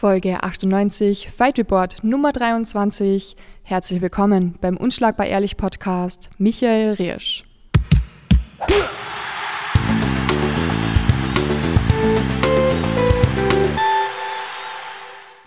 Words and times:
Folge 0.00 0.42
98, 0.42 1.28
Fight 1.30 1.58
Report 1.58 2.02
Nummer 2.02 2.32
23. 2.32 3.36
Herzlich 3.62 4.00
willkommen 4.00 4.54
beim 4.58 4.78
Unschlagbar 4.78 5.26
Ehrlich 5.26 5.58
Podcast, 5.58 6.30
Michael 6.38 6.94
Riersch. 6.94 7.44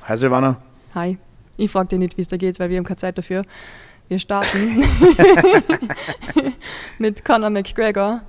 Hi 0.03 0.17
Silvana. 0.17 0.61
Hi. 0.93 1.17
Ich 1.57 1.71
frage 1.71 1.87
dich 1.87 1.97
nicht, 1.97 2.17
wie 2.17 2.21
es 2.21 2.27
da 2.27 2.37
geht, 2.37 2.59
weil 2.59 2.69
wir 2.69 2.77
haben 2.77 2.85
keine 2.85 2.97
Zeit 2.97 3.17
dafür. 3.17 3.41
Wir 4.07 4.19
starten 4.19 4.83
mit 6.99 7.25
Conor 7.25 7.49
McGregor. 7.49 8.21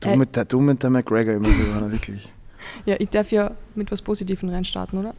Du, 0.00 0.10
Äh, 0.10 0.16
mit 0.18 0.36
der, 0.36 0.44
du 0.44 0.60
mit 0.60 0.82
der 0.82 0.90
McGregor 0.90 1.32
immer, 1.32 1.48
Silvana, 1.48 1.90
wirklich. 1.90 2.30
Ja, 2.86 2.96
ich 2.98 3.08
darf 3.08 3.30
ja 3.32 3.52
mit 3.74 3.90
was 3.92 4.02
Positivem 4.02 4.48
reinstarten, 4.48 4.98
oder? 4.98 5.14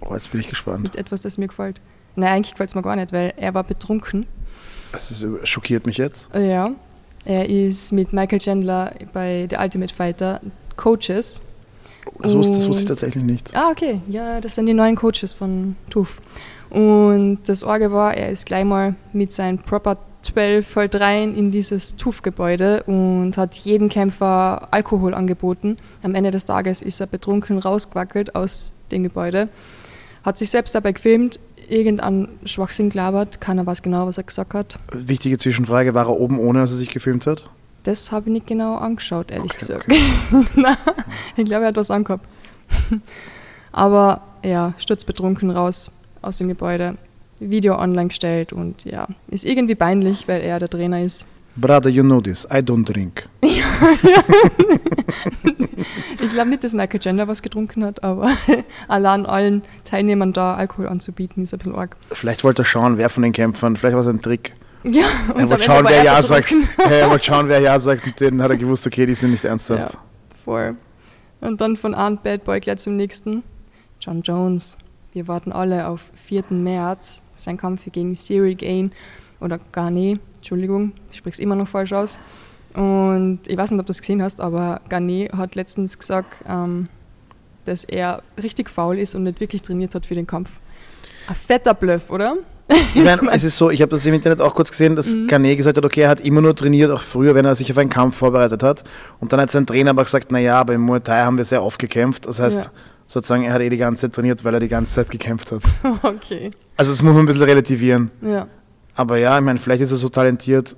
Oh, 0.00 0.14
jetzt 0.14 0.30
bin 0.30 0.40
ich 0.40 0.48
gespannt. 0.48 0.82
Mit 0.82 0.96
etwas, 0.96 1.22
das 1.22 1.38
mir 1.38 1.48
gefällt. 1.48 1.80
Nein, 2.16 2.32
eigentlich 2.32 2.52
gefällt 2.52 2.70
es 2.70 2.74
mir 2.74 2.82
gar 2.82 2.96
nicht, 2.96 3.12
weil 3.12 3.32
er 3.36 3.54
war 3.54 3.64
betrunken. 3.64 4.26
Das 4.92 5.10
ist, 5.10 5.26
schockiert 5.48 5.86
mich 5.86 5.98
jetzt. 5.98 6.28
Ja. 6.34 6.72
Er 7.24 7.48
ist 7.48 7.92
mit 7.92 8.12
Michael 8.12 8.38
Chandler 8.38 8.92
bei 9.12 9.46
The 9.50 9.56
Ultimate 9.56 9.94
Fighter 9.94 10.40
Coaches. 10.76 11.40
Das 12.20 12.34
wusste, 12.34 12.54
das 12.54 12.68
wusste 12.68 12.82
ich 12.82 12.88
tatsächlich 12.88 13.24
nicht. 13.24 13.56
Ah, 13.56 13.70
okay. 13.70 14.00
Ja, 14.08 14.40
das 14.40 14.54
sind 14.54 14.66
die 14.66 14.74
neuen 14.74 14.94
Coaches 14.94 15.32
von 15.32 15.76
TUF. 15.90 16.20
Und 16.70 17.40
das 17.46 17.62
Orge 17.62 17.92
war, 17.92 18.14
er 18.14 18.30
ist 18.30 18.46
gleich 18.46 18.64
mal 18.64 18.94
mit 19.12 19.32
seinen 19.32 19.58
Proper 19.58 19.96
12 20.24 20.76
halt 20.76 20.94
rein 20.96 21.34
in 21.34 21.50
dieses 21.50 21.96
TUF-Gebäude 21.96 22.82
und 22.84 23.36
hat 23.36 23.54
jeden 23.56 23.88
Kämpfer 23.88 24.68
Alkohol 24.72 25.14
angeboten. 25.14 25.76
Am 26.02 26.14
Ende 26.14 26.30
des 26.30 26.44
Tages 26.46 26.82
ist 26.82 27.00
er 27.00 27.06
betrunken 27.06 27.58
rausgewackelt 27.58 28.34
aus 28.34 28.72
dem 28.90 29.02
Gebäude, 29.02 29.48
hat 30.24 30.38
sich 30.38 30.50
selbst 30.50 30.74
dabei 30.74 30.92
gefilmt, 30.92 31.38
irgendein 31.68 32.28
Schwachsinn 32.44 32.90
gelabert, 32.90 33.40
keiner 33.40 33.66
weiß 33.66 33.82
genau, 33.82 34.06
was 34.06 34.18
er 34.18 34.24
gesagt 34.24 34.54
hat. 34.54 34.78
Wichtige 34.92 35.38
Zwischenfrage, 35.38 35.94
war 35.94 36.06
er 36.06 36.18
oben 36.18 36.38
ohne, 36.38 36.60
als 36.60 36.70
er 36.72 36.76
sich 36.76 36.90
gefilmt 36.90 37.26
hat? 37.26 37.44
Das 37.84 38.12
habe 38.12 38.26
ich 38.26 38.32
nicht 38.32 38.46
genau 38.46 38.76
angeschaut, 38.76 39.30
ehrlich 39.30 39.52
Okay, 39.52 39.58
gesagt. 39.58 39.84
okay. 39.84 40.00
Nein, 40.56 40.76
ich 41.36 41.44
glaube, 41.44 41.64
er 41.64 41.68
hat 41.68 41.76
was 41.76 41.90
angehabt. 41.90 42.24
Aber 43.72 44.22
ja, 44.42 44.72
sturzbetrunken 44.78 45.50
raus 45.50 45.90
aus 46.22 46.38
dem 46.38 46.48
Gebäude, 46.48 46.96
Video 47.40 47.78
online 47.78 48.08
gestellt 48.08 48.52
und 48.52 48.84
ja, 48.84 49.06
ist 49.28 49.44
irgendwie 49.44 49.74
peinlich, 49.74 50.28
weil 50.28 50.40
er 50.42 50.58
der 50.58 50.68
Trainer 50.68 51.02
ist. 51.02 51.26
Brother, 51.56 51.88
you 51.88 52.02
know 52.02 52.20
this, 52.20 52.44
I 52.50 52.58
don't 52.58 52.84
drink. 52.84 53.28
Ich 56.20 56.30
glaube 56.30 56.50
nicht, 56.50 56.64
dass 56.64 56.72
Michael 56.72 57.00
Chandler 57.00 57.28
was 57.28 57.42
getrunken 57.42 57.84
hat, 57.84 58.02
aber 58.02 58.30
allein 58.88 59.26
allen 59.26 59.62
Teilnehmern 59.84 60.32
da 60.32 60.54
Alkohol 60.54 60.88
anzubieten, 60.88 61.44
ist 61.44 61.52
ein 61.52 61.58
bisschen 61.58 61.74
arg. 61.74 61.96
Vielleicht 62.12 62.42
wollte 62.44 62.62
er 62.62 62.64
schauen, 62.64 62.98
wer 62.98 63.08
von 63.08 63.22
den 63.22 63.32
Kämpfern, 63.32 63.76
vielleicht 63.76 63.94
war 63.94 64.00
es 64.00 64.08
ein 64.08 64.20
Trick. 64.22 64.54
Ja, 64.82 65.04
Er 65.28 65.34
und 65.36 65.42
am 65.42 65.50
wollte 65.50 65.62
schauen, 65.64 65.84
wer 65.88 65.98
er 65.98 66.04
Ja 66.04 66.22
sagt. 66.22 66.54
Er 66.78 67.10
wollte 67.10 67.24
schauen, 67.24 67.48
wer 67.48 67.60
Ja 67.60 67.78
sagt 67.78 68.06
und 68.06 68.18
den 68.20 68.42
hat 68.42 68.50
er 68.50 68.56
gewusst, 68.56 68.86
okay, 68.86 69.06
die 69.06 69.14
sind 69.14 69.30
nicht 69.30 69.44
ernsthaft. 69.44 69.94
Ja, 69.94 70.00
voll. 70.44 70.76
Und 71.40 71.60
dann 71.60 71.76
von 71.76 71.94
einem 71.94 72.18
Bad 72.18 72.44
Boy 72.44 72.60
gleich 72.60 72.78
zum 72.78 72.96
nächsten. 72.96 73.42
John 74.00 74.22
Jones. 74.22 74.76
Wir 75.14 75.28
warten 75.28 75.52
alle 75.52 75.86
auf 75.88 76.10
4. 76.14 76.44
März. 76.50 77.22
Sein 77.36 77.56
Kampf 77.56 77.82
gegen 77.90 78.14
Cyril 78.14 78.56
Gain 78.56 78.90
oder 79.40 79.58
Garnet. 79.72 80.20
Entschuldigung, 80.36 80.92
ich 81.10 81.18
spreche 81.18 81.34
es 81.34 81.38
immer 81.38 81.54
noch 81.54 81.68
falsch 81.68 81.92
aus. 81.92 82.18
Und 82.74 83.40
ich 83.46 83.56
weiß 83.56 83.70
nicht, 83.70 83.80
ob 83.80 83.86
du 83.86 83.92
es 83.92 84.00
gesehen 84.00 84.22
hast, 84.22 84.40
aber 84.40 84.80
Garnet 84.88 85.32
hat 85.32 85.54
letztens 85.54 85.98
gesagt, 85.98 86.28
ähm, 86.48 86.88
dass 87.64 87.84
er 87.84 88.22
richtig 88.42 88.68
faul 88.68 88.98
ist 88.98 89.14
und 89.14 89.22
nicht 89.22 89.38
wirklich 89.40 89.62
trainiert 89.62 89.94
hat 89.94 90.04
für 90.06 90.16
den 90.16 90.26
Kampf. 90.26 90.50
Ein 91.28 91.36
fetter 91.36 91.72
Bluff, 91.74 92.10
oder? 92.10 92.34
Ich 92.68 93.04
meine, 93.04 93.22
es 93.32 93.44
ist 93.44 93.56
so, 93.56 93.70
ich 93.70 93.80
habe 93.82 93.90
das 93.90 94.04
im 94.06 94.14
Internet 94.14 94.40
auch 94.40 94.54
kurz 94.54 94.70
gesehen, 94.72 94.96
dass 94.96 95.14
Mhm. 95.14 95.28
Garnet 95.28 95.56
gesagt 95.58 95.76
hat, 95.76 95.84
okay, 95.84 96.00
er 96.02 96.08
hat 96.08 96.20
immer 96.20 96.40
nur 96.40 96.56
trainiert, 96.56 96.90
auch 96.90 97.02
früher, 97.02 97.36
wenn 97.36 97.44
er 97.44 97.54
sich 97.54 97.70
auf 97.70 97.78
einen 97.78 97.90
Kampf 97.90 98.16
vorbereitet 98.16 98.64
hat. 98.64 98.82
Und 99.20 99.32
dann 99.32 99.40
hat 99.40 99.52
sein 99.52 99.66
Trainer 99.66 99.90
aber 99.90 100.02
gesagt, 100.02 100.32
naja, 100.32 100.58
aber 100.58 100.74
im 100.74 100.80
Muay 100.80 100.98
Thai 101.00 101.22
haben 101.22 101.36
wir 101.38 101.44
sehr 101.44 101.62
oft 101.62 101.78
gekämpft. 101.78 102.26
Das 102.26 102.40
heißt, 102.40 102.64
Ja. 102.64 102.70
Sozusagen, 103.06 103.44
er 103.44 103.52
hat 103.52 103.60
eh 103.60 103.68
die 103.68 103.76
ganze 103.76 104.02
Zeit 104.02 104.14
trainiert, 104.14 104.44
weil 104.44 104.54
er 104.54 104.60
die 104.60 104.68
ganze 104.68 104.94
Zeit 104.94 105.10
gekämpft 105.10 105.52
hat. 105.52 105.62
okay. 106.02 106.50
Also 106.76 106.92
das 106.92 107.02
muss 107.02 107.14
man 107.14 107.24
ein 107.24 107.26
bisschen 107.26 107.42
relativieren. 107.42 108.10
Ja. 108.22 108.48
Aber 108.94 109.18
ja, 109.18 109.38
ich 109.38 109.44
meine, 109.44 109.58
vielleicht 109.58 109.82
ist 109.82 109.90
er 109.90 109.96
so 109.96 110.08
talentiert, 110.08 110.76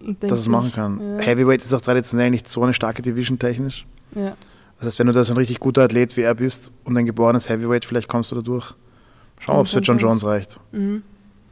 und 0.00 0.22
dass 0.22 0.30
er 0.30 0.36
es 0.36 0.48
machen 0.48 0.72
kann. 0.72 1.18
Ja, 1.18 1.24
Heavyweight 1.24 1.62
ist 1.62 1.74
auch 1.74 1.80
traditionell 1.80 2.30
nicht 2.30 2.48
so 2.48 2.62
eine 2.62 2.72
starke 2.72 3.02
Division 3.02 3.38
technisch. 3.38 3.86
ja. 4.14 4.36
Das 4.78 4.86
heißt, 4.86 4.98
wenn 5.00 5.08
du 5.08 5.12
da 5.12 5.22
so 5.24 5.34
ein 5.34 5.36
richtig 5.36 5.60
guter 5.60 5.82
Athlet 5.82 6.16
wie 6.16 6.22
er 6.22 6.34
bist 6.34 6.72
und 6.84 6.96
ein 6.96 7.04
geborenes 7.04 7.50
Heavyweight, 7.50 7.84
vielleicht 7.84 8.08
kommst 8.08 8.32
du 8.32 8.36
da 8.36 8.40
durch. 8.40 8.74
Schauen, 9.38 9.58
ob 9.58 9.66
es 9.66 9.72
für 9.72 9.80
John 9.80 9.98
Jones. 9.98 10.24
Reicht. 10.24 10.58
Mhm. 10.72 11.02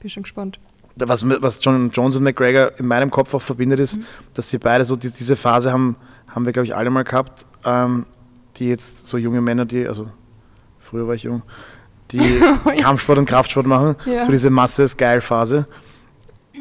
Bin 0.00 0.08
schon 0.08 0.22
gespannt. 0.22 0.58
was, 0.96 1.28
was 1.28 1.58
John 1.62 1.90
Jones 1.90 2.16
und 2.16 2.22
McGregor 2.22 2.72
in 2.78 2.86
meinem 2.86 3.10
Kopf 3.10 3.34
auch 3.34 3.42
verbindet, 3.42 3.80
ist, 3.80 4.00
dass 4.32 4.48
sie 4.48 4.56
beide 4.56 4.82
so 4.86 4.96
die, 4.96 5.10
diese 5.10 5.36
Phase 5.36 5.70
haben, 5.70 5.96
haben 6.26 6.46
wir, 6.46 6.54
glaube 6.54 6.64
ich, 6.64 6.74
alle 6.74 6.88
mal 6.88 7.04
gehabt, 7.04 7.44
ähm, 7.66 8.06
die 8.58 8.68
jetzt 8.68 9.06
so 9.06 9.16
junge 9.18 9.40
Männer, 9.40 9.64
die, 9.64 9.86
also 9.86 10.06
früher 10.78 11.06
war 11.06 11.14
ich 11.14 11.22
jung, 11.24 11.42
die 12.12 12.20
Kampfsport 12.80 13.18
und 13.18 13.26
Kraftsport 13.26 13.66
machen, 13.66 13.96
Ja. 14.06 14.24
so 14.24 14.30
diese 14.30 14.50
Masse 14.50 14.82
ist 14.84 14.96
geil 14.98 15.20
Phase, 15.20 15.66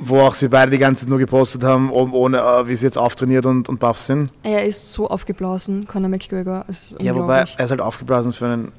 wo 0.02 0.20
auch 0.20 0.36
sie 0.36 0.48
beide 0.50 0.72
die 0.72 0.78
ganze 0.78 1.02
Zeit 1.02 1.10
nur 1.10 1.20
gepostet 1.20 1.64
haben, 1.64 1.90
oben 1.90 2.14
ohne, 2.14 2.40
äh, 2.40 2.68
wie 2.68 2.76
sie 2.76 2.86
jetzt 2.86 2.98
auftrainiert 2.98 3.46
und, 3.46 3.68
und 3.70 3.80
buff 3.80 3.98
sind. 3.98 4.30
Er 4.44 4.66
ist 4.66 4.92
so 4.94 5.08
aufgeblasen, 5.10 5.88
Conor 5.88 6.10
McGregor. 6.10 6.66
Ja, 7.00 7.16
wobei 7.16 7.40
er 7.58 7.64
ist 7.64 7.72
halt 7.72 7.82
aufgeblasen 7.82 8.34
für 8.34 8.46
einen, 8.46 8.72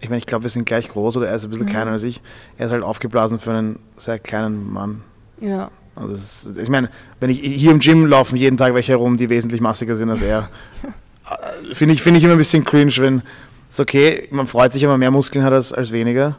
ich 0.00 0.08
meine, 0.08 0.18
ich 0.18 0.26
glaube, 0.26 0.44
wir 0.44 0.50
sind 0.50 0.64
gleich 0.66 0.88
groß 0.88 1.16
oder 1.18 1.28
er 1.28 1.36
ist 1.36 1.44
ein 1.44 1.50
bisschen 1.50 1.66
Mhm. 1.66 1.70
kleiner 1.70 1.90
als 1.92 2.02
ich, 2.02 2.20
er 2.56 2.66
ist 2.66 2.72
halt 2.72 2.82
aufgeblasen 2.82 3.38
für 3.38 3.52
einen 3.52 3.78
sehr 3.96 4.18
kleinen 4.18 4.72
Mann. 4.72 5.02
Ja, 5.40 5.70
Also 5.94 6.14
ist, 6.14 6.58
ich 6.58 6.68
meine, 6.70 6.90
wenn 7.20 7.30
ich 7.30 7.38
hier 7.40 7.70
im 7.70 7.78
Gym 7.80 8.06
laufen 8.06 8.36
jeden 8.36 8.56
Tag 8.56 8.74
welche 8.74 8.92
herum, 8.92 9.16
die 9.16 9.28
wesentlich 9.30 9.60
massiger 9.60 9.94
sind 9.94 10.10
als 10.10 10.22
er. 10.22 10.48
Äh, 11.30 11.74
Finde 11.74 11.94
ich, 11.94 12.02
finde 12.02 12.18
ich 12.18 12.24
immer 12.24 12.34
ein 12.34 12.38
bisschen 12.38 12.64
cringe, 12.64 12.92
wenn 12.98 13.22
es 13.68 13.80
okay, 13.80 14.28
man 14.30 14.46
freut 14.46 14.72
sich, 14.72 14.82
wenn 14.82 14.88
man 14.90 15.00
mehr 15.00 15.10
Muskeln 15.10 15.44
hat 15.44 15.52
als, 15.52 15.72
als 15.72 15.92
weniger. 15.92 16.38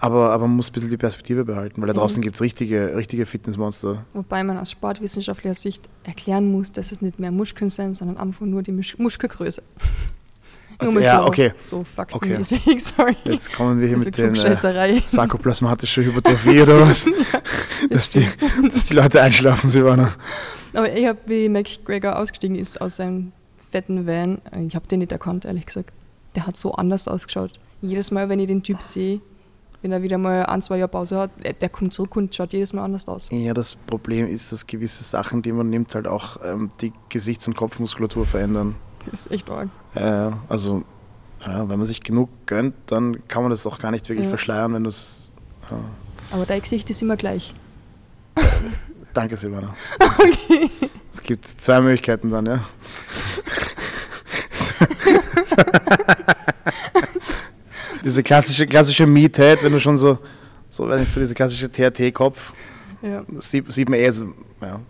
Aber, 0.00 0.30
aber 0.30 0.46
man 0.46 0.56
muss 0.56 0.68
ein 0.68 0.72
bisschen 0.72 0.90
die 0.90 0.96
Perspektive 0.96 1.44
behalten, 1.44 1.80
weil 1.80 1.88
da 1.88 1.92
Mhm. 1.94 1.98
draußen 1.98 2.22
gibt 2.22 2.36
es 2.36 2.40
richtige, 2.42 2.94
richtige 2.94 3.26
Fitnessmonster. 3.26 4.04
wobei 4.12 4.44
man 4.44 4.58
aus 4.58 4.70
sportwissenschaftlicher 4.70 5.54
Sicht 5.54 5.88
erklären 6.04 6.52
muss, 6.52 6.70
dass 6.70 6.92
es 6.92 7.02
nicht 7.02 7.18
mehr 7.18 7.32
Muskeln 7.32 7.68
sind, 7.68 7.96
sondern 7.96 8.16
einfach 8.18 8.46
nur 8.46 8.62
die 8.62 8.70
Musch 8.72 8.96
Muskelgröße. 8.98 9.62
Nur 10.80 11.00
ja, 11.00 11.22
so, 11.22 11.26
okay. 11.26 11.52
So 11.64 11.82
faktenmäßig, 11.82 12.84
sorry. 12.84 13.16
Jetzt 13.24 13.52
kommen 13.52 13.80
wir 13.80 13.88
hier 13.88 13.96
Diese 13.96 14.06
mit 14.06 14.18
den 14.18 14.34
äh, 14.36 15.00
sarkoplasmatische 15.04 16.04
Hypertrophie 16.04 16.62
oder 16.62 16.82
was? 16.82 17.08
dass, 17.90 18.10
die, 18.10 18.24
dass 18.72 18.86
die 18.86 18.94
Leute 18.94 19.20
einschlafen, 19.20 19.68
Silvana. 19.68 20.12
Aber 20.74 20.92
ich 20.96 21.04
habe, 21.06 21.18
wie 21.26 21.48
McGregor 21.48 22.16
ausgestiegen 22.16 22.56
ist 22.56 22.80
aus 22.80 22.96
seinem 22.96 23.32
fetten 23.70 24.06
Van, 24.06 24.40
äh, 24.52 24.62
ich 24.62 24.74
habe 24.74 24.86
den 24.88 25.00
nicht 25.00 25.12
erkannt, 25.12 25.44
ehrlich 25.44 25.66
gesagt. 25.66 25.92
Der 26.34 26.46
hat 26.46 26.56
so 26.56 26.72
anders 26.72 27.08
ausgeschaut. 27.08 27.52
Jedes 27.80 28.10
Mal, 28.10 28.28
wenn 28.28 28.38
ich 28.40 28.46
den 28.48 28.62
Typ 28.62 28.82
sehe, 28.82 29.20
wenn 29.82 29.92
er 29.92 30.02
wieder 30.02 30.18
mal 30.18 30.44
ein, 30.46 30.60
zwei 30.60 30.78
Jahre 30.78 30.88
Pause 30.90 31.18
hat, 31.18 31.30
äh, 31.42 31.54
der 31.54 31.68
kommt 31.68 31.92
zurück 31.92 32.16
und 32.16 32.34
schaut 32.34 32.52
jedes 32.52 32.72
Mal 32.72 32.84
anders 32.84 33.06
aus. 33.08 33.28
Ja, 33.30 33.54
das 33.54 33.74
Problem 33.76 34.26
ist, 34.26 34.50
dass 34.52 34.66
gewisse 34.66 35.04
Sachen, 35.04 35.42
die 35.42 35.52
man 35.52 35.70
nimmt, 35.70 35.94
halt 35.94 36.06
auch 36.06 36.38
ähm, 36.44 36.68
die 36.80 36.92
Gesichts- 37.08 37.46
und 37.46 37.56
Kopfmuskulatur 37.56 38.26
verändern. 38.26 38.74
Das 39.10 39.20
ist 39.26 39.32
echt 39.32 39.50
arg. 39.50 39.68
Äh, 39.94 40.30
also, 40.48 40.82
ja, 41.46 41.68
wenn 41.68 41.78
man 41.78 41.86
sich 41.86 42.02
genug 42.02 42.28
gönnt, 42.46 42.74
dann 42.86 43.26
kann 43.28 43.42
man 43.42 43.50
das 43.50 43.66
auch 43.66 43.78
gar 43.78 43.90
nicht 43.92 44.08
wirklich 44.08 44.24
Ja. 44.26 44.30
verschleiern, 44.30 44.74
wenn 44.74 44.82
du 44.84 44.88
es. 44.88 45.32
Aber 46.32 46.44
dein 46.46 46.60
Gesicht 46.60 46.90
ist 46.90 47.00
immer 47.02 47.16
gleich. 47.16 47.54
Danke, 49.14 49.36
Silvana. 49.36 49.74
Okay. 50.18 50.68
Es 51.28 51.36
gibt 51.36 51.60
zwei 51.60 51.82
Möglichkeiten 51.82 52.30
dann, 52.30 52.46
ja. 52.46 52.64
diese 58.02 58.22
klassische, 58.22 58.66
klassische 58.66 59.06
Meathead, 59.06 59.62
wenn 59.62 59.72
du 59.72 59.78
schon 59.78 59.98
so, 59.98 60.16
so, 60.70 60.88
weiß 60.88 61.00
nicht, 61.00 61.12
so 61.12 61.20
diese 61.20 61.34
klassische 61.34 61.70
TRT-Kopf, 61.70 62.54
Ja. 63.02 63.24
sieht, 63.40 63.70
sieht 63.70 63.90
man 63.90 63.98
eh 63.98 64.08
so, 64.08 64.32
ja. 64.62 64.80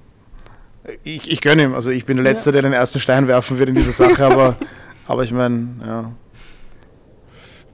Ich, 1.03 1.29
ich 1.29 1.41
gönne 1.41 1.65
ihm, 1.65 1.75
also 1.75 1.91
ich 1.91 2.05
bin 2.07 2.19
der 2.19 2.23
Letzte, 2.23 2.53
der 2.53 2.63
den 2.63 2.73
ersten 2.73 3.01
Stein 3.01 3.27
werfen 3.27 3.59
wird 3.59 3.71
in 3.71 3.75
dieser 3.75 3.91
Sache, 3.91 4.25
aber, 4.25 4.55
aber 5.09 5.25
ich 5.25 5.33
meine, 5.33 5.71
ja. 5.85 6.13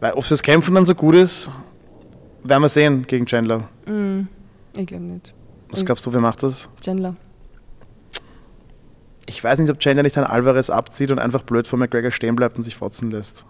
Weil 0.00 0.14
ob 0.14 0.26
das 0.26 0.42
Kämpfen 0.42 0.74
dann 0.74 0.86
so 0.86 0.94
gut 0.94 1.16
ist, 1.16 1.50
werden 2.42 2.62
wir 2.62 2.70
sehen 2.70 3.06
gegen 3.06 3.26
Chandler. 3.26 3.68
Mm, 3.84 4.20
ich 4.74 4.86
glaube 4.86 5.04
nicht. 5.04 5.34
Was 5.68 5.84
glaubst 5.84 6.06
du, 6.06 6.14
wer 6.14 6.22
macht 6.22 6.42
das? 6.42 6.70
Chandler. 6.82 7.14
Ich 9.34 9.42
weiß 9.42 9.58
nicht, 9.58 9.68
ob 9.70 9.80
Chandler 9.80 10.04
nicht 10.04 10.16
an 10.16 10.22
Alvarez 10.24 10.70
abzieht 10.70 11.10
und 11.10 11.18
einfach 11.18 11.42
blöd 11.42 11.66
vor 11.66 11.76
McGregor 11.78 12.12
stehen 12.12 12.36
bleibt 12.36 12.56
und 12.56 12.62
sich 12.62 12.76
fotzen 12.76 13.10
lässt. 13.10 13.46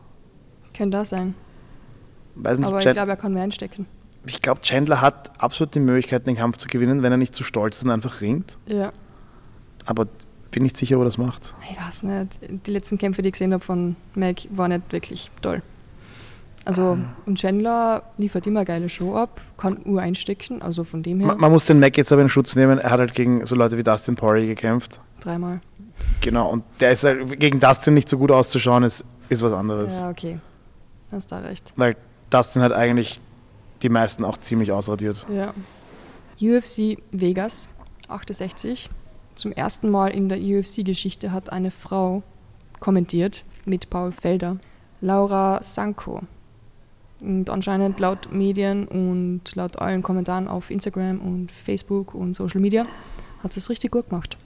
Könnte 0.74 0.96
das 0.96 1.10
sein. 1.10 1.34
Weiß 2.36 2.58
nicht, 2.58 2.68
Aber 2.68 2.78
ich 2.78 2.90
glaube, 2.90 3.10
er 3.10 3.16
kann 3.16 3.34
mehr 3.34 3.42
einstecken. 3.42 3.86
ich 4.26 4.40
glaube, 4.40 4.62
Chandler 4.62 5.02
hat 5.02 5.30
absolut 5.38 5.74
die 5.74 5.80
Möglichkeit, 5.80 6.26
den 6.26 6.36
Kampf 6.36 6.56
zu 6.56 6.68
gewinnen, 6.68 7.02
wenn 7.02 7.12
er 7.12 7.18
nicht 7.18 7.34
zu 7.34 7.44
stolz 7.44 7.76
ist 7.76 7.84
und 7.84 7.90
einfach 7.90 8.22
ringt. 8.22 8.58
Ja. 8.66 8.92
Aber 9.84 10.06
bin 10.50 10.62
nicht 10.62 10.76
sicher, 10.78 10.96
ob 10.96 11.02
er 11.02 11.04
das 11.04 11.18
macht. 11.18 11.54
Ich 11.70 11.76
weiß 11.78 12.04
nicht. 12.04 12.38
Die 12.66 12.70
letzten 12.70 12.96
Kämpfe, 12.96 13.20
die 13.20 13.28
ich 13.28 13.32
gesehen 13.34 13.52
habe 13.52 13.62
von 13.62 13.94
Mac, 14.14 14.36
waren 14.50 14.70
nicht 14.70 14.90
wirklich 14.90 15.30
toll. 15.42 15.60
Also, 16.64 16.96
und 17.26 17.38
Chandler 17.38 18.04
liefert 18.16 18.46
immer 18.46 18.64
geile 18.64 18.88
Show 18.88 19.16
ab, 19.16 19.38
kann 19.58 19.78
Uhr 19.84 20.00
einstecken, 20.00 20.62
also 20.62 20.82
von 20.82 21.02
dem 21.02 21.18
her 21.20 21.28
Man, 21.28 21.38
man 21.38 21.52
muss 21.52 21.66
den 21.66 21.78
Mac 21.78 21.94
jetzt 21.98 22.10
aber 22.10 22.22
in 22.22 22.30
Schutz 22.30 22.56
nehmen. 22.56 22.78
Er 22.78 22.90
hat 22.90 23.00
halt 23.00 23.14
gegen 23.14 23.44
so 23.44 23.54
Leute 23.54 23.76
wie 23.76 23.82
Dustin 23.82 24.16
Poirier 24.16 24.46
gekämpft. 24.46 25.00
Dreimal. 25.20 25.60
Genau, 26.20 26.50
und 26.50 26.64
der 26.80 26.92
ist 26.92 27.04
halt, 27.04 27.38
gegen 27.38 27.60
Dustin 27.60 27.94
nicht 27.94 28.08
so 28.08 28.18
gut 28.18 28.30
auszuschauen, 28.30 28.82
ist, 28.82 29.04
ist 29.28 29.42
was 29.42 29.52
anderes. 29.52 29.94
Ja, 29.94 30.10
okay. 30.10 30.38
Hast 31.12 31.32
da 31.32 31.38
recht. 31.38 31.72
Weil 31.76 31.96
Dustin 32.30 32.62
hat 32.62 32.72
eigentlich 32.72 33.20
die 33.82 33.88
meisten 33.88 34.24
auch 34.24 34.38
ziemlich 34.38 34.72
ausradiert. 34.72 35.26
Ja. 35.30 35.52
UFC 36.40 36.98
Vegas 37.12 37.68
68. 38.08 38.90
Zum 39.34 39.52
ersten 39.52 39.90
Mal 39.90 40.08
in 40.08 40.28
der 40.28 40.38
UFC-Geschichte 40.38 41.32
hat 41.32 41.50
eine 41.50 41.70
Frau 41.70 42.22
kommentiert 42.80 43.44
mit 43.64 43.90
Paul 43.90 44.12
Felder. 44.12 44.58
Laura 45.00 45.62
Sanko. 45.62 46.22
Und 47.22 47.50
anscheinend 47.50 48.00
laut 48.00 48.32
Medien 48.32 48.86
und 48.86 49.42
laut 49.54 49.78
allen 49.78 50.02
Kommentaren 50.02 50.48
auf 50.48 50.70
Instagram 50.70 51.20
und 51.20 51.50
Facebook 51.52 52.14
und 52.14 52.34
Social 52.34 52.60
Media 52.60 52.84
hat 53.42 53.52
sie 53.52 53.60
es 53.60 53.70
richtig 53.70 53.92
gut 53.92 54.08
gemacht. 54.08 54.36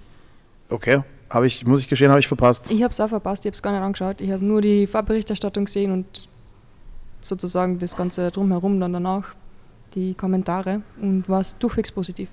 Okay, 0.70 1.02
habe 1.30 1.46
ich, 1.46 1.66
muss 1.66 1.80
ich 1.80 1.88
gestehen, 1.88 2.10
habe 2.10 2.20
ich 2.20 2.28
verpasst. 2.28 2.70
Ich 2.70 2.82
habe 2.82 2.90
es 2.90 3.00
auch 3.00 3.08
verpasst, 3.08 3.44
ich 3.44 3.48
habe 3.48 3.54
es 3.54 3.62
gar 3.62 3.72
nicht 3.72 3.82
angeschaut. 3.82 4.20
Ich 4.20 4.30
habe 4.30 4.44
nur 4.44 4.60
die 4.60 4.86
Farbberichterstattung 4.86 5.64
gesehen 5.64 5.92
und 5.92 6.28
sozusagen 7.20 7.78
das 7.78 7.96
Ganze 7.96 8.30
drumherum 8.30 8.80
dann 8.80 8.92
danach, 8.92 9.34
die 9.94 10.14
Kommentare 10.14 10.82
und 11.00 11.28
war 11.28 11.40
es 11.40 11.56
durchwegs 11.58 11.90
positiv. 11.90 12.30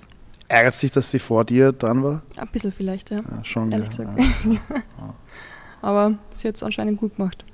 Ärgert 0.48 0.74
sich, 0.74 0.92
dass 0.92 1.10
sie 1.10 1.18
vor 1.18 1.44
dir 1.44 1.72
dran 1.72 2.02
war? 2.02 2.22
Ein 2.36 2.48
bisschen 2.48 2.70
vielleicht, 2.70 3.10
ja. 3.10 3.18
Ja, 3.18 3.44
schon. 3.44 3.72
Ehrlich 3.72 3.96
ja. 3.98 4.04
gesagt. 4.04 4.20
Ja. 4.44 5.14
Aber 5.82 6.14
sie 6.34 6.48
hat 6.48 6.54
es 6.54 6.62
anscheinend 6.62 7.00
gut 7.00 7.16
gemacht. 7.16 7.44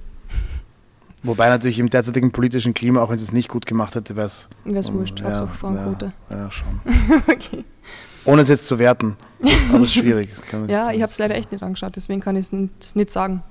Wobei 1.23 1.49
natürlich 1.49 1.79
im 1.79 1.89
derzeitigen 1.89 2.33
politischen 2.33 2.75
Klima, 2.75 3.01
auch 3.01 3.11
wenn 3.11 3.19
sie 3.19 3.25
es 3.25 3.33
nicht 3.33 3.49
gut 3.49 3.65
gemacht 3.65 3.95
hätte, 3.95 4.17
wäre 4.17 4.27
es. 4.27 4.49
Wäre 4.65 4.79
es 4.79 4.93
wurscht, 4.93 5.23
Hauptsache 5.23 5.57
Frauenquote. 5.57 6.13
Ja, 6.29 6.37
ja, 6.37 6.51
schon. 6.51 6.81
okay. 7.29 7.65
Ohne 8.25 8.43
es 8.43 8.49
jetzt 8.49 8.69
zu 8.69 8.79
werten. 8.79 9.17
Aber 9.71 9.79
es 9.79 9.85
ist 9.85 9.95
schwierig. 9.95 10.31
Ja, 10.69 10.93
ich 10.93 11.03
habe 11.03 11.11
es 11.11 11.19
leider 11.19 11.35
echt 11.35 11.51
nicht 11.53 11.63
angeschaut, 11.63 11.97
deswegen 11.97 12.21
kann 12.21 12.37
ich 12.37 12.43
es 12.47 12.53
nicht, 12.53 12.95
nicht 12.97 13.11
sagen. 13.11 13.43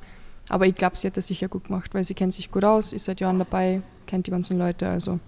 Aber 0.49 0.65
ich 0.65 0.75
glaube, 0.75 0.97
sie 0.97 1.07
hat 1.07 1.17
es 1.17 1.27
sicher 1.27 1.47
gut 1.47 1.65
gemacht, 1.65 1.93
weil 1.93 2.03
sie 2.03 2.13
kennt 2.13 2.33
sich 2.33 2.51
gut 2.51 2.63
aus, 2.63 2.93
ist 2.93 3.05
seit 3.05 3.19
Jahren 3.19 3.39
dabei, 3.39 3.81
kennt 4.07 4.27
die 4.27 4.31
ganzen 4.31 4.57
Leute, 4.57 4.87
also 4.89 5.19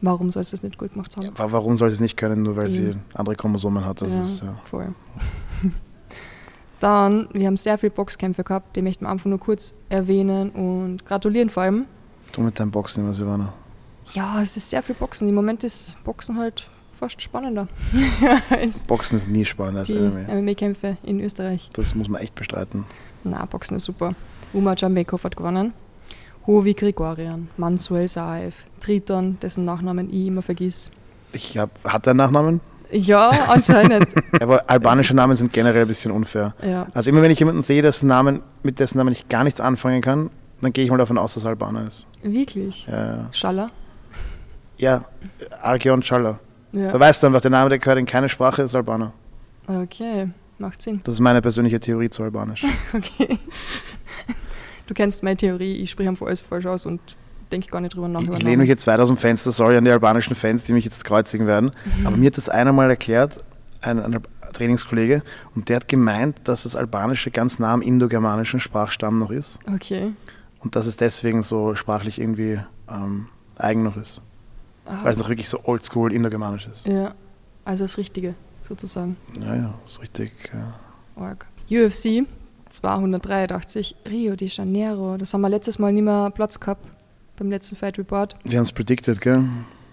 warum 0.00 0.30
soll 0.30 0.44
sie 0.44 0.54
es 0.56 0.62
nicht 0.62 0.78
gut 0.78 0.92
gemacht 0.92 1.16
haben? 1.16 1.30
Wa- 1.36 1.50
Warum 1.52 1.76
soll 1.76 1.90
sie 1.90 1.94
es 1.94 2.00
nicht 2.00 2.16
können, 2.16 2.42
nur 2.42 2.56
weil 2.56 2.68
sie 2.68 2.82
Mhm. 2.86 3.00
andere 3.14 3.34
Chromosomen 3.36 3.84
hat? 3.84 4.02
Das 4.02 4.12
ja, 4.12 4.22
ist, 4.22 4.42
ja. 4.42 4.54
voll. 4.64 4.94
Dann, 6.80 7.28
wir 7.32 7.46
haben 7.46 7.56
sehr 7.56 7.78
viele 7.78 7.90
Boxkämpfe 7.90 8.44
gehabt, 8.44 8.76
die 8.76 8.82
möchten 8.82 9.04
wir 9.06 9.08
einfach 9.10 9.26
nur 9.26 9.40
kurz 9.40 9.74
erwähnen 9.88 10.50
und 10.50 11.04
gratulieren 11.06 11.48
vor 11.48 11.62
allem. 11.62 11.86
Du 12.32 12.42
mit 12.42 12.58
deinem 12.60 12.70
Boxen 12.70 13.04
immer, 13.04 13.14
Silvana. 13.14 13.52
Ja, 14.12 14.42
es 14.42 14.56
ist 14.56 14.68
sehr 14.70 14.82
viel 14.82 14.94
Boxen. 14.94 15.28
Im 15.28 15.34
Moment 15.34 15.64
ist 15.64 15.96
Boxen 16.04 16.36
halt 16.38 16.66
fast 16.98 17.20
spannender 17.22 17.68
Boxen 18.86 19.16
ist 19.16 19.28
nie 19.28 19.44
spannender 19.44 19.80
als 19.80 19.88
MMA. 19.88 20.34
MMA-Kämpfe 20.34 20.96
in 21.02 21.20
Österreich. 21.20 21.70
Das 21.74 21.94
muss 21.94 22.08
man 22.08 22.20
echt 22.20 22.34
bestreiten. 22.34 22.84
Na, 23.24 23.44
Boxen 23.44 23.76
ist 23.76 23.84
super. 23.84 24.14
Uma 24.52 24.74
Jambekov 24.76 25.24
hat 25.24 25.36
gewonnen. 25.36 25.72
Hovi 26.46 26.74
Grigorian, 26.74 27.48
Mansuel 27.56 28.06
Saev, 28.08 28.64
Triton, 28.80 29.38
dessen 29.40 29.64
Nachnamen 29.64 30.08
ich 30.10 30.26
immer 30.28 30.42
vergiss. 30.42 30.90
Ich 31.32 31.58
hab, 31.58 31.70
hat 31.84 32.06
er 32.06 32.12
einen 32.12 32.18
Nachnamen? 32.18 32.60
Ja, 32.92 33.30
anscheinend. 33.48 34.14
Aber 34.40 34.70
albanische 34.70 35.14
Namen 35.14 35.34
sind 35.34 35.52
generell 35.52 35.82
ein 35.82 35.88
bisschen 35.88 36.12
unfair. 36.12 36.54
ja. 36.62 36.86
Also 36.94 37.10
immer 37.10 37.20
wenn 37.22 37.32
ich 37.32 37.40
jemanden 37.40 37.62
sehe, 37.62 37.82
dessen 37.82 38.06
Namen, 38.06 38.42
mit 38.62 38.78
dessen 38.78 38.98
Namen 38.98 39.12
ich 39.12 39.28
gar 39.28 39.42
nichts 39.42 39.60
anfangen 39.60 40.00
kann, 40.02 40.30
dann 40.60 40.72
gehe 40.72 40.84
ich 40.84 40.90
mal 40.90 40.96
davon 40.96 41.18
aus, 41.18 41.34
dass 41.34 41.44
er 41.44 41.50
Albaner 41.50 41.86
ist. 41.86 42.06
Wirklich. 42.22 42.86
Ja, 42.86 43.06
ja. 43.06 43.28
Schaller. 43.32 43.70
ja 44.78 45.04
Argeon 45.60 46.02
Schaller. 46.02 46.38
Da 46.72 46.80
Ja. 46.80 47.00
weißt 47.00 47.22
du 47.22 47.28
einfach, 47.28 47.40
der 47.40 47.50
Name, 47.50 47.68
der 47.70 47.78
gehört 47.78 47.98
in 47.98 48.06
keine 48.06 48.28
Sprache, 48.28 48.62
ist 48.62 48.74
Albaner. 48.74 49.12
Okay, 49.66 50.28
macht 50.58 50.80
Sinn. 50.82 51.00
Das 51.04 51.14
ist 51.14 51.20
meine 51.20 51.42
persönliche 51.42 51.80
Theorie 51.80 52.10
zu 52.10 52.22
Albanisch. 52.22 52.64
Okay. 52.92 53.38
Du 54.86 54.94
kennst 54.94 55.22
meine 55.24 55.36
Theorie, 55.36 55.74
ich 55.76 55.90
spreche 55.90 56.08
einfach 56.08 56.26
alles 56.26 56.40
falsch 56.40 56.66
aus 56.66 56.86
und 56.86 57.00
denke 57.50 57.66
gar 57.68 57.80
nicht 57.80 57.94
drüber 57.96 58.06
nach. 58.06 58.22
Ich, 58.22 58.42
lehne 58.42 58.58
mich 58.58 58.68
jetzt 58.68 58.86
weit 58.86 59.00
aus 59.00 59.08
dem 59.08 59.16
Fenster, 59.16 59.50
sorry 59.50 59.76
an 59.76 59.84
die 59.84 59.90
albanischen 59.90 60.36
Fans, 60.36 60.62
die 60.62 60.72
mich 60.72 60.84
jetzt 60.84 61.04
kreuzigen 61.04 61.46
werden. 61.48 61.72
Mhm. 62.00 62.06
Aber 62.06 62.16
mir 62.16 62.26
hat 62.28 62.36
das 62.36 62.48
einer 62.48 62.72
mal 62.72 62.88
erklärt, 62.88 63.38
ein, 63.82 63.98
ein 64.00 64.20
Trainingskollege, 64.52 65.22
und 65.56 65.68
der 65.68 65.76
hat 65.76 65.88
gemeint, 65.88 66.36
dass 66.44 66.62
das 66.62 66.76
Albanische 66.76 67.32
ganz 67.32 67.58
nah 67.58 67.72
am 67.72 67.82
indogermanischen 67.82 68.60
Sprachstamm 68.60 69.18
noch 69.18 69.30
ist 69.32 69.58
Okay. 69.74 70.12
und 70.60 70.76
dass 70.76 70.86
es 70.86 70.96
deswegen 70.96 71.42
so 71.42 71.74
sprachlich 71.74 72.20
irgendwie 72.20 72.60
ähm, 72.88 73.26
eigen 73.58 73.82
noch 73.82 73.96
ist. 73.96 74.20
Weil 75.02 75.12
es 75.12 75.18
noch 75.18 75.28
wirklich 75.28 75.48
so 75.48 75.60
oldschool 75.64 76.12
indogermanisch 76.12 76.66
ist. 76.66 76.86
ja, 76.86 77.14
also 77.64 77.84
das 77.84 77.98
Richtige 77.98 78.34
sozusagen. 78.62 79.16
Ja, 79.40 79.54
ja, 79.54 79.74
ist 79.86 80.00
richtig. 80.00 80.32
Ja. 80.52 80.74
Org. 81.22 81.46
UFC 81.70 82.26
283 82.68 83.96
Rio 84.08 84.36
de 84.36 84.48
Janeiro. 84.48 85.16
Das 85.16 85.32
haben 85.34 85.40
wir 85.40 85.48
letztes 85.48 85.78
Mal 85.78 85.92
nicht 85.92 86.04
mehr 86.04 86.30
Platz 86.30 86.60
gehabt 86.60 86.84
beim 87.36 87.50
letzten 87.50 87.76
Fight 87.76 87.98
Report. 87.98 88.34
Wir 88.44 88.58
haben 88.58 88.64
es 88.64 88.72
predicted, 88.72 89.20
gell? 89.20 89.44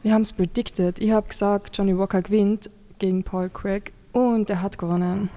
Wir 0.02 0.14
haben 0.14 0.22
es 0.22 0.34
predicted. 0.34 1.00
Ich 1.00 1.12
habe 1.12 1.28
gesagt, 1.28 1.78
Johnny 1.78 1.98
Walker 1.98 2.22
gewinnt 2.22 2.70
gegen 3.00 3.24
Paul 3.24 3.50
Craig 3.50 3.94
und 4.12 4.50
er 4.50 4.62
hat 4.62 4.78
gewonnen 4.78 5.30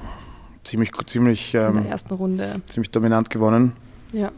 Ziemlich, 0.65 0.91
ziemlich, 1.07 1.55
in 1.55 1.61
der 1.61 1.69
ähm, 1.71 1.87
ersten 1.87 2.15
Runde. 2.15 2.61
ziemlich 2.67 2.91
dominant 2.91 3.31
gewonnen. 3.31 3.73
Ja, 4.13 4.33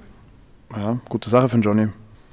Ja, 0.77 1.01
gute 1.09 1.31
Sache 1.31 1.49
für 1.49 1.59
Johnny. 1.59 1.89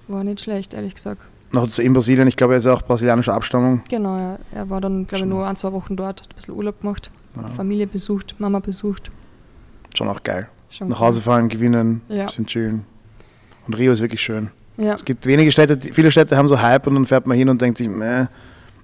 war 0.08 0.24
nicht 0.24 0.42
schlecht, 0.42 0.74
ehrlich 0.74 0.96
gesagt. 0.96 1.22
Noch 1.52 1.78
in 1.80 1.94
Brasilien, 1.94 2.28
ich 2.28 2.36
glaube, 2.36 2.54
er 2.54 2.58
ist 2.58 2.66
ja 2.66 2.74
auch 2.74 2.82
brasilianischer 2.82 3.34
Abstammung. 3.34 3.82
Genau, 3.90 4.18
ja. 4.18 4.38
er 4.54 4.70
war 4.70 4.82
dann, 4.82 5.08
glaube 5.08 5.24
ich, 5.26 5.30
nur 5.30 5.48
ein, 5.48 5.56
zwei 5.56 5.72
Wochen 5.72 5.96
dort, 5.96 6.22
hat 6.24 6.30
ein 6.32 6.36
bisschen 6.36 6.54
Urlaub 6.56 6.82
gemacht, 6.82 7.12
Ja, 7.36 7.48
Familie 7.50 7.88
besucht, 7.88 8.36
Mama 8.40 8.60
besucht. 8.60 9.12
schon 9.96 10.08
auch 10.10 10.22
geil. 10.24 10.48
Schon 10.70 10.90
Nach. 10.90 11.00
Hause 11.00 11.22
fahren, 11.22 11.48
gewinnen, 11.48 12.02
Ja. 12.10 12.26
bisschen 12.26 12.46
chillen. 12.48 12.86
Und 13.68 13.76
Rio 13.78 13.92
ist 13.94 14.02
wirklich 14.02 14.22
schön. 14.22 14.50
Ja, 14.78 14.96
Es 14.96 15.06
gibt 15.06 15.26
wenige 15.26 15.52
Städte, 15.52 15.80
viele 15.94 16.12
Städte 16.12 16.36
haben 16.36 16.48
so 16.50 16.62
Hype 16.62 16.86
und 16.88 16.96
dann 16.96 17.06
fährt 17.06 17.28
man 17.28 17.38
hin 17.38 17.48
und 17.48 17.62
denkt 17.62 17.78
sich, 17.78 17.88
meh, 17.88 18.26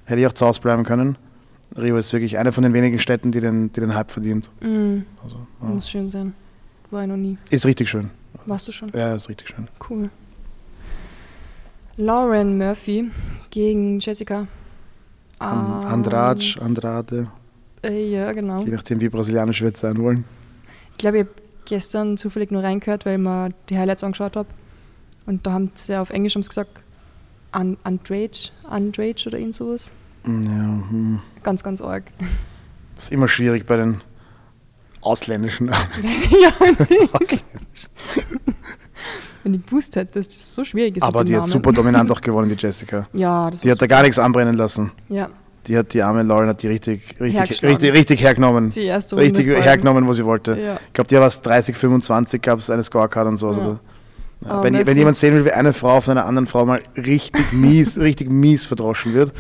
hätte 0.06 0.22
ich 0.22 0.28
auch 0.28 0.34
zu 0.34 0.46
Hause 0.46 0.62
bleiben 0.62 0.84
können. 0.84 1.18
Rio 1.78 1.98
ist 1.98 2.14
wirklich 2.14 2.38
eine 2.38 2.52
von 2.54 2.64
den 2.64 2.74
wenigen 2.74 3.00
Städten, 3.00 3.32
die 3.32 3.42
den, 3.42 3.72
die 3.74 3.80
den 3.82 3.94
Hype 3.96 4.12
verdient. 4.12 4.50
mm, 4.62 5.00
Also, 5.24 5.36
ja. 5.62 5.68
muss 5.68 5.90
schön 5.90 6.10
sein. 6.10 6.34
War 6.92 7.02
ich 7.02 7.08
noch 7.10 7.18
nie. 7.18 7.38
Ist 7.50 7.66
richtig 7.66 7.90
schön. 7.90 8.10
Warst 8.46 8.68
du 8.68 8.72
schon? 8.72 8.90
Ja, 8.94 9.16
ist 9.16 9.28
richtig 9.30 9.50
schön. 9.50 9.68
Cool. 9.90 10.10
Lauren 12.02 12.58
Murphy 12.58 13.12
gegen 13.52 14.00
Jessica. 14.00 14.48
An, 15.38 15.58
Ähm, 15.84 15.88
Andrade, 15.88 16.44
Andrade, 16.60 17.28
Äh, 17.84 18.10
ja, 18.12 18.32
genau. 18.32 18.64
je 18.64 18.72
nachdem, 18.72 19.02
wie 19.02 19.10
brasilianisch 19.10 19.62
wir 19.62 19.68
jetzt 19.68 19.82
sein 19.82 19.98
wollen. 20.00 20.26
Ich 20.92 20.98
glaube, 20.98 21.18
ich 21.20 21.24
habe 21.26 21.36
gestern 21.66 22.18
zufällig 22.18 22.50
nur 22.50 22.64
reingehört, 22.64 23.06
weil 23.06 23.14
ich 23.18 23.22
mir 23.22 23.50
die 23.70 23.78
Highlights 23.78 24.04
angeschaut 24.04 24.36
habe. 24.36 24.50
Und 25.28 25.46
da 25.46 25.52
haben 25.54 25.72
sie 25.76 25.96
auf 25.96 26.10
Englisch 26.10 26.34
gesagt, 26.34 26.72
An 27.52 27.78
Andrade, 27.84 28.50
Andrade 28.64 29.24
oder 29.28 29.38
irgend 29.38 29.54
sowas. 29.54 29.92
Ja, 30.26 30.32
hm. 30.90 31.20
Ganz, 31.44 31.64
ganz 31.64 31.82
arg. 31.82 32.06
Das 32.96 33.06
ist 33.06 33.12
immer 33.12 33.28
schwierig 33.28 33.68
bei 33.68 33.78
den 33.78 34.02
ausländischen 35.02 35.68
Namen. 35.68 35.88
ja, 36.42 36.52
Wenn 39.44 39.56
ich 39.56 39.66
gewusst 39.66 39.96
hätte, 39.96 40.20
dass 40.20 40.28
das 40.28 40.54
so 40.54 40.64
schwierig 40.64 40.98
ist 40.98 41.04
Aber 41.04 41.24
die 41.24 41.32
dem 41.32 41.36
hat 41.38 41.42
Namen. 41.44 41.52
super 41.52 41.72
dominant 41.72 42.12
auch 42.12 42.22
gewonnen, 42.22 42.50
die 42.50 42.56
Jessica. 42.56 43.08
Ja, 43.14 43.50
das 43.50 43.62
Die 43.62 43.72
hat 43.72 43.82
da 43.82 43.88
gar 43.88 44.04
nichts 44.04 44.20
anbrennen 44.20 44.56
lassen. 44.56 44.92
super. 45.08 45.14
Ja, 45.22 45.30
Die 45.68 45.78
hat 45.78 45.94
die 45.94 46.02
arme 46.04 46.24
Lauren 46.24 46.48
hat 46.50 46.62
die 46.64 46.68
richtig, 46.68 47.16
richtig, 47.20 47.64
richtig, 47.64 47.94
richtig 47.94 48.22
hergenommen. 48.22 48.70
die 48.70 48.82
erste 48.84 49.16
Runde. 49.16 49.30
Richtig 49.40 49.48
hergenommen, 49.64 50.08
wo 50.08 50.14
sie 50.14 50.26
wollte. 50.26 50.52
Ja. 50.60 50.78
Ich 50.88 50.94
glaube, 50.94 51.08
die 51.08 51.16
war 51.16 51.22
was 51.24 51.42
30, 51.42 51.76
25, 51.76 52.42
gab 52.42 52.60
es 52.60 52.70
eine 52.70 52.84
Scorecard 52.84 53.28
und 53.28 53.38
so. 53.38 53.52
Ja. 53.52 53.58
Also, 53.58 53.80
ja, 54.44 54.50
Aber 54.50 54.64
wenn, 54.64 54.86
wenn 54.88 54.98
jemand 54.98 55.18
sehen 55.18 55.36
will, 55.36 55.46
wie 55.46 55.52
eine 55.52 55.72
Frau 55.74 56.02
von 56.02 56.18
einer 56.18 56.26
anderen 56.28 56.48
Frau 56.48 56.66
mal 56.66 56.82
richtig 56.98 57.52
mies, 57.54 58.00
richtig 58.00 58.30
mies 58.30 58.66
verdroschen 58.68 59.14
wird, 59.14 59.34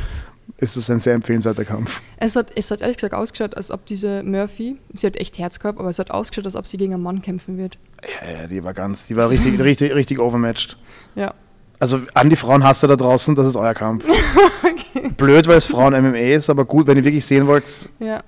ist 0.57 0.77
das 0.77 0.89
ein 0.89 0.99
sehr 0.99 1.13
empfehlenswerter 1.13 1.65
Kampf. 1.65 2.01
Es 2.17 2.35
hat, 2.35 2.47
es 2.55 2.71
hat 2.71 2.81
ehrlich 2.81 2.97
gesagt 2.97 3.13
ausgeschaut, 3.13 3.55
als 3.55 3.71
ob 3.71 3.85
diese 3.85 4.23
Murphy, 4.23 4.77
sie 4.93 5.07
hat 5.07 5.17
echt 5.17 5.37
Herz 5.37 5.59
gehabt, 5.59 5.79
aber 5.79 5.89
es 5.89 5.99
hat 5.99 6.11
ausgeschaut, 6.11 6.45
als 6.45 6.55
ob 6.55 6.67
sie 6.67 6.77
gegen 6.77 6.93
einen 6.93 7.03
Mann 7.03 7.21
kämpfen 7.21 7.57
wird. 7.57 7.77
Ja, 8.03 8.41
ja, 8.41 8.47
die 8.47 8.63
war 8.63 8.73
ganz, 8.73 9.05
die 9.05 9.15
war 9.15 9.29
richtig, 9.29 9.59
richtig, 9.59 9.93
richtig 9.93 10.19
overmatched. 10.19 10.77
Ja. 11.15 11.33
Also 11.79 12.01
an 12.13 12.29
die 12.29 12.35
Frauenhasser 12.35 12.87
da 12.87 12.95
draußen, 12.95 13.35
das 13.35 13.47
ist 13.47 13.55
euer 13.55 13.73
Kampf. 13.73 14.05
Blöd, 15.17 15.47
weil 15.47 15.57
es 15.57 15.65
Frauen 15.65 15.93
MMA 15.93 16.35
ist, 16.35 16.49
aber 16.49 16.65
gut, 16.65 16.85
wenn 16.87 16.97
ihr 16.97 17.03
wirklich 17.03 17.25
sehen 17.25 17.47
wollt. 17.47 17.89
Ja, 17.99 18.21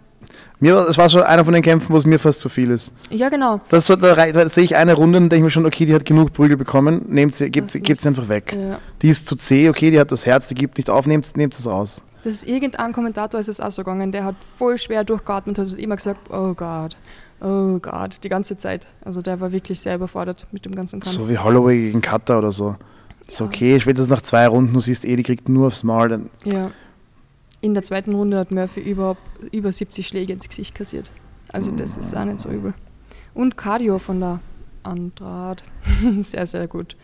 Mir, 0.60 0.88
es 0.88 0.98
war 0.98 1.10
schon 1.10 1.24
einer 1.24 1.44
von 1.44 1.54
den 1.54 1.62
Kämpfen, 1.62 1.92
wo 1.94 1.98
es 1.98 2.06
mir 2.06 2.20
fast 2.20 2.40
zu 2.40 2.48
viel 2.50 2.72
ist. 2.72 2.94
ja 3.10 3.30
genau. 3.30 3.60
Das 3.70 3.86
so, 3.86 3.96
da, 3.96 4.32
da 4.32 4.48
sehe 4.48 4.64
ich 4.64 4.76
eine 4.76 4.94
Runde 4.94 5.18
und 5.18 5.30
denke 5.30 5.44
mir 5.44 5.50
schon, 5.50 5.66
okay, 5.66 5.86
die 5.86 5.94
hat 5.94 6.06
genug 6.06 6.32
Prügel 6.32 6.56
bekommen, 6.56 7.04
nehmt 7.10 7.36
sie, 7.36 7.50
gebt, 7.50 7.72
gebt 7.84 8.00
sie 8.00 8.08
einfach 8.08 8.30
weg. 8.30 8.56
Ja. 8.58 8.80
Die 9.02 9.10
ist 9.10 9.28
zu 9.28 9.36
zäh, 9.36 9.68
okay, 9.70 9.92
die 9.92 10.00
hat 10.00 10.12
das 10.12 10.26
Herz, 10.26 10.48
die 10.48 10.56
gibt 10.56 10.78
nicht 10.78 10.90
auf, 10.90 11.06
nehmt, 11.06 11.36
nehmt 11.36 11.54
es 11.54 11.66
raus. 11.66 12.02
Das 12.24 12.34
ist 12.34 12.48
irgendein 12.48 12.94
Kommentator 12.94 13.40
ist 13.40 13.50
es 13.50 13.60
auch 13.60 13.72
so 13.72 13.84
gegangen, 13.84 14.12
der 14.12 14.24
hat 14.24 14.36
voll 14.58 14.78
schwer 14.78 15.04
durchgeatmet 15.04 15.60
und 15.60 15.72
hat 15.72 15.78
immer 15.78 15.98
gesagt, 15.98 16.32
oh 16.32 16.54
Gott, 16.54 16.96
oh 17.42 17.80
Gott, 17.80 18.24
die 18.24 18.30
ganze 18.30 18.58
Zeit. 18.58 18.88
Also 19.04 19.22
der 19.22 19.42
war 19.42 19.52
wirklich 19.52 19.82
sehr 19.82 19.96
überfordert 19.96 20.48
mit 20.52 20.64
dem 20.64 20.74
ganzen 20.74 21.02
Kampf. 21.02 21.16
So 21.16 21.30
wie 21.30 21.38
Holloway 21.38 21.78
gegen 21.88 22.02
Cutter 22.02 22.38
oder 22.38 22.52
so. 22.54 22.78
Ist 23.28 23.42
okay, 23.42 23.80
spätestens 23.80 24.10
nach 24.10 24.22
zwei 24.22 24.48
Runden, 24.48 24.74
du 24.74 24.80
siehst 24.80 25.06
eh, 25.06 25.16
die 25.16 25.24
kriegt 25.24 25.50
nur 25.50 25.68
aufs 25.68 25.84
Maul. 25.84 26.10
Dann, 26.10 26.30
Ja. 26.46 26.72
In 27.60 27.74
der 27.74 27.84
zweiten 27.84 28.14
Runde 28.14 28.38
hat 28.38 28.52
Murphy 28.52 28.82
überhaupt 28.82 29.22
über 29.54 29.72
70 29.72 30.06
Schläge 30.06 30.34
ins 30.34 30.50
Gesicht 30.50 30.76
kassiert. 30.76 31.12
Also 31.50 31.72
das 31.72 31.96
ist 31.96 32.16
auch 32.16 32.26
nicht 32.26 32.42
so 32.42 32.50
übel. 32.50 32.74
Und 33.34 33.56
Cardio 33.56 34.00
von 34.00 34.20
der 34.20 34.40
Andrade. 34.84 35.64
sehr, 36.22 36.46
sehr 36.46 36.68
gut. 36.68 36.96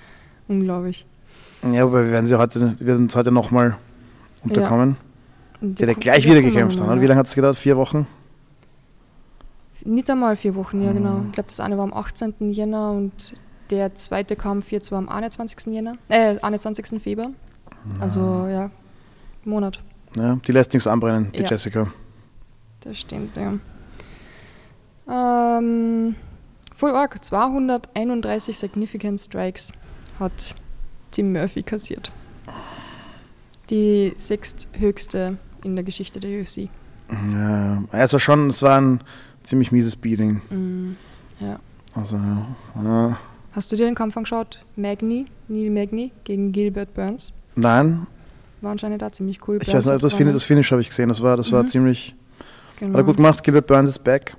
Unglaublich. 0.50 1.06
ja, 1.72 1.84
aber 1.84 2.04
wir 2.04 2.12
werden 2.12 2.26
sie 2.26 2.38
heute, 2.38 2.76
wir 2.80 2.88
werden 2.88 3.04
uns 3.04 3.16
heute 3.16 3.32
nochmal 3.32 3.78
unterkommen. 4.44 4.90
Und 4.90 5.09
Die 5.62 5.86
hat 5.88 6.00
gleich 6.00 6.26
wieder 6.26 6.42
gekämpft. 6.42 6.80
Oder? 6.80 6.96
ja. 6.96 7.02
Wie 7.02 7.06
lange 7.08 7.20
hat 7.20 7.28
es 7.28 7.36
gedauert? 7.36 7.58
Vier 7.58 7.76
Wochen? 7.78 8.08
Nicht 9.86 10.10
einmal 10.10 10.36
vier 10.36 10.56
Wochen, 10.56 10.82
ja 10.82 10.92
Mhm. 10.92 10.96
genau. 10.96 11.22
Ich 11.28 11.32
glaube, 11.34 11.48
das 11.50 11.60
eine 11.60 11.78
war 11.78 11.84
am 11.84 11.94
18. 11.94 12.50
Jänner 12.52 12.92
und 12.92 13.36
der 13.70 13.94
zweite 13.96 14.36
Kampf 14.36 14.72
jetzt 14.72 14.92
war 14.92 14.98
am 15.00 15.08
21. 15.10 15.74
Jänner, 15.74 15.96
äh, 16.10 16.38
21. 16.42 17.00
Februar. 17.02 17.32
Also 18.00 18.20
ja, 18.50 18.72
Monat. 19.46 19.80
Ja, 20.16 20.36
die 20.46 20.52
lässt 20.52 20.74
nichts 20.74 20.88
anbrennen, 20.88 21.32
die 21.34 21.42
Ja. 21.44 21.50
Jessica. 21.50 21.88
Das 22.82 22.98
stimmt, 22.98 23.36
ja. 23.38 23.54
Ähm, 25.58 26.16
Full 26.76 26.92
Arc, 26.92 27.24
231 27.24 28.58
Significant 28.58 29.20
Strikes 29.20 29.72
hat 30.20 30.56
Tim 31.12 31.32
Murphy 31.34 31.64
kassiert. 31.64 32.12
Die 33.70 34.14
sechsthöchste 34.18 35.38
in 35.64 35.76
der 35.76 35.84
Geschichte 35.84 36.20
der 36.20 36.42
UFC. 36.42 36.70
Ja, 37.34 37.84
also 37.92 38.20
schon, 38.20 38.50
es 38.50 38.62
war 38.62 38.80
ein 38.80 39.02
ziemlich 39.44 39.72
mieses 39.72 39.96
Beating. 39.96 40.42
Mm, 40.50 40.96
ja. 41.40 41.60
Also, 41.96 42.18
ja. 42.18 43.18
Hast 43.54 43.72
du 43.72 43.76
dir 43.76 43.86
den 43.86 43.96
Kampf 43.96 44.16
angeschaut? 44.16 44.60
Magny, 44.76 45.26
Neil 45.48 45.72
Magny 45.72 46.12
gegen 46.24 46.52
Gilbert 46.52 46.94
Burns. 46.94 47.34
Nein, 47.56 48.06
War 48.62 48.72
anscheinend 48.72 49.02
da 49.02 49.12
ziemlich 49.12 49.40
cool. 49.48 49.58
ich 49.62 49.66
Burns 49.68 49.88
weiß 49.88 49.94
nicht, 49.94 50.04
das, 50.04 50.14
Finish, 50.14 50.34
das. 50.34 50.44
Finish 50.44 50.72
habe 50.72 50.82
ich 50.82 50.90
gesehen. 50.90 51.10
Das 51.10 51.22
war, 51.22 51.36
das 51.36 51.52
war 51.52 51.64
Mhm. 51.64 51.68
ziemlich. 51.68 52.16
genau. 52.80 52.92
Hat 52.94 53.00
er 53.00 53.04
gut 53.06 53.18
gemacht. 53.18 53.44
Gilbert 53.44 53.66
Burns 53.68 53.90
ist 53.90 54.04
back. 54.04 54.36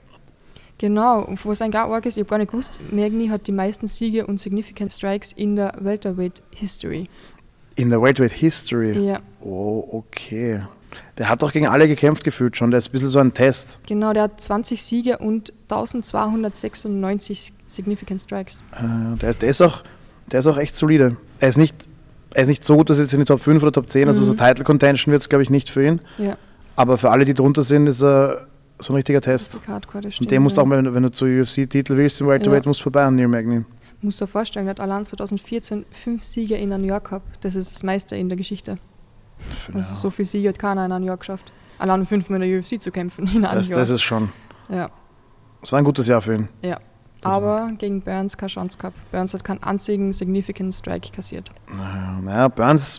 Genau, 0.78 1.22
und 1.24 1.44
was 1.44 1.60
ein 1.60 1.70
gar 1.70 1.90
arg 1.90 2.06
ist, 2.06 2.16
ich 2.16 2.20
habe 2.22 2.30
gar 2.30 2.38
nicht 2.38 2.52
gewusst, 2.52 2.78
Magny 2.90 3.28
hat 3.28 3.46
die 3.46 3.52
meisten 3.52 3.86
Siege 3.86 4.26
und 4.26 4.40
Significant 4.40 4.90
Strikes 4.92 5.32
in 5.32 5.56
der 5.56 5.74
Welterweight 5.80 6.40
History. 6.54 7.08
In 7.76 7.90
der 7.90 8.00
Welterweight 8.00 8.32
History. 8.32 8.92
Ja, 8.98 9.20
Oh, 9.42 9.86
okay. 9.92 10.60
Der 11.18 11.28
hat 11.28 11.42
doch 11.42 11.52
gegen 11.52 11.66
alle 11.66 11.86
gekämpft 11.88 12.24
gefühlt 12.24 12.56
schon. 12.56 12.70
Der 12.70 12.78
ist 12.78 12.88
ein 12.88 12.92
bisschen 12.92 13.08
so 13.08 13.18
ein 13.18 13.32
Test. 13.34 13.78
genau, 13.86 14.12
der 14.12 14.24
hat 14.24 14.40
20 14.40 14.82
Siege 14.82 15.18
und 15.18 15.52
1296 15.68 17.52
Significant 17.66 18.20
Strikes. 18.20 18.62
Äh, 18.72 19.16
der, 19.18 19.30
ist- 19.30 19.42
der, 19.42 19.48
ist 19.50 19.60
auch, 19.62 19.82
der 20.30 20.40
ist 20.40 20.46
auch 20.46 20.58
echt 20.58 20.74
solide. 20.76 21.16
Er 21.38 21.48
ist 21.48 21.56
nicht, 21.58 21.74
er 22.34 22.42
ist 22.42 22.48
nicht 22.48 22.64
so 22.64 22.76
gut, 22.76 22.90
dass 22.90 22.98
er 22.98 23.04
jetzt 23.04 23.12
in 23.14 23.20
die 23.20 23.24
Top 23.24 23.40
5 23.40 23.62
oder 23.62 23.72
Top 23.72 23.88
10, 23.90 24.08
also 24.08 24.22
Mhm. 24.22 24.26
so 24.26 24.34
Title 24.34 24.64
Contention 24.64 25.12
wird 25.12 25.22
es, 25.22 25.28
glaube 25.28 25.42
ich, 25.42 25.50
nicht 25.50 25.70
für 25.70 25.84
ihn. 25.86 26.00
Ja, 26.18 26.36
Aber 26.76 26.96
für 26.96 27.10
alle, 27.10 27.24
die 27.24 27.34
drunter 27.34 27.62
sind, 27.62 27.86
ist 27.86 28.02
er 28.02 28.46
so 28.78 28.92
ein 28.92 28.96
richtiger 28.96 29.20
Test. 29.20 29.54
richtig 29.54 29.68
hardcore, 29.68 29.98
das 30.02 30.06
Und 30.06 30.12
stimmt. 30.14 30.30
den 30.30 30.42
musst 30.42 30.56
du 30.56 30.60
ja. 30.60 30.64
auch 30.64 30.68
mal, 30.68 30.78
wenn 30.78 30.84
du- 30.86 30.94
wenn 30.94 31.02
du 31.02 31.10
zu 31.10 31.26
UFC-Titel 31.26 31.96
willst, 31.96 32.20
im 32.20 32.26
Welterweight, 32.28 32.64
Ja. 32.64 32.68
musst 32.68 32.80
du 32.80 32.84
vorbei 32.84 33.04
an 33.04 33.14
Neil 33.16 33.28
Magny. 33.28 33.64
Musst 34.02 34.20
dir 34.20 34.26
vorstellen, 34.26 34.64
der 34.64 34.70
hat 34.70 34.80
allein 34.80 35.04
2014 35.04 35.84
fünf 35.90 36.24
Siege 36.24 36.54
in 36.56 36.72
einem 36.72 36.84
Jahr 36.84 37.00
gehabt. 37.00 37.44
Das 37.44 37.54
ist 37.54 37.70
das 37.74 37.82
meiste 37.82 38.16
in 38.16 38.30
der 38.30 38.38
Geschichte. 38.38 38.76
Also 39.74 39.94
so 39.94 40.10
viele 40.10 40.26
Siege 40.26 40.48
hat 40.50 40.58
keiner 40.58 40.84
in 40.86 40.92
einem 40.92 41.04
Jahr 41.04 41.16
geschafft. 41.16 41.52
Allein 41.78 42.04
fünfmal 42.04 42.42
in 42.42 42.50
der 42.50 42.60
UFC 42.60 42.80
zu 42.80 42.90
kämpfen 42.90 43.26
in 43.26 43.44
einem 43.44 43.58
das, 43.58 43.68
Jahr. 43.68 43.78
das 43.78 43.90
ist 43.90 44.02
schon. 44.02 44.30
ja. 44.68 44.90
Das 45.62 45.72
war 45.72 45.78
ein 45.78 45.84
gutes 45.84 46.06
Jahr 46.06 46.22
für 46.22 46.36
ihn. 46.36 46.48
Ja. 46.62 46.78
Aber 47.22 47.70
gegen 47.76 48.00
Burns 48.00 48.36
keine 48.38 48.48
Chance 48.48 48.78
gehabt. 48.78 48.96
Burns 49.10 49.34
hat 49.34 49.44
keinen 49.44 49.62
einzigen 49.62 50.10
Significant 50.12 50.72
Strike 50.72 51.10
kassiert. 51.12 51.50
Naja, 51.70 52.20
naja, 52.22 52.48
Burns, 52.48 52.98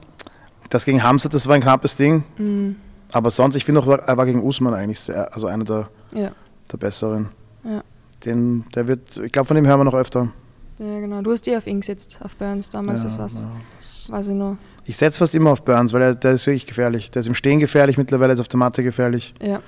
das 0.69 0.85
gegen 0.85 1.01
Hamza, 1.01 1.27
das 1.27 1.47
war 1.47 1.55
ein 1.55 1.61
knappes 1.61 1.95
Ding. 1.95 2.23
Mhm. 2.37 2.75
Aber 3.11 3.31
sonst, 3.31 3.55
ich 3.55 3.65
finde 3.65 3.81
auch, 3.81 3.87
er 3.87 4.15
war 4.17 4.25
gegen 4.27 4.43
Usman 4.43 4.75
eigentlich 4.75 4.99
sehr, 4.99 5.33
also 5.33 5.47
einer 5.47 5.63
der, 5.65 5.89
Ja. 6.13 6.29
der 6.71 6.77
besseren. 6.77 7.29
Ja. 7.63 7.81
Den, 8.25 8.63
der 8.75 8.87
wird, 8.87 9.17
ich 9.17 9.31
glaube, 9.31 9.47
von 9.47 9.55
dem 9.55 9.65
hören 9.65 9.79
wir 9.79 9.83
noch 9.85 9.95
öfter. 9.95 10.31
ja, 10.77 10.99
genau. 10.99 11.21
Du 11.23 11.31
hast 11.31 11.47
eh 11.47 11.57
auf 11.57 11.65
ihn 11.65 11.79
gesetzt, 11.79 12.19
auf 12.23 12.35
Burns 12.35 12.69
damals, 12.69 12.99
Ja, 13.01 13.05
das 13.09 13.17
war's. 13.17 13.47
ja. 14.07 14.13
Weiß 14.13 14.27
ich 14.27 14.35
noch. 14.35 14.57
Ich 14.91 14.97
setze 14.97 15.19
fast 15.19 15.33
immer 15.35 15.51
auf 15.51 15.63
Burns, 15.63 15.93
weil 15.93 16.01
er, 16.01 16.15
der 16.15 16.31
ist 16.33 16.45
wirklich 16.47 16.65
gefährlich. 16.65 17.11
Der 17.11 17.21
ist 17.21 17.27
im 17.27 17.33
Stehen 17.33 17.61
gefährlich, 17.61 17.97
mittlerweile 17.97 18.33
ist 18.33 18.41
auf 18.41 18.49
der 18.49 18.57
Matte 18.57 18.83
gefährlich. 18.83 19.33
Ja. 19.41 19.61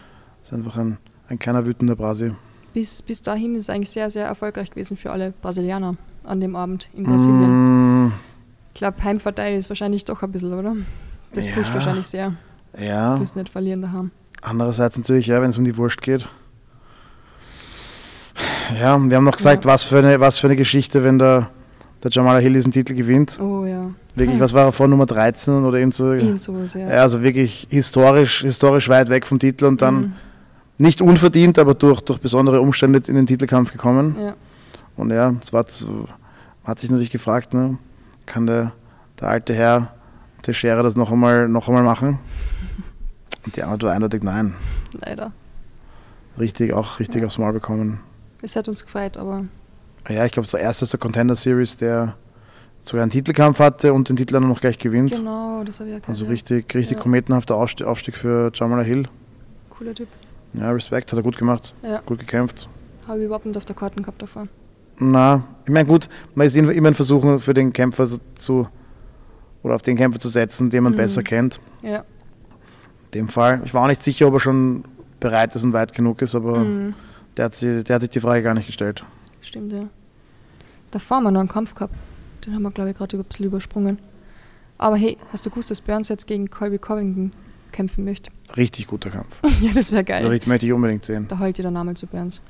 Ist 0.44 0.52
einfach 0.52 0.76
ein, 0.76 0.98
ein 1.30 1.40
kleiner 1.40 1.66
wütender 1.66 1.96
Brasi. 1.96 2.36
Bis, 2.74 3.02
bis 3.02 3.22
dahin 3.22 3.56
ist 3.56 3.64
es 3.64 3.70
eigentlich 3.70 3.90
sehr, 3.90 4.12
sehr 4.12 4.26
erfolgreich 4.26 4.70
gewesen 4.72 4.98
für 4.98 5.12
alle 5.12 5.32
Brasilianer 5.42 5.96
an 6.26 6.42
dem 6.42 6.58
Abend 6.58 6.90
in 6.94 7.04
Brasilien. 7.04 8.08
Mm, 8.08 8.12
Ich 8.74 8.80
glaube, 8.80 9.02
Heimvorteil 9.02 9.58
ist 9.58 9.70
wahrscheinlich 9.70 10.04
doch 10.04 10.22
ein 10.24 10.32
bisschen, 10.34 10.54
oder? 10.60 10.76
Das 11.34 11.46
Ja. 11.46 11.54
pusht 11.54 11.74
wahrscheinlich 11.74 12.06
sehr. 12.08 12.34
ja, 12.78 13.16
Du 13.16 13.22
wirst 13.22 13.38
nicht 13.38 13.48
verlieren 13.48 13.82
daheim. 13.82 14.12
andererseits 14.42 14.98
natürlich, 14.98 15.28
ja, 15.28 15.42
wenn 15.42 15.52
es 15.52 15.58
um 15.58 15.64
die 15.64 15.78
Wurst 15.78 16.02
geht. 16.02 16.28
Ja, 18.78 18.98
wir 19.00 19.16
haben 19.16 19.24
noch 19.24 19.38
gesagt, 19.38 19.66
was, 19.66 19.86
für 19.86 20.00
eine, 20.00 20.20
was 20.20 20.40
für 20.40 20.48
eine 20.48 20.58
Geschichte, 20.58 21.06
wenn 21.06 21.18
der, 21.18 21.50
der 22.04 22.12
Jamal 22.12 22.42
Hill 22.42 22.52
diesen 22.54 22.74
Titel 22.74 22.94
gewinnt. 22.94 23.40
Oh 23.40 23.64
ja. 23.66 23.92
Wirklich, 24.16 24.36
Hm. 24.36 24.42
was 24.42 24.54
war 24.54 24.66
er 24.66 24.72
vor 24.72 24.88
Nummer 24.88 25.06
13 25.08 25.64
oder 25.66 25.80
irgend 25.80 25.96
so? 25.96 26.12
Irgend 26.14 26.40
sowas, 26.42 26.74
ja. 26.76 26.82
Ja, 26.82 27.02
also 27.02 27.24
wirklich 27.24 27.68
historisch, 27.70 28.42
historisch 28.42 28.88
weit 28.90 29.10
weg 29.10 29.26
vom 29.26 29.40
Titel 29.40 29.66
und 29.66 29.82
dann 29.82 29.96
Mhm. 29.96 30.14
nicht 30.78 31.02
unverdient, 31.02 31.58
aber 31.58 31.74
durch, 31.74 32.02
durch 32.02 32.20
besondere 32.20 32.62
Umstände 32.62 33.02
in 33.08 33.16
den 33.16 33.26
Titelkampf 33.26 33.72
gekommen. 33.72 34.16
Ja. 34.20 34.36
Und 34.96 35.10
ja, 35.12 35.34
es 35.42 35.52
war 35.52 35.66
hat 36.64 36.80
sich 36.80 36.90
natürlich 36.92 37.10
gefragt, 37.10 37.54
ne, 37.54 37.78
kann 38.28 38.46
der, 38.46 38.72
der 39.20 39.30
alte 39.30 39.54
Herr 39.56 39.94
Teixeira 40.44 40.84
das 40.84 40.96
noch 40.96 41.12
einmal, 41.12 41.48
noch 41.50 41.68
einmal 41.68 41.84
machen? 41.84 42.20
Und 43.46 43.56
die 43.58 43.64
Antwort 43.64 43.84
war 43.84 43.92
eindeutig 43.94 44.22
nein. 44.24 44.54
Leider. 44.94 45.32
Richtig, 46.40 46.74
auch 46.74 47.00
richtig 47.00 47.22
Ja. 47.22 47.28
aufs 47.28 47.38
Maul 47.38 47.54
bekommen. 47.54 48.00
Es 48.42 48.56
hat 48.56 48.68
uns 48.68 48.84
gefreut, 48.86 49.18
aber 49.18 49.46
Ja, 50.10 50.24
ich 50.26 50.32
glaube, 50.32 50.48
der 50.50 50.60
erste 50.60 50.84
aus 50.84 50.92
der 50.92 51.00
Contender 51.00 51.36
Series, 51.36 51.76
der 51.78 52.16
sogar 52.84 53.04
einen 53.04 53.12
Titelkampf 53.12 53.60
hatte 53.60 53.94
und 53.94 54.10
den 54.10 54.16
Titel 54.18 54.34
dann 54.34 54.48
noch 54.48 54.60
gleich 54.62 54.78
gewinnt. 54.78 55.12
genau, 55.12 55.64
das 55.64 55.80
habe 55.80 55.90
ich 55.90 55.94
ja 55.94 56.00
gehört. 56.00 56.10
Also 56.10 56.26
richtig, 56.26 56.74
richtig 56.76 56.98
Ja. 56.98 57.04
kometenhafter 57.04 57.56
Aufstieg, 57.56 58.16
für 58.16 58.52
Jamal 58.54 58.84
Hill. 58.84 59.08
Cooler 59.70 59.94
Typ. 59.96 60.08
Ja, 60.54 60.72
Respekt, 60.72 61.12
hat 61.12 61.18
er 61.20 61.24
gut 61.24 61.38
gemacht, 61.38 61.74
Ja. 61.82 62.02
gut 62.06 62.20
gekämpft. 62.20 62.68
Habe 63.08 63.20
ich 63.20 63.26
überhaupt 63.26 63.46
nicht 63.46 63.58
auf 63.58 63.66
der 63.66 63.76
Karten 63.76 64.02
gehabt 64.04 64.22
davor. 64.22 64.48
Na, 65.00 65.44
ich 65.66 65.72
meine, 65.72 65.88
gut, 65.88 66.08
man 66.36 66.46
ist 66.48 66.56
immer 66.56 66.88
ein 66.88 66.94
Versuch 66.94 67.40
für 67.40 67.54
den 67.54 67.74
Kämpfer 67.74 68.08
zu, 68.36 68.68
oder 69.64 69.76
auf 69.76 69.82
den 69.82 69.98
Kämpfer 69.98 70.20
zu 70.20 70.30
setzen, 70.30 70.70
den 70.70 70.84
man 70.84 70.94
Mhm. 70.94 70.98
besser 70.98 71.24
kennt. 71.24 71.60
Ja. 71.82 72.04
In 73.06 73.12
dem 73.16 73.28
Fall. 73.30 73.62
Ich 73.66 73.74
war 73.74 73.84
auch 73.84 73.88
nicht 73.88 74.04
sicher, 74.04 74.28
ob 74.28 74.36
er 74.36 74.40
schon 74.40 74.84
bereit 75.20 75.56
ist 75.56 75.64
und 75.64 75.74
weit 75.74 75.94
genug 75.94 76.22
ist, 76.22 76.36
aber 76.36 76.60
Mhm. 76.60 76.94
der, 77.38 77.46
hat 77.46 77.54
sich, 77.54 77.84
der 77.84 77.96
hat 77.96 78.02
sich 78.02 78.12
die 78.12 78.20
Frage 78.20 78.44
gar 78.44 78.54
nicht 78.54 78.68
gestellt. 78.68 79.04
Stimmt, 79.42 79.72
ja. 79.74 79.86
Davor 80.92 81.18
haben 81.18 81.24
wir 81.24 81.32
noch 81.32 81.40
einen 81.40 81.50
Kampf 81.50 81.74
gehabt. 81.74 81.96
Den 82.46 82.56
haben 82.56 82.64
wir, 82.64 82.72
glaube 82.72 82.92
ich, 82.92 82.98
gerade 82.98 83.18
ein 83.18 83.24
bisschen 83.24 83.46
übersprungen. 83.46 84.00
Aber 84.78 84.96
hey, 84.96 85.18
hast 85.32 85.46
du 85.46 85.50
gewusst, 85.50 85.72
dass 85.72 85.82
Burns 85.82 86.10
jetzt 86.10 86.28
gegen 86.28 86.50
Colby 86.50 86.78
Covington 86.78 87.32
kämpfen 87.72 88.04
möchte? 88.04 88.32
Richtig 88.58 88.88
guter 88.88 89.10
Kampf. 89.10 89.38
ja, 89.62 89.72
das 89.74 89.92
wäre 89.92 90.04
geil. 90.04 90.26
Richtig 90.28 90.48
möchte 90.48 90.66
ich 90.66 90.74
unbedingt 90.74 91.06
sehen. 91.06 91.28
Da 91.28 91.40
heult 91.40 91.58
dir 91.58 91.64
der 91.64 91.72
Name 91.72 91.94
zu 91.94 92.08
Burns. 92.08 92.42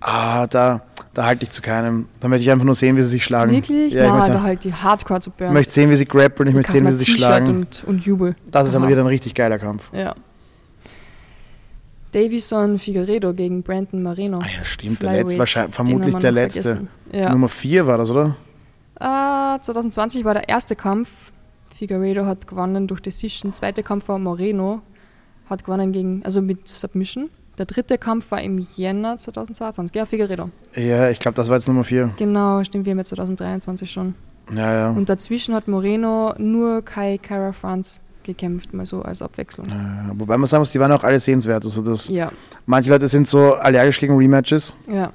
Ah, 0.00 0.46
da, 0.46 0.82
da 1.12 1.26
halte 1.26 1.44
ich 1.44 1.50
zu 1.50 1.60
keinem. 1.60 2.06
Da 2.20 2.28
möchte 2.28 2.42
ich 2.42 2.50
einfach 2.50 2.64
nur 2.64 2.74
sehen, 2.74 2.96
wie 2.96 3.02
sie 3.02 3.08
sich 3.08 3.24
schlagen. 3.24 3.52
Wirklich? 3.52 3.92
Ja, 3.92 4.26
ich 4.26 4.32
da 4.32 4.42
halt 4.42 4.64
die 4.64 4.72
Hardcore 4.72 5.20
zu 5.20 5.30
ich 5.30 5.36
Burns. 5.36 5.52
möchte 5.52 5.72
sehen, 5.72 5.90
wie 5.90 5.96
sie 5.96 6.06
grappeln, 6.06 6.48
ich 6.48 6.52
Ich 6.52 6.56
möchte 6.56 6.72
sehen, 6.72 6.86
wie 6.86 6.92
sie 6.92 6.98
sich 6.98 7.14
schlagen. 7.16 7.48
Und, 7.48 7.84
und 7.86 8.04
Jubel. 8.04 8.34
Das 8.50 8.66
ist 8.66 8.74
dann 8.74 8.88
wieder 8.88 9.00
ein 9.00 9.06
richtig 9.06 9.34
geiler 9.34 9.58
Kampf. 9.58 9.90
Ja. 9.92 10.14
Davison 12.12 12.78
Figueredo 12.78 13.34
gegen 13.34 13.62
Brandon 13.62 14.02
Moreno. 14.02 14.38
Ah 14.38 14.46
ja, 14.46 14.64
stimmt. 14.64 15.02
Der 15.02 15.12
letzte, 15.12 15.38
wahrscheinlich, 15.38 15.74
vermutlich 15.74 16.14
der 16.16 16.32
letzte. 16.32 16.88
Ja. 17.12 17.30
Nummer 17.30 17.48
4 17.48 17.86
war 17.86 17.98
das, 17.98 18.10
oder? 18.10 18.36
Ah, 19.00 19.58
2020 19.60 20.24
war 20.24 20.34
der 20.34 20.48
erste 20.48 20.76
Kampf. 20.76 21.32
Figueredo 21.74 22.26
hat 22.26 22.46
gewonnen 22.46 22.86
durch 22.86 23.00
Decision. 23.00 23.52
Zweiter 23.52 23.82
Kampf 23.82 24.08
war 24.08 24.18
Moreno. 24.18 24.82
Hat 25.48 25.64
gewonnen 25.64 25.92
gegen, 25.92 26.22
also 26.24 26.42
mit 26.42 26.68
Submission. 26.68 27.30
Der 27.58 27.66
dritte 27.66 27.98
Kampf 27.98 28.30
war 28.30 28.40
im 28.40 28.58
Jänner 28.58 29.16
2022. 29.18 29.94
Ja, 29.94 30.06
Figueredo. 30.06 30.50
Ja, 30.74 31.10
ich 31.10 31.18
glaube, 31.18 31.34
das 31.34 31.48
war 31.48 31.56
jetzt 31.56 31.66
Nummer 31.66 31.84
4. 31.84 32.14
Genau, 32.16 32.62
stimmt, 32.64 32.84
wir 32.86 32.92
haben 32.92 32.98
jetzt 32.98 33.08
2023 33.08 33.90
schon. 33.90 34.14
Ja, 34.54 34.72
ja. 34.72 34.90
Und 34.90 35.08
dazwischen 35.08 35.54
hat 35.54 35.68
Moreno 35.68 36.34
nur 36.38 36.82
Kai 36.82 37.18
Kara 37.18 37.52
France 37.52 38.00
gekämpft, 38.22 38.72
mal 38.74 38.84
so 38.86 39.02
als 39.02 39.22
Abwechslung. 39.22 39.66
Äh, 39.66 40.12
wobei 40.14 40.36
man 40.38 40.46
sagen 40.48 40.60
muss, 40.60 40.72
die 40.72 40.80
waren 40.80 40.92
auch 40.92 41.04
alle 41.04 41.20
sehenswert. 41.20 41.64
Also 41.64 41.82
das, 41.82 42.08
Ja, 42.08 42.30
manche 42.66 42.90
Leute 42.90 43.08
sind 43.08 43.26
so 43.28 43.54
allergisch 43.54 43.98
gegen 44.00 44.16
Rematches. 44.16 44.74
ja, 44.86 45.10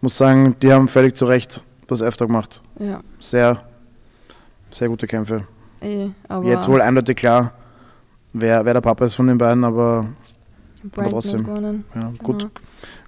Muss 0.00 0.16
sagen, 0.16 0.56
die 0.62 0.72
haben 0.72 0.88
völlig 0.88 1.14
zu 1.16 1.26
Recht 1.26 1.62
das 1.90 2.02
öfter 2.02 2.26
gemacht. 2.26 2.60
ja. 2.78 3.00
Sehr, 3.18 3.62
sehr 4.70 4.88
gute 4.88 5.06
Kämpfe. 5.06 5.46
Aber 6.28 6.46
Jetzt 6.46 6.68
wohl 6.68 6.80
eindeutig 6.82 7.16
klar, 7.16 7.52
wer, 8.32 8.64
wer 8.64 8.74
der 8.74 8.80
Papa 8.80 9.04
ist 9.04 9.14
von 9.14 9.26
den 9.26 9.38
beiden, 9.38 9.64
aber 9.64 10.06
Brandon 10.92 11.12
trotzdem. 11.12 11.46
ja, 11.46 11.60
Genau. 11.94 12.12
gut. 12.22 12.48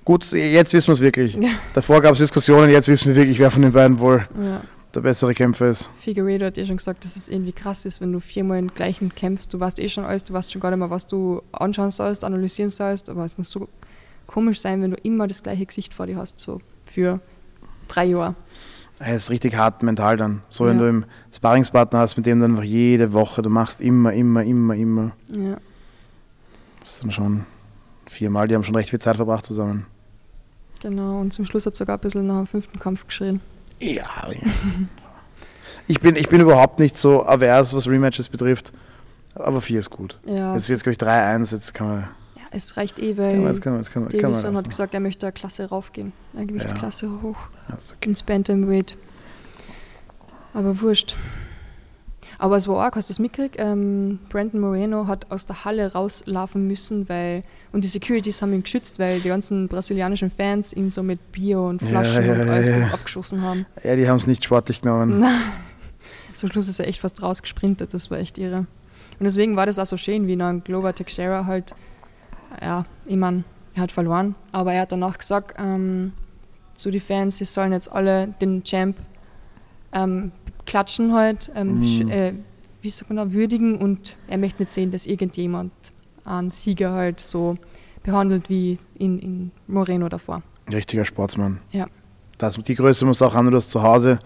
Gut, 0.05 0.33
jetzt 0.33 0.73
wissen 0.73 0.89
wir 0.89 0.95
es 0.95 1.01
wirklich. 1.01 1.35
Ja. 1.37 1.51
Davor 1.75 2.01
gab 2.01 2.13
es 2.15 2.19
Diskussionen, 2.19 2.71
jetzt 2.71 2.89
wissen 2.89 3.09
wir 3.11 3.17
wirklich, 3.17 3.39
wer 3.39 3.51
von 3.53 3.63
den 3.63 3.73
beiden 3.73 4.01
wohl, 4.01 4.27
Ja, 4.43 4.63
der 4.95 5.01
bessere 5.01 5.33
Kämpfer 5.33 5.69
ist. 5.71 5.91
Figueredo 6.01 6.47
hat 6.47 6.59
eh 6.59 6.67
schon 6.67 6.77
gesagt, 6.79 7.05
dass 7.05 7.15
es 7.15 7.29
irgendwie 7.29 7.53
krass 7.53 7.87
ist, 7.87 8.01
wenn 8.01 8.13
du 8.13 8.19
viermal 8.19 8.61
den 8.61 8.69
gleichen 8.75 9.15
kämpfst. 9.15 9.55
Du 9.55 9.61
weißt 9.61 9.79
eh 9.79 9.89
schon 9.89 10.05
alles, 10.05 10.25
du 10.25 10.33
weißt 10.33 10.51
schon 10.53 10.61
gar 10.61 10.71
nicht 10.71 10.81
mehr, 10.81 10.91
was 10.91 11.07
du 11.07 11.41
anschauen 11.53 11.91
sollst, 11.93 12.25
analysieren 12.25 12.71
sollst, 12.71 13.09
aber 13.09 13.25
es 13.25 13.39
muss 13.39 13.51
so 13.51 13.69
komisch 14.27 14.61
sein, 14.61 14.83
wenn 14.83 14.91
du 14.91 14.97
immer 15.03 15.29
das 15.29 15.43
gleiche 15.43 15.65
Gesicht 15.67 15.95
vor 15.95 16.07
dir 16.07 16.17
hast, 16.17 16.41
so 16.41 16.61
für 16.85 17.21
drei 17.87 18.07
Jahre. 18.07 18.35
Es 18.99 19.25
ist 19.25 19.31
richtig 19.31 19.57
hart 19.57 19.83
mental 19.83 20.17
dann. 20.17 20.43
So, 20.49 20.67
wenn 20.67 20.77
Ja. 20.77 20.83
du 20.85 20.89
im 20.89 21.05
Sparringspartner 21.35 21.99
hast, 21.99 22.17
mit 22.17 22.27
dem 22.27 22.41
dann 22.41 22.53
einfach 22.53 22.65
jede 22.65 23.13
Woche, 23.13 23.43
du 23.43 23.51
machst 23.51 23.81
immer, 23.81 24.13
immer, 24.13 24.45
immer, 24.45 24.75
immer. 24.75 25.13
Ja. 25.37 25.57
Das 26.81 26.95
ist 26.95 27.03
dann 27.03 27.11
schon 27.13 27.47
viermal, 28.07 28.47
die 28.49 28.55
haben 28.55 28.65
schon 28.65 28.77
recht 28.77 28.91
viel 28.91 29.01
Zeit 29.01 29.17
verbracht 29.17 29.47
zusammen. 29.47 29.87
Genau, 30.83 31.21
und 31.21 31.33
zum 31.33 31.47
Schluss 31.47 31.65
hat 31.67 31.75
sogar 31.77 31.97
ein 31.97 32.01
bisschen 32.01 32.27
nach 32.27 32.39
dem 32.39 32.47
fünften 32.47 32.79
Kampf 32.79 33.07
geschrien. 33.07 33.41
Ja. 33.81 34.05
ich, 35.89 36.01
bin, 36.01 36.17
ich 36.17 36.29
bin 36.29 36.41
überhaupt 36.41 36.79
nicht 36.79 36.97
so 36.97 37.27
avers, 37.27 37.75
was 37.75 37.89
Rematches 37.89 38.29
betrifft. 38.29 38.73
Aber 39.35 39.61
vier 39.61 39.81
ist 39.81 39.91
gut. 39.91 40.19
Ja, 40.27 40.55
Jetzt 40.55 40.69
jetzt, 40.69 40.83
glaube 40.85 40.93
ich, 40.95 40.99
3-1. 41.01 41.53
Jetzt 41.53 41.73
kann 41.75 41.89
man. 41.89 42.01
ja 42.37 42.43
es 42.51 42.77
reicht 42.77 42.99
eh, 42.99 43.17
weil 43.17 43.41
Davison 43.43 44.57
hat 44.57 44.69
gesagt, 44.69 44.93
er 44.93 45.01
möchte 45.01 45.25
eine 45.27 45.33
Klasse 45.33 45.69
raufgehen, 45.71 46.13
eine 46.37 46.47
Gewichtsklasse 46.47 47.09
hoch 47.23 47.37
Ist 47.77 47.93
okay. 47.93 48.09
ins 48.09 48.23
Bantamweight. 48.23 48.97
Aber 50.55 50.81
wurscht. 50.81 51.17
Aber 52.39 52.57
es 52.57 52.67
war 52.67 52.89
auch, 52.89 52.97
hast 52.97 53.09
du 53.09 53.13
das 53.13 53.19
mitgekriegt? 53.21 53.57
Ähm, 53.59 54.19
Brandon 54.29 54.61
Moreno 54.61 55.07
hat 55.07 55.31
aus 55.31 55.47
der 55.47 55.65
Halle 55.65 55.93
rauslaufen 55.93 56.67
müssen, 56.67 57.09
weil 57.09 57.45
und 57.73 57.85
die 57.85 57.89
Securities 57.89 58.43
haben 58.43 58.53
ihn 58.53 58.65
geschützt, 58.65 58.99
weil 58.99 59.21
die 59.21 59.29
ganzen 59.29 59.69
brasilianischen 59.69 60.31
Fans 60.31 60.73
ihn 60.73 60.91
so 60.91 61.03
mit 61.03 61.33
Bier 61.33 61.61
und 61.61 61.81
Flaschen 61.81 62.27
ja, 62.27 62.33
und 62.33 62.47
ja, 62.47 62.53
alles 62.53 62.67
ja. 62.67 62.87
abgeschossen 62.89 63.43
haben. 63.43 63.65
Ja, 63.85 63.97
die 63.97 64.09
haben 64.09 64.17
es 64.17 64.27
nicht 64.27 64.45
sportlich 64.45 64.81
genommen. 64.81 65.21
Nein. 65.21 65.41
Zum 66.35 66.51
Schluss 66.51 66.67
ist 66.67 66.81
er 66.81 66.89
echt 66.89 67.01
fast 67.01 67.23
rausgesprintet, 67.23 67.95
das 67.95 68.11
war 68.11 68.19
echt 68.19 68.39
irre. 68.39 68.67
Und 69.19 69.25
deswegen 69.25 69.57
war 69.57 69.67
das 69.67 69.79
auch 69.79 69.87
so 69.87 69.97
schön, 69.97 70.27
wie 70.27 70.37
dann 70.37 70.65
Glover 70.65 70.95
Teixeira 70.95 71.47
halt, 71.47 71.75
ja, 72.61 72.85
ich 73.07 73.17
meine, 73.17 73.45
er 73.75 73.83
hat 73.83 73.93
verloren, 73.93 74.35
aber 74.51 74.73
er 74.73 74.83
hat 74.83 74.93
danach 74.93 75.17
gesagt 75.17 75.55
ähm, 75.59 76.13
zu 76.75 76.91
den 76.91 77.01
Fans, 77.01 77.39
sie 77.39 77.45
sollen 77.45 77.73
jetzt 77.73 77.93
alle 77.93 78.29
den 78.41 78.63
Champ 78.65 78.97
ähm, 79.93 80.33
klatschen 80.67 81.13
halt, 81.13 81.51
ähm, 81.55 81.81
Mhm. 81.81 82.09
äh, 82.11 82.33
wie 82.81 82.91
sagt 82.91 83.11
man 83.11 83.17
da, 83.19 83.33
würdigen 83.33 83.77
und 83.79 84.17
er 84.29 84.39
möchte 84.39 84.63
nicht 84.63 84.73
sehen, 84.73 84.91
dass 84.91 85.07
irgendjemand 85.07 85.73
einen 86.25 86.51
Sieger 86.51 86.93
halt 86.93 87.21
so 87.21 87.57
behandelt 88.03 88.49
wie 88.49 88.79
in, 88.99 89.19
in 89.19 89.51
Moreno 89.67 90.09
davor. 90.09 90.43
Richtiger 90.73 91.05
Sportsmann. 91.05 91.61
Ja. 91.73 91.87
Das, 92.39 92.57
die 92.57 92.75
Größe 92.75 93.05
muss 93.05 93.21
auch 93.23 93.35
haben, 93.35 93.51
du 93.51 93.57
hast 93.57 93.71
zu 93.71 93.83
Hause 93.83 94.19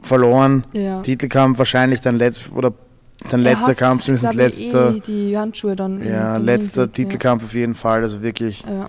verloren. 0.00 0.64
Ja. 0.72 1.00
Titelkampf 1.02 1.58
wahrscheinlich 1.58 2.00
dein 2.00 2.16
letzter 2.16 2.54
oder 2.56 2.72
dein 3.30 3.40
Er 3.40 3.52
letzter 3.52 3.74
Kampf, 3.74 4.02
zumindest 4.02 4.34
letzter. 4.34 4.94
Eh 4.94 5.00
die 5.00 5.36
Handschuhe 5.38 5.74
dann. 5.76 6.04
ja, 6.06 6.36
letzter 6.36 6.92
Titelkampf 6.92 7.44
auf 7.44 7.54
jeden 7.54 7.74
Fall. 7.74 8.02
Also 8.02 8.22
wirklich 8.22 8.62
Ja. 8.68 8.88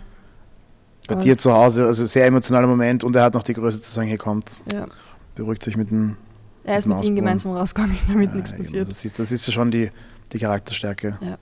Bei 1.08 1.16
dir 1.16 1.38
zu 1.38 1.54
Hause, 1.54 1.86
also 1.86 2.06
sehr 2.06 2.26
emotionaler 2.26 2.68
Moment 2.68 3.04
und 3.04 3.16
er 3.16 3.24
hat 3.24 3.34
noch 3.34 3.44
die 3.44 3.54
Größe 3.54 3.82
zu 3.82 3.92
sagen, 3.92 4.08
hier 4.08 4.18
kommt, 4.18 4.62
Ja. 4.74 4.88
beruhigt 5.36 5.64
sich 5.64 5.78
mit 5.78 5.92
dem. 5.92 6.18
Er 6.64 6.78
ist 6.80 6.88
Mit 6.88 6.98
mit 6.98 7.06
ihm 7.06 7.16
gemeinsam 7.16 7.52
rausgegangen, 7.52 7.98
damit 8.08 8.30
Ja, 8.30 8.36
nichts 8.36 8.52
eben, 8.52 8.60
passiert. 8.60 8.90
Das 8.90 9.06
ist, 9.06 9.20
das 9.20 9.32
ist 9.32 9.46
ja 9.48 9.54
schon 9.54 9.72
die, 9.72 9.92
die 10.32 10.40
Charakterstärke, 10.40 11.18
Ja. 11.22 11.38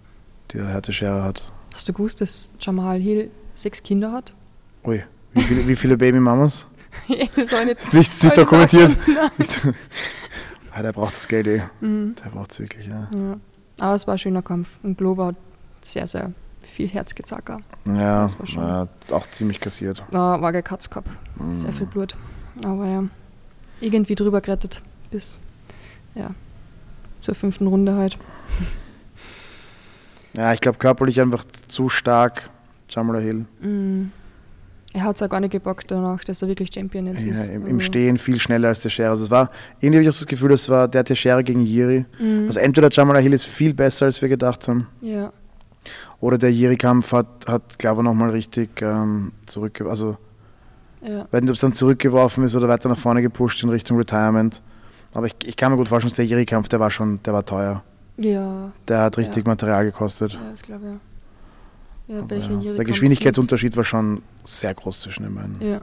die 0.51 0.57
der 0.57 0.67
Herr 0.67 0.81
Teixeira 0.81 1.23
hat. 1.23 1.49
Hast 1.73 1.87
du 1.87 1.93
gewusst, 1.93 2.21
dass 2.21 2.51
Jamal 2.59 2.99
Hill 2.99 3.31
sechs 3.55 3.81
Kinder 3.81 4.11
hat? 4.11 4.33
Ui, 4.85 5.01
wie 5.33 5.41
viele, 5.41 5.67
wie 5.67 5.75
viele 5.75 5.97
Babymamas? 5.97 6.67
das 7.07 7.51
nicht. 7.65 7.79
Ist 7.81 7.93
nicht, 7.93 8.23
nicht 8.23 8.37
dokumentiert. 8.37 8.95
Ah, 10.75 10.81
der 10.81 10.91
braucht 10.91 11.15
das 11.15 11.27
Geld 11.27 11.45
eh. 11.45 11.61
Mhm. 11.81 12.15
Der 12.23 12.29
braucht 12.31 12.51
es 12.51 12.59
wirklich, 12.59 12.87
ja. 12.87 13.07
Ja. 13.15 13.37
Aber 13.79 13.93
es 13.95 14.07
war 14.07 14.15
ein 14.15 14.17
schöner 14.17 14.41
Kampf. 14.41 14.69
Und 14.81 14.97
Glover 14.97 15.27
hat 15.27 15.35
sehr, 15.81 16.07
sehr 16.07 16.31
viel 16.73 16.89
Herz 16.89 17.15
gezackert. 17.15 17.61
Ja, 17.85 18.23
Das 18.23 18.37
war 18.39 18.47
schon- 18.47 18.63
ja, 18.63 18.87
auch 19.11 19.29
ziemlich 19.31 19.59
kassiert. 19.59 20.03
Da 20.11 20.41
war 20.41 20.51
gekatzt 20.51 20.89
gehabt. 20.89 21.07
Sehr 21.53 21.69
Mhm. 21.71 21.73
viel 21.73 21.85
Blut. 21.87 22.15
Aber 22.63 22.85
ja, 22.87 23.03
irgendwie 23.81 24.15
drüber 24.15 24.41
gerettet. 24.41 24.81
Bis, 25.11 25.39
ja, 26.15 26.31
zur 27.19 27.35
fünften 27.35 27.67
Runde 27.67 27.95
halt. 27.95 28.17
Ja, 30.35 30.51
ich 30.51 30.61
glaube 30.61 30.79
körperlich 30.79 31.21
einfach 31.21 31.45
zu 31.67 31.89
stark, 31.89 32.49
Jamal 32.89 33.21
Hill. 33.21 33.45
Mhm. 33.61 34.11
Er 34.95 35.03
hat 35.03 35.15
es 35.15 35.21
auch 35.23 35.29
gar 35.29 35.39
nicht 35.39 35.51
gebockt 35.51 35.89
danach, 35.91 36.23
dass 36.23 36.41
er 36.41 36.47
wirklich 36.47 36.71
Champion 36.73 37.07
jetzt 37.07 37.23
Ja, 37.23 37.31
ist. 37.31 37.47
im, 37.49 37.67
Im 37.67 37.75
Also, 37.77 37.79
Stehen 37.81 38.17
viel 38.17 38.39
schneller 38.39 38.67
als 38.69 38.79
Teixeira. 38.81 39.09
Also 39.11 39.25
es 39.25 39.31
war, 39.31 39.49
irgendwie 39.79 39.97
habe 39.97 40.03
ich 40.03 40.09
auch 40.09 40.17
das 40.19 40.27
Gefühl, 40.27 40.49
das 40.49 40.69
war 40.69 40.87
der 40.87 41.03
Teixeira 41.03 41.41
gegen 41.41 41.61
Jiri. 41.65 42.05
Mhm. 42.19 42.45
Also 42.47 42.59
entweder 42.59 42.89
Jamal 42.91 43.19
Hill 43.21 43.33
ist 43.33 43.45
viel 43.45 43.73
besser, 43.73 44.05
als 44.05 44.21
wir 44.21 44.29
gedacht 44.29 44.67
haben, 44.67 44.87
ja, 45.01 45.31
oder 46.23 46.37
der 46.37 46.53
Jiri-Kampf 46.53 47.11
hat, 47.11 47.27
hat 47.47 47.77
glaube 47.77 48.01
ich, 48.01 48.05
nochmal 48.05 48.29
richtig 48.29 48.81
ähm, 48.81 49.33
zurückge... 49.45 49.89
Also, 49.89 50.15
ja. 51.05 51.27
ob 51.29 51.49
es 51.49 51.59
dann 51.59 51.73
zurückgeworfen 51.73 52.45
ist 52.45 52.55
oder 52.55 52.69
weiter 52.69 52.87
nach 52.87 52.97
vorne 52.97 53.21
gepusht 53.21 53.61
in 53.61 53.67
Richtung 53.67 53.97
Retirement. 53.97 54.61
Aber 55.13 55.25
ich, 55.25 55.35
ich 55.43 55.57
kann 55.57 55.73
mir 55.73 55.77
gut 55.77 55.89
vorstellen, 55.89 56.11
dass 56.11 56.15
der 56.15 56.25
Jiri-Kampf, 56.25 56.69
der 56.69 56.79
war 56.79 56.89
schon, 56.89 57.21
der 57.23 57.33
war 57.33 57.43
teuer. 57.43 57.83
Ja, 58.15 58.71
Der 58.87 59.01
hat 59.01 59.17
richtig 59.17 59.43
Ja. 59.45 59.49
Material 59.51 59.83
gekostet. 59.83 60.31
ja, 60.31 60.39
das 60.49 60.61
glaube 60.61 60.85
ich. 62.07 62.15
Ja, 62.15 62.21
Aber 62.21 62.35
ja, 62.37 62.73
der 62.73 62.85
Geschwindigkeitsunterschied 62.85 63.75
war 63.75 63.83
schon 63.83 64.21
sehr 64.45 64.73
groß 64.73 65.01
zwischen 65.01 65.23
den 65.23 65.35
beiden. 65.35 65.57
Ja, 65.61 65.81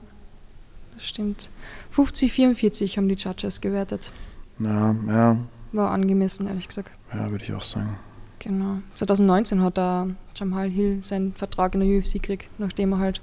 das 0.94 1.07
stimmt. 1.07 1.50
50, 1.90 2.33
44 2.33 2.96
haben 2.96 3.09
die 3.09 3.14
Judges 3.14 3.61
gewertet. 3.61 4.11
Ja, 4.59 4.94
ja, 5.07 5.37
War 5.72 5.90
angemessen, 5.90 6.46
ehrlich 6.46 6.68
gesagt. 6.68 6.90
ja 7.12 7.31
würde 7.31 7.44
ich 7.44 7.53
auch 7.53 7.62
sagen. 7.62 7.98
Genau. 8.40 8.79
2019 8.94 9.62
hat 9.62 9.79
er 9.79 10.09
Jamal 10.35 10.68
Hill 10.68 11.03
seinen 11.03 11.33
Vertrag 11.35 11.74
in 11.74 11.81
der 11.81 11.98
UFC 11.98 12.14
gekriegt, 12.14 12.48
nachdem 12.59 12.92
er 12.92 12.98
halt 12.98 13.20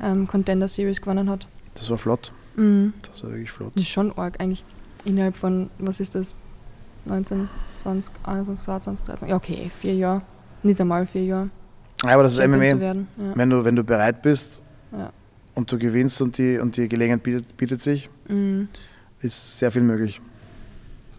ähm, 0.00 0.26
Contender 0.28 0.68
Series 0.68 1.00
gewonnen 1.00 1.28
hat. 1.30 1.46
Das 1.74 1.90
war 1.90 1.98
flott. 1.98 2.32
Mhm. 2.56 2.92
Das 3.10 3.22
war 3.24 3.30
wirklich 3.30 3.50
flott. 3.50 3.72
Das 3.74 3.82
ist 3.82 3.88
schon 3.88 4.16
arg 4.16 4.38
eigentlich. 4.40 4.62
Innerhalb 5.04 5.36
von, 5.36 5.70
was 5.78 6.00
ist 6.00 6.14
das? 6.14 6.36
19, 7.06 7.48
20, 7.76 8.12
21, 8.24 8.64
22, 8.64 9.06
13. 9.06 9.28
Ja, 9.28 9.36
okay, 9.36 9.70
vier 9.80 9.94
Jahre. 9.94 10.22
Nicht 10.62 10.80
einmal 10.80 11.06
vier 11.06 11.24
Jahre. 11.24 11.50
Ja, 12.04 12.10
aber 12.10 12.24
das 12.24 12.32
ist 12.38 12.46
MMA. 12.46 12.78
werden. 12.80 13.08
Ja. 13.16 13.32
Wenn 13.36 13.50
du, 13.50 13.64
wenn 13.64 13.76
du 13.76 13.84
bereit 13.84 14.20
bist 14.22 14.60
Ja. 14.92 15.10
und 15.54 15.70
du 15.70 15.78
gewinnst 15.78 16.20
und 16.20 16.36
die, 16.36 16.58
und 16.58 16.76
die 16.76 16.88
Gelegenheit 16.88 17.22
bietet, 17.22 17.56
bietet 17.56 17.80
sich, 17.82 18.10
Mhm. 18.28 18.68
ist 19.22 19.58
sehr 19.58 19.70
viel 19.70 19.82
möglich. 19.82 20.20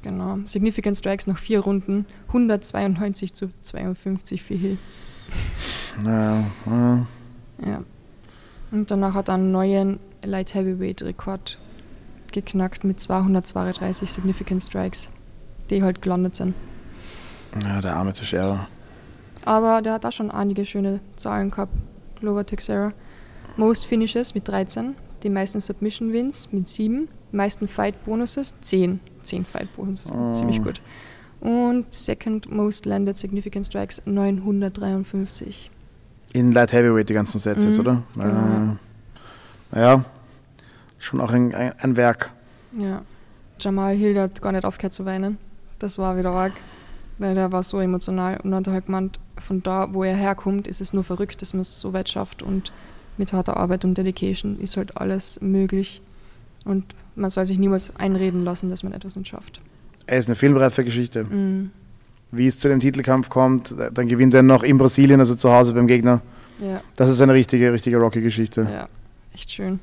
Genau. 0.01 0.39
Significant 0.45 0.95
Strikes 0.95 1.27
nach 1.27 1.37
vier 1.37 1.59
Runden. 1.59 2.05
192 2.27 3.33
zu 3.33 3.49
52 3.61 4.43
für 4.43 4.55
Hill. 4.55 4.77
Ja, 6.03 6.43
ja. 6.65 7.07
Ja. 7.65 7.83
Und 8.71 8.91
danach 8.91 9.13
hat 9.13 9.29
er 9.29 9.35
einen 9.35 9.51
neuen 9.51 9.99
Light 10.23 10.53
Heavyweight 10.53 11.01
Rekord 11.01 11.57
geknackt 12.31 12.83
mit 12.83 12.99
232 12.99 14.11
Significant 14.11 14.61
Strikes, 14.61 15.09
die 15.69 15.81
halt 15.81 16.01
gelandet 16.01 16.35
sind. 16.35 16.53
ja 17.61 17.81
der 17.81 17.95
arme 17.95 18.13
Teixeira. 18.13 18.67
Aber 19.45 19.81
der 19.81 19.93
hat 19.93 20.05
auch 20.05 20.11
schon 20.11 20.29
einige 20.29 20.65
schöne 20.65 20.99
Zahlen 21.15 21.49
gehabt, 21.51 21.73
Glover 22.19 22.45
Teixeira. 22.45 22.91
Most 23.55 23.85
Finishes 23.85 24.35
mit 24.35 24.47
13, 24.47 24.95
die 25.23 25.29
meisten 25.29 25.61
Submission 25.61 26.11
Wins 26.11 26.51
mit 26.51 26.67
7, 26.67 27.07
meisten 27.31 27.67
Fight 27.67 28.03
Bonuses 28.05 28.55
10. 28.61 28.99
10 29.27 29.45
Fight 29.45 29.75
Bonuses, 29.75 30.11
Oh. 30.11 30.33
ziemlich 30.33 30.61
gut. 30.63 30.79
Und 31.39 31.93
Second 31.93 32.51
Most 32.51 32.85
Landed 32.85 33.15
Significant 33.15 33.65
Strikes 33.65 34.01
953. 34.05 35.69
In 36.33 36.51
Light 36.51 36.73
Heavyweight 36.73 37.09
die 37.09 37.13
ganzen 37.13 37.39
Sets 37.39 37.63
jetzt, 37.63 37.75
Mhm, 37.75 37.79
oder? 37.79 38.03
genau. 38.15 38.77
Äh, 39.73 39.81
ja, 39.81 40.05
schon 40.99 41.21
auch 41.21 41.31
ein, 41.31 41.53
ein, 41.53 41.73
ein 41.79 41.95
Werk. 41.97 42.31
Ja. 42.77 43.01
Jamal 43.59 43.95
Hill 43.95 44.19
hat 44.19 44.41
gar 44.41 44.51
nicht 44.51 44.65
aufgehört 44.65 44.93
zu 44.93 45.05
weinen. 45.05 45.37
Das 45.79 45.97
war 45.97 46.17
wieder 46.17 46.31
arg, 46.31 46.53
weil 47.17 47.35
der 47.35 47.51
war 47.51 47.63
so 47.63 47.79
emotional 47.79 48.39
und 48.41 48.53
hat 48.53 48.67
halt 48.67 48.85
gemeint, 48.87 49.19
von 49.39 49.61
da, 49.63 49.93
wo 49.93 50.03
er 50.03 50.15
herkommt, 50.15 50.67
ist 50.67 50.81
es 50.81 50.93
nur 50.93 51.03
verrückt, 51.03 51.41
dass 51.41 51.53
man 51.53 51.61
es 51.61 51.79
so 51.79 51.93
weit 51.93 52.09
schafft 52.09 52.41
und 52.43 52.71
mit 53.17 53.33
harter 53.33 53.57
Arbeit 53.57 53.83
und 53.85 53.95
Dedication 53.97 54.59
ist 54.59 54.77
halt 54.77 54.97
alles 54.97 55.39
möglich 55.41 56.01
und 56.65 56.85
man 57.17 57.29
soll 57.29 57.45
sich 57.45 57.57
niemals 57.59 57.95
einreden 57.97 58.43
lassen, 58.43 58.69
dass 58.69 58.83
man 58.83 58.93
etwas 58.93 59.15
nicht 59.15 59.27
schafft. 59.27 59.59
Er 60.05 60.19
ist 60.19 60.27
eine 60.27 60.35
filmreife 60.35 60.83
Geschichte. 60.83 61.23
Mhm. 61.25 61.71
Wie 62.31 62.47
es 62.47 62.59
zu 62.59 62.67
dem 62.67 62.79
Titelkampf 62.79 63.29
kommt, 63.29 63.73
dann 63.93 64.07
gewinnt 64.07 64.33
er 64.33 64.43
noch 64.43 64.63
in 64.63 64.77
Brasilien, 64.77 65.19
also 65.19 65.35
zu 65.35 65.51
Hause 65.51 65.73
beim 65.73 65.87
Gegner. 65.87 66.21
Ja, 66.59 66.81
Das 66.95 67.09
ist 67.09 67.21
eine 67.21 67.33
richtige, 67.33 67.71
richtige 67.71 67.97
Rocky-Geschichte. 67.97 68.67
ja, 68.71 68.87
echt 69.33 69.51
schön. 69.51 69.79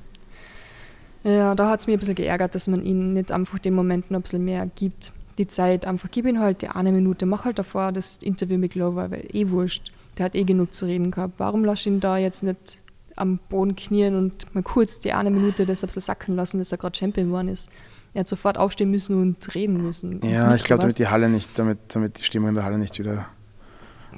Ja, 1.22 1.54
da 1.54 1.70
hat 1.70 1.80
es 1.80 1.86
mir 1.86 1.94
ein 1.94 2.00
bisschen 2.00 2.16
geärgert, 2.16 2.54
dass 2.54 2.66
man 2.68 2.82
ihm 2.84 3.14
nicht 3.14 3.32
einfach 3.32 3.58
den 3.58 3.74
Momenten 3.74 4.14
ein 4.14 4.20
bisschen 4.22 4.44
mehr 4.44 4.68
gibt. 4.76 5.12
Die 5.38 5.46
Zeit, 5.48 5.86
einfach 5.86 6.10
gib 6.10 6.26
ihm 6.26 6.38
halt 6.38 6.60
die 6.62 6.68
eine 6.68 6.92
Minute, 6.92 7.24
mach 7.26 7.44
halt 7.46 7.58
davor 7.58 7.92
das 7.92 8.18
Interview 8.18 8.58
mit 8.58 8.72
Glover, 8.72 9.10
weil 9.10 9.24
eh 9.32 9.48
wurscht. 9.48 9.90
Der 10.18 10.26
hat 10.26 10.34
eh 10.34 10.44
genug 10.44 10.74
zu 10.74 10.84
reden 10.84 11.10
gehabt. 11.10 11.34
Warum 11.38 11.64
lass 11.64 11.86
ihn 11.86 11.98
da 11.98 12.18
jetzt 12.18 12.42
nicht 12.42 12.78
am 13.16 13.38
Boden 13.48 13.76
knien 13.76 14.16
und 14.16 14.54
mal 14.54 14.62
kurz 14.62 15.00
die 15.00 15.12
eine 15.12 15.30
Minute 15.30 15.66
das 15.66 15.82
bisschen 15.82 16.02
sacken 16.02 16.36
lassen, 16.36 16.58
dass 16.58 16.72
er 16.72 16.78
gerade 16.78 16.96
Champion 16.96 17.28
geworden 17.28 17.48
ist? 17.48 17.70
Er 18.12 18.20
hat 18.20 18.28
sofort 18.28 18.58
aufstehen 18.58 18.90
müssen 18.90 19.20
und 19.20 19.54
reden 19.54 19.82
müssen. 19.82 20.20
Ja, 20.22 20.54
ich 20.54 20.62
glaube, 20.62 20.82
damit 20.82 20.98
die 20.98 21.08
Halle 21.08 21.28
nicht, 21.28 21.58
damit, 21.58 21.78
damit 21.88 22.18
die 22.18 22.24
Stimmung 22.24 22.50
in 22.50 22.54
der 22.54 22.64
Halle 22.64 22.78
nicht 22.78 22.98
wieder? 22.98 23.26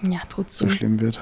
Ja, 0.02 0.20
so 0.46 0.68
schlimm 0.68 1.00
wird. 1.00 1.20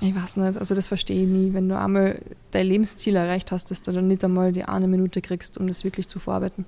Ich 0.00 0.14
weiß 0.14 0.36
nicht, 0.36 0.56
also 0.56 0.74
das 0.74 0.88
verstehe 0.88 1.22
ich 1.22 1.28
nie. 1.28 1.52
Wenn 1.52 1.68
du 1.68 1.78
einmal 1.78 2.22
dein 2.52 2.66
Lebensziel 2.66 3.16
erreicht 3.16 3.50
hast, 3.50 3.70
dass 3.70 3.82
du 3.82 3.92
dann 3.92 4.06
nicht 4.06 4.24
einmal 4.24 4.52
die 4.52 4.64
eine 4.64 4.86
Minute 4.86 5.20
kriegst, 5.20 5.58
um 5.58 5.66
das 5.66 5.84
wirklich 5.84 6.06
zu 6.06 6.18
verarbeiten. 6.18 6.64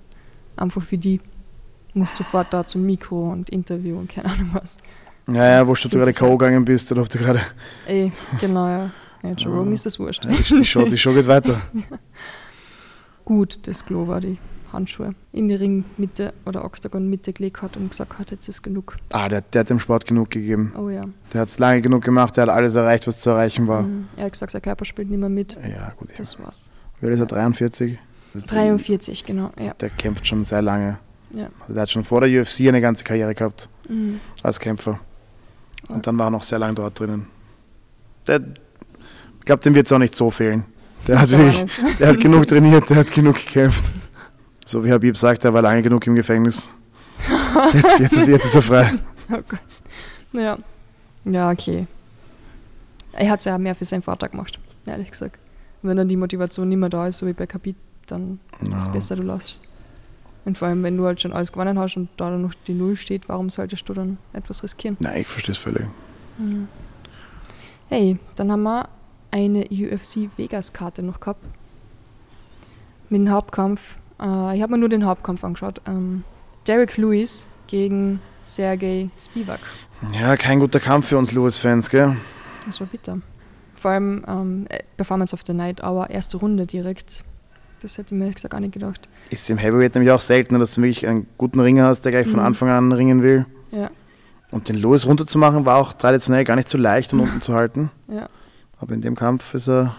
Einfach 0.56 0.82
für 0.82 0.98
die. 0.98 1.18
Du 1.94 2.00
musst 2.00 2.16
sofort 2.16 2.52
da 2.52 2.64
zum 2.66 2.84
Mikro 2.84 3.30
und 3.30 3.48
Interview 3.50 3.96
und 3.98 4.10
keine 4.10 4.30
Ahnung 4.30 4.50
was. 4.52 4.78
Ja, 5.28 5.44
ja, 5.46 5.66
wurscht, 5.66 5.86
ob 5.86 5.92
du 5.92 5.98
gerade. 5.98 6.12
K.O. 6.12 6.36
gegangen 6.36 6.64
bist 6.64 6.90
oder 6.90 7.02
ob 7.02 7.08
du 7.08 7.18
gerade. 7.18 7.40
Ey, 7.86 8.10
genau, 8.40 8.66
ja. 8.66 8.90
Ja 9.22 9.32
Joe 9.32 9.52
Rogan 9.54 9.72
ist 9.72 9.86
das 9.86 9.98
wurscht. 9.98 10.24
Ja, 10.24 10.30
die, 10.32 10.64
Show, 10.64 10.84
die 10.84 10.96
geht 10.96 11.28
weiter. 11.28 11.60
Gut, 13.24 13.66
das 13.66 13.84
Klo 13.84 14.08
war 14.08 14.20
die 14.20 14.38
Handschuhe 14.72 15.14
in 15.32 15.48
die 15.48 15.54
Ringmitte 15.54 16.32
oder 16.46 16.64
Oktagon-Mitte 16.64 17.32
gelegt 17.32 17.62
hat 17.62 17.76
und 17.76 17.90
gesagt 17.90 18.18
hat, 18.18 18.30
jetzt 18.30 18.48
ist 18.48 18.62
genug. 18.62 18.96
Ah, 19.10 19.28
der, 19.28 19.40
der 19.42 19.60
hat 19.60 19.70
dem 19.70 19.80
Sport 19.80 20.06
genug 20.06 20.30
gegeben. 20.30 20.72
Oh 20.76 20.88
ja. 20.88 21.04
Der 21.32 21.42
hat 21.42 21.48
es 21.48 21.58
lange 21.58 21.80
genug 21.82 22.04
gemacht, 22.04 22.36
der 22.36 22.42
hat 22.42 22.50
alles 22.50 22.74
erreicht, 22.74 23.06
was 23.06 23.18
zu 23.20 23.30
erreichen 23.30 23.66
war. 23.66 23.82
Mhm. 23.82 24.08
Er 24.16 24.24
hat 24.26 24.32
gesagt, 24.32 24.52
sein 24.52 24.62
Körper 24.62 24.84
spielt 24.84 25.08
nicht 25.10 25.18
mehr 25.18 25.28
mit. 25.28 25.56
Ja, 25.62 25.90
gut. 25.96 26.10
Ja. 26.10 26.14
Das 26.18 26.38
war's. 26.40 26.70
Wie 27.00 27.06
alt 27.06 27.14
ist 27.14 27.20
er? 27.20 27.26
43? 27.26 27.98
43, 28.46 29.24
genau, 29.24 29.50
ja. 29.60 29.74
Der 29.74 29.90
kämpft 29.90 30.26
schon 30.26 30.44
sehr 30.44 30.62
lange. 30.62 30.98
Ja. 31.32 31.48
Also 31.60 31.72
der 31.74 31.82
hat 31.82 31.90
schon 31.90 32.04
vor 32.04 32.20
der 32.20 32.40
UFC 32.40 32.60
eine 32.68 32.80
ganze 32.80 33.04
Karriere 33.04 33.34
gehabt 33.34 33.68
Mhm. 33.88 34.20
als 34.44 34.60
Kämpfer. 34.60 35.00
Ja. 35.88 35.94
Und 35.96 36.06
dann 36.06 36.16
war 36.18 36.28
er 36.28 36.30
noch 36.30 36.44
sehr 36.44 36.60
lange 36.60 36.74
dort 36.74 36.98
drinnen. 37.00 37.26
Der, 38.28 38.40
ich 39.40 39.46
glaube, 39.46 39.62
dem 39.62 39.74
wird 39.74 39.86
es 39.86 39.92
auch 39.92 39.98
nicht 39.98 40.14
so 40.14 40.30
fehlen. 40.30 40.64
Der 41.06 41.20
hat, 41.20 41.30
wirklich, 41.30 41.66
der 41.98 42.08
hat 42.08 42.20
genug 42.20 42.46
trainiert, 42.46 42.88
der 42.88 42.98
hat 42.98 43.10
genug 43.10 43.34
gekämpft. 43.36 43.90
So 44.64 44.84
wie 44.84 44.92
Habib 44.92 45.16
sagt, 45.16 45.44
er 45.44 45.52
war 45.52 45.62
lange 45.62 45.82
genug 45.82 46.06
im 46.06 46.14
Gefängnis. 46.14 46.72
Jetzt, 47.74 47.98
jetzt, 47.98 48.12
ist, 48.14 48.28
jetzt 48.28 48.44
ist 48.46 48.54
er 48.54 48.62
frei. 48.62 48.92
Oh. 49.32 50.36
Ja. 50.36 50.58
Ja, 51.24 51.50
okay. 51.50 51.86
Er 53.12 53.30
hat 53.30 53.40
es 53.40 53.44
ja 53.44 53.58
mehr 53.58 53.76
für 53.76 53.84
seinen 53.84 54.02
Vater 54.02 54.28
gemacht, 54.28 54.58
ehrlich 54.86 55.10
gesagt. 55.10 55.38
Wenn 55.82 55.96
dann 55.96 56.08
die 56.08 56.16
Motivation 56.16 56.68
nicht 56.68 56.78
mehr 56.78 56.88
da 56.88 57.06
ist, 57.06 57.18
so 57.18 57.26
wie 57.26 57.32
bei 57.32 57.46
Kapit, 57.46 57.76
dann 58.06 58.40
ist 58.60 58.72
es 58.74 58.88
besser, 58.88 59.14
du 59.16 59.22
lässt. 59.22 59.60
Und 60.44 60.58
vor 60.58 60.68
allem, 60.68 60.82
wenn 60.82 60.96
du 60.96 61.04
halt 61.04 61.20
schon 61.20 61.32
alles 61.32 61.52
gewonnen 61.52 61.78
hast 61.78 61.96
und 61.96 62.08
da 62.16 62.30
dann 62.30 62.42
noch 62.42 62.54
die 62.66 62.74
Null 62.74 62.96
steht, 62.96 63.28
warum 63.28 63.50
solltest 63.50 63.88
du 63.88 63.94
dann 63.94 64.18
etwas 64.32 64.62
riskieren? 64.64 64.96
Nein, 65.00 65.20
ich 65.20 65.26
verstehe 65.26 65.52
es 65.52 65.58
völlig. 65.58 65.86
Mhm. 66.38 66.66
Hey, 67.88 68.18
dann 68.36 68.50
haben 68.50 68.62
wir 68.62 68.88
eine 69.30 69.66
UFC 69.70 70.28
Vegas-Karte 70.36 71.02
noch 71.02 71.20
gehabt. 71.20 71.44
Mit 73.08 73.20
dem 73.20 73.30
Hauptkampf. 73.30 73.96
Äh, 74.20 74.56
ich 74.56 74.62
habe 74.62 74.72
mir 74.72 74.78
nur 74.78 74.88
den 74.88 75.06
Hauptkampf 75.06 75.42
angeschaut. 75.44 75.80
Ähm, 75.86 76.24
Derek 76.66 76.96
Lewis 76.96 77.46
gegen 77.66 78.20
Sergei 78.40 79.08
Spivak. 79.18 79.60
Ja, 80.20 80.36
kein 80.36 80.60
guter 80.60 80.80
Kampf 80.80 81.08
für 81.08 81.18
uns 81.18 81.32
Lewis-Fans, 81.32 81.90
gell? 81.90 82.16
Das 82.66 82.80
war 82.80 82.86
bitter. 82.86 83.18
Vor 83.74 83.90
allem 83.92 84.24
ähm, 84.28 84.66
äh, 84.68 84.80
Performance 84.96 85.32
of 85.34 85.40
the 85.46 85.54
Night, 85.54 85.80
aber 85.82 86.10
erste 86.10 86.36
Runde 86.36 86.66
direkt. 86.66 87.24
Das 87.80 87.96
hätte 87.96 88.08
ich 88.14 88.18
mir 88.18 88.24
ehrlich 88.24 88.34
gesagt 88.36 88.52
gar 88.52 88.60
nicht 88.60 88.74
gedacht. 88.74 89.08
Ist 89.30 89.48
im 89.48 89.56
Heavyweight 89.56 89.94
nämlich 89.94 90.10
auch 90.10 90.20
seltener, 90.20 90.58
dass 90.58 90.74
du 90.74 90.82
wirklich 90.82 91.06
einen 91.06 91.26
guten 91.38 91.60
Ringer 91.60 91.86
hast, 91.86 92.02
der 92.02 92.12
gleich 92.12 92.26
von 92.26 92.40
Mhm. 92.40 92.46
Anfang 92.46 92.68
an 92.68 92.92
ringen 92.92 93.22
will. 93.22 93.46
Ja, 93.72 93.90
Und 94.50 94.68
den 94.68 94.76
Lewis 94.76 95.06
runterzumachen 95.06 95.64
war 95.64 95.76
auch 95.78 95.94
traditionell 95.94 96.44
gar 96.44 96.56
nicht 96.56 96.68
so 96.68 96.76
leicht, 96.76 97.12
um 97.14 97.20
unten 97.20 97.40
zu 97.40 97.54
halten. 97.54 97.90
ja. 98.08 98.28
Aber 98.80 98.94
in 98.94 99.00
dem 99.02 99.14
Kampf 99.14 99.54
ist 99.54 99.68
er, 99.68 99.94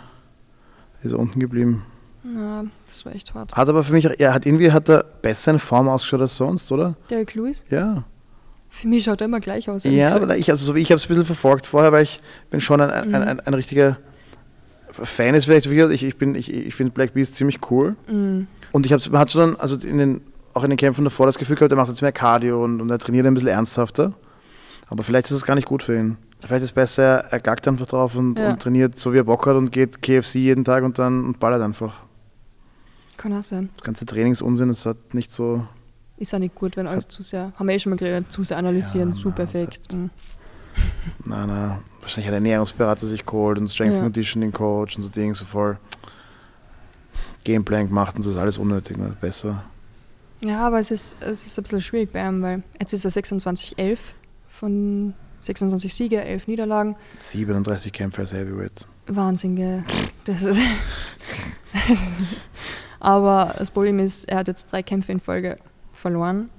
ist 1.04 1.14
er 1.14 1.20
unten 1.20 1.40
geblieben. 1.40 1.84
Na, 2.24 2.66
das 2.88 3.06
war 3.06 3.14
echt 3.16 3.34
hart. 3.34 3.56
Hat 3.56 3.70
aber 3.70 3.84
für 3.84 3.94
mich, 3.94 4.06
er 4.20 4.34
hat 4.34 4.46
irgendwie 4.46 4.72
hat 4.72 4.90
er 4.90 5.04
besser 5.04 5.52
in 5.54 5.60
Form 5.60 5.88
ausgeschaut 5.90 6.22
als 6.22 6.36
sonst, 6.36 6.72
oder? 6.72 6.96
Derek 7.10 7.34
Lewis? 7.36 7.66
Ja. 7.70 8.04
Für 8.70 8.88
mich 8.88 9.04
schaut 9.04 9.22
er 9.22 9.26
immer 9.26 9.40
gleich 9.40 9.70
aus. 9.70 9.84
Ja, 9.84 10.16
aber 10.16 10.38
ich, 10.38 10.50
also 10.50 10.66
so 10.66 10.76
wie 10.76 10.80
ich 10.80 10.92
habe 10.92 10.98
es 10.98 11.06
ein 11.06 11.08
bisschen 11.10 11.26
verfolgt 11.26 11.68
vorher, 11.68 11.92
weil 11.92 12.04
ich 12.04 12.22
bin 12.50 12.62
schon 12.62 12.80
ein, 12.82 12.90
ein, 12.90 13.08
Mhm. 13.10 13.16
ein, 13.16 13.24
ein, 13.24 13.40
ein 13.42 13.54
richtiger 13.54 13.98
Fan 14.92 15.36
ist 15.36 15.46
vielleicht, 15.46 15.66
ich, 15.68 16.04
ich, 16.04 16.18
bin, 16.18 16.36
ich, 16.36 16.54
ich 16.54 16.76
finde 16.76 16.94
Black 16.94 17.14
Beast 17.14 17.36
ziemlich 17.36 17.60
cool. 17.72 17.96
Mhm. 18.08 18.48
Und 18.72 18.86
ich 18.86 18.94
habe 18.94 19.04
man 19.10 19.20
hat 19.22 19.32
schon, 19.32 19.60
also 19.60 19.76
in 19.76 19.98
den, 19.98 20.22
auch 20.54 20.64
in 20.64 20.70
den 20.70 20.78
Kämpfen 20.78 21.04
davor 21.04 21.26
das 21.26 21.38
Gefühl 21.38 21.56
gehabt, 21.56 21.72
er 21.72 21.78
macht 21.78 21.90
jetzt 21.90 22.02
mehr 22.02 22.12
Cardio 22.12 22.64
und, 22.64 22.82
und 22.82 22.90
er 22.90 23.00
trainiert 23.00 23.26
ein 23.26 23.34
bisschen 23.34 23.50
ernsthafter. 23.50 24.14
Aber 24.90 25.04
vielleicht 25.04 25.26
ist 25.28 25.32
es 25.38 25.46
gar 25.46 25.56
nicht 25.56 25.68
gut 25.68 25.84
für 25.84 25.98
ihn. 25.98 26.18
Vielleicht 26.42 26.64
ist 26.64 26.70
es 26.70 26.72
besser, 26.72 27.26
er 27.32 27.40
gackt 27.40 27.68
einfach 27.68 27.86
drauf 27.86 28.16
und, 28.16 28.38
Ja. 28.40 28.52
und 28.52 28.62
trainiert 28.62 28.98
so 28.98 29.14
wie 29.14 29.18
er 29.20 29.24
Bock 29.24 29.46
hat 29.48 29.56
und 29.56 29.72
geht 29.72 30.02
KFC 30.02 30.36
jeden 30.40 30.66
Tag 30.66 30.84
und 30.84 30.98
dann 31.00 31.24
und 31.26 31.40
ballert 31.40 31.62
einfach. 31.62 31.94
Kann 33.18 33.34
auch 33.38 33.44
sein. 33.44 33.70
Das 33.78 33.84
ganze 33.86 34.06
Trainingsunsinn, 34.06 34.70
das 34.70 34.86
hat 34.86 35.14
nicht 35.14 35.32
so. 35.32 35.68
Ist 36.18 36.34
auch 36.34 36.40
nicht 36.40 36.56
gut, 36.56 36.78
wenn 36.78 36.88
alles 36.88 37.08
zu 37.08 37.22
sehr, 37.22 37.52
haben 37.58 37.68
wir 37.68 37.76
eh 37.76 37.80
schon 37.80 37.92
mal 37.92 37.96
geredet, 37.98 38.32
zu 38.32 38.44
sehr 38.44 38.58
analysieren, 38.58 39.10
Ja, 39.14 39.16
zu 39.16 39.32
perfekt. 39.32 39.94
Mhm. 39.94 40.10
Na, 41.26 41.46
na, 41.46 41.80
wahrscheinlich 42.00 42.28
hat 42.28 42.32
der 42.32 42.38
Ernährungsberater 42.38 43.06
sich 43.06 43.26
geholt 43.26 43.60
und 43.60 43.70
Strength 43.70 43.96
Ja. 43.98 44.02
Conditioning 44.02 44.52
Coach 44.52 44.98
und 44.98 45.04
so 45.04 45.10
Dinge, 45.10 45.36
so 45.36 45.46
voll 45.46 45.78
Gameplan 47.44 47.88
gemacht 47.88 48.16
und 48.16 48.22
so 48.24 48.32
ist 48.32 48.38
alles 48.38 48.58
unnötig, 48.58 48.98
ne? 48.98 49.16
besser. 49.20 49.64
Ja, 50.44 50.66
aber 50.66 50.80
es 50.80 50.90
ist, 50.92 51.22
es 51.22 51.46
ist 51.46 51.58
ein 51.60 51.64
bisschen 51.64 51.82
schwierig 51.82 52.12
bei 52.14 52.28
ihm, 52.28 52.42
weil 52.42 52.64
jetzt 52.80 52.94
ist 52.94 53.06
er 53.06 53.12
26-11 53.12 53.98
von 54.50 55.14
26 55.42 55.94
Siege, 55.94 56.24
11 56.24 56.48
Niederlagen. 56.48 56.96
37 57.20 57.92
Kämpfe 57.92 58.22
als 58.22 58.34
Heavyweight. 58.34 58.86
Wahnsinn, 59.08 59.56
gell? 59.56 59.84
Das 60.26 60.44
ist 60.44 60.60
aber 63.00 63.56
das 63.58 63.72
Problem 63.72 64.00
ist, 64.00 64.30
er 64.30 64.38
hat 64.38 64.48
jetzt 64.48 64.72
drei 64.72 64.84
Kämpfe 64.84 65.12
in 65.12 65.20
Folge 65.20 65.58
verloren. 65.92 66.50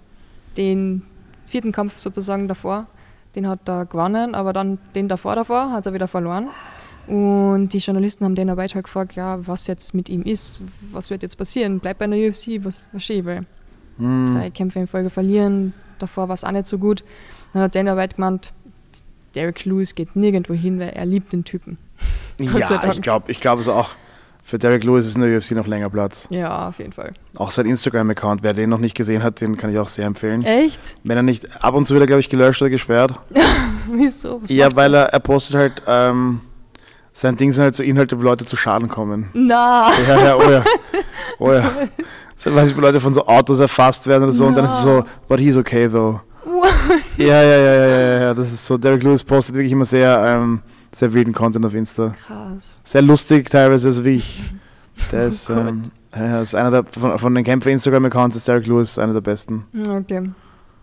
Den 0.56 1.02
vierten 1.46 1.72
Kampf 1.72 1.98
sozusagen 1.98 2.48
davor, 2.48 2.86
den 3.34 3.48
hat 3.48 3.68
er 3.68 3.86
gewonnen, 3.86 4.34
aber 4.34 4.52
dann 4.52 4.78
den 4.94 5.08
davor 5.08 5.36
davor 5.36 5.70
hat 5.70 5.86
er 5.86 5.94
wieder 5.94 6.08
verloren. 6.08 6.48
Und 7.06 7.70
die 7.70 7.78
Journalisten 7.78 8.24
haben 8.24 8.34
den 8.34 8.54
weiter 8.56 8.82
gefragt, 8.82 9.14
ja, 9.14 9.44
was 9.46 9.66
jetzt 9.66 9.94
mit 9.94 10.08
ihm 10.08 10.22
ist, 10.22 10.62
was 10.92 11.10
wird 11.10 11.22
jetzt 11.22 11.36
passieren, 11.36 11.80
bleibt 11.80 11.98
bei 11.98 12.06
der 12.06 12.28
UFC, 12.28 12.64
was, 12.64 12.86
was 12.92 13.08
will. 13.08 13.42
Hm. 13.98 14.34
drei 14.34 14.50
Kämpfe 14.50 14.78
in 14.78 14.86
Folge 14.86 15.10
verlieren. 15.10 15.74
Davor 15.98 16.28
war 16.28 16.34
es 16.34 16.44
auch 16.44 16.52
nicht 16.52 16.66
so 16.66 16.78
gut. 16.78 17.02
Dann 17.52 17.62
hat 17.62 17.74
Dana 17.74 17.96
White 17.96 18.16
gemeint, 18.16 18.52
Derek 19.34 19.64
Lewis 19.64 19.94
geht 19.94 20.16
nirgendwo 20.16 20.54
hin, 20.54 20.78
weil 20.78 20.90
er 20.90 21.06
liebt 21.06 21.32
den 21.32 21.44
Typen. 21.44 21.78
Ja, 22.40 22.90
ich 22.90 23.00
glaube 23.00 23.30
ich 23.30 23.40
glaub 23.40 23.58
es 23.58 23.68
auch. 23.68 23.90
Für 24.44 24.58
Derek 24.58 24.82
Lewis 24.82 25.06
ist 25.06 25.14
in 25.14 25.22
der 25.22 25.36
UFC 25.36 25.52
noch 25.52 25.68
länger 25.68 25.88
Platz. 25.88 26.26
Ja, 26.30 26.68
auf 26.68 26.78
jeden 26.78 26.90
Fall. 26.92 27.12
Auch 27.36 27.52
sein 27.52 27.64
Instagram-Account, 27.66 28.42
wer 28.42 28.52
den 28.52 28.70
noch 28.70 28.80
nicht 28.80 28.96
gesehen 28.96 29.22
hat, 29.22 29.40
den 29.40 29.56
kann 29.56 29.70
ich 29.70 29.78
auch 29.78 29.86
sehr 29.86 30.04
empfehlen. 30.06 30.44
Echt? 30.44 30.96
Wenn 31.04 31.16
er 31.16 31.22
nicht 31.22 31.64
ab 31.64 31.74
und 31.74 31.86
zu 31.86 31.94
wieder, 31.94 32.06
glaube 32.06 32.20
ich, 32.20 32.28
gelöscht 32.28 32.60
oder 32.60 32.70
gesperrt. 32.70 33.14
Wieso? 33.92 34.42
Was 34.42 34.50
ja, 34.50 34.74
weil 34.74 34.94
er, 34.94 35.04
er 35.12 35.20
postet 35.20 35.56
halt, 35.56 35.82
ähm, 35.86 36.40
sein 37.12 37.36
Ding 37.36 37.52
sind 37.52 37.62
halt 37.62 37.76
so 37.76 37.84
Inhalte, 37.84 38.18
wo 38.18 38.24
Leute 38.24 38.44
zu 38.44 38.56
Schaden 38.56 38.88
kommen. 38.88 39.30
Na, 39.32 39.92
Ja, 40.08 40.24
ja, 40.24 40.36
oh 40.36 40.50
ja. 40.50 40.64
Oh 41.38 41.52
ja. 41.52 41.70
So, 42.34 42.52
weiß 42.52 42.70
ich, 42.70 42.76
wo 42.76 42.80
Leute 42.80 43.00
von 43.00 43.14
so 43.14 43.24
Autos 43.26 43.60
erfasst 43.60 44.08
werden 44.08 44.24
oder 44.24 44.32
so 44.32 44.46
und 44.46 44.56
dann 44.56 44.64
ist 44.64 44.72
es 44.72 44.82
so, 44.82 45.04
but 45.28 45.38
he's 45.38 45.56
okay 45.56 45.88
though. 45.88 46.20
Ja, 47.18 47.26
ja, 47.26 47.42
ja, 47.42 47.56
ja, 47.74 47.86
ja, 47.86 48.20
ja, 48.22 48.34
das 48.34 48.52
ist 48.52 48.64
so. 48.66 48.76
Derek 48.78 49.02
Lewis 49.02 49.22
postet 49.24 49.54
wirklich 49.54 49.72
immer 49.72 49.84
sehr, 49.84 50.18
ähm, 50.26 50.60
sehr 50.92 51.12
wilden 51.12 51.32
Content 51.32 51.64
auf 51.66 51.74
Insta. 51.74 52.14
krass. 52.26 52.80
Sehr 52.84 53.02
lustig 53.02 53.48
teilweise, 53.50 53.88
also 53.88 54.04
wie 54.04 54.16
ich. 54.16 54.42
Der 55.10 55.26
ist, 55.26 55.48
Oh 55.50 55.54
ähm, 55.54 55.90
ja, 56.14 56.42
ist 56.42 56.54
einer 56.54 56.70
der, 56.70 56.84
von, 56.84 57.18
von 57.18 57.34
den 57.34 57.44
Kämpfer-Instagram-Accounts 57.44 58.36
ist 58.36 58.46
Derek 58.46 58.66
Lewis 58.66 58.98
einer 58.98 59.14
der 59.14 59.22
besten. 59.22 59.64
Okay. 59.88 60.30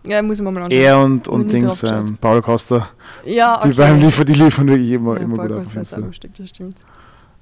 Ja, 0.04 0.20
muss 0.22 0.38
ich 0.38 0.44
mir 0.44 0.50
mal 0.50 0.62
anschauen. 0.64 0.80
Er 0.80 0.98
und, 0.98 1.28
und 1.28 1.52
Dings, 1.52 1.82
ähm, 1.84 2.18
Paulo 2.20 2.42
Costa. 2.42 2.88
Ja, 3.24 3.58
okay. 3.58 3.70
Die 3.70 3.76
beiden 3.78 4.00
liefern, 4.00 4.26
die 4.26 4.32
liefern 4.34 4.66
wirklich 4.68 4.90
immer, 4.90 5.14
ja, 5.16 5.20
immer 5.20 5.36
Paul 5.36 5.48
gut. 5.48 5.56
Costa 5.58 5.80
auf 5.80 5.82
ist 5.82 5.92
auch 5.92 5.96
Insta. 5.98 6.06
lustig, 6.08 6.30
das 6.36 6.48
stimmt. 6.48 6.76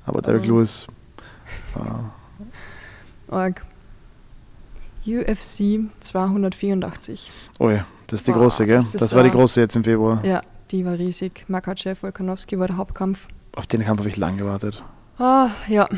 Aber 0.05 0.21
Derek 0.21 0.43
Aber- 0.43 0.49
Lewis. 0.53 0.87
ah, 1.75 2.11
Org. 3.35 3.63
UFC 5.07 5.89
284. 6.01 7.31
Oh 7.59 7.71
ja, 7.71 7.87
das 8.09 8.21
ist 8.21 8.27
die 8.27 8.33
Boah, 8.33 8.41
große, 8.41 8.67
gell? 8.67 8.77
das 8.79 8.93
Das, 8.93 9.15
war 9.15 9.23
die 9.23 9.31
große 9.31 9.61
jetzt 9.61 9.77
im 9.77 9.85
Februar. 9.85 10.23
Ja, 10.25 10.43
die 10.71 10.85
war 10.85 10.95
riesig. 10.99 11.45
Makachev, 11.49 12.03
Volkanovski 12.03 12.59
war 12.59 12.67
der 12.67 12.77
Hauptkampf. 12.77 13.29
Auf 13.57 13.67
den 13.67 13.83
Kampf 13.85 14.01
habe 14.01 14.09
ich 14.09 14.17
lang 14.17 14.37
gewartet. 14.37 14.83
Ah, 15.19 15.49
ja. 15.69 15.89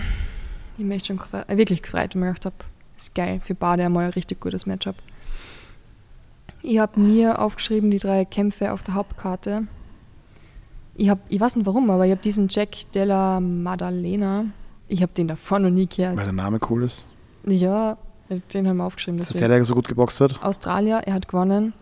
Ich 0.78 0.84
mich 0.84 0.96
echt 0.96 1.06
schon 1.08 1.18
gefre- 1.18 1.48
äh, 1.48 1.56
wirklich 1.56 1.82
gefreut 1.82 2.14
und 2.14 2.20
mir 2.20 2.28
gedacht 2.28 2.44
habe, 2.46 2.54
ist 2.96 3.14
geil, 3.14 3.40
für 3.42 3.54
beide 3.54 3.84
einmal 3.84 4.04
ein 4.04 4.10
richtig 4.10 4.40
gutes 4.40 4.66
Matchup. 4.66 4.96
Ich 6.62 6.78
habe 6.78 7.00
mir 7.00 7.38
aufgeschrieben, 7.40 7.90
die 7.90 7.98
drei 7.98 8.24
Kämpfe 8.24 8.72
auf 8.72 8.82
der 8.82 8.94
Hauptkarte. 8.94 9.62
Ich, 10.94 11.08
hab, 11.08 11.18
ich 11.28 11.40
weiß 11.40 11.56
nicht 11.56 11.66
warum, 11.66 11.88
aber 11.90 12.04
ich 12.04 12.10
habe 12.12 12.20
diesen 12.20 12.48
Jack 12.48 12.70
Della 12.94 13.40
Maddalena, 13.40 14.44
ich 14.88 15.00
habe 15.02 15.12
den 15.12 15.28
davor 15.28 15.58
noch 15.58 15.70
nie 15.70 15.86
gehört. 15.88 16.16
Weil 16.16 16.24
der 16.24 16.32
Name 16.32 16.58
cool 16.68 16.82
ist. 16.84 17.06
Ja, 17.46 17.96
den 18.52 18.68
haben 18.68 18.76
wir 18.76 18.84
aufgeschrieben. 18.84 19.16
Das 19.18 19.28
ist 19.30 19.34
der, 19.34 19.48
Deswegen. 19.48 19.58
der 19.60 19.64
so 19.64 19.74
gut 19.74 19.88
geboxt 19.88 20.20
hat. 20.20 20.42
Australier, 20.42 20.98
er 21.06 21.14
hat 21.14 21.28
gewonnen. 21.28 21.72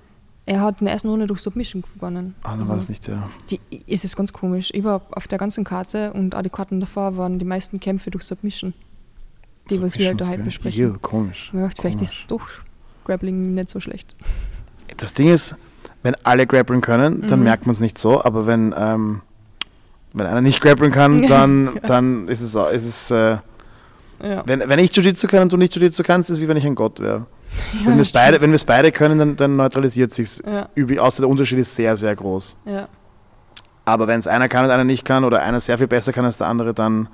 Er 0.48 0.62
hat 0.62 0.80
in 0.80 0.86
der 0.86 0.94
ersten 0.94 1.08
Runde 1.10 1.26
durch 1.26 1.40
Submission 1.40 1.82
gewonnen. 1.82 2.34
Ah, 2.42 2.52
dann 2.52 2.60
Also- 2.60 2.68
war 2.70 2.76
das 2.76 2.88
nicht 2.88 3.06
der. 3.06 3.28
die, 3.50 3.60
es 3.86 4.02
ist 4.04 4.16
ganz 4.16 4.32
komisch. 4.32 4.70
Überhaupt 4.70 5.14
auf 5.14 5.28
der 5.28 5.38
ganzen 5.38 5.62
Karte 5.62 6.12
und 6.14 6.34
die 6.42 6.48
Karten 6.48 6.80
davor 6.80 7.18
waren 7.18 7.38
die 7.38 7.44
meisten 7.44 7.80
Kämpfe 7.80 8.10
durch 8.10 8.24
Submission. 8.24 8.72
Die, 9.68 9.82
was 9.82 9.98
wir 9.98 10.06
halt 10.08 10.20
da 10.20 10.24
Submissions, 10.24 10.28
heute 10.30 10.36
gell? 10.36 10.44
besprechen. 10.44 10.94
Ew, 10.94 10.98
komisch. 11.02 11.50
Ich 11.52 11.60
dachte, 11.60 11.82
vielleicht 11.82 12.00
ist 12.00 12.12
es 12.14 12.24
doch 12.28 12.40
Grappling 13.04 13.52
nicht 13.54 13.68
so 13.68 13.78
schlecht. 13.80 14.14
Das 14.96 15.12
Ding 15.12 15.28
ist, 15.28 15.54
wenn 16.02 16.14
alle 16.24 16.46
grappeln 16.46 16.80
können, 16.80 17.26
dann 17.28 17.40
Mhm. 17.40 17.44
merkt 17.44 17.66
man 17.66 17.74
es 17.74 17.80
nicht 17.80 17.98
so, 17.98 18.24
aber 18.24 18.46
wenn, 18.46 18.74
ähm, 18.76 19.20
wenn 20.14 20.24
einer 20.26 20.40
nicht 20.40 20.62
grappeln 20.62 20.92
kann, 20.92 21.22
dann, 21.28 21.78
dann 21.86 22.26
ist 22.28 22.40
es, 22.40 22.54
ist 22.54 22.84
es 22.86 23.10
äh, 23.10 23.36
Ja. 24.22 24.42
wenn, 24.46 24.60
wenn 24.66 24.78
ich 24.78 24.92
Jiu-Jitsu 24.96 25.26
kann 25.26 25.42
und 25.42 25.52
du 25.52 25.58
nicht 25.58 25.74
Jiu-Jitsu 25.76 26.02
kannst, 26.02 26.30
ist 26.30 26.38
es 26.38 26.42
wie 26.42 26.48
wenn 26.48 26.56
ich 26.56 26.64
ein 26.66 26.74
Gott 26.74 27.00
wäre. 27.00 27.26
Ja, 27.80 27.86
Wenn 27.86 27.94
wir 27.96 28.02
es 28.02 28.12
beide, 28.12 28.40
wenn 28.40 28.56
beide 28.66 28.92
können, 28.92 29.18
dann, 29.18 29.36
dann 29.36 29.56
neutralisiert 29.56 30.12
sich's. 30.12 30.42
Ja, 30.46 30.68
Außer 31.00 31.22
der 31.22 31.28
Unterschied 31.28 31.58
ist 31.58 31.74
sehr, 31.74 31.96
sehr 31.96 32.14
groß. 32.14 32.56
ja. 32.66 32.88
Aber 33.84 34.06
wenn 34.06 34.18
es 34.18 34.26
einer 34.26 34.48
kann 34.48 34.66
und 34.66 34.70
einer 34.70 34.84
nicht 34.84 35.06
kann 35.06 35.24
oder 35.24 35.40
einer 35.40 35.60
sehr 35.60 35.78
viel 35.78 35.86
besser 35.86 36.12
kann 36.12 36.26
als 36.26 36.36
der 36.36 36.46
andere, 36.46 36.74
dann, 36.74 37.08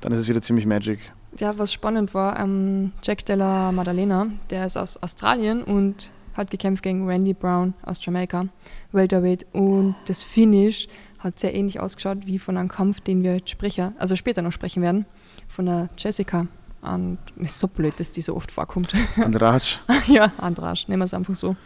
dann 0.00 0.12
ist 0.12 0.20
es 0.20 0.28
wieder 0.28 0.40
ziemlich 0.40 0.66
Magic. 0.66 1.00
Ja, 1.36 1.58
was 1.58 1.72
spannend 1.72 2.14
war, 2.14 2.38
ähm, 2.38 2.92
Jack 3.02 3.24
Della 3.26 3.72
Maddalena, 3.72 4.28
der 4.50 4.64
ist 4.66 4.76
aus 4.76 5.02
Australien 5.02 5.64
und 5.64 6.12
hat 6.34 6.50
gekämpft 6.52 6.84
gegen 6.84 7.08
Randy 7.08 7.34
Brown 7.34 7.74
aus 7.84 7.98
Jamaika, 8.04 8.46
Welterweight. 8.92 9.46
Und 9.52 9.96
das 10.06 10.22
Finish 10.22 10.86
hat 11.18 11.40
sehr 11.40 11.54
ähnlich 11.54 11.80
ausgeschaut 11.80 12.18
wie 12.24 12.38
von 12.38 12.56
einem 12.56 12.68
Kampf, 12.68 13.00
den 13.00 13.24
wir 13.24 13.34
jetzt 13.36 13.50
sprechen, 13.50 13.92
also 13.98 14.14
später 14.14 14.42
noch 14.42 14.52
sprechen 14.52 14.80
werden, 14.80 15.06
von 15.48 15.66
der 15.66 15.88
Jessica. 15.98 16.46
Und 16.82 17.18
es 17.38 17.52
ist 17.52 17.58
so 17.60 17.68
blöd, 17.68 17.98
dass 17.98 18.10
die 18.10 18.20
so 18.20 18.36
oft 18.36 18.50
vorkommt. 18.50 18.92
Und 19.24 19.40
Raj, 19.40 19.78
ja, 20.08 20.32
Andrasch, 20.38 20.88
nehmen 20.88 21.00
wir 21.00 21.06
es 21.06 21.14
einfach 21.14 21.36
so. 21.36 21.56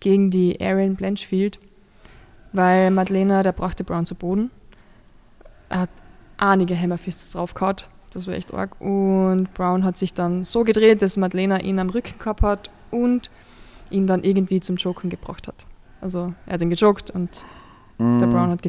Gegen 0.00 0.30
die 0.30 0.58
Erin 0.58 0.96
Blanchfield, 0.96 1.58
weil 2.52 2.90
Madeleine, 2.90 3.42
der 3.42 3.52
brachte 3.52 3.84
Brown 3.84 4.06
zu 4.06 4.14
Boden. 4.14 4.50
Er 5.68 5.80
hat 5.80 5.90
einige 6.38 6.74
Hammerfists 6.78 7.32
draufgehauen, 7.32 7.76
das 8.12 8.26
war 8.26 8.34
echt 8.34 8.54
arg. 8.54 8.80
Und 8.80 9.52
Brown 9.52 9.84
hat 9.84 9.98
sich 9.98 10.14
dann 10.14 10.44
so 10.44 10.64
gedreht, 10.64 11.02
dass 11.02 11.18
Madeleine 11.18 11.62
ihn 11.62 11.78
am 11.78 11.90
Rücken 11.90 12.18
gehabt 12.18 12.42
hat 12.42 12.70
und 12.90 13.30
ihn 13.90 14.06
dann 14.06 14.24
irgendwie 14.24 14.60
zum 14.60 14.76
Joken 14.76 15.10
gebracht 15.10 15.48
hat. 15.48 15.66
Also 16.00 16.32
er 16.46 16.54
hat 16.54 16.62
ihn 16.62 16.70
gejoggt 16.70 17.10
und 17.10 17.44
der 17.98 18.06
mm, 18.06 18.32
Brown 18.32 18.50
hat. 18.50 18.64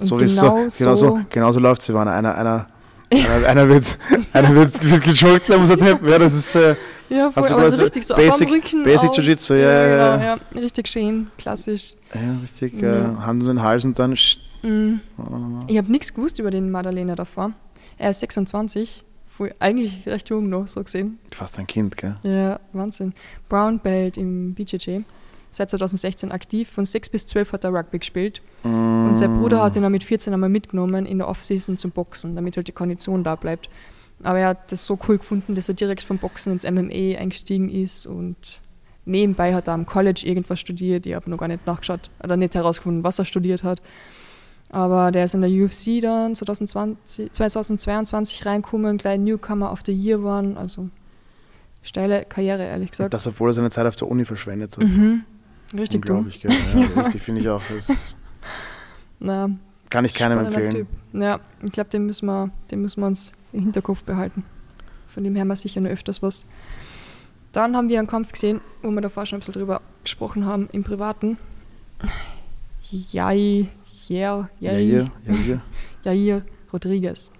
Und 0.00 0.06
so 0.06 0.20
wie 0.20 0.24
es 0.24 0.34
so, 0.34 0.66
genau 0.76 0.94
so, 0.96 1.20
genau 1.30 1.52
so 1.52 1.60
läuft 1.60 1.80
es, 1.80 1.86
Silvana. 1.86 2.16
Einer, 2.16 2.34
einer, 2.36 2.66
einer, 3.14 3.46
einer 3.46 3.68
wird, 3.68 3.98
einer 4.32 4.54
wird, 4.54 4.90
wird 4.90 5.02
gejoggt, 5.04 5.48
der 5.48 5.58
muss 5.58 5.70
er 5.70 5.78
tappen. 5.78 6.08
Ja, 6.08 6.18
das 6.18 6.34
ist, 6.34 6.54
äh, 6.54 6.74
Ja, 7.10 7.30
voll, 7.30 7.42
Hast 7.42 7.50
du 7.50 7.54
aber 7.54 7.70
so 7.70 7.82
richtig 7.82 8.06
so 8.06 8.14
Basic- 8.14 8.82
Basic. 8.84 9.10
Jiu-Jitsu, 9.12 9.54
ja, 9.54 9.60
ja, 9.60 9.86
ja. 9.86 10.16
genau, 10.16 10.24
ja. 10.54 10.60
Richtig 10.60 10.88
schön, 10.88 11.28
klassisch. 11.38 11.94
ja, 12.14 12.20
richtig, 12.42 12.80
Ja. 12.80 13.12
Äh, 13.12 13.16
Hand 13.26 13.42
um 13.42 13.48
den 13.48 13.62
Hals 13.62 13.84
und 13.84 13.98
dann. 13.98 14.16
Mhm. 14.62 15.00
Oh. 15.18 15.22
Ich 15.66 15.76
habe 15.76 15.92
nichts 15.92 16.14
gewusst 16.14 16.38
über 16.38 16.50
den 16.50 16.70
Madalena 16.70 17.14
davor. 17.14 17.52
Er 17.98 18.10
ist 18.10 18.20
26, 18.20 19.04
voll, 19.36 19.54
eigentlich 19.60 20.06
recht 20.06 20.28
jung 20.30 20.48
noch, 20.48 20.66
so 20.66 20.82
gesehen. 20.82 21.18
Fast 21.30 21.58
ein 21.58 21.66
Kind, 21.66 21.96
gell? 21.96 22.16
Ja, 22.22 22.58
Wahnsinn. 22.72 23.12
Brown 23.48 23.78
Belt 23.78 24.16
im 24.16 24.54
BJJ. 24.54 25.00
Seit 25.54 25.70
2016 25.70 26.32
aktiv. 26.32 26.68
Von 26.68 26.84
6 26.84 27.10
bis 27.10 27.26
12 27.26 27.52
hat 27.52 27.64
er 27.64 27.72
Rugby 27.72 27.98
gespielt. 28.00 28.40
Und 28.64 29.16
sein 29.16 29.38
Bruder 29.38 29.62
hat 29.62 29.76
ihn 29.76 29.84
auch 29.84 29.88
mit 29.90 30.02
14 30.04 30.32
einmal 30.34 30.48
mitgenommen 30.48 31.06
in 31.06 31.18
der 31.18 31.28
Offseason 31.28 31.78
zum 31.78 31.92
Boxen, 31.92 32.34
damit 32.34 32.56
halt 32.56 32.66
die 32.66 32.72
Kondition 32.72 33.22
da 33.22 33.36
bleibt. 33.36 33.68
Aber 34.22 34.38
er 34.38 34.48
hat 34.48 34.72
das 34.72 34.84
so 34.84 34.98
cool 35.08 35.18
gefunden, 35.18 35.54
dass 35.54 35.68
er 35.68 35.74
direkt 35.74 36.02
vom 36.02 36.18
Boxen 36.18 36.52
ins 36.52 36.68
MMA 36.68 37.18
eingestiegen 37.18 37.68
ist 37.70 38.06
und 38.06 38.60
nebenbei 39.04 39.54
hat 39.54 39.68
er 39.68 39.74
am 39.74 39.86
College 39.86 40.22
irgendwas 40.24 40.60
studiert. 40.60 41.06
Ich 41.06 41.14
habe 41.14 41.30
noch 41.30 41.38
gar 41.38 41.48
nicht 41.48 41.66
nachgeschaut 41.66 42.10
oder 42.22 42.36
nicht 42.36 42.54
herausgefunden, 42.54 43.04
was 43.04 43.18
er 43.18 43.24
studiert 43.24 43.62
hat. 43.62 43.80
Aber 44.70 45.12
der 45.12 45.26
ist 45.26 45.34
in 45.34 45.40
der 45.40 45.50
UFC 45.50 46.00
dann 46.00 46.34
2020, 46.34 47.30
2022 47.32 48.44
reingekommen, 48.44 48.96
gleich 48.96 49.20
Newcomer 49.20 49.70
of 49.70 49.82
the 49.86 49.92
Year 49.92 50.24
waren. 50.24 50.56
Also 50.56 50.88
steile 51.82 52.24
Karriere, 52.24 52.64
ehrlich 52.64 52.88
Und 52.88 52.90
gesagt. 52.92 53.14
das, 53.14 53.26
obwohl 53.26 53.50
er 53.50 53.54
seine 53.54 53.70
Zeit 53.70 53.86
auf 53.86 53.94
der 53.96 54.08
Uni 54.08 54.24
verschwendet 54.24 54.76
hat. 54.76 54.84
Mhm. 54.84 55.24
Richtig 55.76 56.04
dumm. 56.06 56.18
Unglaublich, 56.18 56.40
gell? 56.40 56.52
Ja, 56.96 57.02
richtig, 57.02 57.22
finde 57.22 57.40
ich 57.40 57.48
auch. 57.48 57.62
Das 57.74 58.16
Na, 59.18 59.50
kann 59.90 60.04
ich 60.04 60.14
keinem 60.14 60.38
empfehlen. 60.38 60.70
Typ. 60.72 60.86
Ja, 61.12 61.40
ich 61.62 61.72
glaube, 61.72 61.90
den, 61.90 62.06
müssen 62.06 62.26
wir- 62.26 62.50
den 62.70 62.82
müssen 62.82 63.00
wir 63.00 63.06
uns 63.06 63.32
im 63.52 63.60
Hinterkopf 63.62 64.02
behalten. 64.04 64.44
Von 65.08 65.24
dem 65.24 65.36
hören 65.36 65.48
wir 65.48 65.56
sicher 65.56 65.80
noch 65.80 65.90
öfters 65.90 66.22
was. 66.22 66.44
Dann 67.52 67.76
haben 67.76 67.88
wir 67.88 67.98
einen 68.00 68.08
Kampf 68.08 68.32
gesehen, 68.32 68.60
wo 68.82 68.90
wir 68.90 69.00
davor 69.00 69.26
schon 69.26 69.36
ein 69.36 69.40
bisschen 69.40 69.54
drüber 69.54 69.80
gesprochen 70.02 70.44
haben, 70.44 70.68
im 70.72 70.82
Privaten. 70.82 71.38
Jai, 72.90 73.66
Jair, 74.08 74.48
Ja, 74.60 74.72
Jair, 74.72 74.78
hier, 74.78 75.10
ja, 75.26 75.34
hier. 75.34 75.60
Jair 76.04 76.42
Rodriguez 76.72 77.30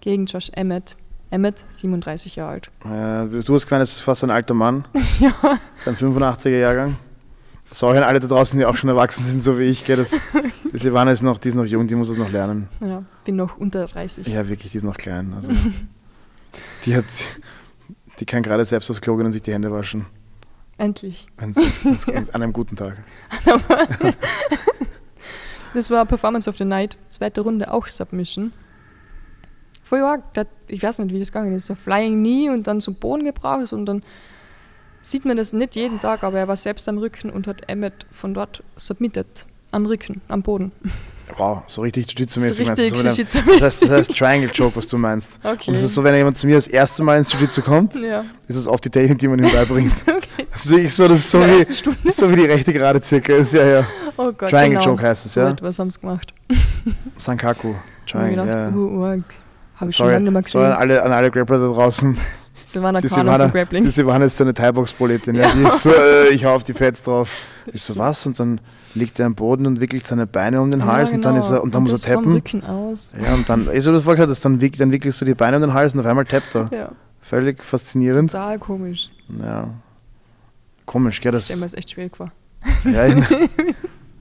gegen 0.00 0.26
Josh 0.26 0.50
Emmett. 0.54 0.96
Emmett, 1.30 1.64
37 1.70 2.36
Jahre 2.36 2.50
alt. 2.52 2.70
Äh, 2.84 3.42
du 3.42 3.54
hast 3.54 3.66
gemeint, 3.66 3.82
es 3.84 3.92
ist 3.94 4.00
fast 4.02 4.22
ein 4.22 4.30
alter 4.30 4.52
Mann. 4.52 4.84
ja. 5.20 5.32
Das 5.42 5.58
ist 5.86 5.88
ein 5.88 5.96
85er 5.96 6.50
Jahrgang. 6.58 6.96
Sorry 7.72 7.98
an 7.98 8.04
alle 8.04 8.20
da 8.20 8.26
draußen, 8.26 8.58
die 8.58 8.66
auch 8.66 8.76
schon 8.76 8.90
erwachsen 8.90 9.24
sind, 9.24 9.42
so 9.42 9.58
wie 9.58 9.64
ich. 9.64 9.84
Gell? 9.84 9.96
Das, 9.96 10.10
die 10.10 10.78
Silvana 10.78 11.10
ist 11.10 11.22
noch, 11.22 11.38
die 11.38 11.48
ist 11.48 11.54
noch 11.54 11.64
jung, 11.64 11.88
die 11.88 11.94
muss 11.94 12.08
das 12.08 12.18
noch 12.18 12.30
lernen. 12.30 12.68
Ja, 12.80 13.02
bin 13.24 13.36
noch 13.36 13.56
unter 13.56 13.86
30. 13.86 14.26
Ja, 14.26 14.48
wirklich, 14.48 14.72
die 14.72 14.78
ist 14.78 14.84
noch 14.84 14.96
klein. 14.96 15.32
Also, 15.34 15.52
die 16.84 16.94
hat, 16.94 17.04
die 18.20 18.26
kann 18.26 18.42
gerade 18.42 18.64
selbst 18.64 18.90
aufs 18.90 19.00
Klo 19.00 19.16
gehen 19.16 19.26
und 19.26 19.32
sich 19.32 19.42
die 19.42 19.52
Hände 19.52 19.72
waschen. 19.72 20.06
Endlich. 20.76 21.26
Wenn's, 21.38 21.56
wenn's, 22.06 22.30
an 22.30 22.42
einem 22.42 22.52
guten 22.52 22.76
Tag. 22.76 22.96
Das 25.74 25.90
war 25.90 26.04
Performance 26.04 26.48
of 26.50 26.58
the 26.58 26.64
Night, 26.64 26.96
zweite 27.08 27.40
Runde, 27.40 27.72
auch 27.72 27.86
Submission. 27.88 28.52
Voll 29.82 30.00
arg. 30.00 30.22
Ich 30.68 30.82
weiß 30.82 30.98
nicht, 30.98 31.14
wie 31.14 31.18
das 31.18 31.32
gegangen 31.32 31.54
ist. 31.54 31.66
So 31.66 31.74
Flying 31.74 32.18
Knee 32.18 32.50
und 32.50 32.66
dann 32.66 32.80
zum 32.80 32.94
Boden 32.94 33.24
gebracht 33.24 33.72
und 33.72 33.86
dann 33.86 34.02
sieht 35.02 35.24
man 35.24 35.36
das 35.36 35.52
nicht 35.52 35.74
jeden 35.76 36.00
Tag, 36.00 36.22
aber 36.24 36.38
er 36.38 36.48
war 36.48 36.56
selbst 36.56 36.88
am 36.88 36.98
Rücken 36.98 37.30
und 37.30 37.46
hat 37.46 37.68
Emmett 37.68 38.06
von 38.10 38.34
dort 38.34 38.62
submitted. 38.76 39.44
Am 39.70 39.86
Rücken, 39.86 40.20
am 40.28 40.42
Boden. 40.42 40.72
Wow, 41.38 41.62
so 41.66 41.80
richtig 41.80 42.08
Jiu-Jitsu-mäßig. 42.10 42.60
richtig 42.60 42.90
So, 42.90 42.98
wenn 42.98 43.06
er- 43.06 43.12
Jiu-Jitsu. 43.12 43.38
das, 43.46 43.60
heißt, 43.62 43.82
das 43.82 43.90
heißt 43.90 44.16
Triangle 44.18 44.50
Choke, 44.54 44.76
was 44.76 44.86
du 44.86 44.98
meinst. 44.98 45.38
Okay. 45.42 45.70
Und 45.70 45.76
es 45.76 45.82
ist 45.82 45.94
so, 45.94 46.04
wenn 46.04 46.14
jemand 46.14 46.36
zu 46.36 46.46
mir 46.46 46.56
das 46.56 46.66
erste 46.66 47.02
Mal 47.02 47.16
ins 47.18 47.32
Jiu-Jitsu 47.32 47.62
kommt, 47.62 47.94
Ja, 47.94 48.24
ist 48.48 48.56
es 48.56 48.66
oft 48.66 48.84
die 48.84 48.90
Technik, 48.90 49.18
die 49.18 49.28
man 49.28 49.38
ihm 49.38 49.50
beibringt. 49.50 49.94
okay. 50.06 50.46
Das 50.52 50.66
ist 50.66 50.70
wirklich 50.70 50.94
so, 50.94 51.08
das 51.08 51.20
ist 51.20 51.30
so 51.30 51.40
wie, 51.40 52.10
so 52.12 52.30
wie 52.30 52.36
die 52.36 52.44
rechte 52.44 52.72
Gerade 52.74 53.00
circa 53.00 53.32
ist. 53.34 53.54
Ja, 53.54 53.66
ja. 53.66 53.86
Oh 54.18 54.30
Gott, 54.32 54.50
Triangle 54.50 54.80
genau. 54.80 55.00
Heißt 55.00 55.24
es, 55.24 55.32
so 55.32 55.40
ja? 55.40 55.50
etwas 55.50 55.78
haben 55.78 55.90
sie 55.90 56.00
gemacht. 56.00 56.34
Sankaku. 57.16 57.74
Triangle, 58.06 58.46
ja. 58.46 58.68
uh, 58.68 58.78
uh, 58.78 59.22
habe 59.76 59.90
ich 59.90 59.96
schon 59.96 60.08
lange 60.08 60.20
nicht 60.20 60.32
mehr 60.32 60.42
sorry 60.44 60.66
an 60.66 60.72
gesehen. 60.72 60.80
alle, 60.80 61.02
an 61.02 61.12
alle 61.12 61.30
Grappler 61.30 61.58
da 61.58 61.66
draußen. 61.72 62.18
Silvana 62.72 63.00
Die 63.00 63.08
Silvana, 63.08 63.46
Grappling. 63.48 63.84
die 63.84 63.90
Silvana 63.90 64.24
ist 64.24 64.36
so 64.36 64.44
eine 64.44 64.54
Thai-Box-Proletin. 64.54 65.34
Ja. 65.34 65.50
Ist 65.68 65.82
so, 65.82 65.90
äh, 65.90 66.28
ich 66.30 66.44
hau 66.44 66.54
auf 66.54 66.64
die 66.64 66.72
Pads 66.72 67.02
drauf. 67.02 67.30
Ich 67.72 67.82
so, 67.82 67.96
was? 67.98 68.26
Und 68.26 68.38
dann 68.40 68.60
liegt 68.94 69.18
er 69.20 69.26
am 69.26 69.34
Boden 69.34 69.66
und 69.66 69.80
wickelt 69.80 70.06
seine 70.06 70.26
Beine 70.26 70.60
um 70.60 70.70
den 70.70 70.84
Hals 70.84 71.10
ja, 71.10 71.16
und 71.16 71.24
dann, 71.24 71.34
genau. 71.34 71.44
ist 71.44 71.50
er, 71.50 71.62
und 71.62 71.74
dann 71.74 71.82
muss 71.82 71.92
das 71.92 72.04
er 72.04 72.16
tappen. 72.16 72.32
Rücken 72.32 72.64
aus. 72.64 73.14
Ja, 73.22 73.34
und 73.34 73.48
dann, 73.48 73.68
ist 73.68 73.84
so 73.84 73.92
das 73.92 74.02
vorher 74.02 74.26
dann, 74.26 74.60
wick, 74.60 74.76
dann 74.76 74.92
wickelst 74.92 75.20
du 75.20 75.24
die 75.24 75.34
Beine 75.34 75.56
um 75.56 75.62
den 75.62 75.74
Hals 75.74 75.94
und 75.94 76.00
auf 76.00 76.06
einmal 76.06 76.24
tappt 76.24 76.54
er. 76.54 76.68
Ja, 76.72 76.92
Völlig 77.20 77.62
faszinierend. 77.62 78.32
total 78.32 78.58
komisch. 78.58 79.08
Ja. 79.38 79.68
Komisch, 80.84 81.20
gell? 81.20 81.32
Ich 81.32 81.36
Das 81.36 81.44
stelle 81.44 81.60
mir 81.60 81.66
das 81.66 81.74
echt 81.74 81.90
schwierig 81.90 82.16
vor. 82.16 82.32
ja, 82.84 83.04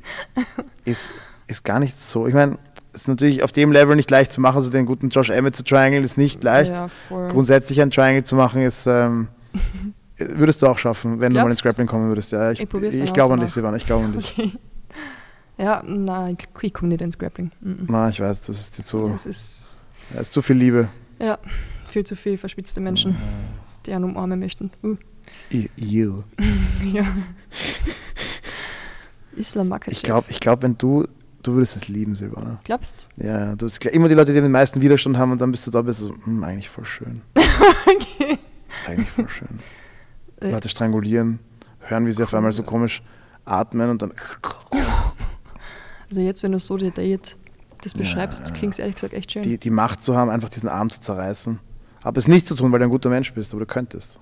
ist, 0.85 1.11
ist 1.47 1.63
gar 1.63 1.79
nicht 1.79 1.99
so. 1.99 2.27
Ich 2.27 2.33
meine, 2.33 2.57
ist 2.93 3.07
natürlich 3.07 3.43
auf 3.43 3.51
dem 3.51 3.71
Level 3.71 3.95
nicht 3.95 4.11
leicht 4.11 4.33
zu 4.33 4.41
machen. 4.41 4.57
Also 4.57 4.69
den 4.69 4.85
guten 4.85 5.09
Josh 5.09 5.29
Emmett 5.29 5.55
zu 5.55 5.63
triangeln 5.63 6.03
ist 6.03 6.17
nicht 6.17 6.43
leicht. 6.43 6.71
Ja. 6.71 6.87
Grundsätzlich 7.29 7.81
ein 7.81 7.91
Triangle 7.91 8.23
zu 8.23 8.35
machen 8.35 8.61
ist. 8.61 8.85
Ähm, 8.87 9.27
würdest 10.17 10.61
du 10.61 10.67
auch 10.67 10.77
schaffen, 10.77 11.19
wenn 11.19 11.33
du 11.33 11.39
mal 11.39 11.49
ins 11.49 11.61
Glaubst? 11.61 11.63
Grappling 11.63 11.87
kommen 11.87 12.09
würdest. 12.09 12.31
Ja, 12.31 12.51
ich, 12.51 12.59
Ich 12.59 12.69
dann 12.69 12.83
ich 12.83 13.13
glaube 13.13 13.33
an 13.33 13.39
dich, 13.39 13.51
Silvana. 13.51 13.77
Ich 13.77 13.85
glaube 13.85 14.05
an 14.05 14.13
dich. 14.13 14.35
Okay. 14.37 14.51
Ja, 15.57 15.83
nein, 15.85 16.37
ich, 16.39 16.63
ich 16.63 16.73
komme 16.73 16.89
nicht 16.89 17.01
ins 17.01 17.17
Grappling. 17.17 17.51
Mhm. 17.61 17.87
Na, 17.89 18.09
ich 18.09 18.19
weiß, 18.19 18.41
das 18.41 18.59
ist 18.59 18.77
dir 18.77 18.83
zu, 18.83 19.07
Das 19.09 19.25
ist 19.25 19.83
das 20.13 20.21
ist 20.27 20.33
zu 20.33 20.41
viel 20.41 20.57
Liebe. 20.57 20.89
ja, 21.19 21.37
viel 21.87 22.03
zu 22.03 22.15
viel 22.15 22.37
verspitzte 22.37 22.81
Menschen, 22.81 23.15
die 23.85 23.93
einen 23.93 24.05
umarmen 24.05 24.39
möchten. 24.39 24.71
Uh, 24.83 24.95
I- 25.51 25.69
You. 25.75 26.23
ja. 26.93 27.05
Islam 29.35 29.69
Makachev. 29.69 29.93
Ich 29.95 30.03
glaube, 30.03 30.25
ich 30.29 30.39
glaub, 30.39 30.61
wenn 30.63 30.77
du, 30.77 31.05
du 31.43 31.53
würdest 31.53 31.75
es 31.75 31.87
lieben, 31.87 32.15
Silvana. 32.15 32.59
Glaubst 32.63 33.09
Ja, 33.17 33.55
du 33.55 33.65
bist 33.65 33.83
immer 33.85 34.09
die 34.09 34.15
Leute, 34.15 34.33
die 34.33 34.41
den 34.41 34.51
meisten 34.51 34.81
Widerstand 34.81 35.17
haben 35.17 35.31
und 35.31 35.41
dann 35.41 35.51
bist 35.51 35.65
du 35.67 35.71
da, 35.71 35.81
bist 35.81 36.01
du 36.01 36.05
so, 36.05 36.13
hm, 36.25 36.43
eigentlich 36.43 36.69
voll 36.69 36.85
schön. 36.85 37.21
okay. 37.35 38.37
Eigentlich 38.87 39.09
voll 39.09 39.29
schön. 39.29 39.59
Äh. 40.41 40.51
Leute 40.51 40.69
strangulieren, 40.69 41.39
hören, 41.79 42.05
wie 42.05 42.11
sie 42.11 42.23
auf 42.23 42.33
einmal 42.33 42.53
so 42.53 42.63
komisch 42.63 43.01
atmen 43.45 43.89
und 43.89 44.01
dann. 44.01 44.13
Also 46.09 46.19
jetzt, 46.19 46.43
wenn 46.43 46.51
du 46.51 46.59
so 46.59 46.75
Date 46.75 47.37
das 47.83 47.93
beschreibst, 47.93 48.49
ja. 48.49 48.53
klingt 48.53 48.73
es 48.73 48.79
ehrlich 48.79 48.95
gesagt 48.95 49.13
echt 49.13 49.31
schön. 49.31 49.43
Die, 49.43 49.57
die 49.57 49.69
Macht 49.69 50.03
zu 50.03 50.13
haben, 50.13 50.29
einfach 50.29 50.49
diesen 50.49 50.67
Arm 50.67 50.89
zu 50.89 50.99
zerreißen. 50.99 51.57
Aber 52.03 52.17
es 52.17 52.27
nicht 52.27 52.49
zu 52.49 52.55
tun, 52.55 52.69
weil 52.73 52.79
du 52.79 52.85
ein 52.85 52.91
guter 52.91 53.09
Mensch 53.09 53.33
bist, 53.33 53.53
aber 53.53 53.61
du 53.61 53.65
könntest. 53.65 54.19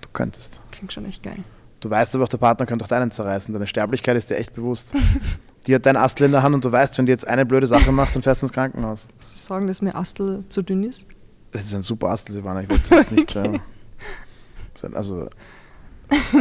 Du 0.00 0.08
könntest. 0.14 0.62
Klingt 0.70 0.94
schon 0.94 1.04
echt 1.04 1.22
geil. 1.22 1.44
Du 1.80 1.90
weißt 1.90 2.14
aber 2.14 2.24
auch, 2.24 2.28
der 2.28 2.38
Partner 2.38 2.64
könnte 2.64 2.86
auch 2.86 2.88
deinen 2.88 3.10
zerreißen. 3.10 3.52
Deine 3.52 3.66
Sterblichkeit 3.66 4.16
ist 4.16 4.30
dir 4.30 4.36
echt 4.36 4.54
bewusst. 4.54 4.94
die 5.66 5.74
hat 5.74 5.86
dein 5.86 5.96
Astel 5.96 6.26
in 6.26 6.32
der 6.32 6.42
Hand 6.42 6.54
und 6.54 6.64
du 6.64 6.70
weißt, 6.72 6.96
wenn 6.98 7.06
die 7.06 7.12
jetzt 7.12 7.26
eine 7.26 7.46
blöde 7.46 7.66
Sache 7.66 7.90
macht, 7.92 8.14
dann 8.14 8.22
fährst 8.22 8.42
du 8.42 8.46
ins 8.46 8.52
Krankenhaus. 8.52 9.06
Du 9.06 9.14
sagen, 9.20 9.66
dass 9.66 9.82
mir 9.82 9.94
Astel 9.94 10.44
zu 10.48 10.62
dünn 10.62 10.82
ist? 10.84 11.06
Das 11.52 11.64
ist 11.66 11.74
ein 11.74 11.82
super 11.82 12.08
Astel, 12.10 12.32
Silvana. 12.34 12.62
Ich 12.62 12.68
wollte 12.68 12.82
das 12.90 13.10
nicht. 13.10 13.34
äh, 13.36 13.58
sein- 14.74 14.94
also, 14.96 15.28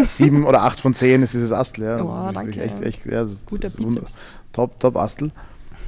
sieben 0.06 0.46
oder 0.46 0.64
acht 0.64 0.80
von 0.80 0.94
zehn 0.96 1.22
ist 1.22 1.34
dieses 1.34 1.52
Astel. 1.52 1.84
Ja. 1.86 2.04
Oh, 2.04 2.32
danke. 2.34 2.62
Echt, 2.62 2.82
echt, 2.82 3.06
ja, 3.06 3.22
das, 3.22 3.46
Guter 3.46 3.62
das 3.70 3.76
Bizeps. 3.78 4.20
Top, 4.52 4.80
top 4.80 4.98
Astel. 4.98 5.32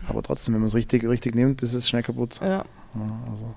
Aber 0.08 0.22
trotzdem, 0.22 0.54
wenn 0.54 0.62
man 0.62 0.68
es 0.68 0.76
richtig, 0.76 1.04
richtig 1.04 1.36
nimmt, 1.36 1.64
ist 1.64 1.74
es 1.74 1.90
schnell 1.90 2.04
kaputt. 2.04 2.40
Ja. 2.42 2.50
Ja, 2.58 2.64
also. 3.32 3.56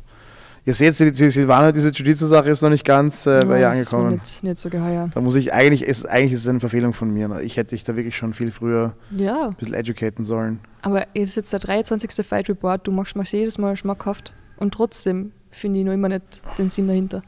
Ihr 0.68 0.74
seht, 0.74 0.98
die, 1.00 1.11
die 1.11 1.31
Silvana, 1.31 1.72
diese 1.72 1.88
Jiu-Jitsu-Sache 1.88 2.50
ist 2.50 2.61
noch 2.61 2.68
nicht 2.68 2.85
ganz 2.85 3.24
äh, 3.26 3.42
bei 3.46 3.59
ihr 3.61 3.68
das 3.70 3.78
ist 3.78 3.94
angekommen. 3.94 4.18
Nicht, 4.18 4.42
nicht 4.44 4.59
so 4.59 4.68
geheuer. 4.68 5.09
Da 5.14 5.20
muss 5.22 5.35
ich 5.37 5.54
eigentlich, 5.54 5.83
ist, 5.83 6.07
eigentlich 6.07 6.33
ist 6.35 6.40
es 6.42 6.48
eine 6.48 6.61
Verfehlung 6.61 6.92
von 6.92 7.11
mir. 7.11 7.26
ne? 7.26 7.40
Ich 7.40 7.57
hätte 7.57 7.70
dich 7.70 7.85
da 7.85 7.96
wirklich 7.96 8.14
schon 8.18 8.35
viel 8.35 8.50
früher 8.50 8.92
Ja, 9.11 9.48
ein 9.48 9.54
bisschen 9.54 9.72
educaten 9.72 10.24
sollen. 10.24 10.61
aber 10.83 11.07
es 11.14 11.31
ist 11.31 11.37
jetzt 11.37 11.52
der 11.54 11.61
23. 11.61 12.26
Fight 12.26 12.50
Report, 12.50 12.87
du 12.87 12.92
machst 12.92 13.16
mir 13.16 13.24
jedes 13.24 13.57
Mal 13.57 13.76
schmackhaft 13.76 14.35
und 14.59 14.74
trotzdem 14.74 15.33
finde 15.50 15.78
ich 15.81 15.87
noch 15.87 15.94
immer 15.94 16.11
nicht 16.11 16.42
den 16.59 16.68
Sinn 16.68 16.87
dahinter. 16.87 17.22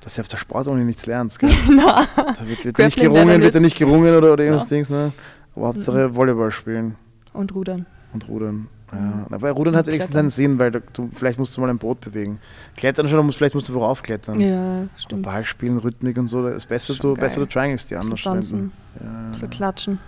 Dass 0.00 0.14
du 0.16 0.22
auf 0.22 0.26
der 0.28 0.38
Sportuni 0.38 0.82
nichts 0.82 1.06
lernst. 1.06 1.38
Gell? 1.38 1.50
Na, 1.70 2.04
Da 2.16 2.48
wird, 2.48 2.64
wird 2.64 2.78
ja 2.80 2.84
nicht 2.86 2.96
gerungen, 2.98 3.40
wird 3.42 3.54
ja 3.54 3.60
nicht. 3.60 3.78
gerungen 3.78 4.12
oder, 4.12 4.32
oder 4.32 4.42
irgendwas 4.42 4.68
Ja. 4.68 4.76
Dings, 4.76 4.90
ne? 4.90 5.12
Aber 5.54 5.68
Hauptsache 5.68 6.16
Volleyball 6.16 6.50
spielen 6.50 6.96
und 7.32 7.54
rudern. 7.54 7.86
und 8.12 8.28
rudern. 8.28 8.68
Ja. 8.92 8.98
Mhm. 8.98 9.26
Aber 9.30 9.50
Rudern 9.52 9.76
hat 9.76 9.86
wenigstens 9.86 10.10
Klettern. 10.10 10.20
einen 10.26 10.30
Sinn, 10.30 10.58
weil 10.58 10.70
du, 10.72 10.82
vielleicht 11.14 11.38
musst 11.38 11.56
du 11.56 11.60
mal 11.60 11.70
ein 11.70 11.78
Boot 11.78 12.00
bewegen. 12.00 12.40
Klettern 12.76 13.08
schon, 13.08 13.24
musst, 13.24 13.38
vielleicht 13.38 13.54
musst 13.54 13.68
du 13.68 13.74
worauf 13.74 14.02
klettern. 14.02 14.40
Ja, 14.40 14.78
Aber 14.80 14.88
stimmt. 14.96 15.22
Ball 15.22 15.44
spielen, 15.44 15.78
Rhythmik 15.78 16.18
und 16.18 16.28
so, 16.28 16.42
das 16.42 16.56
ist 16.56 16.68
besser, 16.68 16.94
Schon 16.94 17.10
du, 17.10 17.14
geil. 17.14 17.24
besser 17.28 17.40
du 17.40 17.46
triangles 17.46 17.86
die 17.86 17.94
bisschen 17.94 18.16
tanzen, 18.16 18.72
Ja, 19.00 19.06
ein 19.08 19.30
bisschen 19.30 19.50
klatschen. 19.50 19.98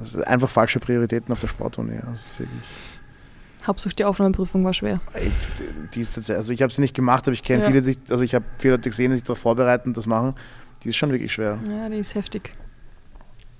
das 0.00 0.14
ist 0.16 0.26
einfach 0.26 0.48
falsche 0.48 0.80
Prioritäten 0.80 1.32
auf 1.32 1.38
der 1.38 1.48
Sportuni. 1.48 1.94
Ja. 1.94 2.02
Hauptsache 3.66 3.94
die 3.94 4.04
Aufnahmeprüfung 4.04 4.64
war 4.64 4.72
schwer. 4.72 5.00
Die 5.94 6.00
ist 6.00 6.14
tatsächlich, 6.14 6.36
also 6.38 6.52
ich 6.52 6.62
habe 6.62 6.72
sie 6.72 6.80
nicht 6.80 6.94
gemacht, 6.94 7.24
aber 7.24 7.34
ich 7.34 7.42
kenne 7.42 7.60
Ja. 7.62 7.66
viele, 7.68 7.80
die 7.82 7.86
sich, 7.92 7.98
also 8.08 8.24
ich 8.24 8.34
habe 8.34 8.44
viele 8.58 8.74
Leute 8.74 8.88
gesehen, 8.88 9.10
die 9.10 9.18
sich 9.18 9.24
darauf 9.24 9.38
vorbereiten 9.38 9.90
und 9.90 9.96
das 9.96 10.06
machen. 10.06 10.34
Die 10.82 10.88
ist 10.88 10.96
schon 10.96 11.10
wirklich 11.12 11.32
schwer. 11.32 11.58
Ja, 11.68 11.88
die 11.90 11.98
ist 11.98 12.14
heftig. 12.14 12.54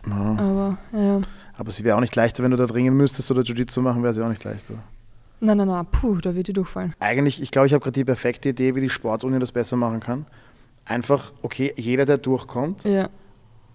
Ja. 0.06 0.14
Aber 0.38 0.78
ja. 0.92 1.20
Aber 1.61 1.73
sie 1.73 1.85
wäre 1.85 1.94
auch 1.94 2.01
nicht 2.01 2.16
leichter, 2.16 2.42
wenn 2.42 2.53
du 2.53 2.57
da 2.57 2.64
dringen 2.64 2.96
müsstest 2.96 3.31
oder 3.31 3.42
Jiu-Jitsu 3.42 3.83
machen, 3.83 4.03
wäre 4.03 4.14
sie 4.14 4.25
auch 4.25 4.31
nicht 4.31 4.42
leichter. 4.44 4.73
Nein, 5.40 5.59
nein, 5.59 5.68
nein, 5.68 5.85
puh, 5.92 6.16
da 6.16 6.35
wird 6.35 6.49
die 6.49 6.55
durchfallen. 6.55 6.94
Eigentlich, 7.01 7.42
ich 7.42 7.51
glaube, 7.51 7.66
ich 7.66 7.75
habe 7.75 7.83
gerade 7.83 7.92
die 7.92 8.05
perfekte 8.07 8.49
Idee, 8.49 8.75
wie 8.75 8.81
die 8.81 8.88
Sportuni 8.88 9.38
das 9.38 9.53
besser 9.53 9.77
machen 9.77 10.01
kann. 10.01 10.25
Einfach, 10.87 11.33
okay, 11.42 11.75
jeder, 11.77 12.07
der 12.07 12.16
durchkommt, 12.16 12.85
Ja. 12.85 13.11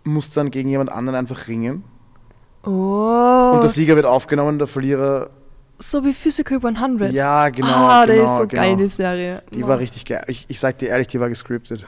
muss 0.03 0.31
dann 0.31 0.49
gegen 0.49 0.67
jemand 0.67 0.91
anderen 0.91 1.15
einfach 1.15 1.47
ringen. 1.47 1.83
Oh, 2.63 3.51
Und 3.53 3.61
der 3.61 3.69
Sieger 3.69 3.95
wird 3.95 4.07
aufgenommen 4.07 4.57
der 4.57 4.65
Verlierer. 4.67 5.29
so 5.77 6.03
wie 6.03 6.13
Physical 6.13 6.59
100. 6.63 7.13
Ja, 7.13 7.49
genau. 7.49 7.67
Ah, 7.67 8.05
genau, 8.05 8.13
der 8.15 8.23
ist 8.23 8.35
so 8.37 8.47
genau. 8.47 8.61
geil, 8.63 8.75
die 8.77 8.87
Serie. 8.87 9.43
Die 9.53 9.59
Boah. 9.59 9.67
war 9.67 9.79
richtig 9.79 10.05
geil. 10.05 10.23
Ich, 10.27 10.45
ich 10.47 10.59
sag 10.59 10.79
dir 10.79 10.89
ehrlich, 10.89 11.05
die 11.07 11.19
war 11.19 11.29
gescriptet. 11.29 11.87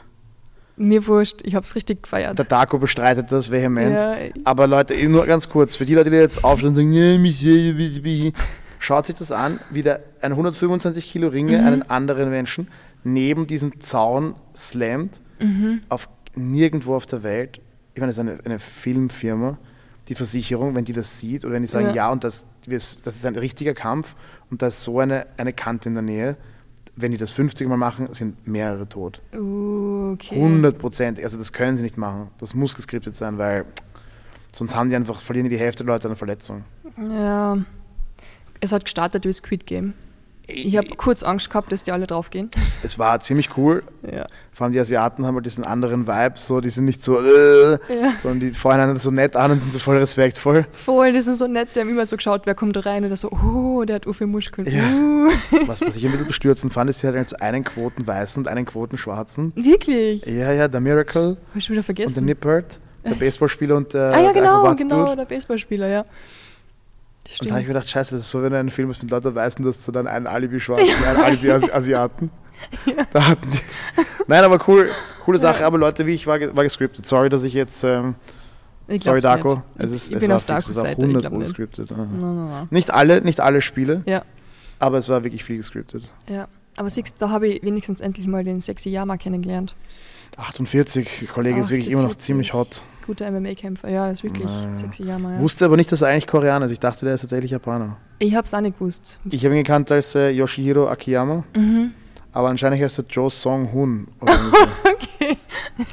Mir 0.77 1.05
wurscht, 1.07 1.41
ich 1.43 1.55
hab's 1.55 1.75
richtig 1.75 2.03
gefeiert. 2.03 2.37
Der 2.37 2.45
Darko 2.45 2.77
bestreitet 2.77 3.31
das 3.31 3.49
vehement. 3.51 3.93
Ja, 3.93 4.15
Aber 4.43 4.67
Leute, 4.67 4.93
nur 5.09 5.25
ganz 5.25 5.49
kurz, 5.49 5.75
für 5.75 5.85
die 5.85 5.95
Leute, 5.95 6.11
die 6.11 6.17
jetzt 6.17 6.43
aufstehen 6.43 6.75
und 6.75 6.75
sagen, 6.75 8.33
schaut 8.79 9.07
sich 9.07 9.15
das 9.15 9.31
an, 9.31 9.59
wie 9.71 9.81
der 9.81 10.03
ein 10.21 10.31
125 10.33 11.11
Kilo 11.11 11.29
Ringe 11.29 11.57
Mhm. 11.59 11.65
einen 11.67 11.81
anderen 11.89 12.29
Menschen 12.29 12.67
neben 13.03 13.47
diesem 13.47 13.79
Zaun 13.81 14.35
slammt, 14.55 15.19
Mhm. 15.39 15.81
auf 15.89 16.07
nirgendwo 16.35 16.95
auf 16.95 17.05
der 17.07 17.23
Welt. 17.23 17.59
Ich 17.95 17.99
meine, 18.01 18.09
das 18.11 18.17
ist 18.17 18.19
eine, 18.19 18.37
eine 18.45 18.59
Filmfirma, 18.59 19.57
die 20.09 20.15
Versicherung, 20.15 20.75
wenn 20.75 20.85
die 20.85 20.93
das 20.93 21.19
sieht 21.19 21.43
oder 21.43 21.55
wenn 21.55 21.63
die 21.63 21.67
sagen, 21.67 21.87
Ja. 21.87 21.93
ja, 21.95 22.11
und 22.11 22.23
das, 22.23 22.45
das 22.67 22.97
ist 23.15 23.25
ein 23.25 23.35
richtiger 23.35 23.73
Kampf 23.73 24.15
und 24.51 24.61
da 24.61 24.67
ist 24.67 24.83
so 24.83 24.99
eine, 24.99 25.25
eine 25.37 25.53
Kante 25.53 25.89
in 25.89 25.95
der 25.95 26.03
Nähe, 26.03 26.37
wenn 26.97 27.11
die 27.11 27.17
das 27.17 27.31
50 27.31 27.67
Mal 27.69 27.77
machen, 27.77 28.09
sind 28.13 28.47
mehrere 28.47 28.89
tot. 28.89 29.21
Uh, 29.33 30.13
okay. 30.13 30.35
100 30.35 30.77
Prozent. 30.77 31.23
Also 31.23 31.37
das 31.37 31.53
können 31.53 31.77
sie 31.77 31.83
nicht 31.83 31.97
machen. 31.97 32.29
Das 32.39 32.53
muss 32.53 32.75
geskriptet 32.75 33.15
sein, 33.15 33.37
weil 33.37 33.65
sonst 34.51 34.75
haben 34.75 34.89
die 34.89 34.95
einfach, 34.95 35.21
verlieren 35.21 35.49
die 35.49 35.55
die 35.55 35.61
Hälfte 35.61 35.85
der 35.85 35.93
Leute 35.93 36.09
an 36.09 36.15
Verletzungen. 36.15 36.65
Ja. 37.09 37.57
Es 38.59 38.71
hat 38.71 38.83
gestartet 38.83 39.25
wie 39.25 39.33
Squid 39.33 39.67
Game. 39.67 39.93
Ich 40.49 40.77
habe 40.77 40.87
kurz 40.95 41.23
Angst 41.23 41.49
gehabt, 41.49 41.71
dass 41.73 41.83
die 41.83 41.91
alle 41.91 42.07
draufgehen. 42.07 42.49
Es 42.81 42.97
war 42.97 43.19
ziemlich 43.19 43.57
cool. 43.57 43.83
Ja. 44.09 44.25
Vor 44.53 44.65
allem 44.65 44.71
die 44.71 44.79
Asiaten 44.79 45.25
haben 45.25 45.35
halt 45.35 45.45
diesen 45.45 45.65
anderen 45.65 46.07
Vibe, 46.07 46.35
so, 46.37 46.61
die 46.61 46.69
sind 46.69 46.85
nicht 46.85 47.03
so, 47.03 47.19
äh, 47.19 47.71
ja. 47.71 48.13
sondern 48.21 48.39
die 48.39 48.51
feuern 48.51 48.79
einen 48.79 48.97
so 48.97 49.11
nett 49.11 49.35
an 49.35 49.51
und 49.51 49.59
sind 49.59 49.73
so 49.73 49.79
voll 49.79 49.97
respektvoll. 49.97 50.65
Voll, 50.71 51.11
die 51.11 51.19
sind 51.19 51.35
so 51.35 51.47
nett, 51.47 51.69
die 51.75 51.81
haben 51.81 51.89
immer 51.89 52.05
so 52.05 52.15
geschaut, 52.15 52.43
wer 52.45 52.55
kommt 52.55 52.77
da 52.77 52.79
rein 52.79 53.03
und 53.03 53.09
der 53.09 53.17
so, 53.17 53.29
oh, 53.29 53.83
der 53.83 53.97
hat 53.97 54.07
u 54.07 54.13
viele 54.13 54.29
Muskeln. 54.29 54.67
Ja. 54.69 54.83
Uh. 54.83 55.31
Was, 55.67 55.81
was 55.81 55.97
ich 55.97 56.05
ein 56.05 56.11
bisschen 56.11 56.27
bestürzend 56.27 56.73
fand, 56.73 56.89
ist, 56.89 57.01
sie 57.01 57.07
hat 57.07 57.15
jetzt 57.15 57.41
einen 57.41 57.65
Quoten 57.65 58.07
Weißen 58.07 58.41
und 58.41 58.47
einen 58.47 58.65
Quoten 58.65 58.97
Schwarzen. 58.97 59.51
Wirklich? 59.55 60.25
Ja, 60.25 60.53
ja, 60.53 60.67
der 60.69 60.79
Miracle 60.79 61.37
Hab 61.49 61.55
ich 61.55 61.65
schon 61.65 61.73
wieder 61.73 61.81
und 61.81 61.87
der 61.87 61.95
vergessen. 61.95 62.25
Nippert, 62.25 62.79
der 63.05 63.15
Baseballspieler 63.15 63.75
und 63.75 63.93
der, 63.93 64.13
ah 64.13 64.21
ja, 64.21 64.31
der 64.31 64.41
genau, 64.41 64.75
genau, 64.75 65.15
der 65.15 65.25
Baseballspieler, 65.25 65.87
ja. 65.89 66.05
Und 67.39 67.47
da 67.49 67.51
habe 67.51 67.61
ich 67.61 67.67
mir 67.67 67.73
gedacht, 67.73 67.89
scheiße, 67.89 68.15
das 68.15 68.21
ist 68.25 68.29
so, 68.31 68.41
wenn 68.41 68.51
du 68.51 68.59
einen 68.59 68.71
Film 68.71 68.89
hast 68.89 69.01
mit 69.03 69.11
lauter 69.11 69.33
Weißen, 69.35 69.61
du 69.63 69.69
hast 69.69 69.83
so 69.83 69.91
dann 69.91 70.07
einen 70.07 70.27
Alibi-Schwarzen 70.27 70.87
und 70.87 71.05
einen 71.05 71.21
Alibi-Asiaten. 71.23 72.29
Da 73.13 73.27
hatten 73.27 73.51
die. 73.51 73.59
Nein, 74.25 74.43
aber 74.43 74.59
cool, 74.67 74.89
coole 75.25 75.37
Sache. 75.37 75.63
Aber 75.63 75.77
Leute, 75.77 76.07
wie 76.07 76.13
ich 76.15 76.25
war, 76.25 76.39
war 76.55 76.63
gescriptet. 76.63 77.05
Sorry, 77.05 77.29
dass 77.29 77.43
ich 77.43 77.53
jetzt. 77.53 77.83
Ähm, 77.83 78.15
Ich 78.87 79.03
sorry, 79.03 79.21
Darko. 79.21 79.55
nicht. 79.55 79.63
Es 79.77 79.91
ist, 79.91 80.07
ich 80.09 80.15
es 80.15 80.19
bin 80.21 80.29
war 80.29 80.37
auf 80.37 80.45
Darkos 80.47 80.75
Seite, 80.75 80.93
ich 80.97 81.03
100 81.03 81.21
glaube 81.21 81.35
Pro 81.35 81.39
nicht. 81.39 81.49
gescriptet. 81.49 81.91
aha. 81.91 82.01
Nein, 82.05 82.19
nein, 82.19 82.49
nein. 82.49 82.67
Nicht 82.71 82.89
alle, 82.91 83.21
nicht 83.21 83.41
alle 83.41 83.61
Spiele, 83.61 84.01
Ja, 84.07 84.23
aber 84.79 84.97
es 84.97 85.07
war 85.07 85.23
wirklich 85.23 85.43
viel 85.43 85.57
gescriptet. 85.57 86.09
ja. 86.27 86.47
Aber 86.77 86.89
siehst 86.89 87.21
da 87.21 87.29
habe 87.29 87.47
ich 87.47 87.63
wenigstens 87.63 88.01
endlich 88.01 88.25
mal 88.27 88.43
den 88.43 88.59
sexy 88.61 88.89
Yama 88.89 89.17
kennengelernt. 89.17 89.75
48, 90.37 91.27
Kollege 91.33 91.61
ist 91.61 91.69
wirklich 91.69 91.89
immer 91.89 92.01
noch 92.03 92.09
48. 92.11 92.25
ziemlich 92.25 92.53
hot. 92.53 92.81
Guter 93.07 93.31
MMA-Kämpfer, 93.31 93.89
ja, 93.89 94.07
das 94.09 94.19
ist 94.19 94.23
wirklich 94.23 94.43
Ja, 94.49 94.63
ja. 94.67 94.75
sexy 94.75 95.03
Yama, 95.03 95.33
ja. 95.35 95.39
Wusste 95.39 95.65
aber 95.65 95.77
nicht, 95.77 95.91
dass 95.91 96.01
er 96.01 96.09
eigentlich 96.09 96.27
Koreaner 96.27 96.65
ist. 96.65 96.71
Ich 96.73 96.79
dachte, 96.79 97.05
der 97.05 97.15
ist 97.15 97.21
tatsächlich 97.21 97.51
Japaner. 97.51 97.97
Ich 98.19 98.35
hab's 98.35 98.53
auch 98.53 98.61
nicht 98.61 98.77
gewusst. 98.77 99.19
Ich 99.29 99.43
habe 99.45 99.55
ihn 99.55 99.63
gekannt 99.63 99.91
als 99.91 100.13
äh, 100.15 100.29
Yoshihiro 100.31 100.87
Akiyama, 100.89 101.43
Mhm. 101.55 101.91
aber 102.33 102.49
anscheinend 102.49 102.81
heißt 102.81 102.99
er 102.99 103.05
Jo 103.09 103.29
Song-hun. 103.29 104.07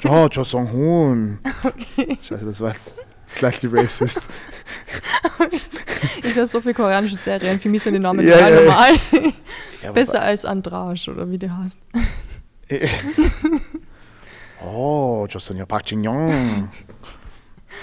so. 0.03 0.09
Oh, 0.11 0.29
Jo 0.31 0.45
Song-hun. 0.45 1.39
Scheiße, 2.21 2.45
das 2.45 2.61
war 2.61 2.71
jetzt 2.73 3.01
slightly 3.29 3.69
racist. 3.73 4.23
Ich 6.23 6.35
habe 6.37 6.47
so 6.47 6.61
viele 6.61 6.75
koreanische 6.75 7.17
Serien, 7.17 7.61
für 7.61 7.69
mich 7.69 7.83
sind 7.83 7.95
die 7.95 8.01
Namen 8.01 8.27
Ja, 8.27 8.35
total 8.37 8.53
ja, 8.55 8.61
normal. 8.61 8.91
Ja, 9.83 9.93
Besser 9.93 10.23
als 10.23 10.45
Andrage 10.45 11.11
oder 11.11 11.31
wie 11.31 11.39
der 11.39 11.57
heißt. 11.57 11.79
Oh, 14.67 15.27
Justin 15.29 15.59
Park 15.67 15.91
Jin 15.91 16.07
Young. 16.07 16.71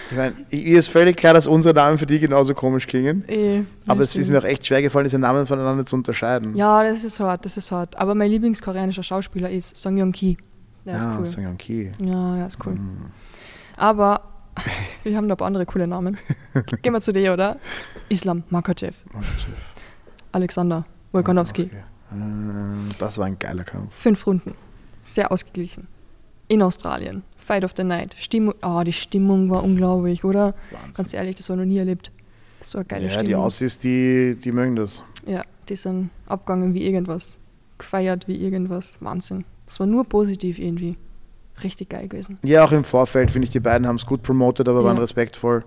Ich 0.09 0.17
meine, 0.17 0.33
ihr 0.49 0.77
ist 0.79 0.89
völlig 0.89 1.15
klar, 1.17 1.33
dass 1.33 1.47
unsere 1.47 1.73
Namen 1.73 1.97
für 1.97 2.05
die 2.05 2.19
genauso 2.19 2.53
komisch 2.53 2.85
klingen. 2.87 3.23
Eh, 3.29 3.63
Aber 3.87 4.01
es 4.01 4.15
ist 4.15 4.29
mir 4.29 4.39
auch 4.39 4.43
echt 4.43 4.65
schwer 4.65 4.81
gefallen, 4.81 5.05
diese 5.05 5.19
Namen 5.19 5.47
voneinander 5.47 5.85
zu 5.85 5.95
unterscheiden. 5.95 6.55
Ja, 6.55 6.83
das 6.83 7.03
ist 7.03 7.19
hart, 7.19 7.45
das 7.45 7.55
ist 7.57 7.71
hart. 7.71 7.95
Aber 7.97 8.13
mein 8.13 8.29
Lieblingskoreanischer 8.29 9.03
Schauspieler 9.03 9.49
ist 9.49 9.77
Song 9.77 9.97
Yong 9.97 10.11
Ki. 10.11 10.37
Der 10.85 10.97
ist 10.97 11.05
ja, 11.05 11.15
cool. 11.17 11.25
Song 11.25 11.45
Young 11.45 11.57
Ki. 11.57 11.91
Ja, 11.99 12.35
der 12.35 12.47
ist 12.47 12.57
cool. 12.65 12.73
Hm. 12.73 13.11
Aber 13.77 14.21
wir 15.03 15.15
haben 15.15 15.27
noch 15.27 15.35
ein 15.35 15.37
paar 15.37 15.47
andere 15.47 15.65
coole 15.65 15.87
Namen. 15.87 16.17
Gehen 16.81 16.93
wir 16.93 16.99
zu 17.01 17.13
dir, 17.13 17.31
oder? 17.33 17.57
Islam 18.09 18.43
Makachev, 18.49 18.97
Alexander 20.33 20.85
Volkanovski. 21.11 21.63
Okay. 21.63 21.75
Äh, 22.11 22.93
Das 22.99 23.17
war 23.17 23.25
ein 23.25 23.39
geiler 23.39 23.63
Kampf. 23.63 23.93
Fünf 23.95 24.25
Runden. 24.27 24.55
Sehr 25.03 25.31
ausgeglichen. 25.31 25.87
In 26.47 26.61
Australien. 26.61 27.23
Fight 27.43 27.63
of 27.63 27.71
the 27.75 27.83
Night. 27.83 28.15
Stimmung, 28.17 28.53
oh, 28.63 28.81
die 28.85 28.93
Stimmung 28.93 29.49
war 29.49 29.63
unglaublich, 29.63 30.23
oder? 30.23 30.53
Wahnsinn. 30.71 30.93
Ganz 30.95 31.13
ehrlich, 31.13 31.35
das 31.35 31.49
war 31.49 31.55
noch 31.57 31.65
nie 31.65 31.77
erlebt. 31.77 32.11
Das 32.59 32.73
war 32.75 32.81
eine 32.81 32.87
geile 32.87 33.03
ja, 33.07 33.09
die 33.09 33.13
Stimmung. 33.25 33.43
Aussies, 33.43 33.77
die, 33.79 34.37
die 34.41 34.51
mögen 34.51 34.75
das. 34.75 35.03
Ja, 35.25 35.41
die 35.67 35.75
sind 35.75 36.09
abgegangen 36.27 36.73
wie 36.73 36.83
irgendwas. 36.85 37.37
Gefeiert 37.77 38.27
wie 38.27 38.35
irgendwas. 38.35 38.97
Wahnsinn. 39.01 39.45
Das 39.65 39.79
war 39.79 39.87
nur 39.87 40.05
positiv 40.05 40.59
irgendwie. 40.59 40.95
Richtig 41.63 41.89
geil 41.89 42.07
gewesen. 42.07 42.37
Ja, 42.43 42.63
auch 42.63 42.71
im 42.71 42.83
Vorfeld 42.83 43.31
finde 43.31 43.45
ich, 43.45 43.51
die 43.51 43.59
beiden 43.59 43.87
haben 43.87 43.95
es 43.97 44.05
gut 44.05 44.21
promotet, 44.23 44.67
aber 44.69 44.79
Ja. 44.81 44.85
waren 44.85 44.97
respektvoll. 44.97 45.63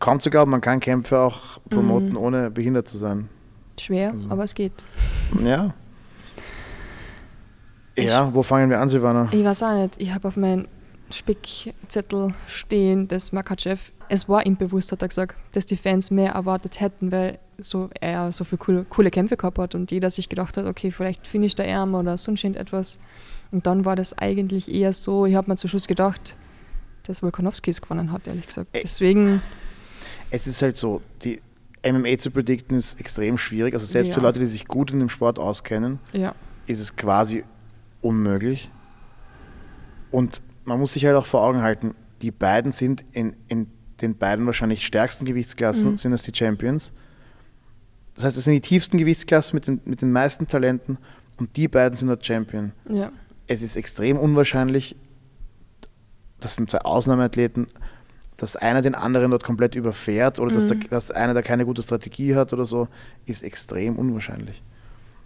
Kaum 0.00 0.18
zu 0.20 0.30
glauben, 0.30 0.50
man 0.50 0.60
kann 0.60 0.80
Kämpfe 0.80 1.18
auch 1.20 1.60
promoten, 1.70 2.10
Mhm. 2.10 2.16
ohne 2.18 2.50
behindert 2.50 2.88
zu 2.88 2.98
sein. 2.98 3.28
Schwer, 3.78 4.12
Also- 4.12 4.26
aber 4.30 4.44
es 4.44 4.54
geht. 4.54 4.72
Ja. 5.42 5.72
Ja, 7.96 8.34
wo 8.34 8.42
fangen 8.42 8.70
wir 8.70 8.80
an, 8.80 8.88
Silvana? 8.88 9.28
Ich 9.32 9.44
weiß 9.44 9.62
auch 9.62 9.74
nicht. 9.74 9.94
Ich 10.00 10.12
habe 10.12 10.26
auf 10.28 10.36
meinem 10.36 10.66
Spickzettel 11.10 12.34
stehen, 12.46 13.08
dass 13.08 13.32
Makachev, 13.32 13.90
es 14.08 14.28
war 14.28 14.44
ihm 14.46 14.56
bewusst, 14.56 14.92
hat 14.92 15.02
er 15.02 15.08
gesagt, 15.08 15.36
dass 15.52 15.66
die 15.66 15.76
Fans 15.76 16.10
mehr 16.10 16.32
erwartet 16.32 16.80
hätten, 16.80 17.12
weil 17.12 17.38
so 17.58 17.88
er 18.00 18.32
so 18.32 18.42
viele 18.44 18.58
coole, 18.58 18.84
coole 18.84 19.10
Kämpfe 19.10 19.36
gehabt 19.36 19.58
hat 19.58 19.74
und 19.74 19.90
jeder 19.92 20.10
sich 20.10 20.28
gedacht 20.28 20.56
hat, 20.56 20.66
okay, 20.66 20.90
vielleicht 20.90 21.26
finisht 21.26 21.58
der 21.58 21.76
Arm 21.76 21.94
oder 21.94 22.16
sonst 22.16 22.42
etwas. 22.44 22.98
Und 23.52 23.66
dann 23.66 23.84
war 23.84 23.94
das 23.94 24.16
eigentlich 24.18 24.72
eher 24.72 24.92
so, 24.92 25.26
ich 25.26 25.34
habe 25.36 25.48
mir 25.50 25.56
zum 25.56 25.70
Schluss 25.70 25.86
gedacht, 25.86 26.34
dass 27.04 27.22
Volkanovski 27.22 27.70
es 27.70 27.80
gewonnen 27.80 28.10
hat, 28.10 28.26
ehrlich 28.26 28.46
gesagt. 28.46 28.70
Deswegen, 28.74 29.40
Es 30.30 30.46
ist 30.46 30.62
halt 30.62 30.76
so, 30.76 31.00
die 31.22 31.40
MMA 31.86 32.18
zu 32.18 32.30
predikten 32.30 32.76
ist 32.78 32.98
extrem 32.98 33.38
schwierig. 33.38 33.74
Also 33.74 33.86
selbst 33.86 34.12
für 34.14 34.20
Ja. 34.20 34.26
Leute, 34.26 34.40
die 34.40 34.46
sich 34.46 34.66
gut 34.66 34.90
in 34.90 34.98
dem 34.98 35.10
Sport 35.10 35.38
auskennen, 35.38 36.00
ja. 36.12 36.34
ist 36.66 36.80
es 36.80 36.96
quasi 36.96 37.44
unmöglich. 38.04 38.70
Und 40.10 40.42
man 40.64 40.78
muss 40.78 40.92
sich 40.92 41.04
halt 41.06 41.16
auch 41.16 41.26
vor 41.26 41.42
Augen 41.42 41.62
halten, 41.62 41.94
die 42.22 42.30
beiden 42.30 42.72
sind 42.72 43.04
in, 43.12 43.36
in 43.48 43.66
den 44.00 44.16
beiden 44.16 44.46
wahrscheinlich 44.46 44.86
stärksten 44.86 45.24
Gewichtsklassen, 45.24 45.92
Mhm. 45.92 45.98
sind 45.98 46.12
das 46.12 46.22
die 46.22 46.32
Champions. 46.34 46.92
Das 48.14 48.24
heißt, 48.24 48.36
das 48.36 48.44
sind 48.44 48.54
die 48.54 48.60
tiefsten 48.60 48.98
Gewichtsklassen 48.98 49.56
mit 49.56 49.66
den, 49.66 49.80
mit 49.84 50.02
den 50.02 50.12
meisten 50.12 50.46
Talenten 50.46 50.98
und 51.38 51.56
die 51.56 51.66
beiden 51.68 51.96
sind 51.96 52.08
dort 52.08 52.24
Champion. 52.24 52.72
Ja. 52.88 53.10
Es 53.46 53.62
ist 53.62 53.76
extrem 53.76 54.16
unwahrscheinlich, 54.18 54.96
das 56.40 56.54
sind 56.56 56.70
zwei 56.70 56.78
Ausnahmeathleten, 56.82 57.66
dass 58.36 58.56
einer 58.56 58.82
den 58.82 58.94
anderen 58.94 59.30
dort 59.30 59.44
komplett 59.44 59.74
überfährt 59.74 60.38
oder 60.38 60.52
dass, 60.54 60.66
der, 60.66 60.76
Mhm. 60.76 60.88
dass 60.90 61.10
einer 61.10 61.34
da 61.34 61.42
keine 61.42 61.64
gute 61.64 61.82
Strategie 61.82 62.34
hat 62.36 62.52
oder 62.52 62.66
so, 62.66 62.88
ist 63.26 63.42
extrem 63.42 63.96
unwahrscheinlich. 63.96 64.62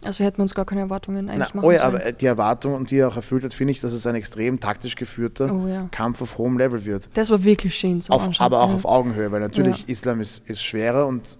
Also 0.04 0.22
hätten 0.24 0.38
wir 0.38 0.42
uns 0.42 0.54
gar 0.54 0.64
keine 0.64 0.82
Erwartungen 0.82 1.28
eigentlich 1.28 1.48
Na, 1.52 1.56
machen 1.60 1.66
oh 1.66 1.70
ja, 1.72 1.78
sollen. 1.80 1.96
aber 1.96 2.12
die 2.12 2.26
Erwartung 2.26 2.74
und 2.74 2.90
die 2.92 2.98
er 2.98 3.08
auch 3.08 3.16
erfüllt 3.16 3.42
hat, 3.42 3.52
finde 3.52 3.72
ich, 3.72 3.80
dass 3.80 3.92
es 3.92 4.06
ein 4.06 4.14
extrem 4.14 4.60
taktisch 4.60 4.94
geführter 4.94 5.52
Oh 5.52 5.66
ja. 5.66 5.88
Kampf 5.90 6.22
auf 6.22 6.38
hohem 6.38 6.56
Level 6.56 6.84
wird. 6.84 7.08
Das 7.14 7.30
war 7.30 7.42
wirklich 7.42 7.74
schön 7.74 8.00
zum 8.00 8.14
Auf, 8.14 8.40
aber 8.40 8.60
auch 8.62 8.68
ja. 8.68 8.74
auf 8.76 8.84
Augenhöhe, 8.84 9.32
weil 9.32 9.40
natürlich 9.40 9.80
Ja. 9.80 9.88
Islam 9.88 10.20
ist, 10.20 10.48
ist 10.48 10.62
schwerer 10.62 11.06
und, 11.08 11.36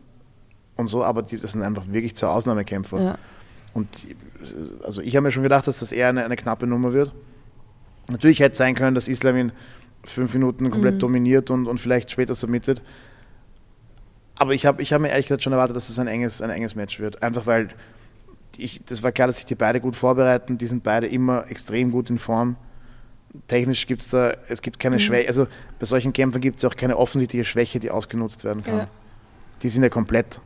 und 0.76 0.88
so, 0.88 1.04
aber 1.04 1.22
die, 1.22 1.36
das 1.36 1.52
sind 1.52 1.62
einfach 1.62 1.84
wirklich 1.88 2.16
zwei 2.16 2.26
Ausnahmekämpfer. 2.28 3.16
Und 3.74 3.88
also 4.84 5.02
ich 5.02 5.14
habe 5.14 5.24
mir 5.24 5.30
schon 5.30 5.44
gedacht, 5.44 5.68
dass 5.68 5.78
das 5.78 5.92
eher 5.92 6.08
eine, 6.08 6.24
eine 6.24 6.34
knappe 6.36 6.66
Nummer 6.66 6.92
wird. 6.92 7.12
Natürlich 8.10 8.40
hätte 8.40 8.52
es 8.52 8.58
sein 8.58 8.74
können, 8.74 8.96
dass 8.96 9.06
Islam 9.06 9.36
in 9.36 9.52
fünf 10.04 10.34
Minuten 10.34 10.68
komplett 10.70 10.94
Mhm. 10.96 10.98
dominiert 11.00 11.50
und, 11.50 11.66
und 11.68 11.80
vielleicht 11.80 12.10
später 12.10 12.34
submittet. 12.34 12.82
Aber 14.38 14.52
ich 14.54 14.66
habe 14.66 14.82
ich 14.82 14.92
hab 14.92 15.00
mir 15.00 15.08
ehrlich 15.10 15.26
gesagt 15.26 15.42
schon 15.44 15.52
erwartet, 15.52 15.76
dass 15.76 15.88
es 15.88 15.98
ein 15.98 16.06
enges, 16.08 16.40
ein 16.42 16.50
enges 16.50 16.74
Match 16.74 16.98
wird. 17.00 17.22
Einfach 17.22 17.46
weil 17.46 17.68
ich, 18.56 18.82
das 18.86 19.02
war 19.02 19.12
klar, 19.12 19.26
dass 19.28 19.36
sich 19.36 19.46
die 19.46 19.54
beide 19.54 19.80
gut 19.80 19.96
vorbereiten. 19.96 20.58
Die 20.58 20.66
sind 20.66 20.82
beide 20.82 21.06
immer 21.06 21.48
extrem 21.50 21.90
gut 21.90 22.10
in 22.10 22.18
Form. 22.18 22.56
Technisch 23.46 23.86
gibt 23.86 24.02
es 24.02 24.08
da, 24.08 24.32
es 24.48 24.62
gibt 24.62 24.78
keine 24.78 24.96
Mhm. 24.96 25.00
Schwäche, 25.00 25.28
also 25.28 25.46
bei 25.78 25.84
solchen 25.86 26.12
Kämpfen 26.12 26.40
gibt 26.40 26.58
es 26.58 26.64
auch 26.64 26.74
keine 26.74 26.96
offensichtliche 26.96 27.44
Schwäche, 27.44 27.78
die 27.78 27.90
ausgenutzt 27.90 28.42
werden 28.44 28.62
kann. 28.62 28.78
Ja. 28.78 28.88
Die 29.62 29.68
sind 29.68 29.82
ja 29.82 29.90
komplett. 29.90 30.40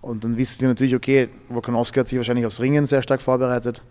Und 0.00 0.24
dann 0.24 0.36
wissen 0.36 0.60
die 0.60 0.66
natürlich, 0.66 0.94
okay, 0.94 1.28
Volkanovski 1.48 1.98
hat 2.00 2.08
sich 2.08 2.16
wahrscheinlich 2.16 2.46
aufs 2.46 2.60
Ringen 2.60 2.86
sehr 2.86 3.02
stark 3.02 3.20
vorbereitet. 3.20 3.82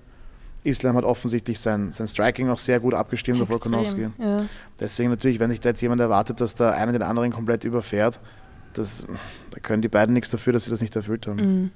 Islam 0.63 0.95
hat 0.95 1.03
offensichtlich 1.03 1.59
sein, 1.59 1.91
sein 1.91 2.07
Striking 2.07 2.49
auch 2.49 2.57
sehr 2.57 2.79
gut 2.79 2.95
abgestimmt 2.95 3.39
auf 3.41 3.49
Volkanovski. 3.49 4.05
Extrem. 4.05 4.25
Ja. 4.25 4.45
Deswegen 4.79 5.11
natürlich, 5.11 5.39
wenn 5.39 5.51
sich 5.51 5.59
da 5.59 5.69
jetzt 5.69 5.81
jemand 5.81 6.01
erwartet, 6.01 6.41
dass 6.41 6.55
da 6.55 6.71
einer 6.71 6.93
den 6.93 7.03
anderen 7.03 7.31
komplett 7.31 7.63
überfährt, 7.63 8.19
das, 8.73 9.05
da 9.51 9.59
können 9.59 9.83
die 9.83 9.87
beiden 9.87 10.13
nichts 10.13 10.31
dafür, 10.31 10.53
dass 10.53 10.63
sie 10.65 10.71
das 10.71 10.81
nicht 10.81 10.95
erfüllt 10.95 11.27
haben. 11.27 11.35
Mhm. 11.61 11.71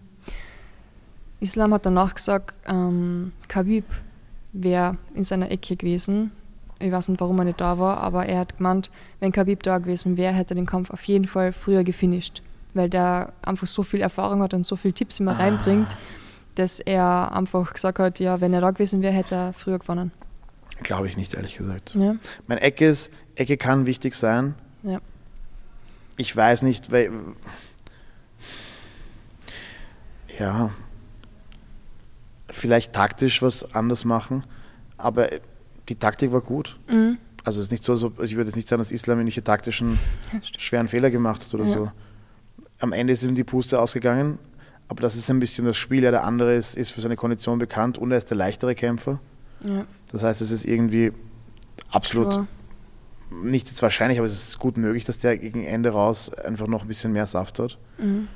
Islam 1.40 1.74
hat 1.74 1.86
danach 1.86 2.16
gesagt, 2.16 2.56
ähm, 2.68 3.32
Khabib 3.48 3.86
wäre 4.54 4.98
in 5.14 5.24
seiner 5.24 5.52
Ecke 5.52 5.76
gewesen. 5.76 6.32
Ich 6.80 6.92
weiß 6.92 7.10
nicht, 7.10 7.20
warum 7.22 7.40
er 7.40 7.46
nicht 7.46 7.60
da 7.62 7.78
war, 7.78 7.98
aber 7.98 8.26
er 8.26 8.40
hat 8.40 8.58
gemeint, 8.58 8.90
wenn 9.20 9.32
Khabib 9.32 9.64
da 9.64 9.78
gewesen 9.78 10.18
wäre, 10.18 10.34
hätte 10.34 10.54
er 10.54 10.56
den 10.56 10.66
Kampf 10.66 10.90
auf 10.92 11.04
jeden 11.04 11.28
Fall 11.28 11.52
früher 11.52 11.84
gefinisht, 11.84 12.42
weil 12.74 12.90
der 12.90 13.34
einfach 13.42 13.68
so 13.68 13.84
viel 13.84 14.02
Erfahrung 14.02 14.42
hat 14.42 14.54
und 14.54 14.66
so 14.66 14.76
viel 14.76 14.94
Tipps 14.94 15.20
immer 15.20 15.32
Ah. 15.34 15.44
reinbringt, 15.44 15.98
dass 16.56 16.80
er 16.80 17.32
einfach 17.34 17.74
gesagt 17.74 18.00
hat, 18.00 18.20
ja, 18.20 18.42
wenn 18.42 18.54
er 18.54 18.62
da 18.62 18.72
gewesen 18.72 19.02
wäre, 19.02 19.14
hätte 19.14 19.36
er 19.36 19.54
früher 19.54 19.80
gewonnen. 19.80 20.12
Glaube 20.84 21.08
ich 21.08 21.18
nicht, 21.18 21.34
ehrlich 21.34 21.58
gesagt. 21.58 21.94
Ja, 21.96 22.16
Mein 22.48 22.58
Ecke 22.58 22.88
ist, 22.88 23.10
Ecke 23.36 23.58
kann 23.58 23.86
wichtig 23.86 24.16
sein. 24.16 24.56
ja. 24.84 25.00
Ich 26.18 26.36
weiß 26.36 26.64
nicht, 26.64 26.92
weil. 26.92 27.12
Ja. 30.38 30.72
Vielleicht 32.50 32.94
taktisch 32.94 33.42
was 33.42 33.76
anders 33.76 34.06
machen, 34.06 34.44
aber 34.98 35.28
die 35.88 35.96
Taktik 35.96 36.32
war 36.32 36.42
gut. 36.42 36.78
Mhm. 36.90 37.18
Also 37.44 37.60
es 37.62 37.68
ist 37.68 37.72
nicht 37.72 37.84
so, 37.84 37.96
so 37.96 38.12
ich 38.22 38.36
würde 38.36 38.50
jetzt 38.50 38.56
nicht 38.56 38.68
sagen, 38.68 38.80
dass 38.82 38.92
Islam 38.92 39.20
irgendwelche 39.20 39.44
taktischen 39.44 39.98
Ja, 40.34 40.40
schweren 40.60 40.88
Fehler 40.88 41.10
gemacht 41.10 41.46
hat 41.46 41.54
oder 41.54 41.66
Ja. 41.66 41.74
so. 41.74 41.92
Am 42.80 42.92
Ende 42.94 43.14
ist 43.14 43.24
ihm 43.24 43.36
die 43.36 43.44
Puste 43.44 43.80
ausgegangen, 43.80 44.40
aber 44.88 45.02
das 45.02 45.16
ist 45.16 45.30
ein 45.30 45.40
bisschen 45.40 45.66
das 45.66 45.78
Spiel. 45.78 46.04
Ja, 46.04 46.12
der 46.12 46.24
andere 46.24 46.56
ist, 46.56 46.76
ist 46.76 46.92
für 46.92 47.02
seine 47.02 47.16
Kondition 47.16 47.60
bekannt 47.60 47.98
und 47.98 48.12
er 48.12 48.18
ist 48.18 48.30
der 48.30 48.38
leichtere 48.38 48.76
Kämpfer. 48.76 49.20
ja. 49.66 49.86
Das 50.12 50.24
heißt, 50.24 50.42
es 50.42 50.50
ist 50.52 50.66
irgendwie 50.66 51.12
absolut 51.92 52.28
War- 52.28 52.48
nicht 53.44 53.68
jetzt 53.68 53.82
wahrscheinlich, 53.84 54.18
aber 54.18 54.26
es 54.26 54.34
ist 54.34 54.58
gut 54.58 54.78
möglich, 54.78 55.06
dass 55.06 55.20
der 55.20 55.38
gegen 55.38 55.64
Ende 55.64 55.92
raus 55.92 56.34
einfach 56.34 56.66
noch 56.68 56.82
ein 56.82 56.88
bisschen 56.88 57.12
mehr 57.14 57.28
Saft 57.28 57.60
hat. 57.60 57.78
Mhm. 58.00 58.28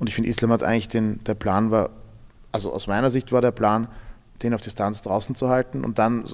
Und 0.00 0.08
ich 0.08 0.14
finde, 0.16 0.28
Islam 0.28 0.50
hat 0.50 0.62
eigentlich 0.64 0.88
den, 0.88 1.20
der 1.24 1.34
Plan 1.34 1.70
war, 1.70 1.90
also 2.56 2.72
aus 2.72 2.86
meiner 2.86 3.10
Sicht 3.10 3.32
war 3.32 3.40
der 3.40 3.50
Plan, 3.52 3.88
den 4.42 4.52
auf 4.54 4.60
Distanz 4.60 5.02
draußen 5.02 5.34
zu 5.34 5.48
halten 5.48 5.84
und 5.84 5.98
dann 5.98 6.24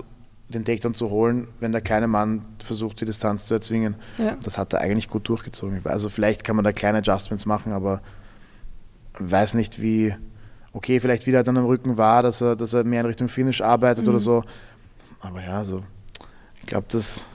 den 0.49 0.65
Takedown 0.65 0.95
zu 0.95 1.09
holen, 1.11 1.49
wenn 1.61 1.73
der 1.73 1.81
kleine 1.81 2.07
Mann 2.09 2.43
versucht, 2.59 3.01
die 3.01 3.05
Distanz 3.07 3.47
zu 3.47 3.55
erzwingen. 3.55 3.97
Ja. 4.19 4.37
Das 4.43 4.59
hat 4.59 4.73
er 4.73 4.81
eigentlich 4.81 5.09
gut 5.09 5.29
durchgezogen. 5.29 5.81
Also 5.85 6.09
vielleicht 6.09 6.45
kann 6.45 6.57
man 6.57 6.65
da 6.65 6.73
kleine 6.73 6.99
Adjustments 6.99 7.47
machen, 7.47 7.73
aber 7.73 8.03
weiß 9.19 9.55
nicht 9.55 9.81
wie, 9.81 10.15
okay, 10.73 11.01
vielleicht 11.01 11.27
wieder 11.27 11.43
dann 11.43 11.57
am 11.57 11.65
Rücken 11.67 11.97
war, 11.97 12.23
dass 12.23 12.41
er, 12.41 12.57
dass 12.57 12.75
er 12.75 12.85
mehr 12.85 13.01
in 13.01 13.07
Richtung 13.07 13.29
Finish 13.29 13.61
arbeitet 13.61 14.07
oder 14.09 14.19
Mhm. 14.19 14.23
so. 14.23 14.45
Aber 15.21 15.41
ja, 15.43 15.65
so, 15.65 15.83
ich 16.61 16.67
glaube, 16.67 16.87
das, 16.91 17.27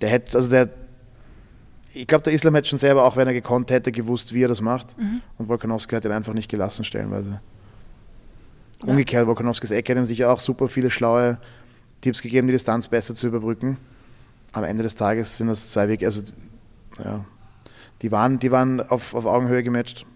der 0.00 0.10
hätte, 0.10 0.36
also 0.36 0.50
der, 0.50 0.68
ich 1.94 2.06
glaube, 2.06 2.24
der 2.24 2.32
Islam 2.32 2.54
hätte 2.54 2.68
schon 2.68 2.78
selber, 2.78 3.04
auch 3.04 3.16
wenn 3.16 3.26
er 3.26 3.32
gekonnt 3.34 3.70
hätte, 3.70 3.92
gewusst, 3.92 4.34
wie 4.34 4.42
er 4.44 4.48
das 4.48 4.60
macht. 4.60 4.98
Mhm. 4.98 5.22
Und 5.38 5.48
Volkanovski 5.48 5.94
hat 5.94 6.04
ihn 6.04 6.12
einfach 6.12 6.34
nicht 6.34 6.50
gelassen, 6.50 6.84
stellenweise. 6.84 7.40
Umgekehrt, 8.84 9.26
Volkanovskis 9.26 9.70
Ecke 9.72 9.92
hat 9.92 9.98
ihm 9.98 10.04
sicher 10.04 10.32
auch 10.32 10.40
super 10.40 10.68
viele 10.68 10.90
schlaue 10.90 11.38
Tipps 12.00 12.22
gegeben, 12.22 12.46
die 12.46 12.52
Distanz 12.52 12.88
besser 12.88 13.14
zu 13.14 13.26
überbrücken. 13.26 13.76
Am 14.52 14.64
Ende 14.64 14.82
des 14.82 14.94
Tages 14.94 15.36
sind 15.36 15.48
das 15.48 15.70
zwei 15.72 15.88
Wege, 15.88 16.06
also 16.06 16.22
ja, 17.04 17.24
die 18.02 18.12
waren, 18.12 18.38
die 18.38 18.52
waren 18.52 18.80
auf, 18.80 19.14
auf 19.14 19.26
Augenhöhe 19.26 19.62
gematcht. 19.62 20.06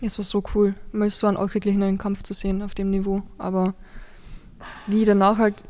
Es 0.00 0.18
war 0.18 0.24
so 0.24 0.42
cool, 0.54 0.74
mal 0.92 1.08
so 1.10 1.26
einen 1.26 1.36
ausgeglichenen 1.36 1.98
Kampf 1.98 2.22
zu 2.22 2.34
sehen 2.34 2.62
auf 2.62 2.74
dem 2.74 2.90
Niveau. 2.90 3.22
Aber 3.38 3.74
wie 4.86 5.00
ich 5.00 5.06
danach 5.06 5.38
halt, 5.38 5.64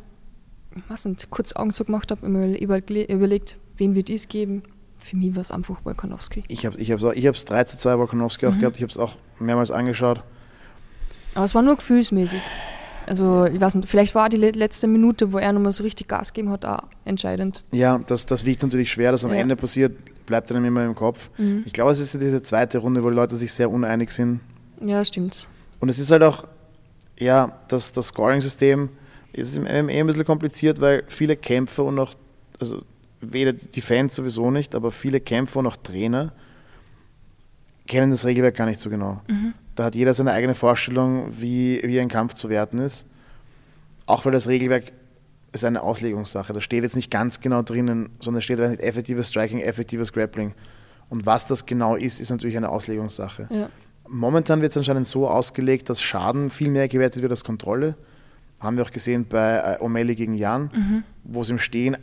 weiß 0.88 1.06
nicht, 1.06 1.30
kurz 1.30 1.54
Augen 1.54 1.70
so 1.70 1.84
gemacht 1.84 2.10
habe, 2.10 2.26
immer 2.26 2.40
überle- 2.40 3.10
überlegt, 3.10 3.58
wen 3.76 3.94
wird 3.94 4.10
es 4.10 4.28
geben. 4.28 4.62
Für 4.98 5.16
mich 5.16 5.34
war 5.34 5.40
es 5.42 5.50
einfach 5.50 5.82
Volkanovski. 5.84 6.44
Ich 6.48 6.66
habe 6.66 6.74
es 6.76 6.82
ich 6.82 6.90
hab's 6.90 7.04
auch- 7.04 7.12
ich 7.12 7.26
hab's 7.26 7.44
3 7.44 7.64
zu 7.64 7.76
2 7.78 7.96
Volkanovski 7.98 8.46
auch 8.46 8.54
Mhm. 8.54 8.60
gehabt, 8.60 8.76
ich 8.76 8.82
habe 8.82 8.90
es 8.92 8.98
auch 8.98 9.14
mehrmals 9.38 9.70
angeschaut. 9.70 10.22
Aber 11.38 11.44
es 11.44 11.54
war 11.54 11.62
nur 11.62 11.76
gefühlsmäßig. 11.76 12.40
Also, 13.06 13.44
ich 13.46 13.60
weiß 13.60 13.76
nicht, 13.76 13.88
vielleicht 13.88 14.16
war 14.16 14.28
die 14.28 14.36
le- 14.38 14.50
letzte 14.50 14.88
Minute, 14.88 15.32
wo 15.32 15.38
er 15.38 15.52
nochmal 15.52 15.70
so 15.72 15.84
richtig 15.84 16.08
Gas 16.08 16.32
gegeben 16.32 16.50
hat, 16.50 16.64
auch 16.64 16.82
entscheidend. 17.04 17.64
Ja, 17.70 17.98
das, 18.06 18.26
das 18.26 18.44
wiegt 18.44 18.60
natürlich 18.64 18.90
schwer, 18.90 19.12
das 19.12 19.24
am 19.24 19.30
Ja. 19.32 19.36
Ende 19.36 19.54
passiert, 19.54 19.92
bleibt 20.26 20.50
einem 20.50 20.64
immer 20.64 20.84
im 20.84 20.96
Kopf. 20.96 21.30
Mhm. 21.38 21.62
Ich 21.64 21.72
glaube, 21.72 21.92
es 21.92 22.00
ist 22.00 22.14
diese 22.20 22.42
zweite 22.42 22.78
Runde, 22.78 23.04
wo 23.04 23.08
die 23.10 23.14
Leute 23.14 23.36
sich 23.36 23.52
sehr 23.52 23.70
uneinig 23.70 24.10
sind. 24.10 24.40
Ja, 24.82 25.04
stimmt. 25.04 25.46
Und 25.78 25.88
es 25.90 26.00
ist 26.00 26.10
halt 26.10 26.24
auch, 26.24 26.48
ja, 27.20 27.52
das, 27.68 27.92
das 27.92 28.08
Scoring-System 28.08 28.88
ist 29.32 29.56
im 29.56 29.62
MMA 29.62 29.92
ein 29.92 30.06
bisschen 30.08 30.24
kompliziert, 30.24 30.80
weil 30.80 31.04
viele 31.06 31.36
Kämpfer 31.36 31.84
und 31.84 32.00
auch, 32.00 32.14
also 32.58 32.82
weder 33.20 33.52
die 33.52 33.80
Fans 33.80 34.12
sowieso 34.16 34.50
nicht, 34.50 34.74
aber 34.74 34.90
viele 34.90 35.20
Kämpfer 35.20 35.60
und 35.60 35.68
auch 35.68 35.76
Trainer 35.76 36.32
kennen 37.86 38.10
das 38.10 38.24
Regelwerk 38.24 38.56
gar 38.56 38.66
nicht 38.66 38.80
so 38.80 38.90
genau. 38.90 39.22
Mhm. 39.28 39.54
Da 39.78 39.84
hat 39.84 39.94
jeder 39.94 40.12
seine 40.12 40.32
eigene 40.32 40.56
Vorstellung, 40.56 41.28
wie, 41.40 41.80
wie 41.84 42.00
ein 42.00 42.08
Kampf 42.08 42.34
zu 42.34 42.48
werten 42.48 42.78
ist. 42.78 43.06
Auch 44.06 44.24
weil 44.24 44.32
das 44.32 44.48
Regelwerk 44.48 44.90
ist 45.52 45.64
eine 45.64 45.84
Auslegungssache. 45.84 46.52
Da 46.52 46.60
steht 46.60 46.82
jetzt 46.82 46.96
nicht 46.96 47.12
ganz 47.12 47.38
genau 47.38 47.62
drinnen, 47.62 48.10
sondern 48.18 48.38
es 48.38 48.44
steht 48.44 48.58
da 48.58 48.66
nicht 48.66 48.80
effektives 48.82 49.28
Striking, 49.28 49.60
effektives 49.60 50.12
Grappling. 50.12 50.52
Und 51.10 51.26
was 51.26 51.46
das 51.46 51.64
genau 51.64 51.94
ist, 51.94 52.18
ist 52.18 52.30
natürlich 52.30 52.56
eine 52.56 52.70
Auslegungssache. 52.70 53.46
Ja. 53.50 53.68
Momentan 54.08 54.62
wird 54.62 54.72
es 54.72 54.76
anscheinend 54.76 55.06
so 55.06 55.28
ausgelegt, 55.28 55.88
dass 55.90 56.02
Schaden 56.02 56.50
viel 56.50 56.70
mehr 56.70 56.88
gewertet 56.88 57.22
wird 57.22 57.30
als 57.30 57.44
Kontrolle. 57.44 57.94
Haben 58.58 58.78
wir 58.78 58.84
auch 58.84 58.90
gesehen 58.90 59.26
bei 59.28 59.58
äh, 59.58 59.80
O'Malley 59.80 60.16
gegen 60.16 60.34
Jan, 60.34 60.72
Mhm. 60.74 61.04
wo 61.22 61.42
es 61.42 61.50
im 61.50 61.60
Stehen 61.60 61.96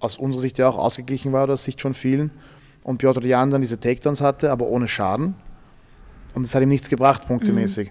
aus 0.00 0.18
unserer 0.18 0.40
Sicht 0.40 0.58
ja 0.58 0.68
auch 0.68 0.76
ausgeglichen 0.76 1.32
war, 1.32 1.44
oder 1.44 1.52
aus 1.52 1.62
Sicht 1.62 1.80
von 1.80 1.94
vielen. 1.94 2.32
Und 2.82 2.98
Piotr 2.98 3.24
Jan 3.24 3.50
dann 3.50 3.60
diese 3.60 3.78
Takedowns 3.78 4.20
hatte, 4.20 4.50
aber 4.50 4.66
ohne 4.66 4.88
Schaden. 4.88 5.36
Und 6.34 6.44
es 6.44 6.54
hat 6.54 6.62
ihm 6.62 6.68
nichts 6.68 6.88
gebracht, 6.88 7.26
punktemäßig. 7.26 7.90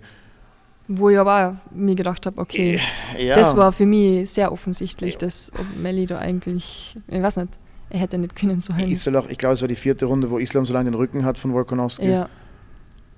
Wo 0.88 1.10
ich 1.10 1.18
aber 1.20 1.48
auch 1.72 1.76
mir 1.76 1.96
gedacht 1.96 2.26
habe, 2.26 2.40
okay, 2.40 2.80
Ja, 3.18 3.36
das 3.36 3.56
war 3.56 3.72
für 3.72 3.86
mich 3.86 4.30
sehr 4.30 4.52
offensichtlich, 4.52 5.18
dass 5.18 5.52
Melly 5.82 6.06
da 6.06 6.18
eigentlich, 6.18 6.98
ich 7.08 7.22
weiß 7.22 7.38
nicht, 7.38 7.54
er 7.90 8.00
hätte 8.00 8.18
nicht 8.18 8.36
können 8.36 8.60
sollen. 8.60 8.90
ist 8.90 9.08
auch, 9.10 9.30
ich 9.30 9.38
glaube, 9.38 9.54
es 9.54 9.62
war 9.62 9.68
die 9.68 9.76
vierte 9.76 10.06
Runde, 10.06 10.30
wo 10.30 10.38
Islam 10.38 10.66
so 10.66 10.74
lange 10.74 10.90
den 10.90 10.96
Rücken 10.96 11.24
hat 11.24 11.38
von 11.38 11.54
Volkanovski. 11.54 12.10
Ja, 12.10 12.30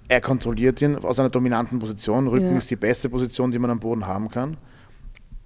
Er 0.09 0.19
kontrolliert 0.21 0.81
ihn 0.81 0.97
aus 0.97 1.19
einer 1.19 1.29
dominanten 1.29 1.79
Position. 1.79 2.27
Rücken 2.27 2.51
Ja. 2.51 2.57
ist 2.57 2.69
die 2.69 2.75
beste 2.75 3.07
Position, 3.09 3.51
die 3.51 3.57
man 3.59 3.69
am 3.71 3.79
Boden 3.79 4.05
haben 4.05 4.29
kann. 4.29 4.57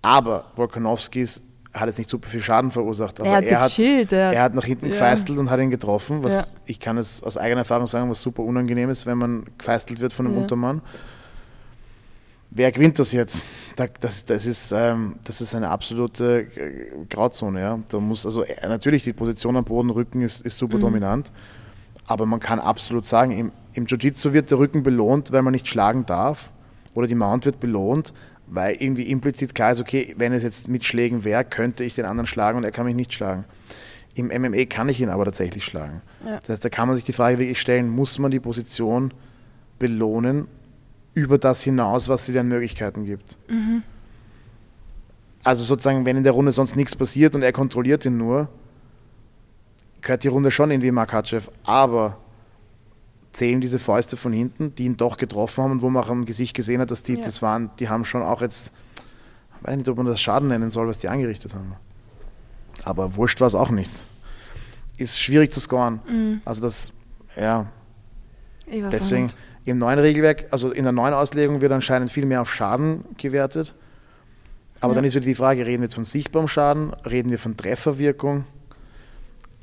Aber 0.02 0.52
Volkanovski 0.56 1.22
ist- 1.22 1.44
hat 1.80 1.88
jetzt 1.88 1.98
nicht 1.98 2.10
super 2.10 2.30
viel 2.30 2.42
Schaden 2.42 2.72
verursacht. 2.72 3.20
Aber 3.20 3.30
er 3.30 3.36
hat 3.38 3.46
er 3.46 3.60
hat, 3.62 4.12
er, 4.12 4.34
er 4.34 4.44
hat 4.44 4.54
nach 4.56 4.66
hinten 4.66 4.86
Ja. 4.88 4.92
gefeistelt 4.92 5.38
und 5.40 5.50
hat 5.50 5.60
ihn 5.60 5.70
getroffen, 5.70 6.24
was 6.24 6.34
Ja. 6.34 6.46
ich 6.66 6.80
kann 6.80 6.98
es 6.98 7.22
aus 7.24 7.38
eigener 7.38 7.62
Erfahrung 7.62 7.88
sagen, 7.88 8.10
was 8.10 8.22
super 8.22 8.44
unangenehm 8.44 8.90
ist, 8.90 9.06
wenn 9.06 9.18
man 9.18 9.46
gefeistelt 9.58 10.00
wird 10.00 10.14
von 10.14 10.26
einem 10.28 10.36
Ja. 10.36 10.42
Untermann. 10.42 10.82
wer 12.50 12.72
gewinnt 12.72 12.98
das 12.98 13.12
jetzt? 13.12 13.46
Das, 13.76 14.26
das, 14.26 14.46
ist, 14.46 14.72
ähm, 14.72 15.18
das 15.26 15.42
ist 15.42 15.54
eine 15.54 15.70
absolute 15.70 16.48
äh, 16.56 17.06
Grauzone. 17.10 17.62
Ja. 17.62 17.80
Da 17.90 18.00
muss 18.00 18.26
also 18.26 18.44
äh, 18.44 18.68
natürlich 18.68 19.04
die 19.04 19.14
Position 19.14 19.58
am 19.58 19.64
Boden, 19.64 19.90
Rücken 19.90 20.22
ist, 20.22 20.42
ist 20.42 20.58
super 20.58 20.78
mhm. 20.78 20.82
dominant, 20.82 21.32
aber 22.08 22.26
man 22.26 22.40
kann 22.40 22.60
absolut 22.60 23.06
sagen, 23.06 23.32
im, 23.32 23.52
im 23.74 23.86
Jiu-Jitsu 23.86 24.34
wird 24.34 24.50
der 24.50 24.58
Rücken 24.60 24.82
belohnt, 24.82 25.32
weil 25.32 25.42
man 25.44 25.52
nicht 25.52 25.68
schlagen 25.68 26.06
darf, 26.06 26.52
oder 26.96 27.06
die 27.06 27.16
Mount 27.16 27.46
wird 27.46 27.60
belohnt, 27.60 28.14
weil 28.48 28.76
irgendwie 28.76 29.04
implizit 29.04 29.54
klar 29.54 29.72
ist, 29.72 29.80
okay, 29.80 30.16
wenn 30.18 30.34
es 30.34 30.44
jetzt 30.44 30.68
mit 30.68 30.84
Schlägen 30.84 31.26
wäre, 31.26 31.44
könnte 31.44 31.84
ich 31.84 31.96
den 31.96 32.06
anderen 32.06 32.28
schlagen 32.28 32.58
und 32.58 32.64
er 32.64 32.72
kann 32.72 32.86
mich 32.86 32.96
nicht 32.96 33.14
schlagen. 33.14 33.46
Im 34.16 34.28
MMA 34.28 34.66
kann 34.66 34.90
ich 34.90 35.00
ihn 35.00 35.10
aber 35.10 35.26
tatsächlich 35.26 35.64
schlagen. 35.64 36.02
Ja. 36.26 36.40
Das 36.40 36.50
heißt, 36.50 36.66
da 36.66 36.70
kann 36.70 36.88
man 36.88 36.96
sich 36.96 37.06
die 37.06 37.14
Frage 37.14 37.38
wirklich 37.38 37.62
stellen, 37.62 37.90
muss 37.90 38.18
man 38.18 38.32
die 38.32 38.40
Position 38.40 39.14
belohnen 39.78 40.48
über 41.14 41.38
das 41.38 41.62
hinaus, 41.64 42.10
was 42.10 42.26
sie 42.26 42.34
den 42.34 42.48
Möglichkeiten 42.48 43.06
gibt? 43.06 43.38
Mhm. 43.50 43.84
Also 45.44 45.64
sozusagen, 45.64 46.06
wenn 46.06 46.18
in 46.18 46.24
der 46.24 46.34
Runde 46.34 46.52
sonst 46.52 46.76
nichts 46.76 46.96
passiert 46.96 47.36
und 47.36 47.42
er 47.42 47.54
kontrolliert 47.54 48.06
ihn 48.06 48.18
nur, 48.18 48.50
gehört 50.02 50.24
die 50.24 50.28
Runde 50.28 50.52
schon 50.52 50.72
irgendwie 50.72 50.92
Makachev, 50.92 51.50
aber 51.64 52.18
zählen 53.38 53.62
diese 53.62 53.78
Fäuste 53.78 54.18
von 54.18 54.34
hinten, 54.34 54.74
die 54.74 54.86
ihn 54.86 54.98
doch 54.98 55.18
getroffen 55.18 55.64
haben 55.64 55.72
und 55.74 55.82
wo 55.84 55.90
man 55.92 56.04
auch 56.04 56.10
am 56.10 56.26
Gesicht 56.26 56.56
gesehen 56.56 56.82
hat, 56.82 56.90
dass 56.90 57.04
die 57.04 57.14
ja. 57.14 57.24
das 57.24 57.44
waren, 57.44 57.70
die 57.78 57.88
haben 57.88 58.04
schon 58.04 58.24
auch 58.24 58.42
jetzt, 58.42 58.72
ich 59.60 59.68
weiß 59.68 59.78
nicht, 59.78 59.88
ob 59.90 59.98
man 59.98 60.08
das 60.08 60.20
Schaden 60.20 60.48
nennen 60.48 60.72
soll, 60.72 60.88
was 60.88 60.98
die 60.98 61.08
angerichtet 61.08 61.54
haben. 61.54 61.76
Aber 62.84 63.16
wurscht 63.16 63.40
war 63.40 63.48
es 63.48 63.54
auch 63.54 63.70
nicht. 63.70 63.92
Ist 64.98 65.20
schwierig 65.20 65.54
zu 65.54 65.60
scoren. 65.60 66.02
Mhm. 66.10 66.40
Also 66.46 66.62
das, 66.62 66.92
ja. 67.40 67.68
Deswegen 68.72 69.30
im 69.66 69.78
neuen 69.78 70.00
Regelwerk, 70.00 70.48
also 70.50 70.72
in 70.72 70.84
der 70.84 70.92
neuen 70.92 71.14
Auslegung 71.14 71.62
wird 71.62 71.72
anscheinend 71.72 72.12
viel 72.12 72.26
mehr 72.26 72.42
auf 72.42 72.52
Schaden 72.52 73.06
gewertet. 73.20 73.76
Aber 74.80 74.94
ja. 74.94 74.96
dann 74.96 75.06
ist 75.06 75.14
wieder 75.14 75.26
die 75.26 75.36
Frage, 75.36 75.64
reden 75.64 75.82
wir 75.82 75.86
jetzt 75.86 75.96
von 75.96 76.06
sichtbarem 76.06 76.48
Schaden, 76.48 76.92
reden 77.06 77.30
wir 77.30 77.38
von 77.38 77.56
Trefferwirkung? 77.56 78.46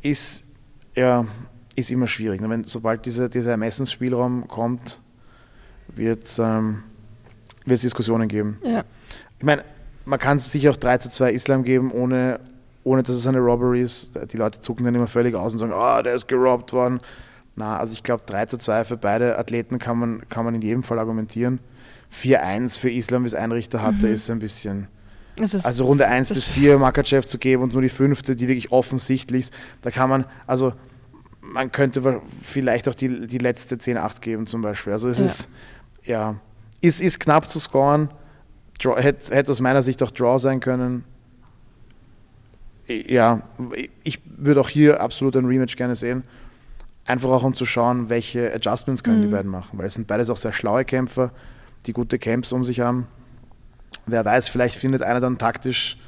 Ist, 0.01 0.45
ja, 0.95 1.27
ist 1.77 1.91
immer 1.91 2.07
schwierig. 2.07 2.41
Wenn, 2.43 2.65
sobald 2.65 3.07
diese, 3.07 3.29
dieser 3.29 3.53
Ermessensspielraum 3.53 4.49
kommt, 4.49 5.01
wird 5.89 6.39
ähm, 6.39 6.83
es 7.67 7.81
Diskussionen 7.81 8.29
geben. 8.29 8.59
Ja. 8.63 8.85
Ich 9.39 9.45
meine, 9.45 9.65
man 10.05 10.19
kann 10.19 10.37
es 10.37 10.51
sicher 10.51 10.71
auch 10.71 10.77
3 10.77 10.99
zu 10.99 11.11
2 11.11 11.33
Islam 11.33 11.65
geben, 11.65 11.91
ohne, 11.91 12.41
ohne 12.83 13.03
dass 13.03 13.17
es 13.17 13.27
eine 13.27 13.39
Robbery 13.39 13.83
ist. 13.83 14.13
Die 14.33 14.37
Leute 14.37 14.61
zucken 14.61 14.85
dann 14.85 14.95
immer 14.95 15.07
völlig 15.07 15.35
aus 15.35 15.53
und 15.53 15.59
sagen, 15.59 15.73
oh, 15.75 16.03
der 16.03 16.15
ist 16.15 16.29
gerobbt 16.29 16.73
worden. 16.73 17.01
Na, 17.57 17.79
also 17.79 17.93
ich 17.93 18.03
glaube 18.03 18.25
3 18.27 18.47
zu 18.47 18.59
2 18.59 18.85
für 18.85 18.97
beide 18.97 19.39
Athleten 19.39 19.79
kann 19.79 19.99
man, 19.99 20.29
kann 20.29 20.45
man 20.45 20.55
in 20.55 20.63
jedem 20.63 20.83
Fall 20.83 20.99
argumentieren. 20.99 21.61
4-1 22.13 22.79
für 22.79 22.91
Islam, 22.91 23.25
wie 23.25 23.29
es 23.29 23.35
Einrichter 23.35 23.83
hatte, 23.83 24.07
mhm. 24.07 24.15
ist 24.15 24.31
ein 24.31 24.39
bisschen. 24.39 24.89
Ist, 25.41 25.67
also 25.67 25.85
Runde 25.87 26.07
1 26.07 26.29
bis 26.29 26.45
4 26.45 26.79
Makachev 26.79 27.27
zu 27.27 27.39
geben 27.39 27.63
und 27.63 27.73
nur 27.73 27.83
die 27.83 27.89
fünfte, 27.89 28.37
die 28.37 28.47
wirklich 28.47 28.71
offensichtlich 28.71 29.47
ist, 29.47 29.53
da 29.83 29.91
kann 29.91 30.09
man, 30.09 30.27
also 30.47 30.75
man 31.55 31.71
könnte 31.71 32.21
vielleicht 32.43 32.89
auch 32.89 32.97
die, 32.97 33.29
die 33.29 33.39
letzte 33.39 33.77
10-8 33.77 34.21
geben 34.21 34.47
zum 34.49 34.61
Beispiel. 34.61 34.93
Also 34.93 35.09
es 35.09 35.19
ja. 35.19 35.25
ist, 35.25 35.49
ja, 36.03 36.41
ist, 36.81 37.01
ist 37.01 37.21
knapp 37.21 37.49
zu 37.49 37.61
scoren. 37.61 38.11
Draw, 38.83 39.01
hätte, 39.01 39.33
hätte 39.33 39.53
aus 39.53 39.61
meiner 39.61 39.81
Sicht 39.81 40.03
auch 40.03 40.11
Draw 40.11 40.41
sein 40.41 40.59
können. 40.59 41.05
Ja, 42.89 43.43
ich 44.03 44.21
würde 44.27 44.61
auch 44.61 44.69
hier 44.69 45.01
absolut 45.01 45.37
ein 45.37 45.47
Rematch 45.47 45.77
gerne 45.77 45.95
sehen. 45.95 46.25
Einfach 47.07 47.31
auch 47.31 47.45
um 47.45 47.55
zu 47.55 47.67
schauen, 47.67 48.11
welche 48.11 48.53
Adjustments 48.53 49.05
können 49.05 49.19
mhm. 49.19 49.23
die 49.23 49.29
beiden 49.29 49.51
machen. 49.51 49.79
Weil 49.79 49.87
es 49.87 49.95
sind 49.95 50.09
beides 50.09 50.31
auch 50.31 50.37
sehr 50.37 50.53
schlaue 50.53 50.85
Kämpfer, 50.85 51.31
die 51.87 51.93
gute 51.93 52.19
Camps 52.19 52.51
um 52.51 52.65
sich 52.65 52.81
haben. 52.81 53.07
Wer 54.07 54.25
weiß, 54.25 54.49
vielleicht 54.49 54.77
findet 54.77 55.03
einer 55.03 55.21
dann 55.21 55.39
taktisch, 55.39 55.99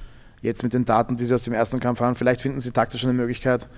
jetzt 0.42 0.64
mit 0.64 0.72
den 0.72 0.84
Daten, 0.84 1.16
die 1.16 1.24
sie 1.24 1.34
aus 1.34 1.44
dem 1.44 1.54
ersten 1.54 1.78
Kampf 1.78 2.00
haben, 2.00 2.16
vielleicht 2.16 2.42
finden 2.42 2.60
sie 2.60 2.72
taktisch 2.72 3.04
eine 3.04 3.12
Möglichkeit, 3.12 3.68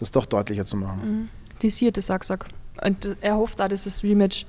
das 0.00 0.10
doch 0.10 0.26
deutlicher 0.26 0.64
zu 0.64 0.76
machen. 0.76 1.00
Mhm. 1.04 1.28
Disierte 1.62 2.00
Sack-Sack. 2.02 2.46
Und 2.84 3.16
er 3.20 3.36
hofft 3.36 3.60
auch, 3.60 3.68
dass 3.68 3.84
das 3.84 4.02
Rematch 4.02 4.46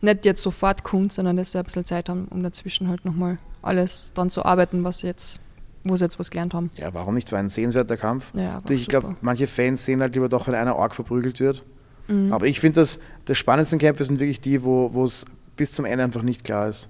nicht 0.00 0.24
jetzt 0.24 0.42
sofort 0.42 0.82
kommt, 0.82 1.12
sondern 1.12 1.36
dass 1.36 1.52
sie 1.52 1.58
ein 1.58 1.64
bisschen 1.64 1.84
Zeit 1.84 2.08
haben, 2.08 2.26
um 2.30 2.42
dazwischen 2.42 2.88
halt 2.88 3.04
nochmal 3.04 3.38
alles 3.62 4.12
dran 4.14 4.30
zu 4.30 4.44
arbeiten, 4.44 4.82
was 4.82 5.02
jetzt, 5.02 5.40
wo 5.84 5.94
sie 5.96 6.04
jetzt 6.04 6.18
was 6.18 6.30
gelernt 6.30 6.54
haben. 6.54 6.70
Ja, 6.74 6.92
warum 6.94 7.14
nicht? 7.14 7.30
War 7.32 7.38
ein 7.38 7.48
sehenswerter 7.48 7.96
Kampf. 7.96 8.32
Ja, 8.34 8.62
ich 8.68 8.88
glaube, 8.88 9.16
manche 9.20 9.46
Fans 9.46 9.84
sehen 9.84 10.00
halt 10.00 10.14
lieber 10.14 10.28
doch, 10.28 10.46
wenn 10.46 10.54
einer 10.54 10.76
arg 10.76 10.94
verprügelt 10.94 11.38
wird. 11.40 11.62
Mhm. 12.08 12.32
Aber 12.32 12.46
ich 12.46 12.60
finde, 12.60 12.80
dass 12.80 12.98
die 13.28 13.34
spannendsten 13.34 13.78
Kämpfe 13.78 14.04
sind 14.04 14.18
wirklich 14.18 14.40
die, 14.40 14.62
wo 14.62 15.04
es 15.04 15.24
bis 15.56 15.72
zum 15.72 15.84
Ende 15.84 16.02
einfach 16.02 16.22
nicht 16.22 16.44
klar 16.44 16.68
ist. 16.68 16.88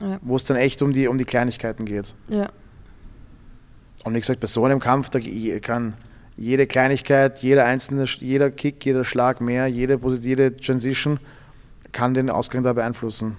Ja. 0.00 0.18
Wo 0.22 0.36
es 0.36 0.44
dann 0.44 0.56
echt 0.56 0.82
um 0.82 0.92
die, 0.92 1.08
um 1.08 1.18
die 1.18 1.24
Kleinigkeiten 1.24 1.86
geht. 1.86 2.14
Ja. 2.28 2.48
Und 4.04 4.14
wie 4.14 4.20
gesagt, 4.20 4.40
bei 4.40 4.46
so 4.46 4.64
einem 4.64 4.80
Kampf, 4.80 5.08
da 5.08 5.18
kann 5.60 5.94
jede 6.36 6.66
Kleinigkeit, 6.66 7.40
jeder 7.42 7.64
einzelne, 7.64 8.04
jeder 8.04 8.50
Kick, 8.50 8.84
jeder 8.84 9.04
Schlag 9.04 9.40
mehr, 9.40 9.66
jede, 9.66 10.00
jede 10.20 10.56
Transition 10.56 11.18
kann 11.92 12.14
den 12.14 12.28
Ausgang 12.28 12.64
da 12.64 12.72
beeinflussen. 12.72 13.36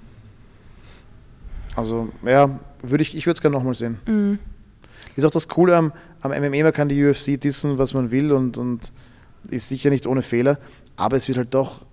Also, 1.75 2.09
ja, 2.25 2.59
würde 2.81 3.01
ich, 3.01 3.15
ich 3.15 3.25
würde 3.25 3.37
es 3.37 3.41
gerne 3.41 3.55
nochmal 3.55 3.75
sehen. 3.75 3.99
Mhm. 4.07 4.39
Ist 5.15 5.25
auch 5.25 5.31
das 5.31 5.47
Coole 5.47 5.75
am, 5.75 5.91
am 6.21 6.31
MMA, 6.31 6.63
man 6.63 6.73
kann 6.73 6.89
die 6.89 7.05
UFC 7.05 7.39
dissen, 7.39 7.77
was 7.77 7.93
man 7.93 8.11
will 8.11 8.31
und, 8.31 8.57
und 8.57 8.93
ist 9.49 9.69
sicher 9.69 9.89
nicht 9.89 10.07
ohne 10.07 10.21
Fehler, 10.21 10.57
aber 10.95 11.17
es 11.17 11.27
wird 11.27 11.37
halt 11.37 11.53
doch 11.53 11.85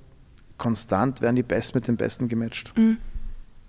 konstant, 0.57 1.21
werden 1.21 1.37
die 1.37 1.43
Besten 1.43 1.79
mit 1.79 1.89
den 1.89 1.97
Besten 1.97 2.29
gematcht. 2.29 2.73
Mhm. 2.77 2.99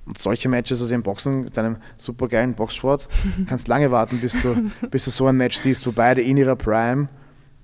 Und 0.05 0.17
solche 0.17 0.49
Matches, 0.49 0.81
also 0.81 0.93
im 0.93 1.01
Boxen, 1.01 1.45
mit 1.45 1.57
einem 1.57 1.77
supergeilen 1.97 2.53
Boxsport, 2.55 3.07
kannst 3.47 3.67
lange 3.67 3.89
warten, 3.89 4.19
bis 4.19 4.39
du, 4.41 4.69
bis 4.91 5.05
du 5.05 5.11
so 5.11 5.27
ein 5.27 5.37
Match 5.37 5.57
siehst, 5.57 5.87
wo 5.87 5.91
beide 5.91 6.21
in 6.21 6.37
ihrer 6.37 6.55
Prime 6.55 7.07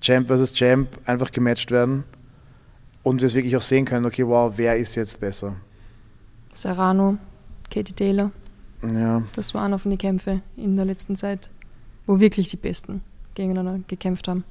Champ 0.00 0.28
versus 0.28 0.52
Champ 0.52 0.88
einfach 1.04 1.30
gematcht 1.30 1.70
werden 1.70 2.04
und 3.02 3.20
wir 3.20 3.26
es 3.26 3.34
wirklich 3.34 3.56
auch 3.56 3.62
sehen 3.62 3.84
können, 3.84 4.06
okay, 4.06 4.26
wow, 4.26 4.52
wer 4.56 4.76
ist 4.76 4.94
jetzt 4.94 5.20
besser? 5.20 5.56
Serrano, 6.52 7.18
Katie 7.70 7.92
Taylor. 7.92 8.30
Ja. 8.82 9.22
Das 9.34 9.54
waren 9.54 9.78
den 9.84 9.98
Kämpfen 9.98 10.42
in 10.56 10.76
der 10.76 10.84
letzten 10.84 11.16
Zeit, 11.16 11.50
wo 12.06 12.18
wirklich 12.18 12.50
die 12.50 12.56
Besten 12.56 13.02
gegeneinander 13.34 13.80
gekämpft 13.86 14.26
haben. 14.28 14.44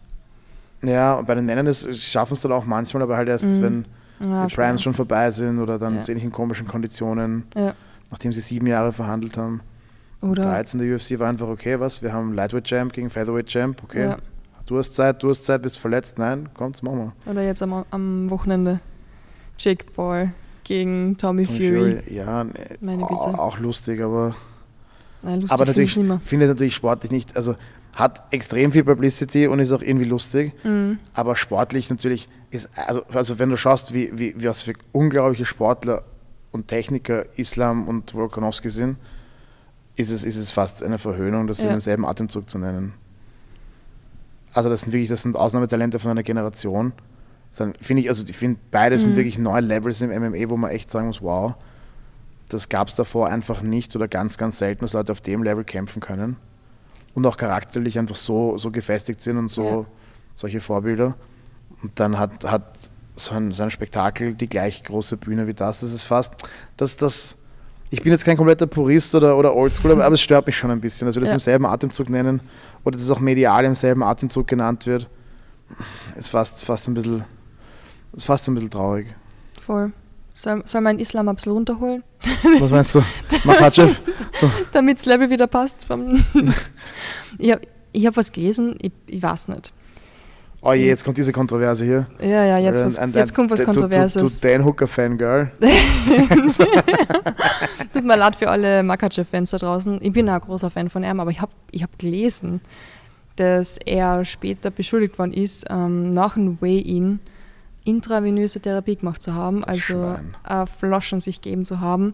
Ja, 0.82 1.16
und 1.16 1.28
bei 1.28 1.36
den 1.36 1.45
Männern 1.45 1.72
schaffen 1.74 2.34
es 2.34 2.41
dann 2.41 2.52
auch 2.52 2.66
manchmal, 2.66 3.04
aber 3.04 3.18
halt 3.18 3.28
erst, 3.28 3.45
mhm. 3.45 3.62
wenn 3.62 3.86
ja, 4.22 4.45
die 4.45 4.56
Primes 4.56 4.82
schon 4.82 4.93
vorbei 4.93 5.30
sind 5.32 5.60
oder 5.60 5.78
dann 5.78 5.95
ja. 5.95 6.04
in 6.04 6.32
komischen 6.32 6.68
Konditionen, 6.68 7.45
ja. 7.56 7.74
nachdem 8.12 8.34
sie 8.34 8.41
sieben 8.41 8.68
Jahre 8.68 8.93
verhandelt 8.93 9.38
haben. 9.38 9.62
Oder 10.22 10.43
13 10.43 10.80
der 10.80 10.95
UFC 10.95 11.18
war 11.20 11.30
einfach, 11.30 11.47
okay, 11.47 11.80
was, 11.80 12.02
wir 12.02 12.14
haben 12.14 12.34
Lightweight 12.34 12.66
Champ 12.66 12.93
gegen 12.93 13.10
Featherweight 13.10 13.47
Champ, 13.47 13.82
okay. 13.84 14.16
Du 14.70 14.78
hast 14.78 14.94
Zeit, 14.94 15.24
du 15.24 15.32
hast 15.32 15.46
Zeit, 15.46 15.64
bist 15.64 15.80
verletzt. 15.80 16.20
Nein, 16.20 16.48
kommt's, 16.54 16.84
machen 16.84 17.12
wir. 17.26 17.32
Oder 17.32 17.42
jetzt 17.42 17.64
am, 17.64 17.86
am 17.90 18.30
Wochenende 18.30 18.80
Jake 19.58 19.84
Paul 19.96 20.32
gegen 20.64 21.18
Tommy, 21.18 21.42
Tommy 21.42 21.58
Fury. 21.58 21.92
Fury. 22.04 22.14
Ja, 22.14 22.44
ne, 22.44 22.54
Meine 22.80 22.98
Bitte. 23.02 23.16
auch 23.16 23.58
lustig, 23.58 24.00
aber. 24.00 24.36
Nein, 25.24 25.42
lustig 25.42 25.52
aber 25.52 25.66
natürlich 25.66 25.94
finde 25.94 26.20
ich 26.22 26.38
natürlich 26.38 26.76
sportlich 26.76 27.12
nicht. 27.12 27.36
Also 27.36 27.56
hat 27.96 28.22
extrem 28.32 28.72
viel 28.72 28.84
Publicity 28.84 29.48
und 29.48 29.58
ist 29.58 29.72
auch 29.72 29.82
irgendwie 29.82 30.06
lustig. 30.06 30.54
Mhm. 30.64 31.00
Aber 31.16 31.36
sportlich 31.36 31.90
natürlich 31.90 32.30
ist, 32.52 32.70
also, 32.78 33.02
also 33.12 33.40
wenn 33.40 33.50
du 33.50 33.58
schaust, 33.58 33.96
wie, 33.96 34.12
wie, 34.20 34.36
was 34.46 34.62
für 34.62 34.74
unglaubliche 34.92 35.46
Sportler 35.46 36.04
und 36.52 36.68
Techniker 36.68 37.26
Islam 37.40 37.88
und 37.88 38.14
Volkanovski 38.14 38.70
sind, 38.70 38.98
ist 39.96 40.12
es, 40.12 40.24
ist 40.24 40.38
es 40.38 40.52
fast 40.52 40.84
eine 40.84 41.00
Verhöhnung, 41.00 41.48
das 41.48 41.58
ja. 41.58 41.64
in 41.64 41.70
demselben 41.72 42.06
Atemzug 42.06 42.48
zu 42.48 42.60
nennen 42.60 42.94
also 44.54 44.70
das 44.70 44.82
sind 44.82 44.93
wirklich, 44.93 45.10
das 45.10 45.22
sind 45.22 45.36
Ausnahmetalente 45.36 46.00
von 46.00 46.12
einer 46.12 46.24
Generation. 46.24 46.93
Finde 47.52 48.04
ich, 48.04 48.10
also 48.10 48.24
ich 48.28 48.38
finde, 48.38 48.60
beide 48.72 48.95
mhm. 48.95 49.00
sind 49.00 49.16
wirklich 49.16 49.38
neue 49.38 49.62
Levels 49.62 50.02
im 50.02 50.10
MMA, 50.10 50.50
wo 50.50 50.58
man 50.58 50.72
echt 50.72 50.91
sagen 50.91 51.08
muss, 51.08 51.22
wow, 51.22 51.56
das 52.47 52.70
gab 52.70 52.88
es 52.88 52.95
davor 52.95 53.28
einfach 53.28 53.62
nicht 53.62 53.95
oder 53.95 54.08
ganz, 54.08 54.38
ganz 54.38 54.58
selten, 54.60 54.82
dass 54.82 54.93
Leute 54.93 55.12
auf 55.12 55.22
dem 55.22 55.43
Level 55.43 55.64
kämpfen 55.64 56.00
können 56.00 56.38
und 57.14 57.26
auch 57.26 57.38
charakterlich 57.38 57.97
einfach 57.97 58.16
so, 58.16 58.58
so 58.58 58.72
gefestigt 58.72 59.22
sind 59.22 59.38
und 59.38 59.50
so 59.50 59.64
ja. 59.64 59.86
solche 60.36 60.60
Vorbilder. 60.60 61.16
Und 61.82 62.00
dann 62.00 62.18
hat, 62.20 62.43
hat 62.43 62.89
so 63.16 63.34
ein, 63.36 63.52
so 63.52 63.64
ein 63.64 63.72
Spektakel 63.72 64.34
die 64.34 64.47
gleich 64.47 64.84
große 64.84 65.18
Bühne 65.18 65.47
wie 65.47 65.54
das. 65.54 65.82
Das 65.82 65.93
ist 65.93 66.06
fast, 66.06 66.34
das, 66.78 66.97
das, 66.97 67.38
ich 67.89 68.02
bin 68.02 68.12
jetzt 68.12 68.26
kein 68.26 68.38
kompletter 68.38 68.68
Purist 68.68 69.16
oder, 69.16 69.38
oder 69.38 69.56
Oldschool, 69.56 69.91
aber, 69.91 70.06
aber 70.06 70.16
es 70.16 70.22
stört 70.22 70.45
mich 70.45 70.58
schon 70.58 70.72
ein 70.72 70.82
bisschen, 70.82 71.08
dass 71.08 71.16
wir 71.16 71.22
das 71.22 71.30
ja. 71.30 71.36
im 71.36 71.39
selben 71.39 71.66
Atemzug 71.66 72.10
nennen 72.10 72.41
oder 72.84 72.98
dass 72.98 73.10
auch 73.12 73.20
medial 73.20 73.66
im 73.66 73.76
selben 73.76 74.04
Atemzug 74.04 74.48
genannt 74.48 74.86
wird. 74.86 75.10
Ist 76.16 76.30
fast, 76.30 76.66
fast 76.66 76.88
ein 76.88 76.94
bisschen, 76.94 77.24
ist 78.14 78.26
fast 78.26 78.48
ein 78.48 78.56
bisschen 78.56 78.72
traurig. 78.72 79.08
Voll. 79.62 79.92
Soll, 80.34 80.64
soll 80.66 80.82
man 80.82 81.00
Islam 81.00 81.28
ein 81.28 81.36
bisschen 81.36 81.52
runterholen? 81.52 82.04
Was 82.60 82.72
meinst 82.72 82.96
du? 82.96 83.02
Makachev? 83.44 84.02
So. 84.40 84.50
Damit 84.72 85.00
das 85.00 85.06
Level 85.06 85.30
wieder 85.30 85.48
passt. 85.48 85.86
ich 87.38 87.52
habe 87.52 87.62
ich 87.92 88.06
hab 88.06 88.16
was 88.18 88.32
gelesen, 88.32 88.76
ich, 88.82 88.92
ich 89.08 89.22
weiß 89.22 89.50
nicht. 89.50 89.74
Oh 90.62 90.74
je, 90.74 90.88
jetzt 90.88 91.05
kommt 91.05 91.18
diese 91.18 91.32
Kontroverse 91.32 91.86
hier. 91.86 92.05
Ja, 92.22 92.43
ja, 92.43 92.57
jetzt, 92.57 92.84
was, 92.84 92.99
ein, 92.99 93.12
ein, 93.12 93.18
jetzt 93.18 93.34
kommt 93.34 93.49
was 93.49 93.64
Kontroverses. 93.64 94.41
Du, 94.41 94.47
Dan 94.47 94.66
Hooker-Fangirl. 94.66 95.51
Tut 97.93 98.03
mir 98.03 98.18
leid 98.18 98.36
für 98.36 98.49
alle 98.49 98.84
Makachev-Fans 98.84 99.51
da 99.51 99.57
draußen. 99.57 99.99
Ich 100.01 100.12
bin 100.12 100.28
auch 100.30 100.34
ein 100.34 100.41
großer 100.41 100.70
Fan 100.70 100.89
von 100.89 101.03
ihm, 101.03 101.22
aber 101.22 101.32
ich 101.32 101.39
habe 101.41 101.53
ich 101.72 101.82
hab 101.82 101.97
gelesen, 101.97 102.60
dass 103.38 103.78
er 103.86 104.26
später 104.26 104.70
beschuldigt 104.70 105.18
worden 105.18 105.32
ist, 105.32 105.66
ähm, 105.70 106.14
nach 106.14 106.36
einem 106.36 106.57
Weigh-In 106.62 107.20
intravenöse 107.86 108.60
Therapie 108.60 108.97
gemacht 108.97 109.22
zu 109.22 109.34
haben, 109.34 109.64
also 109.64 110.18
äh, 110.47 110.66
Flaschen 110.66 111.22
sich 111.22 111.39
geben 111.39 111.64
zu 111.64 111.80
haben. 111.80 112.14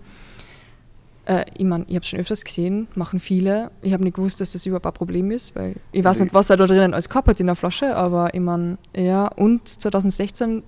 Äh, 1.25 1.45
ich 1.57 1.65
meine, 1.65 1.85
ich 1.87 1.95
habe 1.95 2.03
es 2.03 2.07
schon 2.07 2.19
öfters 2.19 2.43
gesehen, 2.43 2.87
machen 2.95 3.19
viele. 3.19 3.71
Ich 3.81 3.93
habe 3.93 4.03
nicht 4.03 4.15
gewusst, 4.15 4.39
dass 4.41 4.51
das 4.51 4.65
überhaupt 4.65 4.85
ein 4.85 4.93
Problem 4.93 5.31
ist, 5.31 5.55
weil 5.55 5.75
ich 5.91 6.03
weiß 6.03 6.19
nicht, 6.19 6.33
was 6.33 6.49
er 6.49 6.57
da 6.57 6.67
drinnen 6.67 6.93
als 6.93 7.09
gehabt 7.09 7.27
hat 7.27 7.39
in 7.39 7.47
der 7.47 7.55
Flasche, 7.55 7.95
aber 7.95 8.33
ich 8.33 8.41
meine, 8.41 8.77
ja. 8.95 9.27
Und 9.27 9.67
2016 9.67 10.63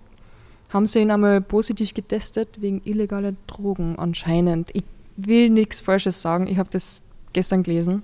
haben 0.69 0.85
sie 0.85 0.99
ihn 0.99 1.11
einmal 1.11 1.41
positiv 1.41 1.93
getestet 1.93 2.61
wegen 2.61 2.81
illegaler 2.83 3.33
Drogen 3.45 3.97
anscheinend. 3.97 4.69
Ich 4.73 4.83
will 5.15 5.49
nichts 5.49 5.79
Falsches 5.79 6.21
sagen, 6.21 6.47
ich 6.47 6.57
habe 6.57 6.69
das 6.71 7.01
gestern 7.33 7.63
gelesen. 7.63 8.03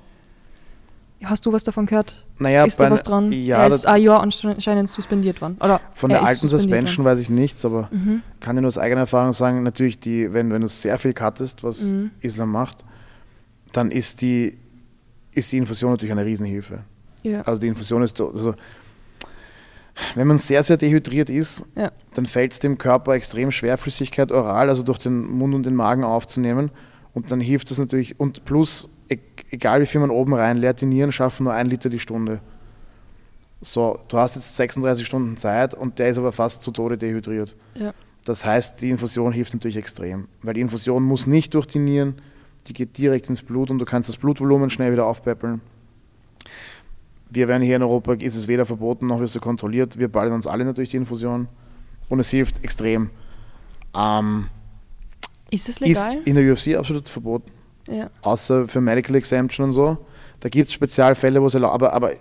Hast 1.23 1.45
du 1.45 1.53
was 1.53 1.63
davon 1.63 1.85
gehört? 1.85 2.25
Naja, 2.37 2.65
ist 2.65 2.81
da 2.81 2.91
was 2.91 3.03
dran? 3.03 3.31
Ja, 3.31 3.59
er 3.59 3.67
ist 3.67 3.85
ein 3.85 4.01
Jahr 4.01 4.21
anscheinend 4.21 4.89
suspendiert 4.89 5.41
worden. 5.41 5.57
Oder 5.61 5.79
von 5.93 6.09
der 6.09 6.23
alten 6.23 6.47
Suspension 6.47 7.05
worden. 7.05 7.17
weiß 7.17 7.19
ich 7.19 7.29
nichts, 7.29 7.63
aber 7.65 7.89
mhm. 7.91 8.21
kann 8.39 8.57
ich 8.57 8.61
nur 8.61 8.67
aus 8.67 8.77
eigener 8.77 9.01
Erfahrung 9.01 9.33
sagen, 9.33 9.63
natürlich, 9.63 9.99
die, 9.99 10.33
wenn, 10.33 10.51
wenn 10.51 10.61
du 10.61 10.67
sehr 10.67 10.97
viel 10.97 11.13
cuttest, 11.13 11.63
was 11.63 11.81
mhm. 11.81 12.11
Islam 12.19 12.51
macht, 12.51 12.83
dann 13.71 13.91
ist 13.91 14.21
die, 14.21 14.57
ist 15.33 15.51
die 15.51 15.57
Infusion 15.57 15.91
natürlich 15.91 16.11
eine 16.11 16.25
Riesenhilfe. 16.25 16.83
Ja. 17.23 17.41
Also 17.41 17.59
die 17.59 17.67
Infusion 17.67 18.03
ist, 18.03 18.19
also, 18.19 18.53
wenn 20.15 20.27
man 20.27 20.39
sehr, 20.39 20.63
sehr 20.63 20.77
dehydriert 20.77 21.29
ist, 21.29 21.63
ja. 21.75 21.91
dann 22.13 22.25
fällt 22.25 22.53
es 22.53 22.59
dem 22.59 22.77
Körper 22.77 23.13
extrem 23.13 23.51
schwer, 23.51 23.77
Flüssigkeit 23.77 24.31
oral, 24.31 24.69
also 24.69 24.83
durch 24.83 24.99
den 24.99 25.25
Mund 25.25 25.53
und 25.53 25.63
den 25.63 25.75
Magen 25.75 26.03
aufzunehmen. 26.03 26.71
Und 27.13 27.31
dann 27.31 27.39
hilft 27.39 27.69
es 27.69 27.77
natürlich, 27.77 28.19
und 28.19 28.43
plus 28.43 28.89
egal 29.49 29.81
wie 29.81 29.85
viel 29.85 30.01
man 30.01 30.09
oben 30.09 30.33
reinleert, 30.33 30.81
die 30.81 30.85
Nieren 30.85 31.11
schaffen 31.11 31.45
nur 31.45 31.53
ein 31.53 31.67
Liter 31.67 31.89
die 31.89 31.99
Stunde. 31.99 32.39
So, 33.61 33.99
du 34.09 34.17
hast 34.17 34.35
jetzt 34.35 34.55
36 34.57 35.05
Stunden 35.05 35.37
Zeit 35.37 35.73
und 35.73 35.99
der 35.99 36.09
ist 36.09 36.17
aber 36.17 36.31
fast 36.31 36.63
zu 36.63 36.71
Tode 36.71 36.97
dehydriert. 36.97 37.55
Ja. 37.75 37.93
Das 38.25 38.45
heißt, 38.45 38.81
die 38.81 38.89
Infusion 38.89 39.31
hilft 39.31 39.53
natürlich 39.53 39.77
extrem, 39.77 40.27
weil 40.41 40.53
die 40.53 40.61
Infusion 40.61 41.03
muss 41.03 41.27
nicht 41.27 41.53
durch 41.53 41.65
die 41.65 41.79
Nieren, 41.79 42.15
die 42.67 42.73
geht 42.73 42.97
direkt 42.97 43.29
ins 43.29 43.41
Blut 43.41 43.69
und 43.69 43.79
du 43.79 43.85
kannst 43.85 44.09
das 44.09 44.17
Blutvolumen 44.17 44.69
schnell 44.69 44.91
wieder 44.91 45.05
aufpäppeln. 45.05 45.61
Wir 47.29 47.47
werden 47.47 47.63
hier 47.63 47.77
in 47.77 47.83
Europa, 47.83 48.13
ist 48.13 48.35
es 48.35 48.47
weder 48.47 48.65
verboten 48.65 49.07
noch 49.07 49.19
wird 49.19 49.33
es 49.33 49.41
kontrolliert. 49.41 49.97
Wir 49.97 50.07
ballen 50.07 50.33
uns 50.33 50.45
alle 50.45 50.65
natürlich 50.65 50.91
die 50.91 50.97
Infusion 50.97 51.47
und 52.09 52.19
es 52.19 52.29
hilft 52.29 52.63
extrem. 52.63 53.09
Ähm, 53.95 54.47
ist 55.49 55.69
es 55.69 55.79
legal? 55.79 56.17
Ist 56.17 56.27
in 56.27 56.35
der 56.35 56.51
UFC 56.51 56.75
absolut 56.75 57.07
verboten. 57.07 57.51
Ja. 57.87 58.09
Außer 58.21 58.67
für 58.67 58.81
Medical 58.81 59.15
Exemption 59.15 59.67
und 59.67 59.73
so. 59.73 59.97
Da 60.39 60.49
gibt 60.49 60.67
es 60.67 60.73
Spezialfälle, 60.73 61.41
wo 61.41 61.47
es 61.47 61.53
erlaubt 61.53 61.73
aber, 61.73 61.93
aber 61.93 62.11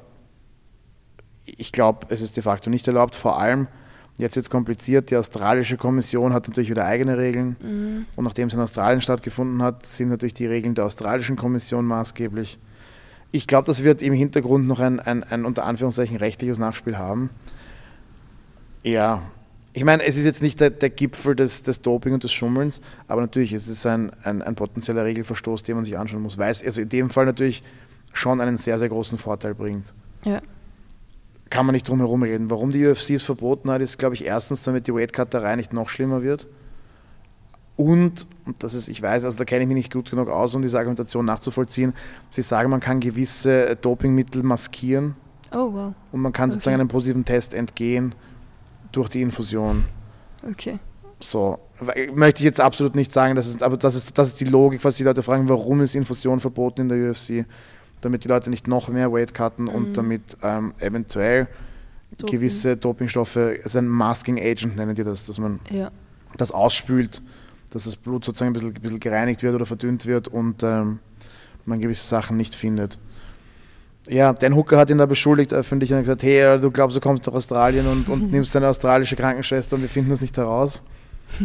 ich 1.44 1.72
glaube, 1.72 2.06
es 2.10 2.20
ist 2.20 2.36
de 2.36 2.42
facto 2.42 2.70
nicht 2.70 2.86
erlaubt. 2.86 3.16
Vor 3.16 3.40
allem, 3.40 3.66
jetzt 4.18 4.36
wird 4.36 4.46
es 4.46 4.50
kompliziert, 4.50 5.10
die 5.10 5.16
australische 5.16 5.76
Kommission 5.76 6.32
hat 6.32 6.46
natürlich 6.46 6.70
wieder 6.70 6.84
eigene 6.84 7.18
Regeln. 7.18 7.56
Mhm. 7.60 8.06
Und 8.16 8.24
nachdem 8.24 8.48
es 8.48 8.54
in 8.54 8.60
Australien 8.60 9.00
stattgefunden 9.00 9.62
hat, 9.62 9.86
sind 9.86 10.08
natürlich 10.08 10.34
die 10.34 10.46
Regeln 10.46 10.74
der 10.74 10.84
australischen 10.84 11.36
Kommission 11.36 11.84
maßgeblich. 11.84 12.58
Ich 13.32 13.46
glaube, 13.46 13.66
das 13.66 13.82
wird 13.82 14.02
im 14.02 14.12
Hintergrund 14.12 14.68
noch 14.68 14.78
ein, 14.78 15.00
ein, 15.00 15.24
ein 15.24 15.44
unter 15.44 15.64
Anführungszeichen 15.64 16.16
rechtliches 16.16 16.58
Nachspiel 16.58 16.98
haben. 16.98 17.30
Ja, 18.84 19.22
ich 19.74 19.84
meine, 19.84 20.04
es 20.04 20.18
ist 20.18 20.24
jetzt 20.24 20.42
nicht 20.42 20.60
der, 20.60 20.70
der 20.70 20.90
Gipfel 20.90 21.34
des, 21.34 21.62
des, 21.62 21.80
Doping 21.80 22.12
und 22.12 22.24
des 22.24 22.32
Schummelns, 22.32 22.80
aber 23.08 23.22
natürlich 23.22 23.54
ist 23.54 23.68
es 23.68 23.86
ein, 23.86 24.12
ein, 24.22 24.42
ein, 24.42 24.54
potenzieller 24.54 25.04
Regelverstoß, 25.04 25.62
den 25.62 25.76
man 25.76 25.84
sich 25.84 25.96
anschauen 25.96 26.22
muss, 26.22 26.36
weil 26.36 26.50
es 26.50 26.62
also 26.62 26.82
in 26.82 26.90
dem 26.90 27.08
Fall 27.08 27.24
natürlich 27.24 27.62
schon 28.12 28.40
einen 28.42 28.58
sehr, 28.58 28.78
sehr 28.78 28.90
großen 28.90 29.16
Vorteil 29.16 29.54
bringt. 29.54 29.94
Ja. 30.24 30.42
Kann 31.48 31.64
man 31.64 31.72
nicht 31.72 31.88
drum 31.88 31.98
herum 31.98 32.22
reden. 32.22 32.50
Warum 32.50 32.70
die 32.70 32.86
UFC 32.86 33.10
es 33.10 33.22
verboten 33.22 33.70
hat, 33.70 33.80
ist, 33.80 33.98
glaube 33.98 34.14
ich, 34.14 34.24
erstens, 34.24 34.62
damit 34.62 34.86
die 34.86 34.94
Weightcutterei 34.94 35.56
nicht 35.56 35.72
noch 35.72 35.88
schlimmer 35.88 36.22
wird. 36.22 36.48
Und, 37.76 38.26
und 38.44 38.62
das 38.62 38.74
ist, 38.74 38.88
ich 38.88 39.00
weiß, 39.00 39.24
also 39.24 39.38
da 39.38 39.44
kenne 39.44 39.62
ich 39.62 39.68
mich 39.68 39.76
nicht 39.76 39.92
gut 39.92 40.10
genug 40.10 40.28
aus, 40.28 40.54
um 40.54 40.60
diese 40.60 40.76
Argumentation 40.76 41.24
nachzuvollziehen, 41.24 41.94
sie 42.28 42.42
sagen, 42.42 42.68
man 42.68 42.80
kann 42.80 43.00
gewisse 43.00 43.76
Dopingmittel 43.76 44.42
maskieren. 44.42 45.14
Oh, 45.50 45.72
wow. 45.72 45.94
Und 46.12 46.20
man 46.20 46.32
kann 46.32 46.50
okay. 46.50 46.54
sozusagen 46.54 46.80
einem 46.80 46.88
positiven 46.88 47.24
Test 47.24 47.54
entgehen 47.54 48.14
durch 48.92 49.08
die 49.08 49.22
Infusion. 49.22 49.84
Okay. 50.48 50.78
So, 51.20 51.58
möchte 52.14 52.40
ich 52.40 52.44
jetzt 52.44 52.60
absolut 52.60 52.96
nicht 52.96 53.12
sagen, 53.12 53.36
das 53.36 53.46
ist, 53.46 53.62
aber 53.62 53.76
das 53.76 53.94
ist, 53.94 54.18
das 54.18 54.28
ist 54.28 54.40
die 54.40 54.44
Logik, 54.44 54.82
was 54.82 54.96
die 54.96 55.04
Leute 55.04 55.22
fragen, 55.22 55.48
warum 55.48 55.80
ist 55.80 55.94
Infusion 55.94 56.40
verboten 56.40 56.82
in 56.82 56.88
der 56.88 57.10
UFC? 57.10 57.46
Damit 58.00 58.24
die 58.24 58.28
Leute 58.28 58.50
nicht 58.50 58.66
noch 58.66 58.88
mehr 58.88 59.12
Weight 59.12 59.32
cutten 59.32 59.66
mhm. 59.66 59.70
und 59.70 59.96
damit 59.96 60.36
ähm, 60.42 60.74
eventuell 60.80 61.46
Doping. 62.18 62.26
gewisse 62.26 62.76
Dopingstoffe, 62.76 63.36
also 63.36 63.78
ein 63.78 63.88
Masking 63.88 64.40
Agent 64.40 64.76
nennen 64.76 64.96
die 64.96 65.04
das, 65.04 65.26
dass 65.26 65.38
man 65.38 65.60
ja. 65.70 65.92
das 66.36 66.50
ausspült, 66.50 67.22
dass 67.70 67.84
das 67.84 67.94
Blut 67.94 68.24
sozusagen 68.24 68.50
ein 68.50 68.54
bisschen, 68.54 68.74
ein 68.74 68.82
bisschen 68.82 69.00
gereinigt 69.00 69.44
wird 69.44 69.54
oder 69.54 69.66
verdünnt 69.66 70.06
wird 70.06 70.26
und 70.26 70.64
ähm, 70.64 70.98
man 71.64 71.80
gewisse 71.80 72.04
Sachen 72.04 72.36
nicht 72.36 72.56
findet 72.56 72.98
ja, 74.08 74.32
Dan 74.32 74.56
Hooker 74.56 74.78
hat 74.78 74.90
ihn 74.90 74.98
da 74.98 75.06
beschuldigt 75.06 75.52
öffentlich 75.52 75.90
und 75.92 75.98
hat 75.98 76.04
gesagt, 76.04 76.22
hey, 76.22 76.58
du 76.60 76.70
glaubst, 76.70 76.96
du 76.96 77.00
kommst 77.00 77.26
nach 77.26 77.34
Australien 77.34 77.86
und, 77.86 78.08
und 78.08 78.32
nimmst 78.32 78.56
eine 78.56 78.68
australische 78.68 79.16
Krankenschwester 79.16 79.76
und 79.76 79.82
wir 79.82 79.88
finden 79.88 80.10
das 80.10 80.20
nicht 80.20 80.36
heraus. 80.36 80.82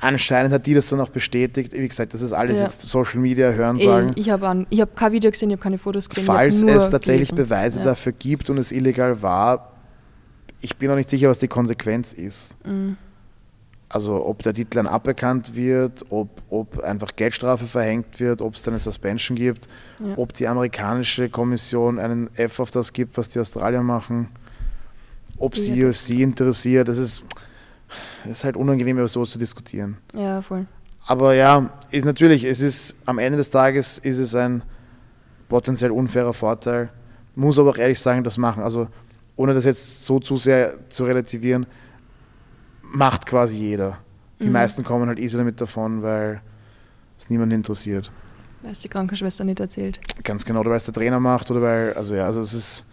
Anscheinend 0.00 0.52
hat 0.52 0.66
die 0.66 0.74
das 0.74 0.88
dann 0.88 1.00
auch 1.00 1.10
bestätigt. 1.10 1.72
Wie 1.72 1.86
gesagt, 1.86 2.12
das 2.12 2.22
ist 2.22 2.32
alles 2.32 2.56
ja. 2.56 2.64
jetzt 2.64 2.82
Social 2.82 3.20
Media 3.20 3.52
Hörensagen. 3.52 4.12
Ich 4.16 4.30
habe 4.30 4.66
hab 4.68 4.96
kein 4.96 5.12
Video 5.12 5.30
gesehen, 5.30 5.50
ich 5.50 5.54
habe 5.54 5.62
keine 5.62 5.78
Fotos 5.78 6.08
gesehen. 6.08 6.24
Falls 6.24 6.60
es 6.62 6.90
tatsächlich 6.90 7.28
gelesen. 7.28 7.48
Beweise 7.48 7.78
ja. 7.78 7.84
dafür 7.84 8.10
gibt 8.10 8.50
und 8.50 8.58
es 8.58 8.72
illegal 8.72 9.22
war, 9.22 9.74
ich 10.60 10.76
bin 10.76 10.88
noch 10.88 10.96
nicht 10.96 11.08
sicher, 11.08 11.28
was 11.28 11.38
die 11.38 11.46
Konsequenz 11.46 12.12
ist. 12.12 12.56
Mhm. 12.66 12.96
Also 13.92 14.24
ob 14.24 14.42
der 14.42 14.54
Titel 14.54 14.76
dann 14.76 14.86
aberkannt 14.86 15.54
wird, 15.54 16.06
ob, 16.08 16.28
ob 16.48 16.80
einfach 16.80 17.14
Geldstrafe 17.14 17.66
verhängt 17.66 18.18
wird, 18.20 18.40
ob 18.40 18.54
es 18.54 18.62
dann 18.62 18.72
eine 18.72 18.80
Suspension 18.80 19.36
gibt, 19.36 19.68
ja. 19.98 20.16
ob 20.16 20.32
die 20.32 20.48
amerikanische 20.48 21.28
Kommission 21.28 21.98
einen 21.98 22.34
F 22.34 22.58
auf 22.58 22.70
das 22.70 22.94
gibt, 22.94 23.18
was 23.18 23.28
die 23.28 23.38
Australier 23.38 23.82
machen, 23.82 24.28
ob 25.36 25.56
sie 25.56 25.78
ja, 25.78 25.88
UFC 25.88 26.10
interessiert. 26.10 26.88
Das 26.88 26.96
ist, 26.96 27.22
das 28.22 28.38
ist 28.38 28.44
halt 28.44 28.56
unangenehm, 28.56 28.96
über 28.96 29.08
sowas 29.08 29.28
zu 29.28 29.38
diskutieren. 29.38 29.98
Ja, 30.14 30.40
voll. 30.40 30.64
Aber 31.06 31.34
ja, 31.34 31.70
ist 31.90 32.06
natürlich, 32.06 32.44
es 32.44 32.62
ist 32.62 32.96
am 33.04 33.18
Ende 33.18 33.36
des 33.36 33.50
Tages 33.50 33.98
ist 33.98 34.16
es 34.16 34.34
ein 34.34 34.62
potenziell 35.50 35.90
unfairer 35.90 36.32
Vorteil. 36.32 36.88
Muss 37.34 37.58
aber 37.58 37.68
auch 37.68 37.78
ehrlich 37.78 38.00
sagen, 38.00 38.24
das 38.24 38.38
machen. 38.38 38.62
Also 38.62 38.88
ohne 39.36 39.52
das 39.52 39.66
jetzt 39.66 40.06
so 40.06 40.18
zu 40.18 40.38
sehr 40.38 40.74
zu 40.88 41.04
relativieren, 41.04 41.66
macht 42.92 43.26
quasi 43.26 43.56
jeder. 43.56 43.98
Die 44.40 44.46
mhm. 44.46 44.52
meisten 44.52 44.84
kommen 44.84 45.08
halt 45.08 45.18
easy 45.18 45.36
damit 45.36 45.60
davon, 45.60 46.02
weil 46.02 46.40
es 47.18 47.30
niemanden 47.30 47.54
interessiert. 47.54 48.10
Weil 48.62 48.72
es 48.72 48.80
die 48.80 48.88
Krankenschwester 48.88 49.44
nicht 49.44 49.60
erzählt. 49.60 50.00
Ganz 50.22 50.44
genau, 50.44 50.60
oder 50.60 50.70
weil 50.70 50.76
es 50.76 50.84
der 50.84 50.94
Trainer 50.94 51.20
macht 51.20 51.50
oder 51.50 51.62
weil, 51.62 51.92
also 51.94 52.14
ja, 52.14 52.26
also 52.26 52.40
es 52.40 52.52
ist, 52.52 52.84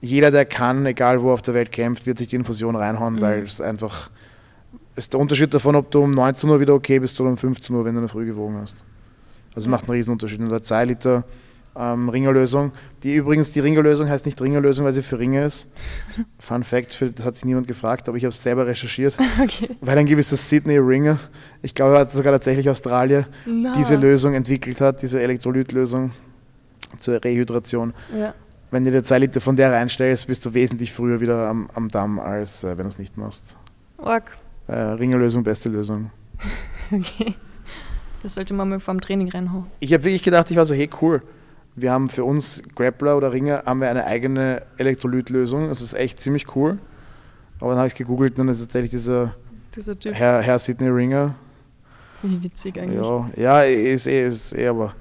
jeder, 0.00 0.30
der 0.30 0.44
kann, 0.44 0.86
egal 0.86 1.22
wo 1.22 1.32
auf 1.32 1.42
der 1.42 1.54
Welt 1.54 1.72
kämpft, 1.72 2.06
wird 2.06 2.18
sich 2.18 2.28
die 2.28 2.36
Infusion 2.36 2.76
reinhauen, 2.76 3.14
mhm. 3.14 3.20
weil 3.20 3.42
es 3.42 3.60
einfach, 3.60 4.10
es 4.94 5.04
ist 5.04 5.12
der 5.12 5.20
Unterschied 5.20 5.52
davon, 5.52 5.76
ob 5.76 5.90
du 5.90 6.00
um 6.00 6.12
19 6.12 6.48
Uhr 6.48 6.60
wieder 6.60 6.74
okay 6.74 6.98
bist 6.98 7.20
oder 7.20 7.30
um 7.30 7.36
15 7.36 7.74
Uhr, 7.74 7.84
wenn 7.84 7.94
du 7.94 8.00
eine 8.00 8.08
Früh 8.08 8.26
gewogen 8.26 8.58
hast. 8.60 8.84
Also 9.54 9.66
es 9.66 9.70
macht 9.70 9.84
einen 9.84 9.92
riesen 9.92 10.12
Unterschied. 10.12 10.40
Und 10.40 10.50
der 10.50 10.62
2 10.62 10.84
Liter 10.84 11.24
ähm, 11.76 12.08
Ringerlösung. 12.08 12.72
Die 13.02 13.14
übrigens, 13.14 13.52
die 13.52 13.60
Ringerlösung 13.60 14.08
heißt 14.08 14.26
nicht 14.26 14.40
Ringerlösung, 14.40 14.84
weil 14.84 14.92
sie 14.92 15.02
für 15.02 15.18
Ringe 15.18 15.44
ist. 15.44 15.68
Fun 16.38 16.64
Fact, 16.64 16.94
für, 16.94 17.10
das 17.10 17.24
hat 17.24 17.36
sich 17.36 17.44
niemand 17.44 17.66
gefragt, 17.66 18.08
aber 18.08 18.16
ich 18.16 18.24
habe 18.24 18.30
es 18.30 18.42
selber 18.42 18.66
recherchiert. 18.66 19.16
Okay. 19.40 19.68
Weil 19.80 19.96
ein 19.98 20.06
gewisser 20.06 20.36
Sydney 20.36 20.78
Ringer, 20.78 21.18
ich 21.62 21.74
glaube, 21.74 21.96
hat 21.96 22.10
sogar 22.10 22.32
tatsächlich 22.32 22.68
Australien, 22.68 23.26
no. 23.46 23.72
diese 23.76 23.94
Lösung 23.94 24.34
entwickelt 24.34 24.80
hat, 24.80 25.00
diese 25.00 25.20
Elektrolytlösung 25.22 26.12
zur 26.98 27.22
Rehydration. 27.22 27.94
Ja. 28.12 28.34
Wenn 28.70 28.84
du 28.84 28.90
dir 28.90 29.04
zwei 29.04 29.20
Liter 29.20 29.40
von 29.40 29.56
der 29.56 29.72
reinstellst, 29.72 30.26
bist 30.26 30.44
du 30.44 30.54
wesentlich 30.54 30.92
früher 30.92 31.20
wieder 31.20 31.48
am, 31.48 31.70
am 31.74 31.88
Damm, 31.88 32.18
als 32.18 32.64
äh, 32.64 32.76
wenn 32.76 32.84
du 32.84 32.88
es 32.88 32.98
nicht 32.98 33.16
machst. 33.16 33.56
Org. 33.98 34.36
Äh, 34.66 34.76
Ringerlösung, 34.76 35.44
beste 35.44 35.68
Lösung. 35.68 36.10
okay. 36.90 37.34
Das 38.22 38.34
sollte 38.34 38.54
man 38.54 38.68
mal 38.68 38.80
vorm 38.80 39.00
Training 39.00 39.30
reinhauen. 39.30 39.66
Ich 39.80 39.92
habe 39.92 40.04
wirklich 40.04 40.22
gedacht, 40.22 40.50
ich 40.50 40.56
war 40.56 40.64
so, 40.64 40.74
hey 40.74 40.90
cool, 41.00 41.22
wir 41.80 41.92
haben 41.92 42.08
für 42.08 42.24
uns 42.24 42.62
Grappler 42.74 43.16
oder 43.16 43.32
Ringer 43.32 43.62
haben 43.66 43.80
wir 43.80 43.90
eine 43.90 44.04
eigene 44.04 44.62
Elektrolytlösung. 44.78 45.68
Das 45.68 45.80
ist 45.80 45.94
echt 45.94 46.20
ziemlich 46.20 46.54
cool. 46.56 46.78
Aber 47.60 47.70
dann 47.70 47.78
habe 47.78 47.88
ich 47.88 47.94
gegoogelt 47.94 48.32
und 48.32 48.46
dann 48.46 48.48
ist 48.48 48.60
tatsächlich 48.60 48.90
dieser, 48.90 49.34
dieser 49.74 49.94
Herr, 50.12 50.42
Herr 50.42 50.58
Sidney 50.58 50.88
Ringer. 50.88 51.34
Wie 52.22 52.42
witzig 52.42 52.78
eigentlich. 52.80 53.00
Ja, 53.00 53.30
ja 53.36 53.62
ist 53.62 54.06
eh, 54.06 54.26
ist 54.26 54.52
eh 54.56 54.68
aber. 54.68 54.94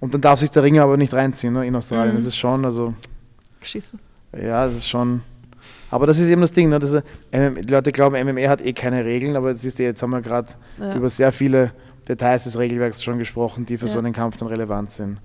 Und 0.00 0.12
dann 0.14 0.20
darf 0.20 0.40
sich 0.40 0.50
der 0.50 0.62
Ringer 0.62 0.82
aber 0.82 0.96
nicht 0.96 1.12
reinziehen 1.14 1.52
ne, 1.52 1.66
in 1.66 1.74
Australien. 1.74 2.14
Mhm. 2.14 2.18
Das 2.18 2.26
ist 2.26 2.36
schon, 2.36 2.64
also. 2.64 2.94
Geschissen. 3.60 3.98
Ja, 4.32 4.66
das 4.66 4.76
ist 4.76 4.88
schon. 4.88 5.22
Aber 5.90 6.06
das 6.06 6.18
ist 6.18 6.28
eben 6.28 6.40
das 6.40 6.52
Ding, 6.52 6.68
ne? 6.68 6.78
Das, 6.78 7.02
ähm, 7.32 7.56
die 7.60 7.72
Leute 7.72 7.92
glauben, 7.92 8.16
MMA 8.16 8.48
hat 8.48 8.64
eh 8.64 8.72
keine 8.72 9.04
Regeln, 9.04 9.36
aber 9.36 9.52
das 9.52 9.64
ist 9.64 9.78
jetzt 9.78 10.02
haben 10.02 10.10
wir 10.10 10.20
gerade 10.20 10.48
Ja. 10.78 10.94
über 10.96 11.08
sehr 11.08 11.30
viele 11.32 11.70
Details 12.08 12.44
des 12.44 12.58
Regelwerks 12.58 13.02
schon 13.02 13.18
gesprochen, 13.18 13.64
die 13.64 13.78
für 13.78 13.86
Ja. 13.86 13.92
so 13.92 13.98
einen 14.00 14.12
Kampf 14.12 14.36
dann 14.36 14.48
relevant 14.48 14.90
sind. 14.90 15.18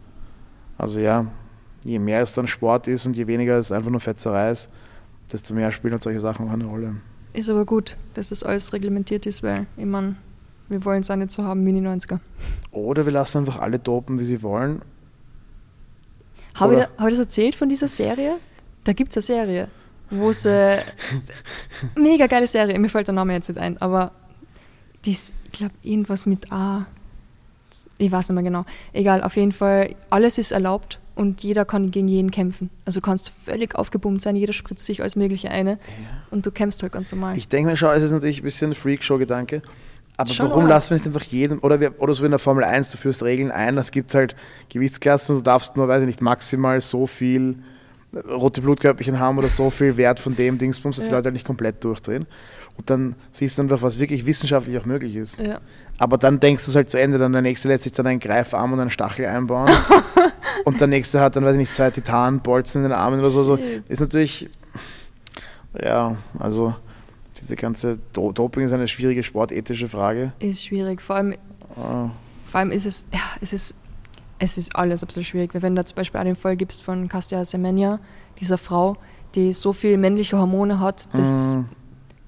Also 0.79 0.99
ja, 0.99 1.27
je 1.83 1.99
mehr 1.99 2.21
es 2.21 2.33
dann 2.33 2.47
Sport 2.47 2.87
ist 2.87 3.05
und 3.05 3.15
je 3.15 3.27
weniger 3.27 3.57
es 3.59 3.71
einfach 3.71 3.91
nur 3.91 3.99
Fetzerei 3.99 4.49
ist, 4.51 4.69
desto 5.31 5.53
mehr 5.53 5.71
spielen 5.71 5.93
halt 5.93 6.01
solche 6.03 6.21
Sachen 6.21 6.47
auch 6.47 6.53
eine 6.53 6.65
Rolle. 6.65 6.95
Ist 7.33 7.49
aber 7.49 7.65
gut, 7.65 7.95
dass 8.15 8.29
das 8.29 8.41
alles 8.41 8.73
reglementiert 8.73 9.25
ist, 9.27 9.43
weil 9.43 9.67
ich 9.77 9.85
meine, 9.85 10.15
wir 10.69 10.83
wollen 10.85 11.01
es 11.01 11.11
auch 11.11 11.15
nicht 11.15 11.31
so 11.31 11.43
haben 11.43 11.63
wie 11.65 11.69
in 11.69 11.83
die 11.83 11.87
90er. 11.87 12.19
Oder 12.71 13.05
wir 13.05 13.11
lassen 13.11 13.39
einfach 13.39 13.59
alle 13.59 13.77
dopen, 13.77 14.19
wie 14.19 14.23
sie 14.23 14.41
wollen. 14.41 14.81
Habe 16.55 16.73
ich, 16.73 16.79
da- 16.79 16.89
hab 16.97 17.07
ich 17.07 17.13
das 17.13 17.19
erzählt 17.19 17.55
von 17.55 17.69
dieser 17.69 17.87
Serie? 17.87 18.37
Da 18.83 18.93
gibt 18.93 19.15
es 19.15 19.17
eine 19.17 19.39
Serie, 19.39 19.67
wo 20.09 20.31
sie. 20.31 20.77
mega 21.95 22.27
geile 22.27 22.47
Serie, 22.47 22.79
mir 22.79 22.89
fällt 22.89 23.07
der 23.07 23.13
Name 23.15 23.33
jetzt 23.33 23.49
nicht 23.49 23.59
ein, 23.59 23.77
aber 23.81 24.11
die 25.05 25.11
ist, 25.11 25.33
ich 25.45 25.51
glaube, 25.51 25.73
irgendwas 25.83 26.25
mit 26.25 26.51
A. 26.51 26.85
Ich 27.99 28.11
weiß 28.11 28.29
nicht 28.29 28.35
mehr 28.35 28.43
genau. 28.43 28.65
Egal, 28.93 29.21
auf 29.21 29.35
jeden 29.35 29.51
Fall, 29.51 29.93
alles 30.09 30.37
ist 30.39 30.51
erlaubt 30.51 30.99
und 31.15 31.43
jeder 31.43 31.65
kann 31.65 31.91
gegen 31.91 32.07
jeden 32.07 32.31
kämpfen. 32.31 32.69
Also 32.85 33.01
du 33.01 33.05
kannst 33.05 33.29
völlig 33.29 33.75
aufgepumpt 33.75 34.21
sein, 34.21 34.35
jeder 34.35 34.53
spritzt 34.53 34.85
sich 34.85 35.01
alles 35.01 35.15
Mögliche 35.15 35.51
eine 35.51 35.77
und 36.31 36.45
du 36.45 36.51
kämpfst 36.51 36.81
halt 36.81 36.93
ganz 36.93 37.11
normal. 37.11 37.37
Ich 37.37 37.47
denke 37.47 37.69
mir 37.71 37.77
schon, 37.77 37.89
es 37.89 38.01
ist 38.01 38.11
natürlich 38.11 38.39
ein 38.41 38.45
bisschen 38.45 38.71
ein 38.71 38.75
Freakshow-Gedanke. 38.75 39.61
Aber 40.15 40.29
Schon, 40.31 40.49
warum 40.49 40.63
oder? 40.65 40.73
lassen 40.75 40.89
wir 40.89 40.97
nicht 40.97 41.07
einfach 41.07 41.23
jeden, 41.23 41.59
oder, 41.59 41.79
wir, 41.79 42.01
oder 42.01 42.13
so 42.13 42.23
wie 42.23 42.25
in 42.25 42.31
der 42.31 42.39
Formel 42.39 42.63
1, 42.65 42.91
du 42.91 42.97
führst 42.97 43.23
Regeln 43.23 43.51
ein, 43.51 43.77
es 43.77 43.91
gibt 43.91 44.13
halt 44.15 44.35
Gewichtsklassen, 44.67 45.37
du 45.37 45.41
darfst 45.41 45.77
nur, 45.77 45.87
weiß 45.87 46.01
ich 46.01 46.07
nicht, 46.07 46.21
maximal 46.21 46.81
so 46.81 47.07
viel 47.07 47.55
äh, 48.13 48.19
rote 48.29 48.61
Blutkörperchen 48.61 49.17
haben 49.19 49.37
oder 49.37 49.47
so 49.47 49.69
viel 49.69 49.95
Wert 49.95 50.19
von 50.19 50.35
dem 50.35 50.57
Dingsbums, 50.57 50.97
dass 50.97 51.05
die 51.05 51.11
Ja. 51.11 51.17
Leute 51.17 51.27
halt 51.27 51.35
nicht 51.35 51.45
komplett 51.45 51.81
durchdrehen. 51.85 52.27
Und 52.77 52.89
dann 52.89 53.15
siehst 53.31 53.57
du 53.57 53.63
einfach, 53.63 53.81
was 53.81 53.99
wirklich 53.99 54.25
wissenschaftlich 54.25 54.77
auch 54.77 54.85
möglich 54.85 55.15
ist. 55.15 55.39
ja. 55.39 55.59
Aber 55.97 56.17
dann 56.17 56.39
denkst 56.39 56.63
du 56.63 56.71
es 56.71 56.75
halt 56.77 56.89
zu 56.89 56.97
Ende, 56.97 57.17
dann 57.17 57.33
der 57.33 57.41
nächste 57.41 57.67
lässt 57.67 57.83
sich 57.83 57.91
dann 57.91 58.07
einen 58.07 58.21
Greifarm 58.21 58.71
und 58.71 58.79
einen 58.79 58.89
Stachel 58.89 59.25
einbauen. 59.25 59.69
und 60.63 60.79
der 60.79 60.87
nächste 60.87 61.19
hat 61.19 61.35
dann, 61.35 61.43
weiß 61.43 61.53
ich 61.53 61.57
nicht, 61.57 61.75
zwei 61.75 61.91
Titanbolzen 61.91 62.83
in 62.83 62.89
den 62.89 62.97
Armen 62.97 63.19
oder 63.19 63.29
so. 63.29 63.43
so. 63.43 63.57
Shit. 63.57 63.83
Ist 63.89 63.99
natürlich, 63.99 64.49
ja, 65.83 66.15
also 66.37 66.73
diese 67.37 67.57
ganze 67.57 67.99
Do 68.13 68.31
Doping 68.31 68.63
ist 68.63 68.71
eine 68.71 68.87
schwierige 68.87 69.23
sportethische 69.23 69.89
Frage. 69.89 70.31
Ist 70.39 70.63
schwierig. 70.65 71.01
Vor 71.01 71.17
allem, 71.17 71.35
Ah, 71.75 72.09
vor 72.45 72.59
allem 72.59 72.71
ist 72.71 72.85
es, 72.85 73.05
ja, 73.13 73.19
es 73.41 73.53
ist, 73.53 73.75
es 74.39 74.57
ist 74.57 74.75
alles 74.75 75.03
absolut 75.03 75.27
schwierig. 75.27 75.53
Weil 75.53 75.61
wenn 75.61 75.75
du 75.75 75.83
zum 75.85 75.95
Beispiel 75.95 76.23
den 76.23 76.35
Fall 76.35 76.55
gibst 76.55 76.83
von 76.83 77.07
Castia 77.07 77.43
Semenya, 77.45 77.99
dieser 78.39 78.57
Frau, 78.57 78.97
die 79.35 79.53
so 79.53 79.73
viel 79.73 79.97
männliche 79.97 80.37
Hormone 80.37 80.79
hat, 80.79 81.13
dass 81.15 81.57
mm, 81.57 81.65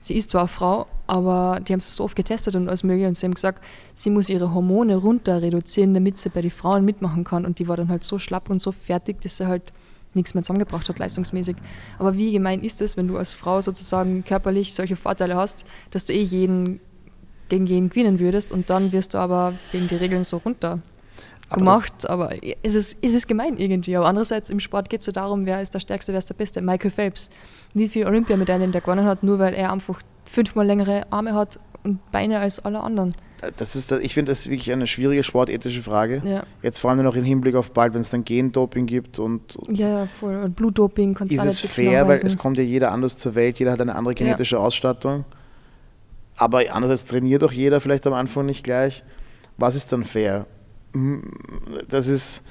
sie 0.01 0.17
ist 0.17 0.31
zwar 0.31 0.49
Frau, 0.49 0.87
aber 1.07 1.59
die 1.65 1.71
haben 1.71 1.79
sie 1.79 1.91
so 1.91 2.03
oft 2.03 2.15
getestet 2.15 2.55
und 2.55 2.67
alles 2.67 2.83
mögliche 2.83 3.07
und 3.07 3.13
sie 3.13 3.25
haben 3.25 3.33
gesagt, 3.33 3.63
sie 3.93 4.09
muss 4.09 4.27
ihre 4.27 4.53
Hormone 4.53 4.97
runter 4.97 5.41
reduzieren, 5.41 5.93
damit 5.93 6.17
sie 6.17 6.29
bei 6.29 6.41
den 6.41 6.51
Frauen 6.51 6.83
mitmachen 6.83 7.23
kann. 7.23 7.45
Und 7.45 7.59
die 7.59 7.67
war 7.67 7.77
dann 7.77 7.87
halt 7.87 8.03
so 8.03 8.19
schlapp 8.19 8.49
und 8.49 8.59
so 8.59 8.71
fertig, 8.73 9.21
dass 9.21 9.37
sie 9.37 9.47
halt 9.47 9.71
nichts 10.13 10.33
mehr 10.33 10.43
zusammengebracht 10.43 10.89
hat, 10.89 10.99
leistungsmäßig. 10.99 11.55
Aber 11.99 12.15
wie 12.15 12.31
gemein 12.31 12.63
ist 12.63 12.81
es, 12.81 12.97
wenn 12.97 13.07
du 13.07 13.17
als 13.17 13.31
Frau 13.31 13.61
sozusagen 13.61 14.25
körperlich 14.25 14.73
solche 14.73 14.97
Vorteile 14.97 15.35
hast, 15.35 15.65
dass 15.91 16.05
du 16.05 16.13
eh 16.13 16.21
jeden 16.21 16.81
gegen 17.47 17.65
jeden 17.65 17.89
gewinnen 17.89 18.19
würdest 18.19 18.53
und 18.53 18.69
dann 18.69 18.93
wirst 18.93 19.13
du 19.13 19.17
aber 19.17 19.53
gegen 19.73 19.87
die 19.87 19.95
Regeln 19.95 20.23
so 20.23 20.37
runter 20.37 20.79
gemacht. 21.51 22.09
Aber 22.09 22.29
es 22.63 22.75
ist, 22.75 23.03
es 23.03 23.13
ist 23.13 23.27
gemein 23.27 23.57
irgendwie. 23.57 23.95
Aber 23.97 24.07
andererseits 24.07 24.49
im 24.49 24.59
Sport 24.59 24.89
geht 24.89 25.01
es 25.01 25.05
ja 25.07 25.13
darum, 25.13 25.45
wer 25.45 25.61
ist 25.61 25.73
der 25.73 25.79
Stärkste, 25.79 26.11
wer 26.13 26.19
ist 26.19 26.29
der 26.29 26.35
Beste. 26.35 26.61
Michael 26.61 26.91
Phelps, 26.91 27.29
wie 27.73 27.87
viele 27.87 28.07
Olympiamedaillen 28.07 28.71
der 28.71 28.81
gewonnen 28.81 29.05
hat, 29.05 29.23
nur 29.23 29.39
weil 29.39 29.53
er 29.53 29.71
einfach 29.71 30.01
fünfmal 30.25 30.65
längere 30.65 31.11
Arme 31.11 31.33
hat 31.33 31.59
und 31.83 31.99
Beine 32.11 32.39
als 32.39 32.63
alle 32.63 32.79
anderen. 32.79 33.15
das 33.57 33.75
ist, 33.75 33.91
ich 33.91 34.13
finde 34.13 34.31
das 34.31 34.47
wirklich 34.49 34.71
eine 34.71 34.85
schwierige 34.85 35.23
sportethische 35.23 35.81
Frage. 35.81 36.21
Ja, 36.23 36.43
Jetzt 36.61 36.77
vor 36.79 36.91
allem 36.91 37.03
noch 37.03 37.15
im 37.15 37.23
Hinblick 37.23 37.55
auf 37.55 37.71
bald, 37.71 37.93
wenn 37.95 38.01
es 38.01 38.11
dann 38.11 38.23
Gendoping 38.23 38.85
gibt 38.85 39.17
und 39.17 39.57
ja, 39.69 39.87
ja 40.01 40.05
voll. 40.05 40.35
Und 40.35 40.55
Blutdoping 40.55 41.17
ist 41.27 41.43
es 41.43 41.61
fair, 41.61 41.91
weil 41.91 42.01
nachweisen. 42.03 42.27
es 42.27 42.37
kommt 42.37 42.57
ja 42.57 42.63
jeder 42.63 42.91
anders 42.91 43.17
zur 43.17 43.33
Welt, 43.35 43.57
jeder 43.57 43.71
hat 43.71 43.81
eine 43.81 43.95
andere 43.95 44.13
Ja. 44.13 44.17
genetische 44.19 44.59
Ausstattung. 44.59 45.25
Aber 46.37 46.61
andererseits 46.71 47.05
trainiert 47.05 47.43
auch 47.43 47.51
jeder 47.51 47.81
vielleicht 47.81 48.05
am 48.07 48.13
Anfang 48.13 48.45
nicht 48.45 48.63
gleich. 48.63 49.03
Was 49.57 49.75
ist 49.75 49.91
dann 49.91 50.03
fair? 50.03 50.45
Das 51.89 52.07
ist, 52.07 52.41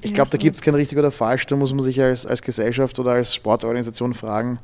ich 0.00 0.14
glaube, 0.14 0.30
da 0.30 0.38
gibt 0.38 0.56
es 0.56 0.62
kein 0.62 0.74
richtig 0.74 0.98
oder 0.98 1.10
falsch. 1.10 1.46
Da 1.46 1.56
muss 1.56 1.72
man 1.74 1.82
sich 1.84 2.00
als, 2.00 2.24
als 2.26 2.42
Gesellschaft 2.42 2.98
oder 2.98 3.12
als 3.12 3.34
Sportorganisation 3.34 4.14
fragen, 4.14 4.58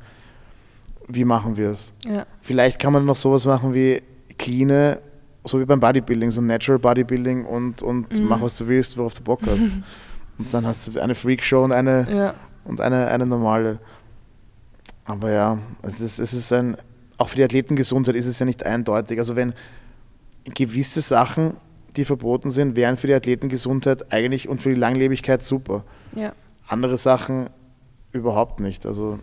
wie 1.07 1.25
machen 1.25 1.57
wir 1.57 1.71
es? 1.71 1.91
ja, 2.05 2.25
Vielleicht 2.41 2.79
kann 2.79 2.93
man 2.93 3.03
noch 3.05 3.15
sowas 3.15 3.45
machen 3.45 3.73
wie 3.73 4.01
clean, 4.37 4.97
so 5.43 5.59
wie 5.59 5.65
beim 5.65 5.79
Bodybuilding, 5.79 6.29
so 6.31 6.39
Natural 6.41 6.77
Bodybuilding 6.79 7.45
und, 7.45 7.81
und 7.81 8.19
Mhm. 8.21 8.27
mach, 8.27 8.41
was 8.41 8.57
du 8.57 8.67
willst, 8.67 8.95
worauf 8.97 9.13
du 9.15 9.23
Bock 9.23 9.41
hast. 9.47 9.77
und 10.37 10.53
dann 10.53 10.65
hast 10.67 10.87
du 10.95 10.99
eine 11.01 11.15
Freakshow 11.15 11.63
und 11.63 11.71
eine, 11.71 12.07
ja, 12.09 12.33
und 12.65 12.79
eine, 12.79 13.07
eine 13.07 13.25
normale. 13.25 13.79
Aber 15.05 15.31
ja, 15.31 15.57
es 15.81 15.99
ist, 15.99 16.19
es 16.19 16.33
ist 16.33 16.53
ein, 16.53 16.77
auch 17.17 17.29
für 17.29 17.37
die 17.37 17.43
Athletengesundheit 17.43 18.15
ist 18.15 18.27
es 18.27 18.37
ja 18.37 18.45
nicht 18.45 18.63
eindeutig. 18.63 19.17
Also 19.17 19.35
wenn 19.35 19.53
gewisse 20.53 21.01
Sachen, 21.01 21.57
die 21.95 22.05
verboten 22.05 22.51
sind, 22.51 22.75
wären 22.75 22.97
für 22.97 23.07
die 23.07 23.13
Athletengesundheit 23.13 24.11
eigentlich 24.13 24.47
und 24.47 24.61
für 24.61 24.69
die 24.69 24.79
Langlebigkeit 24.79 25.43
super. 25.43 25.83
ja, 26.15 26.33
Andere 26.67 26.97
Sachen 26.97 27.49
überhaupt 28.11 28.59
nicht. 28.59 28.85
Also 28.85 29.19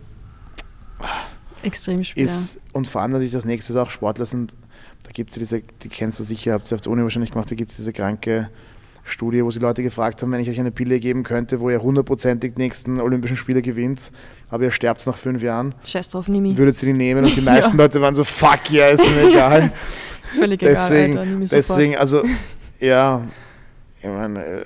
extrem 1.63 2.03
schwer. 2.03 2.23
ist, 2.23 2.59
und 2.73 2.87
vor 2.87 3.01
allem 3.01 3.11
natürlich 3.11 3.31
das 3.31 3.45
nächste 3.45 3.73
ist 3.73 3.77
auch 3.77 3.89
Sportler 3.89 4.25
sind, 4.25 4.55
da 5.03 5.11
gibt 5.11 5.31
es 5.31 5.35
ja 5.35 5.39
diese, 5.39 5.61
die 5.61 5.89
kennst 5.89 6.19
du 6.19 6.23
sicher, 6.23 6.53
habt 6.53 6.71
ihr 6.71 6.75
auf 6.75 6.81
der 6.81 6.91
Uni 6.91 7.03
wahrscheinlich 7.03 7.31
gemacht, 7.31 7.49
da 7.51 7.55
gibt 7.55 7.71
es 7.71 7.77
diese 7.77 7.93
kranke 7.93 8.49
Studie, 9.03 9.43
wo 9.43 9.51
sie 9.51 9.59
Leute 9.59 9.83
gefragt 9.83 10.21
haben, 10.21 10.31
wenn 10.31 10.41
ich 10.41 10.49
euch 10.49 10.59
eine 10.59 10.71
Pille 10.71 10.99
geben 10.99 11.23
könnte, 11.23 11.59
wo 11.61 11.69
ihr 11.69 11.81
hundertprozentig 11.81 12.55
die 12.55 12.61
nächsten 12.61 12.99
Olympischen 12.99 13.37
Spiele 13.37 13.61
gewinnt, 13.61 14.11
aber 14.49 14.65
ihr 14.65 14.71
sterbt 14.71 15.05
nach 15.07 15.17
fünf 15.17 15.41
Jahren, 15.41 15.73
Scheiß 15.85 16.09
drauf, 16.09 16.27
nimm 16.27 16.45
ich. 16.45 16.57
würdet 16.57 16.81
ihr 16.83 16.87
die 16.87 16.93
nehmen? 16.93 17.23
Und 17.23 17.35
die 17.35 17.41
meisten 17.53 17.77
Leute 17.77 18.01
waren 18.01 18.15
so, 18.15 18.23
fuck 18.23 18.69
yeah, 18.71 18.89
ist 18.89 19.09
mir 19.15 19.29
egal. 19.29 19.71
Völlig 20.37 20.61
egal, 20.61 20.73
deswegen, 20.73 21.17
Alter, 21.17 21.29
nimm 21.29 21.47
deswegen, 21.47 21.95
also, 21.95 22.23
ja, 22.79 23.21
ich 24.01 24.07
meine, 24.07 24.43
äh, 24.45 24.65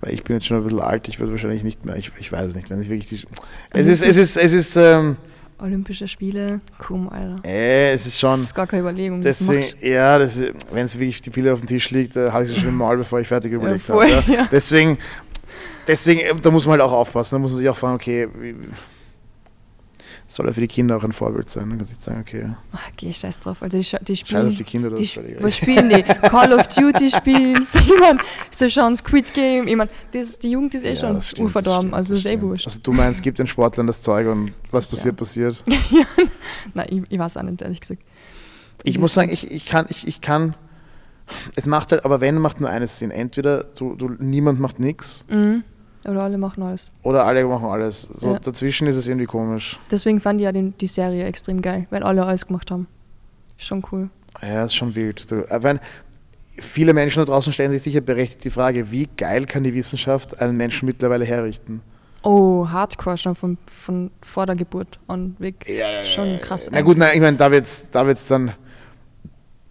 weil 0.00 0.14
ich 0.14 0.22
bin 0.22 0.36
jetzt 0.36 0.46
schon 0.46 0.58
ein 0.58 0.62
bisschen 0.64 0.80
alt, 0.80 1.08
ich 1.08 1.18
würde 1.18 1.32
wahrscheinlich 1.32 1.64
nicht 1.64 1.84
mehr, 1.84 1.96
ich, 1.96 2.12
ich 2.18 2.30
weiß 2.30 2.46
es 2.48 2.54
nicht, 2.54 2.70
wenn 2.70 2.80
ich 2.80 2.88
wirklich 2.88 3.06
die, 3.08 3.26
es 3.72 3.86
ist, 3.86 4.02
es 4.02 4.16
ist, 4.16 4.36
es 4.36 4.52
ist, 4.52 4.76
ähm, 4.76 5.16
Olympische 5.60 6.06
Spiele, 6.06 6.60
komm, 6.78 7.08
Alter. 7.08 7.40
äh, 7.44 7.90
es 7.92 8.06
ist 8.06 8.20
schon, 8.20 8.30
Das 8.30 8.40
ist 8.42 8.54
gar 8.54 8.68
keine 8.68 8.82
Überlegung. 8.82 9.22
das 9.22 9.38
Deswegen, 9.38 9.60
machst- 9.60 9.82
ja, 9.82 10.16
das, 10.18 10.38
wenn 10.72 10.84
es 10.86 10.96
wirklich 10.96 11.20
die 11.20 11.30
Pille 11.30 11.52
auf 11.52 11.58
dem 11.60 11.66
Tisch 11.66 11.90
liegt, 11.90 12.14
äh, 12.14 12.30
habe 12.30 12.44
ich 12.44 12.50
sie 12.50 12.54
schon 12.56 12.68
im 12.68 12.76
Maul, 12.76 12.98
bevor 12.98 13.18
ich 13.18 13.26
fertig 13.26 13.50
überlegt 13.52 13.84
voll, 13.84 14.08
habe. 14.12 14.30
Ja. 14.30 14.36
ja. 14.42 14.48
Deswegen, 14.52 14.98
deswegen, 15.88 16.20
äh, 16.20 16.32
da 16.40 16.52
muss 16.52 16.64
man 16.64 16.78
halt 16.78 16.82
auch 16.82 16.92
aufpassen. 16.92 17.34
Da 17.34 17.38
muss 17.40 17.50
man 17.50 17.58
sich 17.58 17.68
auch 17.68 17.76
fragen, 17.76 17.96
okay, 17.96 18.28
wie, 18.38 18.54
soll 20.30 20.46
ja 20.46 20.52
für 20.52 20.60
die 20.60 20.68
Kinder 20.68 20.96
auch 20.96 21.04
ein 21.04 21.12
Vorbild 21.12 21.48
sein. 21.48 21.70
Dann 21.70 21.78
kann 21.78 21.88
ich 21.90 21.98
sagen, 21.98 22.20
okay, 22.20 22.54
Ach, 22.72 22.90
geh 22.96 23.12
scheiß 23.12 23.40
drauf. 23.40 23.62
Also 23.62 23.78
die, 23.78 23.82
die 24.04 24.16
scheiß 24.16 24.28
spielen. 24.28 24.48
auf 24.48 24.54
die 24.54 24.64
Kinder, 24.64 24.90
das 24.90 25.00
die, 25.00 25.04
ist 25.06 25.42
was 25.42 25.56
spielen 25.56 25.88
die? 25.88 26.02
Call 26.28 26.52
of 26.52 26.68
Duty 26.68 27.10
spielen 27.10 27.62
sie. 27.62 27.78
Ich 27.78 28.00
mein, 28.00 28.18
sie 28.50 28.70
schauen 28.70 28.94
Squid 28.94 29.32
Game. 29.32 29.66
Ich 29.66 29.74
mein, 29.74 29.88
das, 30.12 30.38
die 30.38 30.50
Jugend 30.50 30.74
ist 30.74 30.84
eh 30.84 30.90
Ja, 30.90 30.96
schon 30.96 31.14
das 31.14 31.30
das 31.32 31.66
Also 31.94 32.14
stimmt, 32.14 32.18
ist 32.18 32.26
eh 32.26 32.36
das 32.36 32.42
wurscht. 32.42 32.66
Also 32.66 32.80
du 32.82 32.92
meinst, 32.92 33.22
gibt 33.22 33.38
den 33.38 33.46
Sportlern 33.46 33.86
das 33.86 34.02
Zeug 34.02 34.28
und 34.28 34.52
was 34.70 34.84
Sicher. 34.84 34.96
passiert, 34.96 35.16
passiert. 35.16 35.64
Nein, 36.74 36.86
ich, 36.90 37.02
ich 37.08 37.18
weiß 37.18 37.36
auch 37.38 37.42
nicht, 37.42 37.62
ehrlich 37.62 37.80
gesagt. 37.80 38.02
Ich 38.84 38.94
weiß 38.96 39.00
muss 39.00 39.14
sagen, 39.14 39.30
ich, 39.32 39.50
ich 39.50 39.66
kann, 39.66 39.86
ich, 39.88 40.06
ich 40.06 40.20
kann, 40.20 40.54
es 41.56 41.66
macht 41.66 41.90
halt, 41.92 42.04
aber 42.04 42.20
wenn, 42.20 42.38
macht 42.38 42.60
nur 42.60 42.70
eines 42.70 42.98
Sinn. 42.98 43.10
Entweder 43.10 43.64
du, 43.64 43.94
du, 43.96 44.10
niemand 44.18 44.60
macht 44.60 44.78
nichts 44.78 45.24
Mhm. 45.28 45.64
Oder 46.08 46.22
alle 46.22 46.38
machen 46.38 46.62
alles. 46.62 46.90
oder 47.02 47.24
alle 47.24 47.44
machen 47.44 47.68
alles. 47.68 48.02
So, 48.12 48.32
Ja. 48.32 48.38
Dazwischen 48.38 48.86
ist 48.88 48.96
es 48.96 49.06
irgendwie 49.08 49.26
komisch. 49.26 49.78
Deswegen 49.90 50.20
fand 50.20 50.40
ich 50.40 50.44
ja 50.46 50.52
den, 50.52 50.76
die 50.78 50.86
Serie 50.86 51.24
extrem 51.26 51.60
geil, 51.62 51.86
weil 51.90 52.02
alle 52.02 52.24
alles 52.24 52.46
gemacht 52.46 52.70
haben. 52.70 52.86
Schon 53.58 53.82
cool. 53.92 54.08
Ja, 54.42 54.64
ist 54.64 54.74
schon 54.74 54.94
wild. 54.94 55.30
Äh, 55.32 55.62
wenn, 55.62 55.80
viele 56.56 56.94
Menschen 56.94 57.20
da 57.20 57.24
draußen 57.26 57.52
stellen 57.52 57.72
sich 57.72 57.82
sicher 57.82 58.00
berechtigt 58.00 58.44
die 58.44 58.50
Frage, 58.50 58.90
wie 58.90 59.08
geil 59.16 59.44
kann 59.46 59.64
die 59.64 59.74
Wissenschaft 59.74 60.40
einen 60.40 60.56
Menschen 60.56 60.86
mittlerweile 60.86 61.24
herrichten? 61.24 61.82
Oh, 62.22 62.66
Hardcore 62.68 63.16
schon 63.16 63.34
von, 63.34 63.58
von 63.66 64.10
vor 64.22 64.46
der 64.46 64.56
Geburt 64.56 64.98
an 65.06 65.36
weg. 65.38 65.66
schon 66.04 66.38
krass. 66.40 66.68
Na 66.72 66.80
gut, 66.80 66.96
nein, 66.96 67.10
ich 67.14 67.20
meine, 67.20 67.36
da 67.36 67.50
wird's, 67.50 67.88
da 67.90 68.06
wird's 68.06 68.26
dann, 68.28 68.52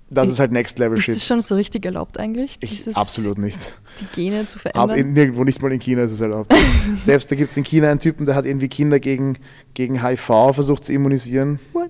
das 0.10 0.26
Ich- 0.26 0.32
ist 0.34 0.40
halt 0.40 0.52
Next 0.52 0.80
Level 0.80 0.98
Ist 0.98 1.04
Shit. 1.06 1.16
das 1.16 1.26
schon 1.26 1.42
so 1.42 1.56
richtig 1.56 1.86
erlaubt 1.86 2.20
eigentlich? 2.20 2.58
Ich, 2.62 2.70
dieses, 2.70 2.96
absolut 2.96 3.38
nicht. 3.38 3.78
Die 4.00 4.06
Gene 4.14 4.46
zu 4.46 4.58
Aber 4.60 4.72
verändern? 4.94 4.98
in, 5.00 5.14
nirgendwo, 5.14 5.44
nicht 5.44 5.62
mal 5.62 5.72
in 5.72 5.80
China 5.80 6.04
ist 6.04 6.12
es 6.12 6.22
erlaubt. 6.22 6.54
Selbst 7.00 7.32
da 7.32 7.36
gibt 7.36 7.52
es 7.52 7.58
in 7.58 7.64
China 7.64 7.90
einen 7.90 8.00
Typen, 8.00 8.26
der 8.26 8.36
hat 8.36 8.46
irgendwie 8.46 8.68
Kinder 8.70 9.00
gegen, 9.00 9.38
gegen 9.74 10.02
HIV 10.06 10.22
versucht 10.54 10.86
zu 10.86 10.94
immunisieren. 10.94 11.60
What? 11.74 11.90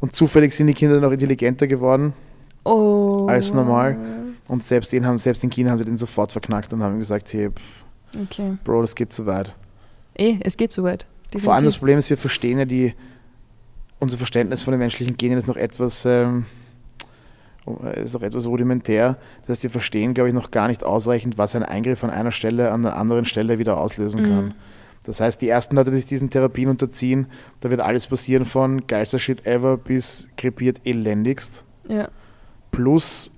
Und 0.00 0.14
zufällig 0.14 0.54
sind 0.54 0.66
die 0.66 0.74
Kinder 0.74 0.96
dann 1.00 1.04
auch 1.08 1.12
intelligenter 1.12 1.66
geworden. 1.66 2.12
oh. 2.64 3.26
als 3.28 3.54
normal. 3.54 3.96
Und 4.48 4.64
selbst, 4.64 4.92
den 4.92 5.06
haben, 5.06 5.18
selbst 5.18 5.42
in 5.44 5.50
China 5.50 5.70
haben 5.70 5.78
sie 5.78 5.84
den 5.84 5.96
sofort 5.96 6.32
verknackt 6.32 6.72
und 6.72 6.82
haben 6.82 6.98
gesagt, 6.98 7.32
hey, 7.32 7.50
pff, 7.50 7.84
Okay. 8.24 8.58
Bro, 8.64 8.82
das 8.82 8.94
geht 8.94 9.10
zu 9.12 9.24
weit. 9.24 9.54
Eh, 10.18 10.36
es 10.40 10.58
geht 10.58 10.70
so 10.70 10.82
weit. 10.82 11.06
Vor 11.38 11.54
allem 11.54 11.64
das 11.64 11.74
definitiv. 11.74 11.78
Problem 11.78 11.98
ist, 11.98 12.10
wir 12.10 12.18
verstehen 12.18 12.58
ja 12.58 12.66
die, 12.66 12.92
unser 14.00 14.18
Verständnis 14.18 14.64
von 14.64 14.72
den 14.72 14.80
menschlichen 14.80 15.16
Genen 15.16 15.38
ist 15.38 15.48
noch 15.48 15.56
etwas, 15.56 16.04
ähm, 16.04 16.44
ist 17.94 18.14
noch 18.14 18.22
etwas 18.22 18.46
rudimentär. 18.46 19.16
Das 19.42 19.50
heißt, 19.50 19.62
wir 19.64 19.70
verstehen, 19.70 20.14
glaube 20.14 20.28
ich, 20.28 20.34
noch 20.34 20.50
gar 20.50 20.68
nicht 20.68 20.84
ausreichend, 20.84 21.38
was 21.38 21.54
ein 21.54 21.62
Eingriff 21.62 22.02
an 22.02 22.10
einer 22.10 22.32
Stelle 22.32 22.70
an 22.72 22.84
einer 22.84 22.96
anderen 22.96 23.24
Stelle 23.24 23.58
wieder 23.58 23.78
auslösen 23.78 24.22
kann. 24.22 24.44
Mhm. 24.46 24.54
Das 25.04 25.20
heißt, 25.20 25.40
die 25.42 25.48
ersten 25.48 25.76
Leute, 25.76 25.90
die 25.90 25.96
sich 25.96 26.06
diesen 26.06 26.30
Therapien 26.30 26.68
unterziehen, 26.68 27.26
da 27.60 27.70
wird 27.70 27.80
alles 27.80 28.06
passieren 28.06 28.44
von 28.44 28.86
geilster 28.86 29.18
Shit 29.18 29.46
ever 29.46 29.76
bis 29.76 30.28
krepiert 30.36 30.80
elendigst. 30.84 31.64
Ja, 31.88 32.08
Plus, 32.72 33.30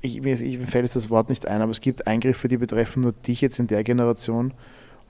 ich, 0.00 0.22
mir, 0.22 0.34
ich, 0.40 0.58
mir 0.58 0.66
fällt 0.66 0.84
jetzt 0.84 0.96
das 0.96 1.10
Wort 1.10 1.28
nicht 1.28 1.46
ein, 1.46 1.60
aber 1.60 1.70
es 1.72 1.80
gibt 1.80 2.06
Eingriffe, 2.06 2.48
die 2.48 2.56
betreffen 2.56 3.02
nur 3.02 3.12
dich 3.12 3.40
jetzt 3.42 3.58
in 3.58 3.66
der 3.66 3.84
Generation. 3.84 4.54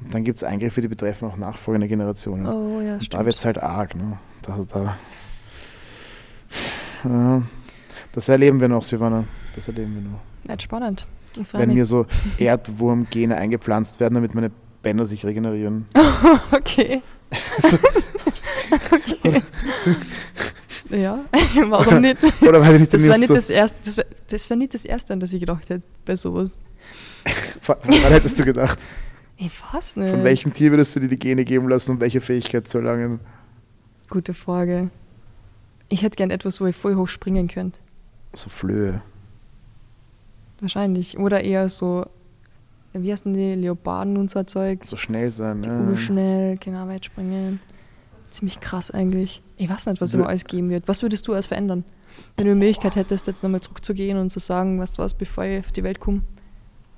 Und 0.01 0.14
dann 0.14 0.25
gibt 0.25 0.39
es 0.39 0.45
Eingriffe, 0.45 0.81
die 0.81 0.89
betreffen 0.89 1.29
auch 1.29 1.37
nachfolgende 1.37 1.87
Generationen. 1.87 2.47
oh 2.47 2.81
ja, 2.81 2.95
Und 2.95 3.01
da 3.01 3.05
stimmt. 3.05 3.27
wird 3.27 3.37
es 3.37 3.45
halt 3.45 3.62
arg. 3.62 3.95
Ne? 3.95 4.18
Da, 4.43 4.59
da, 4.66 4.97
ja, 7.05 7.43
das 8.13 8.29
erleben 8.29 8.61
wir 8.61 8.69
noch, 8.69 8.83
Silvana. 8.83 9.25
Das 9.55 9.69
erleben 9.69 9.95
wir 9.95 10.03
noch. 10.03 10.21
Wird 10.45 10.63
spannend. 10.63 11.07
Wenn 11.53 11.69
mich. 11.69 11.77
mir 11.77 11.87
so 11.87 12.07
Erdwurmgene 12.39 13.37
eingepflanzt 13.37 14.01
werden, 14.01 14.15
damit 14.15 14.35
meine 14.35 14.51
Bänder 14.83 15.07
sich 15.07 15.25
regenerieren. 15.25 15.87
okay. 16.53 17.03
okay. 18.91 19.43
ja, 20.91 21.25
warum 21.69 22.01
nicht? 22.01 22.25
Oder 22.43 22.61
ich 22.73 22.81
nicht, 22.81 22.95
Das 22.95 23.09
war 23.09 23.19
nicht 23.19 23.31
das 23.31 23.51
erste, 23.51 23.79
das 23.85 23.97
war, 23.97 24.05
das 24.29 24.51
war 24.51 24.57
nicht 24.57 24.75
das 24.75 24.85
erste, 24.85 25.13
an 25.13 25.21
das 25.21 25.33
ich 25.33 25.41
gedacht 25.41 25.69
hätte 25.69 25.87
bei 26.05 26.17
sowas. 26.17 26.59
Woran 27.65 28.13
hättest 28.13 28.41
du 28.41 28.45
gedacht? 28.45 28.79
Ich 29.37 29.53
weiß 29.73 29.97
nicht. 29.97 30.11
Von 30.11 30.25
welchem 30.25 30.53
Tier 30.53 30.71
würdest 30.71 30.97
du 30.97 31.01
dir 31.01 31.09
die 31.09 31.19
Gene 31.19 31.45
geben 31.45 31.69
lassen, 31.69 31.93
um 31.93 32.01
welche 32.01 32.21
Fähigkeit 32.21 32.69
zu 32.69 32.79
erlangen? 32.79 33.21
Gute 34.09 34.35
Frage. 34.35 34.91
Ich 35.89 36.03
hätte 36.03 36.17
gern 36.17 36.31
etwas, 36.31 36.61
wo 36.61 36.67
ich 36.67 36.77
voll 36.77 36.97
hoch 36.97 37.09
springen 37.09 37.49
könnte. 37.49 37.79
So 38.33 38.49
Flöhe. 38.49 39.03
Wahrscheinlich. 40.61 41.18
Oder 41.18 41.43
eher 41.43 41.68
so, 41.68 42.07
wie 42.93 43.11
heißen 43.11 43.33
die, 43.33 43.55
Leoparden 43.55 44.16
und 44.16 44.31
so 44.31 44.43
Zeug. 44.45 44.81
So 44.85 44.97
schnell 44.97 45.31
sein. 45.31 45.62
Ja. 45.64 45.81
Urschnell, 45.81 46.57
genau, 46.59 46.87
weit 46.87 47.05
springen. 47.05 47.61
Ziemlich 48.31 48.61
krass 48.61 48.91
eigentlich. 48.91 49.43
Ich 49.57 49.68
weiß 49.68 49.87
nicht, 49.87 50.01
was 50.01 50.14
immer 50.14 50.28
alles 50.28 50.45
geben 50.45 50.70
wird. 50.70 50.87
Was 50.87 51.03
würdest 51.03 51.26
du 51.26 51.33
alles 51.33 51.49
verändern? 51.49 51.85
Wenn 52.37 52.47
du 52.47 52.55
die 52.55 52.59
Möglichkeit 52.59 52.97
hättest, 52.97 53.26
jetzt 53.26 53.43
nochmal 53.43 53.61
zurückzugehen 53.61 54.18
und 54.18 54.31
zu 54.31 54.39
sagen, 54.39 54.78
was 54.78 54.93
du 54.93 55.03
was, 55.03 55.14
bevor 55.14 55.45
ich 55.45 55.61
auf 55.61 55.72
die 55.72 55.83
Welt 55.83 56.01
komme, 56.01 56.20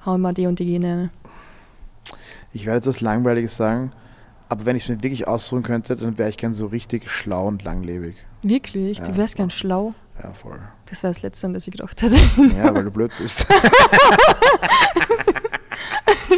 hau 0.05 0.19
mal 0.19 0.35
die 0.35 0.47
und 0.47 0.59
die 0.59 0.67
Gene 0.67 0.89
rein. 0.89 1.11
Ich 2.53 2.67
werde 2.67 2.79
jetzt 2.79 2.87
was 2.87 3.01
Langweiliges 3.01 3.57
sagen, 3.57 3.93
aber 4.49 4.67
wenn 4.67 4.77
ich 4.77 4.83
es 4.83 4.89
mir 4.89 5.03
wirklich 5.03 5.27
aussuchen 5.27 5.63
könnte, 5.63 5.97
dann 5.97 6.19
wäre 6.19 6.29
ich 6.29 6.37
gern 6.37 6.53
so 6.53 6.67
richtig 6.67 7.11
schlau 7.11 7.47
und 7.49 7.63
langlebig. 7.63 8.17
Wirklich? 8.43 8.99
Ja. 8.99 9.05
Du 9.05 9.17
wärst 9.17 9.37
gern 9.37 9.51
schlau. 9.51 9.95
Ja, 10.23 10.31
voll. 10.31 10.59
Das 10.89 11.03
wäre 11.03 11.13
das 11.13 11.23
Letzte, 11.23 11.47
an 11.47 11.55
das 11.55 11.67
ich 11.67 11.73
gedacht 11.73 12.01
hätte. 12.03 12.17
Ja, 12.57 12.75
weil 12.75 12.85
du 12.85 12.91
blöd 12.91 13.11
bist. 13.21 13.47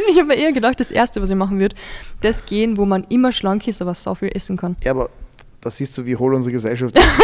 ich 0.09 0.15
habe 0.17 0.27
mir 0.27 0.35
eher 0.37 0.51
gedacht, 0.53 0.79
das 0.79 0.91
Erste, 0.91 1.21
was 1.21 1.29
ich 1.29 1.35
machen 1.35 1.59
würde, 1.59 1.75
das 2.21 2.45
gehen, 2.45 2.77
wo 2.77 2.85
man 2.85 3.03
immer 3.09 3.31
schlank 3.31 3.67
ist, 3.67 3.81
aber 3.81 3.93
sau 3.93 4.15
viel 4.15 4.29
essen 4.33 4.57
kann. 4.57 4.75
ja, 4.83 4.91
aber 4.91 5.09
da 5.61 5.69
siehst 5.71 5.97
du, 5.97 6.05
wie 6.05 6.15
hohl 6.15 6.33
unsere 6.35 6.51
Gesellschaft 6.53 6.95
ist. 6.97 7.21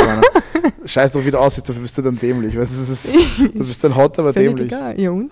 Scheiß 0.91 1.11
doch, 1.11 1.23
wie 1.23 1.29
du 1.31 1.39
aussiehst, 1.39 1.69
dafür 1.69 1.83
bist 1.83 1.95
du 1.97 2.01
dann 2.01 2.17
dämlich. 2.17 2.57
Weißt, 2.57 2.73
du, 2.73 2.79
das, 2.79 2.89
ist, 2.89 3.15
das 3.55 3.67
bist 3.67 3.83
dann 3.83 3.95
hot, 3.95 4.17
aber 4.17 4.33
Völlig 4.33 4.49
dämlich. 4.49 4.71
egal. 4.71 4.99
Ja 4.99 5.11
und? 5.11 5.31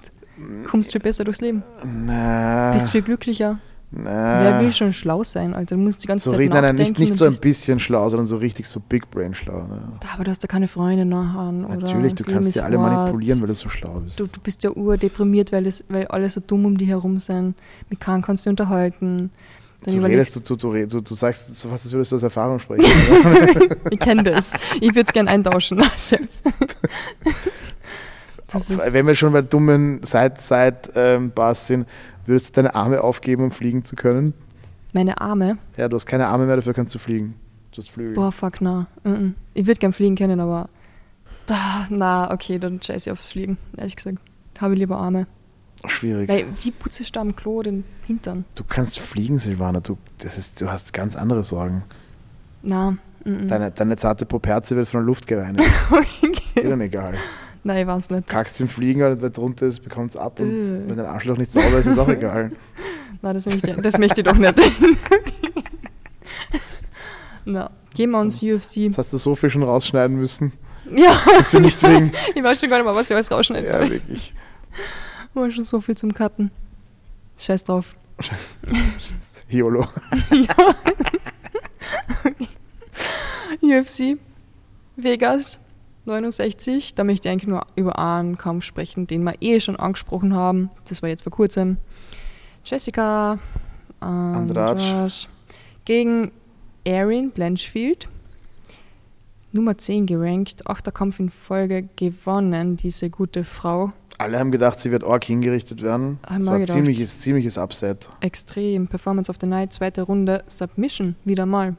Kommst 0.70 0.92
viel 0.92 1.02
besser 1.02 1.24
durchs 1.24 1.42
Leben. 1.42 1.64
Na, 1.84 2.72
Bist 2.72 2.92
viel 2.92 3.02
glücklicher. 3.02 3.60
Na. 3.92 4.42
Wer 4.42 4.62
will 4.62 4.72
schon 4.72 4.94
schlau 4.94 5.24
sein, 5.24 5.56
Alter? 5.56 5.76
Du 5.76 5.82
musst 5.82 6.04
die 6.04 6.08
ganze 6.08 6.26
so 6.26 6.32
Zeit 6.32 6.42
richtig, 6.42 6.54
nein, 6.54 6.64
nein, 6.64 6.76
nachdenken. 6.76 7.02
nicht, 7.02 7.12
nicht 7.12 7.18
so 7.18 7.26
ein 7.26 7.38
bisschen 7.42 7.80
schlau, 7.80 8.08
sondern 8.10 8.28
so 8.28 8.38
richtig 8.38 8.68
so 8.68 8.80
Big 8.80 9.10
Brain 9.10 9.34
schlau. 9.34 9.64
Ne? 9.64 9.82
Aber 10.14 10.24
du 10.24 10.30
hast 10.30 10.44
ja 10.44 10.48
keine 10.48 10.68
Freunde 10.68 11.06
nachher. 11.06 11.52
Natürlich, 11.52 12.14
du 12.14 12.24
kannst 12.24 12.50
ist 12.50 12.60
alle 12.60 12.78
manipulieren, 12.78 13.42
weil 13.42 13.48
du 13.48 13.56
so 13.56 13.68
schlau 13.70 14.00
bist. 14.02 14.20
Du, 14.20 14.28
du 14.28 14.40
bist 14.42 14.64
ja 14.64 14.70
urdeprimiert, 14.70 15.52
weil, 15.52 15.64
das, 15.64 15.84
weil 15.90 16.06
alle 16.08 16.30
so 16.30 16.40
dumm 16.46 16.66
um 16.66 16.78
dich 16.78 16.88
herum 16.88 17.18
sind. 17.18 17.56
Mit 17.90 18.00
keinem 18.00 18.22
kannst 18.22 18.46
du 18.46 18.52
unterhalten. 18.52 19.32
Dann 19.82 19.96
du 19.96 20.06
redest, 20.06 20.36
du, 20.36 20.56
du, 20.56 20.86
du, 20.86 21.02
du, 21.02 21.16
sagst 21.16 21.56
so 21.56 21.70
fast, 21.70 21.86
als 21.86 21.94
würdest 21.94 22.12
du 22.12 22.18
aus 22.18 22.24
Erfahrung 22.24 22.60
sprechen. 22.60 22.86
Ich 23.90 24.00
kenne 24.00 24.24
das. 24.24 24.52
Ich 24.82 24.90
würde 24.90 25.04
es 25.04 25.14
gerne 25.14 25.32
eintauschen. 25.32 25.82
Wenn 28.92 29.08
wir 29.08 29.16
schon 29.16 29.32
bei 29.32 29.42
dummen 29.42 30.02
Side-Side-Bars 30.04 31.68
sind, 31.68 31.88
würdest 32.30 32.50
du 32.50 32.54
deine 32.54 32.76
Arme 32.76 33.04
aufgeben, 33.04 33.44
um 33.44 33.52
fliegen 33.52 33.84
zu 33.84 33.96
können? 33.96 34.34
meine 34.94 35.20
Arme. 35.22 35.58
Ja, 35.78 35.88
du 35.88 35.96
hast 35.96 36.06
keine 36.06 36.28
Arme 36.28 36.46
mehr, 36.46 36.56
dafür 36.56 36.74
kannst 36.74 36.94
du 36.96 37.00
fliegen. 37.00 37.36
Du 37.72 37.78
hast 37.78 37.92
Flügel. 37.92 38.14
Boah, 38.14 38.32
fuck, 38.32 38.62
na. 38.62 38.88
Mhm. 39.04 39.36
Ich 39.54 39.68
würde 39.68 39.80
gern 39.80 39.94
fliegen 39.94 40.16
können, 40.16 40.40
aber. 40.40 40.70
Da, 41.46 41.88
na, 41.90 42.32
okay, 42.32 42.60
dann 42.60 42.82
scheiße 42.82 43.10
ich 43.10 43.12
aufs 43.12 43.32
Fliegen, 43.32 43.58
ehrlich 43.78 43.96
gesagt. 43.96 44.18
Habe 44.60 44.74
ich 44.74 44.80
lieber 44.80 44.98
Arme. 44.98 45.28
Schwierig. 45.86 46.28
Weil, 46.30 46.46
wie 46.64 46.72
putze 46.72 47.04
ich 47.04 47.12
da 47.12 47.22
am 47.22 47.36
Klo 47.36 47.64
den 47.64 47.86
Hintern? 48.06 48.46
Du 48.56 48.64
kannst 48.64 49.00
fliegen, 49.00 49.40
Silvana. 49.40 49.80
Du, 49.80 49.98
das 50.18 50.38
ist, 50.38 50.62
du 50.62 50.70
hast 50.70 50.94
ganz 50.94 51.16
andere 51.16 51.44
Sorgen. 51.44 51.84
Na, 52.62 52.98
mhm. 53.24 53.48
Deine, 53.48 53.72
deine 53.72 53.96
zarte 53.96 54.26
Poperze 54.26 54.76
wird 54.76 54.88
von 54.88 55.00
der 55.00 55.06
Luft 55.06 55.26
gereinigt. 55.28 55.66
Ist 56.22 56.56
dir 56.56 56.62
okay. 56.62 56.70
dann 56.70 56.82
egal. 56.82 57.14
Nein, 57.64 57.78
ich 57.80 57.88
weiß 57.88 58.10
nicht. 58.12 58.28
Kackst 58.28 58.62
im 58.62 58.68
Fliegen, 58.70 59.04
und 59.04 59.22
wer 59.22 59.30
drunter 59.30 59.66
ist, 59.66 59.82
bekommt 59.82 60.12
es 60.12 60.18
ab. 60.18 60.40
Und 60.40 60.50
Äh. 60.50 60.90
wenn 60.90 60.98
dein 60.98 61.06
Arschloch 61.06 61.38
nicht 61.38 61.52
sauber 61.52 61.78
ist, 61.80 61.88
ist 61.88 61.94
es 61.94 61.98
auch 61.98 62.08
egal. 62.08 62.52
nein, 63.22 63.34
das 63.34 63.46
möchte, 63.46 63.72
ich, 63.72 63.78
das 63.82 63.98
möchte 63.98 64.22
ich 64.22 64.28
doch 64.28 64.36
nicht. 64.36 64.54
na, 67.46 67.70
gehen 67.94 68.12
wir 68.12 68.20
uns 68.20 68.42
UFC. 68.42 68.78
Jetzt 68.78 68.98
hast 68.98 69.12
du 69.14 69.18
so 69.18 69.36
viel 69.36 69.50
schon 69.50 69.64
rausschneiden 69.64 70.18
müssen, 70.18 70.54
Ja, 70.96 71.16
dass 71.38 71.52
du 71.52 71.60
nicht 71.60 71.82
wegen. 71.84 72.12
ich 72.36 72.44
weiß 72.44 72.60
schon 72.62 72.70
gar 72.70 72.78
nicht 72.78 72.86
mal, 72.86 72.96
was 72.96 73.10
ich 73.10 73.16
alles 73.16 73.30
rausschneiden 73.30 73.70
ja, 73.70 73.78
soll. 73.78 73.90
wirklich. 73.90 74.34
War 75.34 75.52
schon 75.52 75.64
so 75.64 75.82
viel 75.82 75.98
zum 75.98 76.14
Cutten. 76.14 76.52
Scheiß 77.38 77.64
drauf. 77.66 77.96
YOLO. 79.50 79.86
UFC, 83.62 84.18
Vegas 84.96 85.60
69. 86.10 86.96
Da 86.96 87.04
möchte 87.04 87.28
ich 87.28 87.32
eigentlich 87.32 87.48
nur 87.48 87.66
über 87.76 87.98
einen 88.00 88.38
Kampf 88.38 88.64
sprechen, 88.66 89.08
den 89.08 89.24
wir 89.24 89.34
eh 89.42 89.60
schon 89.60 89.76
angesprochen 89.78 90.34
haben. 90.36 90.70
Das 90.88 91.02
war 91.02 91.10
jetzt 91.10 91.24
vor 91.24 91.32
kurzem. 91.32 91.78
Jessica 92.66 93.40
Andrade. 94.00 95.08
gegen 95.86 96.32
Erin 96.84 97.32
Blanchfield. 97.32 98.08
Nummer 99.52 99.78
10 99.78 100.06
gerankt, 100.06 100.68
achter 100.68 100.92
Kampf 100.92 101.20
in 101.20 101.30
Folge 101.32 101.90
gewonnen, 101.96 102.78
diese 102.78 103.10
gute 103.10 103.44
Frau. 103.44 103.92
Alle 104.20 104.38
haben 104.38 104.52
gedacht, 104.52 104.80
sie 104.80 104.92
wird 104.92 105.04
arg 105.04 105.24
hingerichtet 105.24 105.82
werden. 105.82 106.20
Haben 106.28 106.40
Das 106.40 106.48
war 106.48 106.54
ein 106.56 106.62
gedacht. 106.62 106.76
ziemliches, 106.78 107.20
ziemliches 107.22 107.58
Upset. 107.58 108.10
Extrem. 108.20 108.88
Performance 108.88 109.30
of 109.32 109.38
the 109.42 109.48
Night, 109.48 109.74
zweite 109.74 110.04
Runde, 110.04 110.44
Submission, 110.46 111.16
wieder 111.26 111.46
mal. 111.48 111.76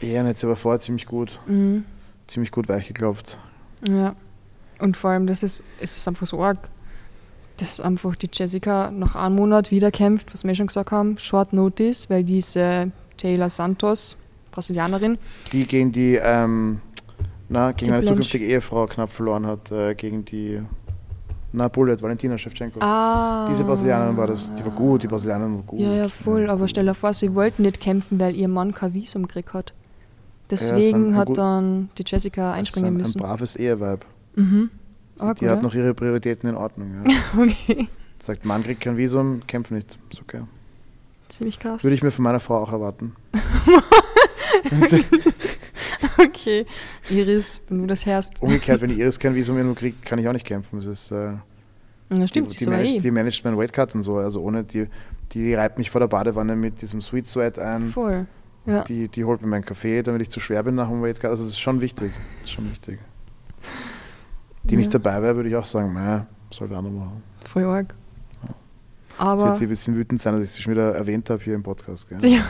Ja, 0.00 0.26
jetzt 0.26 0.42
aber 0.44 0.56
vorher 0.56 0.80
ziemlich 0.80 1.06
gut. 1.06 1.38
Mhm. 1.46 1.84
Ziemlich 2.26 2.50
gut 2.50 2.68
weichgeklopft. 2.68 3.38
Ja. 3.88 4.14
Und 4.80 4.96
vor 4.96 5.10
allem, 5.10 5.26
das 5.26 5.42
ist, 5.42 5.62
es 5.80 5.96
ist 5.96 6.06
einfach 6.08 6.26
so 6.26 6.42
arg. 6.42 6.58
Das 7.58 7.70
ist 7.70 7.80
einfach 7.80 8.16
die 8.16 8.28
Jessica 8.32 8.90
nach 8.90 9.14
einem 9.14 9.36
Monat 9.36 9.70
wieder 9.70 9.90
kämpft, 9.92 10.32
was 10.32 10.42
wir 10.44 10.54
schon 10.56 10.66
gesagt 10.66 10.90
haben, 10.90 11.16
Short 11.18 11.52
Notice, 11.52 12.10
weil 12.10 12.24
diese 12.24 12.90
Taylor 13.16 13.48
Santos, 13.48 14.16
Brasilianerin, 14.50 15.18
Die 15.52 15.64
gegen 15.66 15.92
die, 15.92 16.16
ähm, 16.20 16.80
na, 17.48 17.70
gegen 17.70 17.84
Die 17.86 17.92
eine 17.92 18.00
Blanche. 18.00 18.14
zukünftige 18.14 18.46
Ehefrau 18.46 18.86
knapp 18.86 19.10
verloren 19.10 19.46
hat, 19.46 19.70
äh, 19.70 19.94
gegen 19.94 20.24
die, 20.24 20.60
na, 21.52 21.68
Bullet, 21.68 21.96
Valentina 22.02 22.36
Shevchenko. 22.36 22.80
ah, 22.80 23.46
Diese 23.50 23.62
Brasilianerin 23.62 24.16
war 24.16 24.26
das, 24.26 24.52
die 24.54 24.64
war 24.64 24.72
gut, 24.72 25.04
die 25.04 25.06
Brasilianerin 25.06 25.54
war 25.54 25.62
gut. 25.62 25.78
Ja, 25.80 25.92
ja, 25.92 26.08
voll, 26.08 26.50
aber 26.50 26.66
stell 26.66 26.86
dir 26.86 26.94
vor, 26.94 27.14
sie 27.14 27.32
wollten 27.36 27.62
nicht 27.62 27.80
kämpfen, 27.80 28.18
weil 28.18 28.34
ihr 28.34 28.48
Mann 28.48 28.74
kein 28.74 28.94
Visum 28.94 29.28
gekriegt 29.28 29.52
hat. 29.52 29.74
Deswegen 30.60 31.08
ein 31.10 31.16
hat 31.16 31.26
gut- 31.28 31.38
dann 31.38 31.88
die 31.98 32.04
Jessica 32.06 32.50
Das 32.50 32.58
einspringen 32.58 32.94
ein, 32.94 32.96
müssen. 32.98 33.20
Ein 33.20 33.26
braves 33.26 33.56
Eheweib. 33.56 34.04
Mhm. 34.36 34.70
Arg, 35.18 35.38
Die 35.38 35.46
hat 35.48 35.58
oder? 35.58 35.62
noch 35.68 35.74
ihre 35.74 35.94
Prioritäten 35.94 36.48
in 36.50 36.56
Ordnung. 36.56 36.92
Ja. 37.04 37.10
Okay. 37.42 37.88
Sagt, 38.20 38.44
Mann 38.44 38.62
kriegt 38.64 38.80
kein 38.80 38.96
Visum, 38.96 39.42
kämpf 39.46 39.70
nicht. 39.70 39.98
Ist 40.10 40.20
okay. 40.22 40.40
Ziemlich 41.28 41.58
krass. 41.58 41.82
Würde 41.84 41.94
ich 41.94 42.02
mir 42.02 42.10
von 42.10 42.22
meiner 42.22 42.40
Frau 42.40 42.56
auch 42.56 42.72
erwarten. 42.72 43.14
okay. 46.18 46.66
Iris, 47.10 47.60
wenn 47.68 47.78
du 47.82 47.86
das 47.86 48.06
hörst. 48.06 48.42
Umgekehrt, 48.42 48.80
wenn 48.80 48.90
die 48.90 49.00
Iris 49.00 49.18
kein 49.18 49.34
Visum 49.34 49.56
irgendwo 49.56 49.74
kriegt, 49.78 50.04
kann 50.04 50.18
ich 50.18 50.28
auch 50.28 50.32
nicht 50.32 50.46
kämpfen. 50.46 50.76
Das 50.76 50.86
ist, 50.86 51.10
äh, 51.12 51.32
Ja, 52.10 52.26
stimmt, 52.26 52.52
die, 52.52 52.58
die, 52.58 52.64
so 52.64 52.70
eh. 52.70 52.76
managt, 52.76 53.04
die 53.04 53.10
managt 53.10 53.44
mein 53.44 53.56
Weightcut 53.58 53.94
und 53.94 54.02
so. 54.02 54.16
Also 54.16 54.40
ohne 54.40 54.64
die, 54.64 54.86
die 55.32 55.54
reibt 55.54 55.78
mich 55.78 55.90
vor 55.90 56.00
der 56.00 56.08
Badewanne 56.08 56.56
mit 56.56 56.82
diesem 56.82 57.02
Sweet 57.02 57.28
Sweat 57.28 57.58
ein. 57.58 57.88
Voll. 57.88 58.26
Ja. 58.66 58.82
Die, 58.84 59.08
die 59.08 59.24
holt 59.24 59.42
mir 59.42 59.48
meinen 59.48 59.64
Kaffee, 59.64 60.02
damit 60.02 60.22
ich 60.22 60.30
zu 60.30 60.40
schwer 60.40 60.62
bin 60.62 60.74
nach 60.74 60.88
dem 60.88 61.02
Weightcut. 61.02 61.30
Also 61.30 61.44
das 61.44 61.52
ist 61.52 61.60
schon 61.60 61.80
wichtig. 61.80 62.12
Das 62.40 62.48
ist 62.50 62.54
schon 62.54 62.70
wichtig. 62.70 62.98
Die 64.64 64.72
Ja. 64.74 64.78
nicht 64.78 64.94
dabei 64.94 65.20
wäre, 65.22 65.36
würde 65.36 65.48
ich 65.50 65.56
auch 65.56 65.66
sagen, 65.66 65.92
naja, 65.92 66.26
soll 66.50 66.68
der 66.68 66.78
andere 66.78 66.94
machen. 66.94 67.22
Voll 67.44 67.64
arg. 67.64 67.94
Jetzt 68.42 69.20
Aber 69.20 69.40
wird 69.42 69.56
sie 69.56 69.66
ein 69.66 69.68
bisschen 69.68 69.96
wütend 69.96 70.20
sein, 70.20 70.34
dass 70.34 70.42
ich 70.44 70.50
sie 70.50 70.62
schon 70.62 70.72
wieder 70.72 70.94
erwähnt 70.94 71.28
habe 71.30 71.42
hier 71.42 71.54
im 71.54 71.62
Podcast. 71.62 72.08
Gell? 72.08 72.24
ja, 72.24 72.42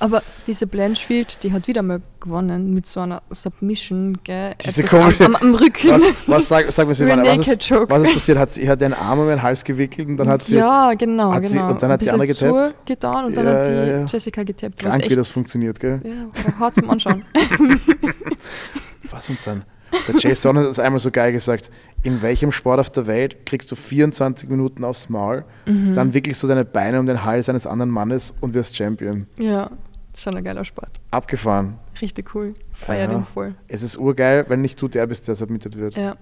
Aber 0.00 0.22
diese 0.46 0.66
Blanchfield, 0.68 1.42
die 1.42 1.52
hat 1.52 1.66
wieder 1.66 1.82
mal 1.82 2.00
gewonnen 2.20 2.72
mit 2.72 2.86
so 2.86 3.00
einer 3.00 3.20
Submission, 3.30 4.16
gell? 4.22 4.54
Diese 4.64 4.84
komische- 4.84 5.24
am, 5.24 5.34
am, 5.34 5.54
Rücken. 5.56 5.90
Was, 5.90 6.02
was 6.26 6.48
sag, 6.48 6.70
sag 6.70 6.86
mir, 6.86 6.98
Rear 7.00 7.18
was 7.38 7.48
ist, 7.48 7.70
was 7.70 8.02
ist 8.04 8.12
passiert? 8.14 8.38
Hat 8.38 8.52
sie 8.52 8.68
hat 8.68 8.80
den 8.80 8.94
Arm 8.94 9.18
um 9.18 9.26
den 9.26 9.42
Hals 9.42 9.64
gewickelt 9.64 10.08
und 10.08 10.16
dann 10.16 10.28
hat 10.28 10.42
sie 10.42 10.56
ja, 10.56 10.94
genau, 10.94 11.32
hat 11.32 11.44
sie- 11.46 11.54
genau. 11.56 11.70
und 11.70 11.82
dann 11.82 11.90
hat 11.90 12.00
die 12.02 12.10
andere 12.10 12.28
getappt? 12.28 12.76
zugetan 12.86 13.24
und 13.26 13.36
dann 13.36 13.46
Ja, 13.46 13.52
hat 13.54 13.66
die 13.66 13.72
ja, 13.72 13.84
ja. 13.86 14.04
Jessica 14.06 14.42
getappt. 14.44 14.78
Krank, 14.78 15.02
echt, 15.02 15.10
wie 15.10 15.14
das 15.16 15.28
funktioniert, 15.28 15.80
gell? 15.80 16.00
ja, 16.04 16.60
hart 16.60 16.76
zum 16.76 16.88
Anschauen. 16.90 17.24
Was 19.10 19.28
und 19.30 19.38
dann? 19.44 19.64
Der 20.06 20.14
Jay 20.16 20.34
Sonne 20.34 20.60
hat 20.60 20.66
es 20.68 20.78
einmal 20.78 20.98
so 20.98 21.10
geil 21.10 21.32
gesagt. 21.32 21.70
In 22.02 22.20
welchem 22.22 22.52
Sport 22.52 22.78
auf 22.78 22.90
der 22.90 23.06
Welt 23.06 23.46
kriegst 23.46 23.72
du 23.72 23.76
24 23.76 24.48
Minuten 24.48 24.84
aufs 24.84 25.08
Maul, 25.08 25.44
Mhm. 25.66 25.94
dann 25.94 26.14
wickelst 26.14 26.42
du 26.42 26.46
deine 26.46 26.64
Beine 26.64 27.00
um 27.00 27.06
den 27.06 27.24
Hals 27.24 27.48
eines 27.48 27.66
anderen 27.66 27.90
Mannes 27.90 28.34
und 28.40 28.54
wirst 28.54 28.76
Champion. 28.76 29.26
ja, 29.38 29.70
ist 30.18 30.24
schon 30.24 30.36
ein 30.36 30.44
geiler 30.44 30.64
Sport. 30.64 31.00
Abgefahren. 31.10 31.78
Richtig 32.00 32.34
cool. 32.34 32.54
Feier 32.72 33.06
den 33.06 33.24
voll. 33.24 33.54
Es 33.68 33.82
ist 33.82 33.96
urgeil, 33.96 34.44
wenn 34.48 34.60
nicht 34.60 34.80
du 34.80 34.88
der 34.88 35.06
bist, 35.06 35.28
der 35.28 35.34
submitted 35.34 35.76
wird. 35.76 35.96
Ja. 35.96 36.16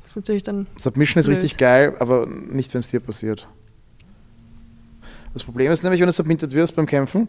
Das 0.00 0.10
ist 0.10 0.16
natürlich 0.16 0.42
dann. 0.42 0.66
Submission 0.78 1.20
ist 1.20 1.26
Blöd. 1.26 1.38
richtig 1.38 1.58
geil, 1.58 1.94
aber 2.00 2.26
nicht, 2.26 2.74
wenn 2.74 2.80
es 2.80 2.88
dir 2.88 3.00
passiert. 3.00 3.46
Das 5.32 5.44
Problem 5.44 5.70
ist 5.70 5.82
nämlich, 5.82 6.00
wenn 6.00 6.08
du 6.08 6.12
submitted 6.12 6.52
wirst 6.52 6.74
beim 6.74 6.86
Kämpfen, 6.86 7.28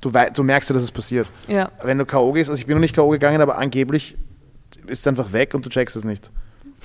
du, 0.00 0.10
du 0.10 0.42
merkst 0.42 0.70
ja, 0.70 0.74
dass 0.74 0.82
es 0.82 0.90
passiert. 0.90 1.28
Ja. 1.48 1.70
Wenn 1.82 1.98
du 1.98 2.04
K.O. 2.04 2.32
gehst, 2.32 2.50
also 2.50 2.60
ich 2.60 2.66
bin 2.66 2.76
noch 2.76 2.80
nicht 2.80 2.94
K.O. 2.94 3.08
gegangen, 3.08 3.40
aber 3.40 3.58
angeblich 3.58 4.16
ist 4.86 5.00
es 5.00 5.06
einfach 5.06 5.32
weg 5.32 5.54
und 5.54 5.64
du 5.64 5.70
checkst 5.70 5.96
es 5.96 6.04
nicht. 6.04 6.30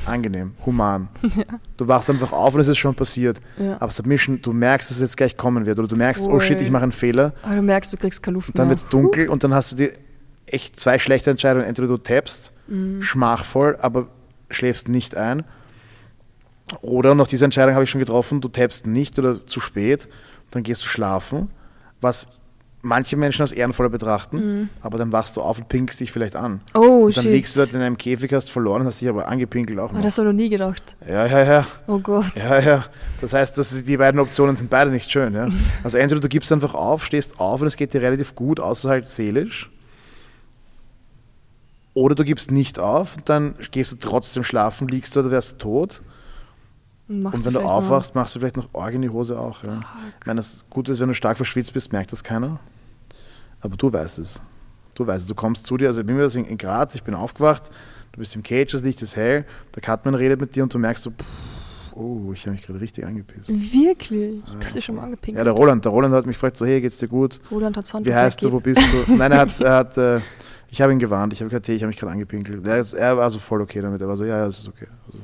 Angenehm, 0.06 0.54
human. 0.66 1.08
Du 1.78 1.88
wachst 1.88 2.10
einfach 2.10 2.32
auf 2.34 2.54
und 2.56 2.60
es 2.62 2.68
ist 2.68 2.78
schon 2.78 2.96
passiert. 2.96 3.40
ja. 3.58 3.78
Aber 3.80 3.92
Submission, 3.92 4.42
du 4.42 4.52
merkst, 4.54 4.90
dass 4.90 4.98
es 4.98 5.02
jetzt 5.02 5.18
gleich 5.18 5.38
kommen 5.38 5.66
wird. 5.66 5.80
Oder 5.80 5.88
du 5.88 5.96
merkst, 5.96 6.28
oh 6.28 6.40
shit, 6.40 6.58
Voll. 6.58 6.66
ich 6.66 6.72
mache 6.72 6.84
einen 6.84 6.92
Fehler. 6.92 7.34
Aber 7.44 7.56
du 7.56 7.62
merkst, 7.62 7.94
du 7.94 7.98
kriegst 7.98 8.22
keine 8.24 8.36
Luft 8.36 8.58
Dann 8.58 8.70
wird 8.70 8.80
es 8.80 8.88
dunkel 8.88 9.30
und 9.30 9.44
dann 9.44 9.54
hast 9.54 9.72
du 9.72 9.76
die 9.78 9.92
echt 10.46 10.80
zwei 10.80 11.00
schlechte 11.00 11.30
Entscheidungen. 11.32 11.66
Entweder 11.66 11.88
du 11.88 11.98
tappst, 11.98 12.52
Mhm. 12.68 13.02
schmachvoll, 13.02 13.78
aber 13.82 14.08
schläfst 14.52 14.90
nicht 14.90 15.16
ein. 15.18 15.44
Oder, 16.82 17.20
auch 17.20 17.28
diese 17.28 17.46
Entscheidung 17.46 17.74
habe 17.74 17.84
ich 17.84 17.90
schon 17.90 18.00
getroffen, 18.00 18.42
du 18.42 18.48
tappst 18.50 18.86
nicht 18.86 19.18
oder 19.18 19.46
zu 19.46 19.60
spät, 19.60 20.08
dann 20.52 20.62
gehst 20.64 20.84
du 20.84 20.88
schlafen, 20.88 21.50
was 22.02 22.28
manche 22.82 23.18
Menschen 23.18 23.42
als 23.42 23.52
ehrenvoller 23.52 23.90
betrachten, 23.90 24.70
aber 24.82 24.98
dann 24.98 25.12
wachst 25.12 25.36
du 25.36 25.42
auf 25.42 25.58
und 25.60 25.68
pinkelst 25.68 26.00
dich 26.00 26.12
vielleicht 26.12 26.36
an. 26.36 26.54
Mhm. 26.54 26.60
Oh, 26.76 27.06
Und 27.06 27.18
dann 27.18 27.24
shit. 27.24 27.34
liegst 27.34 27.56
du 27.56 27.60
dort 27.60 27.74
in 27.74 27.82
einem 27.82 27.98
Käfig, 27.98 28.32
hast 28.34 28.50
verloren, 28.50 28.86
hast 28.86 29.02
dich 29.02 29.10
aber 29.10 29.28
angepinkelt 29.28 29.80
auch 29.80 29.92
oh, 29.92 29.96
noch. 29.96 30.02
das 30.02 30.18
habe 30.18 30.30
ich 30.30 30.34
noch 30.34 30.42
nie 30.42 30.50
gedacht. 30.50 30.96
Ja, 31.08 31.26
ja, 31.26 31.44
ja. 31.44 31.68
Oh 31.88 32.00
Gott. 32.00 32.32
Ja, 32.38 32.60
ja. 32.60 32.86
Das 33.20 33.34
heißt, 33.34 33.58
dass 33.58 33.84
die 33.84 33.98
beiden 33.98 34.20
Optionen 34.20 34.56
sind 34.56 34.70
beide 34.70 34.92
nicht 34.92 35.12
schön. 35.12 35.34
Ja? 35.34 35.50
Also 35.84 35.98
entweder 35.98 36.22
du 36.22 36.30
gibst 36.30 36.52
einfach 36.52 36.74
auf, 36.74 37.06
stehst 37.06 37.40
auf 37.40 37.62
und 37.62 37.68
es 37.68 37.76
geht 37.76 37.94
dir 37.94 38.02
relativ 38.02 38.36
gut, 38.36 38.60
außer 38.60 38.90
halt 38.90 39.10
seelisch. 39.10 39.70
Oder 41.94 42.16
du 42.16 42.24
gibst 42.24 42.52
nicht 42.52 42.80
auf, 42.80 43.18
und 43.18 43.28
dann 43.28 43.56
gehst 43.72 43.92
du 43.92 43.96
trotzdem 43.98 44.44
schlafen, 44.44 44.88
liegst 44.88 45.16
du 45.16 45.20
oder 45.20 45.32
wärst 45.32 45.54
du 45.54 45.58
tot. 45.58 46.02
Und, 47.10 47.26
und 47.26 47.46
wenn 47.46 47.54
du 47.54 47.60
noch- 47.60 47.72
aufwachst, 47.72 48.14
machst 48.16 48.36
du 48.36 48.40
vielleicht 48.40 48.56
noch 48.58 48.70
Org 48.74 48.94
in 48.94 49.02
die 49.02 49.10
Hose 49.10 49.38
auch. 49.40 49.64
Ja. 49.64 49.82
Ich 50.22 50.26
meine, 50.28 50.38
das 50.40 50.64
Gute 50.70 50.92
ist, 50.92 51.00
wenn 51.00 51.08
du 51.10 51.16
stark 51.16 51.38
verschwitzt 51.38 51.74
bist, 51.74 51.92
merkt 51.92 52.12
das 52.12 52.24
keiner. 52.24 52.60
Aber 53.62 53.76
du 53.76 53.92
weißt 53.92 54.20
es. 54.20 54.42
Du 54.96 55.06
weißt 55.08 55.22
es. 55.24 55.28
Du 55.28 55.36
kommst 55.36 55.66
zu 55.66 55.76
dir, 55.78 55.88
also 55.88 56.04
mir 56.04 56.18
war 56.18 56.26
es 56.26 56.36
in, 56.36 56.58
Graz, 56.58 56.96
ich 56.96 57.04
bin 57.04 57.14
aufgewacht, 57.16 57.72
du 58.12 58.20
bist 58.20 58.36
im 58.36 58.44
Cage, 58.44 58.72
das 58.72 58.82
Licht 58.84 59.02
ist 59.02 59.16
hell, 59.16 59.46
der 59.76 59.82
Cutman 59.82 60.16
redet 60.16 60.40
mit 60.40 60.56
dir 60.56 60.64
und 60.64 60.74
du 60.74 60.78
merkst 60.80 61.04
so, 61.04 61.12
pff, 61.12 61.96
oh, 61.96 62.32
ich 62.34 62.42
habe 62.46 62.52
mich 62.56 62.66
gerade 62.66 62.80
richtig 62.80 63.06
angepisst. 63.06 63.50
Wirklich? 63.50 64.42
Das 64.60 64.76
ist 64.76 64.84
schon 64.86 64.96
mal 64.96 65.02
Ja, 65.02 65.06
angepinkelt. 65.08 65.46
der 65.46 65.54
Roland, 65.54 65.84
der 65.86 65.92
Roland 65.92 66.14
hat 66.14 66.26
mich 66.26 66.36
gefragt, 66.36 66.58
so, 66.58 66.66
hey, 66.66 66.80
geht's 66.82 66.98
dir 67.00 67.08
gut? 67.08 67.40
Roland 67.52 67.76
hat 67.76 67.88
Sound 67.88 68.06
Wie 68.06 68.14
heißt 68.14 68.44
du, 68.44 68.52
wo 68.52 68.60
bist 68.60 68.82
du? 69.08 69.14
Nein, 69.18 69.32
er 69.32 69.40
hat, 69.40 69.60
er 69.62 69.74
hat 69.76 69.98
äh, 69.98 70.20
ich 70.72 70.82
habe 70.82 70.92
ihn 70.94 71.00
gewarnt, 71.00 71.34
ich 71.34 71.40
habe 71.42 71.50
gesagt, 71.50 71.68
hey, 71.68 71.76
ich 71.76 71.82
habe 71.82 71.88
mich 71.90 71.98
gerade 71.98 72.12
angepinkelt. 72.12 72.66
Er, 72.68 72.86
er 72.94 73.18
war 73.18 73.30
so 73.32 73.40
voll 73.40 73.62
okay 73.62 73.82
damit, 73.82 74.00
er 74.02 74.08
war 74.08 74.16
so, 74.16 74.24
ja, 74.24 74.38
ja, 74.38 74.46
das 74.46 74.60
ist 74.60 74.68
okay. 74.68 74.86
Also, 75.08 75.18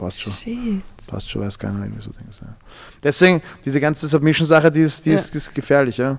passt 0.00 0.20
schon. 0.20 0.32
Shit. 0.32 0.82
Passt 1.06 1.30
schon, 1.30 1.42
weiß 1.42 1.58
keiner 1.58 1.82
irgendwie 1.84 2.02
so 2.02 2.10
Dings. 2.10 2.38
Ja. 2.40 2.56
Deswegen, 3.02 3.42
diese 3.64 3.80
ganze 3.80 4.08
Submission-Sache, 4.08 4.70
die 4.70 4.80
ist, 4.80 5.04
die, 5.06 5.10
ist, 5.12 5.26
Ja. 5.26 5.32
die 5.32 5.36
ist 5.38 5.54
gefährlich, 5.54 5.96
ja. 5.98 6.18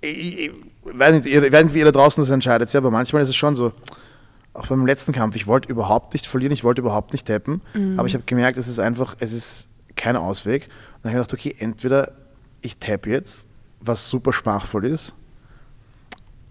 Ich, 0.00 0.38
ich, 0.38 0.50
weiß 0.84 1.14
nicht, 1.14 1.26
ich 1.26 1.52
weiß 1.52 1.64
nicht, 1.64 1.74
wie 1.74 1.78
ihr 1.80 1.84
da 1.84 1.92
draußen 1.92 2.22
das 2.22 2.30
entscheidet, 2.30 2.72
ja, 2.72 2.78
aber 2.78 2.90
manchmal 2.90 3.22
ist 3.22 3.28
es 3.30 3.36
schon 3.36 3.56
so, 3.56 3.72
auch 4.54 4.66
beim 4.66 4.86
letzten 4.86 5.12
Kampf, 5.12 5.34
ich 5.36 5.46
wollte 5.46 5.68
überhaupt 5.68 6.12
nicht 6.14 6.26
verlieren, 6.26 6.52
ich 6.52 6.64
wollte 6.64 6.80
überhaupt 6.80 7.12
nicht 7.12 7.26
tappen, 7.26 7.60
Mhm. 7.74 7.98
aber 7.98 8.06
ich 8.08 8.14
habe 8.14 8.24
gemerkt, 8.24 8.58
es 8.58 8.68
ist 8.68 8.78
einfach, 8.78 9.16
es 9.18 9.32
ist 9.32 9.68
kein 9.96 10.16
Ausweg. 10.16 10.64
Und 10.64 11.04
dann 11.04 11.12
habe 11.12 11.22
ich 11.22 11.28
gedacht, 11.28 11.34
okay, 11.34 11.54
entweder 11.58 12.12
ich 12.60 12.76
tappe 12.78 13.10
jetzt, 13.10 13.46
was 13.80 14.08
super 14.08 14.32
schmachvoll 14.32 14.84
ist, 14.86 15.14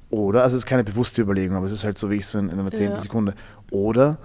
oder, 0.09 0.43
also 0.43 0.55
es 0.55 0.63
ist 0.63 0.67
keine 0.67 0.84
bewusste 0.86 1.21
Überlegung, 1.21 1.57
aber 1.57 1.65
es 1.65 1.71
ist 1.73 1.84
halt 1.84 1.97
so, 1.97 2.09
wie 2.09 2.15
ich 2.15 2.28
so 2.28 2.39
in, 2.39 2.49
in 2.49 2.59
einer 2.59 2.71
zehnten 2.71 2.95
Ja. 2.95 3.01
Sekunde. 3.01 3.34
Oder, 3.71 4.17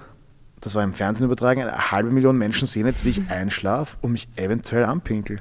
das 0.62 0.74
war 0.74 0.82
im 0.82 0.94
Fernsehen 0.94 1.26
übertragen, 1.26 1.60
eine 1.60 1.90
halbe 1.90 2.10
Million 2.10 2.38
Menschen 2.38 2.66
sehen 2.66 2.86
jetzt, 2.86 3.04
wie 3.04 3.10
ich 3.10 3.30
einschlafe 3.30 3.96
und 4.00 4.12
mich 4.12 4.28
eventuell 4.36 4.84
anpinkel. 4.84 5.40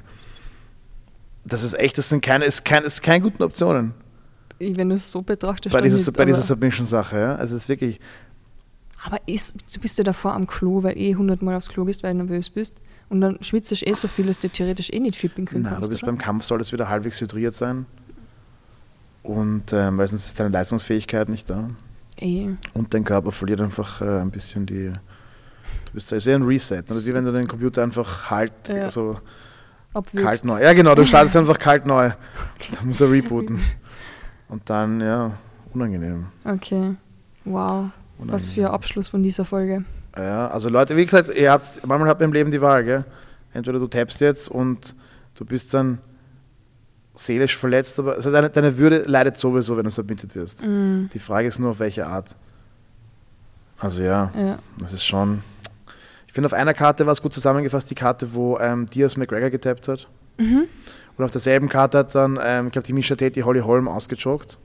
Das 1.44 1.62
ist 1.62 1.74
echt, 1.74 1.96
das 1.96 2.08
sind 2.08 2.22
keine, 2.22 2.44
ist 2.44 2.64
kein, 2.64 2.84
ist 2.84 3.02
keine 3.02 3.22
guten 3.22 3.42
Optionen 3.42 3.94
Wenn 4.58 4.90
du 4.90 4.96
es 4.96 5.10
so 5.10 5.22
betrachtest, 5.22 5.72
bei 5.72 5.80
dieser, 5.80 5.96
nicht, 5.96 6.12
bei 6.12 6.24
dieser 6.24 6.42
Submission-Sache. 6.42 7.18
Ja? 7.18 7.34
Also 7.36 7.56
es 7.56 7.62
ist 7.62 7.68
wirklich, 7.68 8.00
aber 9.04 9.18
ist, 9.26 9.56
du 9.74 9.80
bist 9.80 9.98
ja 9.98 10.04
davor 10.04 10.34
am 10.34 10.46
Klo, 10.46 10.82
weil 10.82 10.96
eh 10.96 11.14
hundertmal 11.14 11.56
aufs 11.56 11.68
Klo 11.68 11.84
gehst, 11.84 12.02
weil 12.02 12.12
du 12.12 12.18
nervös 12.18 12.50
bist. 12.50 12.76
Und 13.08 13.20
dann 13.20 13.38
schwitzt 13.42 13.70
du 13.70 13.74
eh 13.74 13.94
so 13.94 14.08
viel, 14.08 14.26
dass 14.26 14.38
du 14.38 14.48
theoretisch 14.48 14.90
eh 14.92 15.00
nicht 15.00 15.16
viel 15.16 15.30
pinkeln 15.30 15.62
na, 15.62 15.70
du 15.70 15.74
kannst. 15.74 15.90
bist 15.90 16.02
oder? 16.02 16.12
beim 16.12 16.18
Kampf, 16.18 16.44
soll 16.44 16.60
es 16.60 16.72
wieder 16.72 16.88
halbwegs 16.88 17.20
hydriert 17.20 17.54
sein. 17.54 17.86
Und 19.22 19.72
ähm, 19.72 19.98
weil 19.98 20.08
sonst 20.08 20.26
ist 20.26 20.40
deine 20.40 20.50
Leistungsfähigkeit 20.50 21.28
nicht 21.28 21.50
da. 21.50 21.70
Eh. 22.20 22.48
Und 22.74 22.94
dein 22.94 23.04
Körper 23.04 23.32
verliert 23.32 23.60
einfach 23.60 24.00
äh, 24.00 24.20
ein 24.20 24.30
bisschen 24.30 24.66
die. 24.66 24.92
Du 25.92 25.96
bist 25.96 26.10
da 26.10 26.16
ist 26.16 26.26
eher 26.26 26.36
ein 26.36 26.42
Reset. 26.42 26.82
Oder 26.90 27.04
wie 27.04 27.12
wenn 27.12 27.24
du 27.24 27.32
den 27.32 27.46
Computer 27.46 27.82
einfach 27.82 28.30
halt 28.30 28.52
Ja. 28.68 28.88
so 28.88 29.18
Abwürgst. 29.92 30.24
kalt 30.24 30.44
neu. 30.46 30.62
Ja, 30.64 30.72
genau, 30.72 30.94
du 30.94 31.04
startest 31.04 31.36
einfach 31.36 31.58
kalt 31.58 31.84
neu. 31.84 32.10
Dann 32.78 32.88
muss 32.88 33.00
er 33.02 33.10
rebooten. 33.10 33.60
Und 34.48 34.68
dann, 34.70 35.00
ja, 35.02 35.32
unangenehm. 35.74 36.28
Okay. 36.44 36.94
Wow. 37.44 37.90
Was 38.18 38.50
für 38.52 38.66
ein 38.68 38.72
Abschluss 38.74 39.08
von 39.08 39.22
dieser 39.22 39.44
Folge. 39.44 39.84
Ja, 40.16 40.48
also 40.48 40.68
Leute, 40.70 40.96
wie 40.96 41.04
gesagt, 41.04 41.34
ihr 41.34 41.50
habt, 41.52 41.86
manchmal 41.86 42.08
habt 42.08 42.22
ihr 42.22 42.26
im 42.26 42.32
Leben 42.32 42.50
die 42.50 42.60
Wahl, 42.62 42.84
gell? 42.84 43.04
Entweder 43.52 43.78
du 43.78 43.86
tappst 43.86 44.20
jetzt 44.20 44.48
und 44.50 44.94
du 45.34 45.44
bist 45.44 45.74
dann 45.74 45.98
seelisch 47.14 47.56
verletzt, 47.56 47.98
aber 47.98 48.14
also 48.14 48.30
deine, 48.32 48.48
deine 48.48 48.78
Würde 48.78 49.02
leidet 49.06 49.36
sowieso, 49.36 49.76
wenn 49.76 49.84
du 49.84 49.90
submitted 49.90 50.34
wirst. 50.34 50.62
Mm, 50.62 51.06
Die 51.12 51.18
Frage 51.18 51.48
ist 51.48 51.58
nur, 51.58 51.70
auf 51.70 51.78
welche 51.80 52.06
Art. 52.06 52.34
Also 53.78 54.02
ja, 54.02 54.30
ja. 54.36 54.58
das 54.78 54.92
ist 54.94 55.04
schon. 55.04 55.42
Ich 56.32 56.34
finde, 56.34 56.46
auf 56.46 56.54
einer 56.54 56.72
Karte 56.72 57.04
war 57.04 57.12
es 57.12 57.20
gut 57.20 57.34
zusammengefasst, 57.34 57.90
die 57.90 57.94
Karte, 57.94 58.32
wo 58.32 58.56
ähm, 58.58 58.86
Diaz 58.86 59.18
McGregor 59.18 59.50
getappt 59.50 59.86
hat. 59.86 60.08
Mhm. 60.38 60.64
Und 61.18 61.24
auf 61.26 61.30
derselben 61.30 61.68
Karte 61.68 61.98
hat 61.98 62.14
dann, 62.14 62.40
ähm, 62.42 62.68
ich 62.68 62.72
glaube, 62.72 62.86
die 62.86 62.94
Misha 62.94 63.14
Tate 63.14 63.32
die 63.32 63.42
Holly 63.42 63.60
Holm 63.60 63.86
ausgejoggt. 63.86 64.56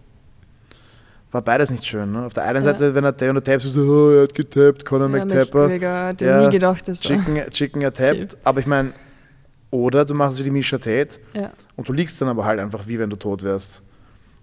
War 1.34 1.42
beides 1.42 1.70
nicht 1.70 1.86
schön. 1.86 2.14
Ne? 2.14 2.26
Auf 2.26 2.32
der 2.32 2.44
einen 2.46 2.64
Ja. 2.64 2.72
Seite, 2.72 2.96
wenn 2.96 3.04
er 3.04 3.12
der 3.12 3.34
tappt, 3.44 3.64
so, 3.64 3.82
oh, 3.82 4.12
er 4.12 4.24
hat 4.24 4.34
getappt, 4.34 4.86
Conor 4.86 5.10
Ja, 5.10 5.26
McTapper. 5.26 5.64
McGregor, 5.68 6.08
hätte 6.08 6.26
Ja, 6.26 6.46
nie 6.46 6.52
gedacht, 6.54 6.88
dass. 6.88 7.02
Chicken, 7.02 7.36
Chicken 7.52 7.82
er 7.82 7.94
tappt. 7.94 8.38
Aber 8.46 8.62
ich 8.62 8.66
meine, 8.66 8.94
oder 9.70 10.06
du 10.06 10.14
machst 10.14 10.40
wie 10.40 10.44
die 10.44 10.52
Misha 10.52 10.78
Tate 10.78 11.20
Ja. 11.34 11.52
und 11.76 11.90
du 11.90 11.92
liegst 11.92 12.22
dann 12.22 12.30
aber 12.30 12.46
halt 12.46 12.62
einfach 12.62 12.88
wie 12.88 12.98
wenn 12.98 13.10
du 13.10 13.18
tot 13.18 13.44
wärst. 13.44 13.82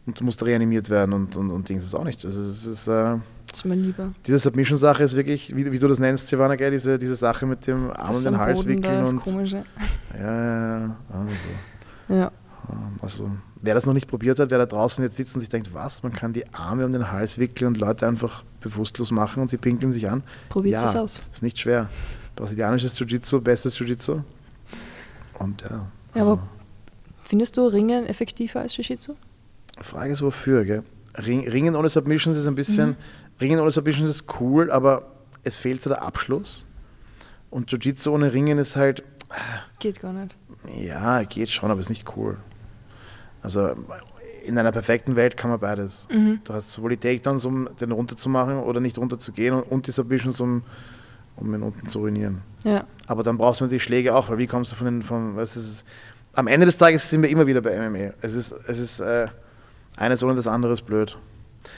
Und 0.05 0.21
du 0.21 0.25
musst 0.25 0.45
reanimiert 0.45 0.91
werden 0.91 1.15
und, 1.15 1.39
und, 1.39 1.51
und 1.51 1.67
Dings 1.71 1.85
ist 1.85 1.95
auch 1.95 2.05
nicht. 2.05 2.23
Also 2.27 2.39
es 2.39 2.67
ist, 2.67 2.87
äh, 2.87 3.17
Das 3.63 3.65
ist 3.65 3.75
lieber. 3.77 4.13
diese 4.27 4.39
Submission-Sache 4.39 5.03
ist 5.05 5.15
wirklich, 5.17 5.55
wie, 5.55 5.71
wie 5.71 5.79
du 5.79 5.89
das 5.89 5.99
nennst, 5.99 6.29
Silvana, 6.29 6.57
gell, 6.57 6.71
diese, 6.71 6.99
diese 6.99 7.17
Sache 7.17 7.47
mit 7.47 7.67
dem 7.67 7.91
Arm 7.91 8.07
Das 8.09 8.19
um 8.19 8.25
den 8.25 8.39
Hals 8.39 8.65
Boden 8.65 8.83
da, 8.83 8.89
wickeln 8.89 9.01
das 9.01 9.13
und. 9.13 9.23
Komische. 9.23 9.65
Ja, 10.19 10.21
ja, 10.23 10.79
ja. 10.81 10.97
Also, 11.13 12.15
Ja. 12.21 12.33
also, 13.01 13.31
wer 13.63 13.75
das 13.75 13.87
noch 13.87 13.95
nicht 13.95 14.09
probiert 14.09 14.39
hat, 14.39 14.51
wer 14.51 14.59
da 14.59 14.67
draußen 14.67 15.03
jetzt 15.05 15.17
sitzt 15.17 15.35
und 15.35 15.41
sich 15.41 15.49
denkt, 15.49 15.73
was, 15.73 16.03
man 16.03 16.13
kann 16.13 16.33
die 16.33 16.53
Arme 16.55 16.85
um 16.85 16.93
den 16.93 17.11
Hals 17.13 17.39
wickeln 17.39 17.69
und 17.69 17.79
Leute 17.79 18.07
einfach 18.07 18.43
bewusstlos 18.61 19.11
machen 19.11 19.43
und 19.43 19.51
sie 19.51 19.57
pinkeln 19.59 19.93
sich 19.93 20.09
an. 20.11 20.23
Probiert 20.49 20.81
ja, 20.81 20.87
es 20.87 20.97
aus. 20.97 21.21
Ist 21.33 21.43
nicht 21.43 21.59
schwer. 21.59 21.89
Brasilianisches 22.37 22.99
Jiu-Jitsu, 22.99 23.41
bestes 23.41 23.79
Jiu-Jitsu. 23.79 24.21
Und 25.39 25.63
ja. 25.63 25.69
Ja, 25.71 25.87
Also, 26.21 26.33
aber 26.33 26.49
findest 27.25 27.57
du 27.57 27.63
Ringen 27.67 28.07
effektiver 28.07 28.61
als 28.61 28.77
Jiu-Jitsu? 28.77 29.15
Frage 29.81 30.13
ist 30.13 30.23
wofür, 30.23 30.65
gell? 30.65 30.83
Ring, 31.19 31.49
Ringen 31.49 31.77
ohne 31.77 31.89
Submissions 31.89 32.37
ist 32.37 32.47
ein 32.47 32.55
bisschen, 32.55 32.91
Mhm. 32.91 32.97
Ringen 33.41 33.61
ohne 33.61 33.71
Submissions 33.71 34.09
ist 34.11 34.25
cool, 34.41 34.71
aber 34.71 35.11
es 35.43 35.59
fehlt 35.59 35.83
so 35.83 35.91
der 35.91 36.03
Abschluss. 36.03 36.65
Und 37.51 37.71
Jiu-Jitsu 37.71 38.11
ohne 38.13 38.33
Ringen 38.33 38.59
ist 38.59 38.77
halt, 38.77 39.03
Geht 39.79 40.01
gar 40.01 40.13
nicht. 40.13 40.37
ja, 40.77 41.23
geht 41.25 41.49
schon, 41.51 41.71
aber 41.71 41.81
ist 41.81 41.89
nicht 41.91 42.17
cool. 42.17 42.37
Also 43.43 43.75
in 44.45 44.59
einer 44.59 44.73
perfekten 44.73 45.17
Welt 45.17 45.37
kann 45.37 45.51
man 45.51 45.61
beides. 45.61 46.07
Mhm. 46.11 46.41
Du 46.45 46.53
hast 46.55 46.73
sowohl 46.73 46.91
die 46.91 46.97
Takedowns, 46.97 47.45
um 47.45 47.69
den 47.81 47.93
runterzumachen 47.93 48.59
oder 48.59 48.81
nicht 48.81 48.99
runterzugehen 48.99 49.55
und, 49.55 49.63
und 49.71 49.87
die 49.87 49.91
Submissions, 49.91 50.41
um, 50.41 50.63
um 51.37 51.55
ihn 51.55 51.63
unten 51.63 51.87
zu 51.87 52.01
ruinieren. 52.01 52.43
Ja. 52.65 52.85
Aber 53.07 53.23
dann 53.23 53.39
brauchst 53.39 53.61
du 53.61 53.67
die 53.67 53.81
Schläge 53.81 54.15
auch, 54.15 54.29
weil 54.29 54.39
wie 54.39 54.47
kommst 54.47 54.73
du 54.73 54.77
von 54.77 54.87
den, 54.87 55.03
von, 55.03 55.37
was 55.37 55.57
ist 55.57 55.85
am 56.35 56.47
Ende 56.49 56.67
des 56.67 56.77
Tages 56.79 57.09
sind 57.09 57.23
wir 57.23 57.29
immer 57.31 57.47
wieder 57.47 57.61
bei 57.61 57.77
MMA. 57.89 58.13
Es 58.21 58.35
ist, 58.35 58.53
es 58.67 58.79
ist 58.79 59.01
äh, 59.01 59.29
eines 59.97 60.23
ohne 60.23 60.35
das 60.35 60.47
andere 60.47 60.73
ist 60.73 60.83
blöd. 60.83 61.19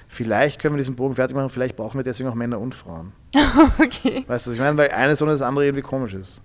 Vielleicht 0.09 0.61
können 0.61 0.75
wir 0.75 0.79
diesen 0.79 0.97
Bogen 0.97 1.14
fertig 1.14 1.37
machen, 1.37 1.51
vielleicht 1.51 1.77
brauchen 1.77 1.99
wir 1.99 2.05
deswegen 2.05 2.29
auch 2.29 2.35
Männer 2.35 2.59
und 2.59 2.75
Frauen. 2.75 3.12
okay. 3.79 4.25
Weißt 4.27 4.47
du, 4.47 4.51
was 4.51 4.55
ich 4.55 4.59
meine? 4.59 4.77
Weil 4.77 4.91
eines 4.91 5.23
ohne 5.23 5.33
das 5.33 5.43
andere 5.43 5.64
irgendwie 5.64 5.83
komisch 5.83 6.14
ist. 6.14 6.43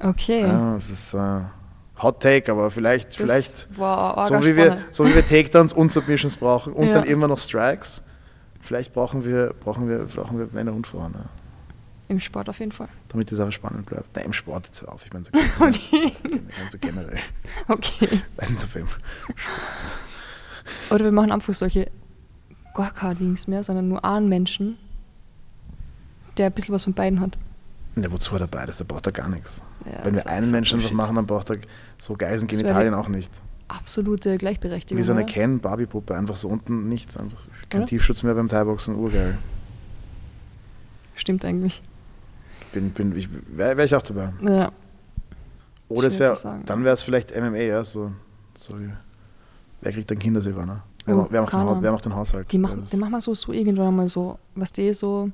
Okay. 0.00 0.42
Ja, 0.42 0.76
es 0.76 0.90
ist 0.90 1.14
äh, 1.14 1.40
Hot 2.02 2.20
Take, 2.20 2.52
aber 2.52 2.70
vielleicht, 2.70 3.08
Das 3.08 3.16
vielleicht 3.16 3.78
war 3.78 4.26
so 4.28 4.44
wie, 4.44 4.56
wir, 4.56 4.78
so 4.90 5.06
wie 5.06 5.14
wir 5.14 5.26
Takedowns 5.26 5.72
und 5.72 5.90
Submissions 5.90 6.36
brauchen 6.36 6.72
und 6.74 6.88
Ja. 6.88 6.92
dann 6.94 7.04
immer 7.04 7.26
noch 7.28 7.38
Strikes, 7.38 8.02
vielleicht 8.60 8.92
brauchen 8.92 9.24
wir, 9.24 9.54
brauchen 9.58 9.88
wir, 9.88 10.00
brauchen 10.04 10.38
wir 10.38 10.48
Männer 10.52 10.74
und 10.74 10.86
Frauen, 10.86 11.14
ja. 11.14 11.24
Im 12.08 12.20
Sport 12.20 12.48
auf 12.48 12.60
jeden 12.60 12.70
Fall. 12.70 12.88
damit 13.08 13.30
die 13.32 13.34
Sache 13.34 13.50
spannend 13.50 13.86
bleibt. 13.86 14.14
Nein, 14.14 14.26
im 14.26 14.32
Sport 14.32 14.66
jetzt 14.66 14.86
auf, 14.86 15.04
ich 15.04 15.12
meine 15.12 15.24
so 15.24 15.30
meine 15.58 15.74
so 16.70 16.78
generell. 16.78 17.18
Okay. 17.66 18.22
Weiß 18.36 18.50
nicht, 18.50 18.62
auf 18.62 18.74
wem. 18.76 18.86
Oder 20.90 21.04
wir 21.04 21.12
machen 21.12 21.32
einfach 21.32 21.54
solche 21.54 21.90
gar 22.74 22.92
keine 22.92 23.14
Dings 23.14 23.46
mehr, 23.48 23.64
sondern 23.64 23.88
nur 23.88 24.04
einen 24.04 24.28
Menschen, 24.28 24.76
der 26.36 26.46
ein 26.46 26.52
bisschen 26.52 26.74
was 26.74 26.84
von 26.84 26.92
beiden 26.92 27.20
hat. 27.20 27.38
Ja, 27.96 28.12
wozu 28.12 28.32
hat 28.32 28.42
er 28.42 28.46
beides? 28.46 28.76
Der 28.76 28.84
braucht 28.84 29.06
er 29.06 29.12
gar 29.12 29.28
nichts. 29.28 29.62
Ja, 29.86 30.04
Wenn 30.04 30.14
das 30.14 30.24
wir 30.26 30.30
einen 30.32 30.50
Menschen 30.50 30.80
Bullshit. 30.80 30.96
machen, 30.96 31.16
dann 31.16 31.26
braucht 31.26 31.50
er 31.50 31.56
so 31.96 32.14
geil 32.14 32.38
sind 32.38 32.50
Das 32.50 32.58
Genitalien 32.58 32.92
auch 32.92 33.08
nicht. 33.08 33.30
Absolute 33.68 34.36
Gleichberechtigung. 34.36 34.98
Wie 34.98 35.02
so 35.02 35.12
eine 35.12 35.24
oder? 35.24 35.32
Ken 35.32 35.60
Barbie-Puppe, 35.60 36.14
einfach 36.14 36.36
so 36.36 36.48
unten 36.48 36.88
nichts. 36.88 37.16
Einfach 37.16 37.48
kein 37.70 37.80
Oder? 37.80 37.88
Tiefschutz 37.88 38.22
mehr 38.22 38.34
beim 38.34 38.48
Thai-Boxen, 38.48 38.94
urgeil. 38.96 39.38
Stimmt 41.14 41.44
eigentlich. 41.44 41.82
Bin, 42.72 42.90
bin, 42.90 43.16
ich, 43.16 43.28
Wäre 43.48 43.76
wär 43.78 43.84
ich 43.84 43.94
auch 43.94 44.02
dabei. 44.02 44.30
Ja. 44.42 44.70
Oder 45.88 46.08
es 46.08 46.18
wär, 46.18 46.36
dann 46.66 46.84
wäre 46.84 46.94
es 46.94 47.02
vielleicht 47.02 47.34
MMA, 47.34 47.56
ja, 47.58 47.84
so, 47.84 48.12
so 48.54 48.78
wie, 48.78 48.90
wer 49.80 49.92
kriegt 49.92 50.10
dann 50.10 50.18
Kinder, 50.18 50.40
Silvana? 50.40 50.82
Wer, 51.04 51.16
Oh, 51.16 51.26
wer, 51.30 51.42
macht 51.42 51.52
den 51.52 51.60
Haus, 51.60 51.78
wer 51.80 51.92
macht 51.92 52.04
den 52.04 52.14
Haushalt? 52.16 52.50
Die 52.52 52.58
machen, 52.58 52.86
die 52.90 52.96
machen 52.96 53.12
wir 53.12 53.20
so, 53.20 53.32
so 53.34 53.52
irgendwann 53.52 53.94
mal 53.94 54.08
so, 54.08 54.38
was 54.56 54.72
die 54.72 54.92
so 54.92 55.30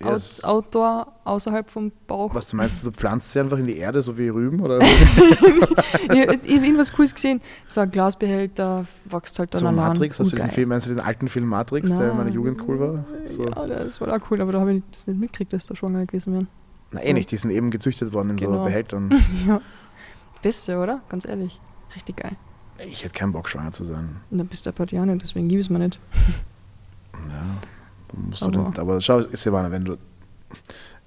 Ja, 0.00 0.06
out, 0.08 0.16
es- 0.16 0.42
Outdoor 0.42 1.12
außerhalb 1.24 1.70
vom 1.70 1.92
Bauch. 2.08 2.34
Was 2.34 2.48
du 2.48 2.56
meinst, 2.56 2.84
du 2.84 2.90
pflanzt 2.90 3.30
sie 3.30 3.38
einfach 3.40 3.58
in 3.58 3.66
die 3.68 3.76
Erde, 3.76 4.02
so 4.02 4.18
wie 4.18 4.28
Rüben? 4.28 4.58
Oder 4.60 4.80
ich 4.80 6.08
habe 6.08 6.46
irgendwas 6.46 6.92
Cooles 6.92 7.14
gesehen. 7.14 7.40
So 7.68 7.80
ein 7.80 7.90
Glasbehälter 7.90 8.86
wächst 9.04 9.38
halt 9.38 9.54
dann 9.54 9.60
so 9.60 9.66
allein. 9.68 9.76
Matrix? 9.76 10.18
Hast 10.18 10.32
du 10.32 10.36
diesen. 10.36 10.50
Film, 10.50 10.70
meinst 10.70 10.86
du 10.88 10.90
den 10.90 11.00
alten 11.00 11.28
Film 11.28 11.46
Matrix, 11.46 11.90
der 11.90 12.00
in 12.10 12.16
meiner 12.16 12.24
Nein. 12.24 12.32
Jugend 12.34 12.60
cool 12.66 12.80
war? 12.80 13.04
So. 13.24 13.44
Ja, 13.44 13.66
das 13.66 14.00
war 14.00 14.08
auch 14.12 14.30
cool, 14.30 14.40
aber 14.40 14.50
da 14.52 14.60
habe 14.60 14.74
ich 14.74 14.82
das 14.90 15.06
nicht 15.06 15.20
mitgekriegt, 15.20 15.52
dass 15.52 15.66
da 15.66 15.76
schwanger 15.76 16.04
gewesen 16.06 16.32
wären. 16.32 16.48
Na 16.90 17.00
so. 17.00 17.06
eh 17.06 17.12
nicht, 17.12 17.30
die 17.30 17.36
sind 17.36 17.50
eben 17.50 17.70
gezüchtet 17.70 18.12
worden 18.12 18.30
in 18.30 18.38
so 18.38 18.48
Genau. 18.48 18.64
Behältern. 18.64 19.12
ja. 19.46 19.60
Beste, 20.42 20.76
oder? 20.78 21.02
Ganz 21.08 21.24
ehrlich. 21.24 21.60
Richtig 21.94 22.16
geil. 22.16 22.36
Ich 22.78 23.04
hätte 23.04 23.14
keinen 23.14 23.32
Bock, 23.32 23.48
schwanger 23.48 23.72
zu 23.72 23.84
sein. 23.84 24.16
Und 24.30 24.38
dann 24.38 24.46
bist 24.46 24.66
du 24.66 24.70
ein 24.70 24.74
paar 24.74 24.86
Jahre, 24.88 25.16
deswegen 25.16 25.48
liebe 25.48 25.60
ich 25.60 25.66
es 25.66 25.70
mir 25.70 25.78
nicht. 25.78 25.98
Ja, 27.14 27.60
du 28.08 28.20
musst 28.20 28.42
Aber- 28.42 28.58
aber, 28.58 28.70
den, 28.72 28.80
aber 28.80 29.00
schau, 29.00 29.20
Silvana, 29.20 29.70
wenn 29.70 29.84
du, 29.84 29.92
ich 29.94 29.98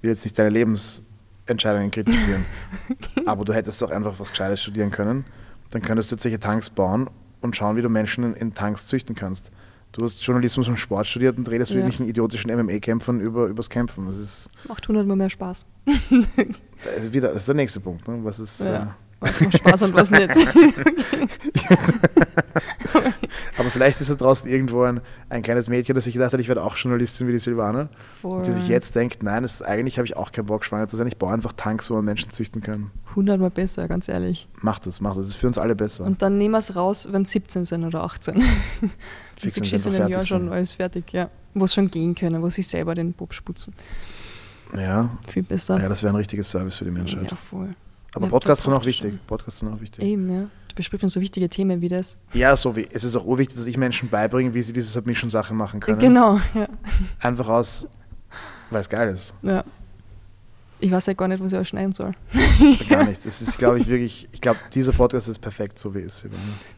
will 0.02 0.10
jetzt 0.10 0.24
nicht 0.24 0.38
deine 0.38 0.48
Lebensentscheidungen 0.50 1.90
kritisieren, 1.90 2.46
aber 3.26 3.44
du 3.44 3.52
hättest 3.52 3.80
doch 3.82 3.90
einfach 3.90 4.18
was 4.18 4.30
Gescheites 4.30 4.62
studieren 4.62 4.90
können, 4.90 5.26
dann 5.70 5.82
könntest 5.82 6.10
du 6.10 6.14
jetzt 6.14 6.22
solche 6.22 6.40
Tanks 6.40 6.70
bauen 6.70 7.10
und 7.42 7.54
schauen, 7.56 7.76
wie 7.76 7.82
du 7.82 7.90
Menschen 7.90 8.24
in, 8.24 8.32
in 8.34 8.54
Tanks 8.54 8.86
züchten 8.86 9.14
kannst. 9.14 9.50
Du 9.92 10.02
hast 10.04 10.22
Journalismus 10.22 10.66
und 10.68 10.78
Sport 10.78 11.06
studiert 11.06 11.36
und 11.36 11.48
redest 11.50 11.70
mit 11.72 11.76
Ja. 11.78 11.84
irgendwelchen 11.84 12.08
idiotischen 12.08 12.50
MMA-Kämpfern 12.50 13.20
über, 13.20 13.46
übers 13.46 13.68
Kämpfen. 13.68 14.06
Das 14.06 14.16
ist, 14.16 14.48
Macht 14.66 14.88
hundertmal 14.88 15.16
mehr 15.16 15.30
Spaß. 15.30 15.66
das 15.86 16.96
ist 17.04 17.12
wieder 17.12 17.28
das 17.32 17.42
ist 17.42 17.48
der 17.48 17.54
nächste 17.54 17.80
Punkt. 17.80 18.08
Ne? 18.08 18.18
Was 18.22 18.38
ist, 18.38 18.60
Ja. 18.60 18.76
äh, 18.76 18.86
Was 19.20 19.40
macht 19.40 19.58
Spaß 19.58 19.82
und 19.82 19.94
was 19.94 20.10
nicht. 20.10 20.30
aber 23.58 23.70
vielleicht 23.70 24.00
ist 24.00 24.10
da 24.10 24.14
draußen 24.14 24.48
irgendwo 24.48 24.82
ein, 24.82 25.00
ein 25.28 25.42
kleines 25.42 25.68
Mädchen, 25.68 25.94
das 25.94 26.04
sich 26.04 26.14
gedacht 26.14 26.32
hat, 26.32 26.38
ich 26.40 26.46
werde 26.48 26.62
auch 26.62 26.76
Journalistin 26.76 27.26
wie 27.26 27.32
die 27.32 27.40
Silvana. 27.40 27.88
Und 28.22 28.46
die 28.46 28.52
sich 28.52 28.68
jetzt 28.68 28.94
denkt, 28.94 29.24
nein, 29.24 29.42
das, 29.42 29.60
eigentlich 29.60 29.98
habe 29.98 30.06
ich 30.06 30.16
auch 30.16 30.30
keinen 30.30 30.46
Bock, 30.46 30.64
schwanger 30.64 30.86
zu 30.86 30.96
sein. 30.96 31.08
Ich 31.08 31.16
baue 31.16 31.32
einfach 31.32 31.52
Tanks, 31.52 31.90
wo 31.90 31.94
man 31.94 32.04
Menschen 32.04 32.32
züchten 32.32 32.60
kann. 32.60 32.92
Hundertmal 33.16 33.50
besser, 33.50 33.88
ganz 33.88 34.08
ehrlich. 34.08 34.48
Mach 34.62 34.78
das, 34.78 35.00
mach 35.00 35.16
das. 35.16 35.24
Das 35.24 35.34
ist 35.34 35.40
für 35.40 35.48
uns 35.48 35.58
alle 35.58 35.74
besser. 35.74 36.04
Und 36.04 36.22
dann 36.22 36.38
nehmen 36.38 36.52
wir 36.52 36.58
es 36.58 36.76
raus, 36.76 37.08
wenn 37.10 37.24
17 37.24 37.64
sind 37.64 37.84
oder 37.84 38.04
18. 38.04 38.40
Fix, 39.36 39.56
sie 39.56 39.74
einfach 39.74 40.00
einem 40.00 40.08
Jahr 40.08 40.22
schon 40.22 40.48
alles 40.48 40.74
fertig, 40.74 41.12
ja. 41.12 41.28
Wo 41.54 41.64
es 41.64 41.74
schon 41.74 41.90
gehen 41.90 42.14
können, 42.14 42.40
wo 42.42 42.50
sie 42.50 42.62
selber 42.62 42.94
den 42.94 43.12
Bob 43.12 43.34
sputzen. 43.34 43.74
Ja, 44.76 45.10
Viel 45.26 45.42
besser. 45.42 45.80
ja, 45.80 45.88
das 45.88 46.02
wäre 46.02 46.12
ein 46.12 46.16
richtiges 46.16 46.50
Service 46.50 46.76
für 46.76 46.84
die 46.84 46.90
Menschheit. 46.90 47.30
Ja, 47.30 47.36
voll. 47.36 47.74
Aber 48.18 48.26
Ja, 48.26 48.30
Podcasts 48.30 48.64
sind 48.64 48.74
auch 48.74 48.84
wichtig. 48.84 49.10
schon. 49.12 49.20
Podcasts 49.26 49.60
sind 49.60 49.68
auch 49.72 49.80
wichtig. 49.80 50.02
Eben, 50.04 50.28
ja. 50.32 50.40
Da 50.42 50.74
bespricht 50.74 51.02
man 51.02 51.08
so 51.08 51.20
wichtige 51.20 51.48
Themen 51.48 51.80
wie 51.80 51.88
das. 51.88 52.18
Ja, 52.34 52.56
so 52.56 52.74
wie. 52.76 52.86
Es 52.92 53.04
ist 53.04 53.14
auch 53.16 53.24
urwichtig, 53.24 53.56
dass 53.56 53.66
ich 53.66 53.76
Menschen 53.76 54.08
beibringe, 54.08 54.52
wie 54.54 54.62
sie 54.62 54.72
diese 54.72 54.88
Submission-Sachen 54.90 55.56
machen 55.56 55.80
können. 55.80 55.98
Genau, 55.98 56.40
ja. 56.54 56.68
Einfach 57.20 57.48
aus, 57.48 57.86
weil 58.70 58.80
es 58.80 58.88
geil 58.88 59.10
ist. 59.10 59.34
ja. 59.42 59.64
Ich 60.80 60.92
weiß 60.92 61.06
ja 61.06 61.12
gar 61.14 61.26
nicht, 61.26 61.40
was 61.42 61.50
ich 61.50 61.56
alles 61.56 61.66
schneiden 61.66 61.90
soll. 61.92 62.12
Gar 62.88 63.02
nichts. 63.08 63.26
Es 63.26 63.42
ist, 63.42 63.58
glaube 63.58 63.80
ich, 63.80 63.88
wirklich. 63.88 64.28
Ich 64.30 64.40
glaube, 64.40 64.60
dieser 64.72 64.92
Podcast 64.92 65.26
ist 65.26 65.40
perfekt, 65.40 65.76
so 65.76 65.92
wie 65.92 65.98
es 66.02 66.22
ist. 66.22 66.30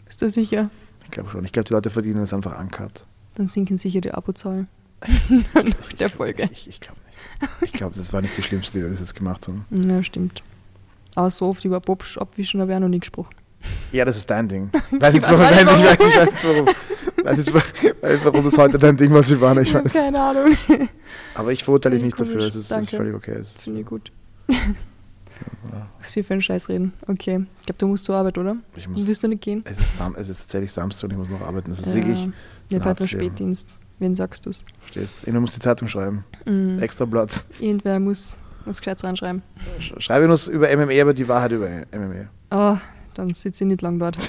Ist 0.09 0.23
das 0.23 0.33
sicher? 0.33 0.71
Ich 1.05 1.11
glaube 1.11 1.29
schon. 1.29 1.45
Ich 1.45 1.53
glaube, 1.53 1.67
die 1.69 1.75
Leute 1.75 1.91
verdienen 1.91 2.23
es 2.23 2.33
einfach 2.33 2.59
uncut. 2.59 3.05
Dann 3.35 3.47
sinken 3.47 3.77
sicher 3.77 4.01
die 4.01 4.11
Abozahlen. 4.13 4.69
Nach 5.55 5.93
der 5.99 6.09
Folge. 6.09 6.49
Ich, 6.51 6.67
ich 6.67 6.81
glaube 6.81 6.99
nicht. 7.07 7.19
Ich 7.61 7.73
glaube, 7.75 7.95
das 7.95 8.11
war 8.15 8.23
nicht 8.23 8.35
die 8.39 8.43
schlimmste, 8.43 8.79
die 8.79 8.85
wir 8.85 8.89
bis 8.91 9.01
jetzt 9.01 9.15
gemacht 9.15 9.47
haben. 9.49 9.67
Ja, 9.71 10.03
stimmt. 10.03 10.43
Aber 11.17 11.31
so 11.31 11.47
oft 11.47 11.65
über 11.65 11.81
Bob 11.81 12.05
abwischen 12.19 12.61
habe 12.61 12.71
ich 12.73 12.77
auch 12.77 12.81
noch 12.81 12.89
nie 12.89 12.99
gesprochen. 13.01 13.35
Ja, 13.93 14.05
das 14.05 14.17
ist 14.17 14.31
dein 14.31 14.49
Ding. 14.49 14.71
Weiß 14.93 15.13
nicht, 15.13 15.23
weiß 15.29 15.39
warum, 15.39 15.51
nicht 15.51 15.61
ich 15.61 15.67
weiß 15.67 15.99
nicht, 15.99 16.09
ich 16.09 16.17
weiß 16.17 16.33
nicht 16.33 16.45
warum. 16.45 16.67
Weiß 17.25 17.37
nicht, 17.39 17.55
weiß 18.03 18.21
warum 18.25 18.45
das 18.45 18.57
heute 18.59 18.79
dein 18.79 18.97
Ding 18.97 19.13
war, 19.13 19.23
Silvana. 19.23 19.61
Ich 19.61 19.75
weiß. 19.75 19.93
Keine 19.93 20.19
Ahnung. 20.21 20.57
Aber 21.35 21.53
ich 21.53 21.63
verurteile 21.63 21.97
dich 21.97 22.05
nicht 22.05 22.19
dafür. 22.19 22.37
komisch. 22.39 22.49
Es 22.49 22.55
ist, 22.55 22.61
es 22.63 22.71
ist 22.71 22.73
Danke. 22.93 22.97
völlig 22.97 23.15
okay. 23.15 23.33
Es 23.33 23.57
ist, 23.57 23.65
Finde 23.65 23.81
ich 23.81 23.87
gut. 23.87 24.11
Was 25.99 26.11
viel 26.13 26.23
für 26.23 26.33
einen 26.35 26.43
Scheiß 26.43 26.69
reden. 26.69 26.93
Okay. 27.07 27.45
Ich 27.61 27.67
glaube, 27.67 27.79
du 27.79 27.87
musst 27.89 28.05
zur 28.05 28.17
Arbeit, 28.17 28.39
oder? 28.39 28.57
ich 28.77 28.89
muss, 28.89 29.07
Willst 29.07 29.23
du 29.23 29.29
nicht 29.29 29.43
gehen? 29.43 29.63
es, 29.65 29.79
ist 29.79 29.97
Sam, 29.97 30.15
es 30.17 30.29
ist 30.29 30.39
tatsächlich 30.41 30.73
Samstag 30.73 31.05
und 31.05 31.11
ich 31.13 31.19
muss 31.19 31.29
noch 31.31 31.41
arbeiten. 31.43 31.71
Es 31.71 31.81
ist 31.81 31.89
Ja. 31.89 31.95
wirklich, 31.95 32.19
Ja, 32.19 32.25
ein 32.25 32.33
bald 32.71 32.81
noch 32.81 32.87
hartes 32.87 33.13
Leben. 33.13 33.25
Spätdienst. 33.27 33.81
Wen 33.99 34.15
sagst 34.15 34.47
du's? 34.47 34.65
verstehst 34.81 35.27
du? 35.27 35.31
Du 35.33 35.41
musst 35.41 35.55
die 35.57 35.61
Zeitung 35.61 35.89
schreiben. 35.89 36.25
Mhm. 36.47 36.79
Extra 36.81 37.05
Platz. 37.05 37.47
Irgendwer 37.59 38.01
muss 38.01 38.37
was 38.65 38.79
Gescheites 38.79 39.05
reinschreiben. 39.05 39.43
Sch- 39.81 40.01
Schreibe 40.01 40.27
nur 40.29 40.39
über 40.51 40.69
MMA, 40.77 41.01
aber 41.01 41.15
die 41.15 41.29
Wahrheit 41.29 41.53
über 41.53 41.69
MMA. 41.69 42.29
Oh, 42.51 42.77
dann 43.15 43.33
sitze 43.35 43.65
ich 43.65 43.69
nicht 43.69 43.83
lang 43.83 43.99
dort. 43.99 44.17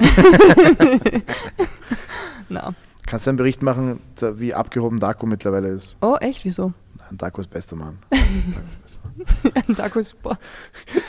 Na. 2.50 2.74
Kannst 3.08 3.26
du 3.26 3.32
einen 3.32 3.38
Bericht 3.38 3.62
machen, 3.62 4.00
wie 4.22 4.54
abgehoben 4.54 5.00
Daco 5.00 5.26
mittlerweile 5.26 5.70
ist? 5.70 5.98
Oh, 6.02 6.16
echt? 6.20 6.46
Wieso? 6.46 6.74
Nein, 6.98 7.18
Daco 7.18 7.42
ist 7.42 7.50
bester 7.50 7.76
Mann. 7.76 7.98
Daco 9.76 10.00
ist 10.00 10.10
super. 10.10 10.38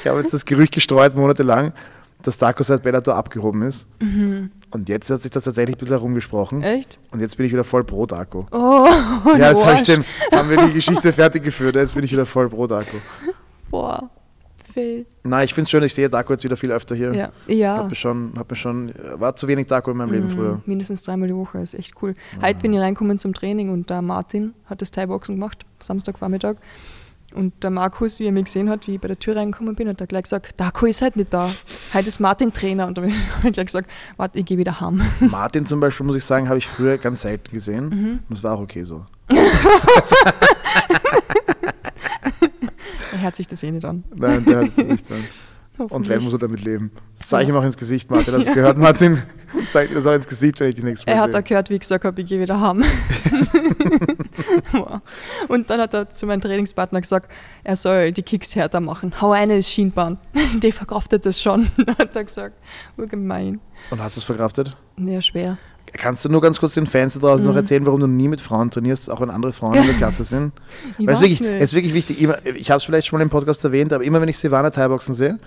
Ich 0.00 0.06
habe 0.08 0.20
jetzt 0.20 0.32
das 0.32 0.44
Gerücht 0.44 0.72
gestreut, 0.72 1.14
monatelang, 1.14 1.72
dass 2.26 2.38
Daco 2.38 2.62
seit 2.62 2.82
Bellator 2.82 3.14
abgehoben 3.16 3.62
ist. 3.62 3.86
Mhm. 4.00 4.50
Und 4.70 4.88
jetzt 4.88 5.10
hat 5.10 5.22
sich 5.22 5.30
das 5.30 5.44
tatsächlich 5.44 5.76
ein 5.76 5.78
bisschen 5.78 5.96
herumgesprochen. 5.96 6.62
Echt? 6.62 6.98
Und 7.10 7.20
jetzt 7.20 7.36
bin 7.36 7.46
ich 7.46 7.52
wieder 7.52 7.64
voll 7.64 7.84
pro 7.84 8.06
Daco. 8.06 8.46
Oh, 8.52 8.86
Ja, 9.38 9.50
jetzt, 9.50 9.64
hab 9.66 9.76
ich 9.76 9.84
den, 9.84 10.04
jetzt 10.22 10.36
haben 10.36 10.50
wir 10.50 10.56
die 10.66 10.72
Geschichte 10.72 11.12
fertig 11.12 11.42
geführt. 11.44 11.76
Jetzt 11.76 11.94
bin 11.94 12.04
ich 12.04 12.12
wieder 12.12 12.26
voll 12.26 12.48
pro 12.48 12.66
Daco. 12.66 12.96
Boah, 13.70 14.10
fail. 14.74 15.06
Nein, 15.24 15.44
ich 15.44 15.54
finde 15.54 15.64
es 15.66 15.70
schön, 15.70 15.82
ich 15.82 15.94
sehe 15.94 16.08
Daco 16.10 16.32
jetzt 16.32 16.44
wieder 16.44 16.56
viel 16.56 16.72
öfter 16.72 16.94
hier. 16.94 17.14
Ja, 17.14 17.30
ja. 17.46 17.76
Hab 17.78 17.88
mir 17.90 17.94
schon, 17.94 18.32
hab 18.36 18.50
mir 18.50 18.56
schon, 18.56 18.92
war 19.14 19.34
zu 19.36 19.48
wenig 19.48 19.66
Daco 19.66 19.90
in 19.90 19.96
meinem 19.96 20.12
Leben 20.12 20.26
Mhm, 20.26 20.30
früher. 20.30 20.62
Mindestens 20.66 21.02
dreimal 21.02 21.28
die 21.28 21.34
Woche, 21.36 21.58
ist 21.58 21.74
echt 21.74 21.94
cool. 22.02 22.14
Heute 22.40 22.60
bin 22.60 22.72
ich 22.72 22.80
reingekommen 22.80 23.18
zum 23.18 23.34
Training 23.34 23.70
und 23.70 23.88
der 23.90 24.02
Martin 24.02 24.54
hat 24.66 24.82
das 24.82 24.90
Thai-Boxen 24.90 25.36
gemacht, 25.36 25.64
Samstagvormittag. 25.80 26.56
Und 27.34 27.62
der 27.62 27.70
Markus, 27.70 28.20
wie 28.20 28.26
er 28.26 28.32
mich 28.32 28.44
gesehen 28.44 28.68
hat, 28.68 28.86
wie 28.86 28.94
ich 28.96 29.00
bei 29.00 29.08
der 29.08 29.18
Tür 29.18 29.36
reingekommen 29.36 29.74
bin, 29.74 29.88
hat 29.88 30.00
er 30.00 30.06
gleich 30.06 30.24
gesagt, 30.24 30.58
Darko 30.58 30.86
ist 30.86 31.02
halt 31.02 31.16
nicht 31.16 31.32
da. 31.32 31.50
Heute 31.94 32.08
ist 32.08 32.20
Martin 32.20 32.52
Trainer. 32.52 32.86
Und 32.86 32.98
dann 32.98 33.04
habe 33.36 33.48
ich 33.48 33.52
gleich 33.52 33.66
gesagt, 33.66 33.90
warte, 34.16 34.38
ich 34.38 34.44
gehe 34.44 34.58
wieder 34.58 34.80
heim. 34.80 35.02
Martin 35.20 35.66
zum 35.66 35.80
Beispiel, 35.80 36.06
muss 36.06 36.16
ich 36.16 36.24
sagen, 36.24 36.48
habe 36.48 36.58
ich 36.58 36.66
früher 36.66 36.98
ganz 36.98 37.22
selten 37.22 37.50
gesehen. 37.52 37.88
Mhm. 37.88 38.18
Und 38.28 38.36
es 38.36 38.44
war 38.44 38.54
auch 38.54 38.60
okay 38.60 38.84
so. 38.84 39.06
Er 43.12 43.20
hört 43.20 43.36
sich 43.36 43.46
das 43.46 43.62
eh 43.62 43.70
nicht 43.70 43.84
an. 43.84 44.04
Nein, 44.14 44.44
der 44.44 44.58
hat 44.60 44.68
es 44.76 44.86
nicht 44.88 45.12
an. 45.12 45.22
Und 45.78 46.08
wenn 46.08 46.22
muss 46.22 46.34
er 46.34 46.38
damit 46.38 46.62
leben. 46.64 46.90
Das 47.18 47.28
zeige 47.28 47.44
ich 47.44 47.48
ihm 47.48 47.56
auch 47.56 47.64
ins 47.64 47.76
Gesicht, 47.76 48.10
Martin. 48.10 48.34
Hast 48.34 48.48
du 48.48 48.54
gehört, 48.54 48.76
Martin? 48.76 49.22
Zeig 49.72 49.88
dir 49.88 49.94
das 49.94 50.06
auch 50.06 50.12
ins 50.12 50.26
Gesicht, 50.26 50.60
wenn 50.60 50.68
ich 50.68 50.74
die 50.74 50.82
nächste 50.82 51.10
Mal 51.10 51.16
Er 51.16 51.22
hat 51.22 51.34
auch 51.34 51.42
gehört, 51.44 51.70
wie 51.70 51.74
ich 51.74 51.80
gesagt 51.80 52.04
habe, 52.04 52.20
ich 52.20 52.26
gehe 52.26 52.40
wieder 52.40 52.60
heim. 52.60 52.84
Wow. 54.72 55.00
und 55.48 55.68
dann 55.70 55.80
hat 55.80 55.94
er 55.94 56.08
zu 56.08 56.26
meinem 56.26 56.40
Trainingspartner 56.40 57.00
gesagt, 57.00 57.30
er 57.62 57.76
soll 57.76 58.12
die 58.12 58.22
Kicks 58.22 58.54
härter 58.56 58.80
machen. 58.80 59.12
Hau 59.20 59.32
eine 59.32 59.56
ist 59.56 59.70
Schienbahn. 59.70 60.18
Die 60.62 60.72
verkraftet 60.72 61.26
das 61.26 61.40
schon, 61.40 61.68
hat 61.98 62.16
er 62.16 62.24
gesagt. 62.24 62.56
Urgemein. 62.96 63.60
Und 63.90 64.02
hast 64.02 64.16
du 64.16 64.20
es 64.20 64.24
verkraftet? 64.24 64.76
Ja, 64.96 65.20
schwer. 65.20 65.58
Kannst 65.94 66.24
du 66.24 66.28
nur 66.30 66.40
ganz 66.40 66.58
kurz 66.58 66.72
den 66.74 66.86
Fans 66.86 67.14
da 67.14 67.20
draußen 67.20 67.42
Mhm. 67.44 67.48
noch 67.50 67.56
erzählen, 67.56 67.84
warum 67.84 68.00
du 68.00 68.06
nie 68.06 68.28
mit 68.28 68.40
Frauen 68.40 68.70
trainierst, 68.70 69.10
auch 69.10 69.20
wenn 69.20 69.28
andere 69.30 69.52
Frauen 69.52 69.74
in 69.74 69.84
der 69.86 69.94
Klasse 69.98 70.24
sind? 70.24 70.52
Ich 70.98 71.06
Weil 71.06 71.14
es, 71.14 71.20
weiß 71.20 71.28
wirklich, 71.28 71.40
nicht. 71.40 71.50
es 71.50 71.62
ist 71.70 71.74
wirklich 71.74 71.94
wichtig. 71.94 72.20
Immer, 72.22 72.46
ich 72.46 72.70
habe 72.70 72.78
es 72.78 72.84
vielleicht 72.84 73.06
schon 73.08 73.18
mal 73.18 73.22
im 73.22 73.28
Podcast 73.30 73.62
erwähnt, 73.64 73.92
aber 73.92 74.02
immer 74.04 74.20
wenn 74.20 74.28
ich 74.28 74.38
Silvana 74.38 74.70
Thai-Boxen 74.70 75.14
sehe, 75.14 75.38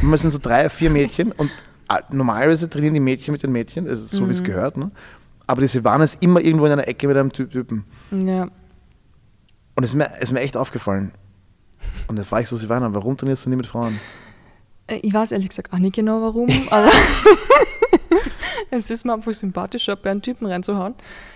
immer 0.00 0.16
sind 0.16 0.30
so 0.30 0.38
drei, 0.40 0.68
vier 0.70 0.88
Mädchen 0.90 1.32
und 1.36 1.50
ah, 1.88 2.00
normalerweise 2.10 2.70
trainieren 2.70 2.94
die 2.94 3.00
Mädchen 3.00 3.32
mit 3.32 3.42
den 3.42 3.52
Mädchen, 3.52 3.86
also 3.88 4.06
so 4.06 4.22
Mhm. 4.24 4.28
wie 4.28 4.32
es 4.32 4.42
gehört. 4.42 4.76
Ne? 4.78 4.90
Aber 5.46 5.60
die 5.60 5.68
Silvana 5.68 6.04
ist 6.04 6.22
immer 6.22 6.40
irgendwo 6.40 6.64
in 6.66 6.72
einer 6.72 6.88
Ecke 6.88 7.06
mit 7.06 7.16
einem 7.16 7.30
Ty- 7.32 7.48
Typen. 7.48 7.84
ja. 8.10 8.48
Und 9.76 9.84
es 9.84 9.90
ist 9.90 9.96
mir, 9.96 10.10
es 10.16 10.22
ist 10.24 10.32
mir 10.32 10.40
echt 10.40 10.56
aufgefallen. 10.56 11.12
Und 12.06 12.16
dann 12.16 12.24
frage 12.24 12.42
ich 12.42 12.48
so 12.48 12.56
Silvana, 12.56 12.92
warum 12.94 13.16
trainierst 13.16 13.46
du 13.46 13.50
nie 13.50 13.56
mit 13.56 13.66
Frauen? 13.66 13.98
Äh, 14.86 14.96
Ich 15.02 15.12
weiß 15.14 15.32
ehrlich 15.32 15.48
gesagt 15.48 15.72
auch 15.72 15.78
nicht 15.78 15.94
genau 15.94 16.20
warum, 16.22 16.48
aber 16.70 16.90
es 18.70 18.90
ist 18.90 19.04
mir 19.04 19.14
einfach 19.14 19.32
sympathischer, 19.32 19.96
bei 19.96 20.10
einen 20.10 20.22
Typen 20.22 20.46
reinzuhauen. 20.46 20.94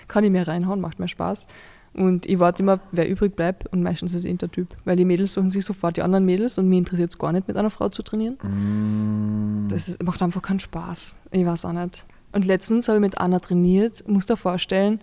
Kann 0.09 0.25
ich 0.25 0.33
mir 0.33 0.47
reinhauen, 0.47 0.81
macht 0.81 0.99
mir 0.99 1.09
Spaß. 1.09 1.47
Und 1.95 2.27
ich 2.27 2.41
warte 2.41 2.63
immer, 2.63 2.81
wer 2.91 3.09
übrig 3.09 3.37
bleibt 3.37 3.73
und 3.73 3.83
meistens 3.83 4.13
ist 4.13 4.19
es 4.19 4.25
eh 4.25 4.35
der 4.35 4.51
Typ. 4.51 4.75
Weil 4.85 4.97
die 4.97 5.05
Mädels 5.05 5.33
suchen 5.33 5.51
sich 5.51 5.65
sofort 5.65 5.97
die 5.97 6.03
anderen 6.03 6.25
Mädels 6.25 6.59
und 6.59 6.69
mir 6.69 6.79
interessiert 6.79 7.11
es 7.11 7.19
gar 7.19 7.33
nicht, 7.33 7.47
mit 7.47 7.57
einer 7.57 7.71
Frau 7.71 7.89
zu 7.89 8.03
trainieren. 8.03 8.37
Mm, 8.43 9.69
Das 9.69 9.89
ist, 9.89 10.03
macht 10.03 10.21
einfach 10.21 10.43
keinen 10.43 10.59
Spaß. 10.59 11.17
Ich 11.31 11.47
weiß 11.47 11.65
auch 11.67 11.73
nicht. 11.73 12.05
Und 12.33 12.45
letztens 12.45 12.89
habe 12.89 12.99
ich 12.99 13.03
mit 13.03 13.19
Anna 13.19 13.39
trainiert, 13.39 14.03
musst 14.09 14.29
dir 14.29 14.37
vorstellen. 14.37 15.01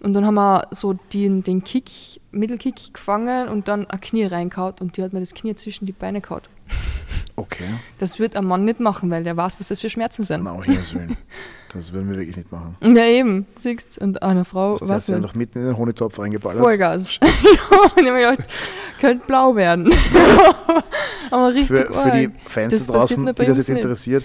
Und 0.00 0.12
dann 0.12 0.26
haben 0.26 0.34
wir 0.34 0.66
so 0.72 0.94
den, 1.12 1.44
den 1.44 1.62
Kick, 1.62 2.20
Mittelkick 2.32 2.92
gefangen 2.92 3.48
und 3.48 3.68
dann 3.68 3.86
ein 3.86 4.00
Knie 4.00 4.24
reingehaut 4.24 4.80
und 4.80 4.96
die 4.96 5.02
hat 5.02 5.12
mir 5.12 5.20
das 5.20 5.34
Knie 5.34 5.54
zwischen 5.54 5.86
die 5.86 5.92
Beine 5.92 6.20
gehaut. 6.20 6.50
okay. 7.36 7.64
Das 7.98 8.18
wird 8.18 8.36
ein 8.36 8.44
Mann 8.44 8.64
nicht 8.64 8.80
machen, 8.80 9.10
weil 9.10 9.24
der 9.24 9.36
weiß, 9.36 9.58
was 9.60 9.68
das 9.68 9.80
für 9.80 9.90
Schmerzen 9.90 10.22
sind. 10.22 10.44
Na, 10.44 10.56
Willen. 10.58 11.16
Das 11.72 11.92
würden 11.92 12.08
wir 12.10 12.16
wirklich 12.18 12.36
nicht 12.36 12.52
machen. 12.52 12.76
Ja, 12.82 13.04
eben, 13.04 13.46
siehst 13.56 13.98
Und 13.98 14.22
eine 14.22 14.44
Frau, 14.44 14.76
Du 14.76 14.88
hast 14.88 15.10
einfach 15.10 15.34
mitten 15.34 15.58
in 15.58 15.64
den 15.66 15.76
Honigtopf 15.76 16.18
reingeballert. 16.20 16.62
Vollgas. 16.62 17.18
und 17.96 18.02
ich 18.02 18.08
habe 18.08 18.18
gedacht, 18.20 18.48
könnte 19.00 19.26
blau 19.26 19.56
werden. 19.56 19.92
Aber 21.30 21.52
richtig 21.52 21.86
Für, 21.86 21.92
für 21.92 22.10
die. 22.12 22.30
Fans 22.46 22.72
Das 22.72 22.86
da 22.86 22.92
draußen, 22.92 23.26
die 23.26 23.32
das 23.32 23.56
jetzt 23.56 23.68
nicht. 23.68 23.78
interessiert, 23.78 24.24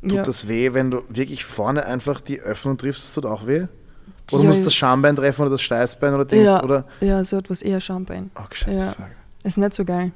tut 0.00 0.12
ja. 0.12 0.22
das 0.22 0.48
weh, 0.48 0.72
wenn 0.72 0.90
du 0.90 1.02
wirklich 1.10 1.44
vorne 1.44 1.84
einfach 1.84 2.22
die 2.22 2.40
Öffnung 2.40 2.78
triffst, 2.78 3.04
das 3.04 3.12
tut 3.12 3.26
auch 3.26 3.46
weh? 3.46 3.66
Oder 4.32 4.42
Ja, 4.42 4.48
musst 4.48 4.60
du 4.60 4.64
das 4.64 4.74
Schambein 4.74 5.16
treffen 5.16 5.42
oder 5.42 5.50
das 5.50 5.62
Steißbein 5.62 6.14
oder 6.14 6.24
Dings? 6.24 6.46
ja, 6.46 6.62
Oder? 6.62 6.86
ja, 7.00 7.22
so 7.24 7.36
etwas 7.36 7.60
eher 7.62 7.80
Schambein. 7.80 8.30
Oh, 8.38 8.44
scheiße 8.50 8.80
Ja. 8.86 8.92
Frage. 8.92 9.10
Ist 9.42 9.58
nicht 9.58 9.74
so 9.74 9.84
geil. 9.84 10.12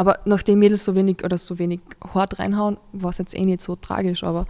Aber 0.00 0.18
nachdem 0.24 0.60
Mädels 0.60 0.82
so 0.82 0.94
wenig 0.94 1.22
oder 1.22 1.36
so 1.36 1.58
wenig 1.58 1.80
hart 2.14 2.38
reinhauen, 2.38 2.78
war 2.92 3.10
es 3.10 3.18
jetzt 3.18 3.36
eh 3.36 3.44
nicht 3.44 3.60
so 3.60 3.76
tragisch, 3.76 4.24
aber 4.24 4.46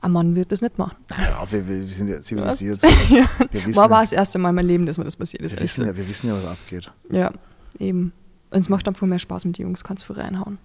ein 0.00 0.10
Mann 0.10 0.34
wird 0.34 0.50
das 0.50 0.60
nicht 0.60 0.76
machen. 0.76 0.96
Ja, 1.16 1.46
wir, 1.48 1.68
wir 1.68 1.86
sind 1.86 2.08
ja 2.08 2.20
zivilisiert. 2.20 2.82
ja. 3.10 3.26
Wissen, 3.52 3.76
War 3.76 3.84
aber 3.84 4.00
das 4.00 4.12
erste 4.12 4.40
Mal 4.40 4.48
in 4.48 4.56
meinem 4.56 4.66
Leben, 4.66 4.86
dass 4.86 4.98
mir 4.98 5.04
das 5.04 5.14
passiert 5.14 5.44
ist. 5.44 5.52
wir, 5.52 5.62
wissen 5.62 5.86
ja, 5.86 5.96
wir 5.96 6.08
wissen 6.08 6.26
ja, 6.26 6.34
was 6.34 6.46
abgeht. 6.46 6.90
Ja, 7.12 7.30
eben. 7.78 8.12
Und 8.50 8.58
es 8.58 8.68
macht 8.68 8.88
dann 8.88 8.96
viel 8.96 9.06
mehr 9.06 9.20
Spaß 9.20 9.44
mit 9.44 9.56
den 9.56 9.66
Jungs, 9.66 9.84
kannst 9.84 10.08
du 10.08 10.14
reinhauen. 10.14 10.58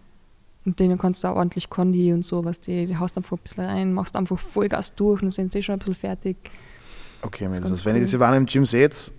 Und 0.65 0.79
denen 0.79 0.97
kannst 0.97 1.23
du 1.23 1.27
auch 1.27 1.35
ordentlich 1.35 1.69
Kondi 1.69 2.11
und 2.11 2.25
so, 2.25 2.43
was 2.43 2.59
die, 2.59 2.87
die 2.87 2.97
haust 2.97 3.15
einfach 3.17 3.37
ein 3.37 3.43
bisschen 3.43 3.65
rein, 3.65 3.93
machst 3.93 4.15
einfach 4.15 4.39
Vollgas 4.39 4.95
durch 4.95 5.21
und 5.21 5.25
dann 5.25 5.31
sind 5.31 5.51
sie 5.51 5.61
schon 5.61 5.73
ein 5.73 5.77
bisschen 5.77 5.93
fertig. 5.93 6.37
Okay, 7.21 7.45
Das 7.45 7.51
Mädels, 7.51 7.61
ganz 7.61 7.71
also 7.71 7.85
wenn 7.85 7.95
ihr 7.97 7.99
cool. 7.99 8.05
die 8.05 8.09
Silvana 8.09 8.37
im 8.37 8.47
Gym 8.47 8.65
seht, 8.65 9.11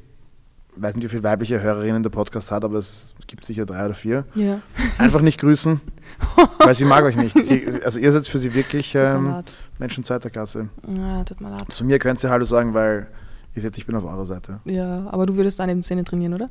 weiß 0.76 0.96
nicht, 0.96 1.04
wie 1.04 1.08
viele 1.08 1.22
weibliche 1.22 1.60
Hörerinnen 1.60 2.02
der 2.02 2.10
Podcast 2.10 2.50
hat, 2.50 2.64
aber 2.64 2.78
es 2.78 3.14
gibt 3.26 3.44
sicher 3.44 3.66
drei 3.66 3.84
oder 3.84 3.94
vier. 3.94 4.24
Ja. 4.34 4.60
Einfach 4.98 5.20
nicht 5.20 5.40
grüßen, 5.40 5.80
weil 6.58 6.74
sie 6.74 6.84
mag 6.84 7.04
euch 7.04 7.16
nicht. 7.16 7.36
Sie, 7.44 7.80
also 7.84 8.00
ihr 8.00 8.12
seid 8.12 8.26
für 8.26 8.38
sie 8.38 8.54
wirklich 8.54 8.94
ähm. 8.94 9.42
Menschen 9.78 10.04
zweiter 10.04 10.30
Klasse. 10.30 10.68
Ja, 10.86 11.24
tut 11.24 11.40
mir 11.40 11.50
leid. 11.50 11.64
Zu 11.70 11.84
mir 11.84 11.98
könnt 11.98 12.22
ihr 12.22 12.30
Hallo 12.30 12.44
sagen, 12.44 12.74
weil 12.74 13.08
ihr 13.54 13.62
seht, 13.62 13.76
ich 13.76 13.86
bin 13.86 13.96
auf 13.96 14.04
eurer 14.04 14.24
Seite. 14.24 14.60
Ja, 14.64 15.08
aber 15.10 15.26
du 15.26 15.36
würdest 15.36 15.58
dann 15.58 15.68
in 15.68 15.82
Szene 15.82 16.04
trainieren, 16.04 16.34
oder? 16.34 16.48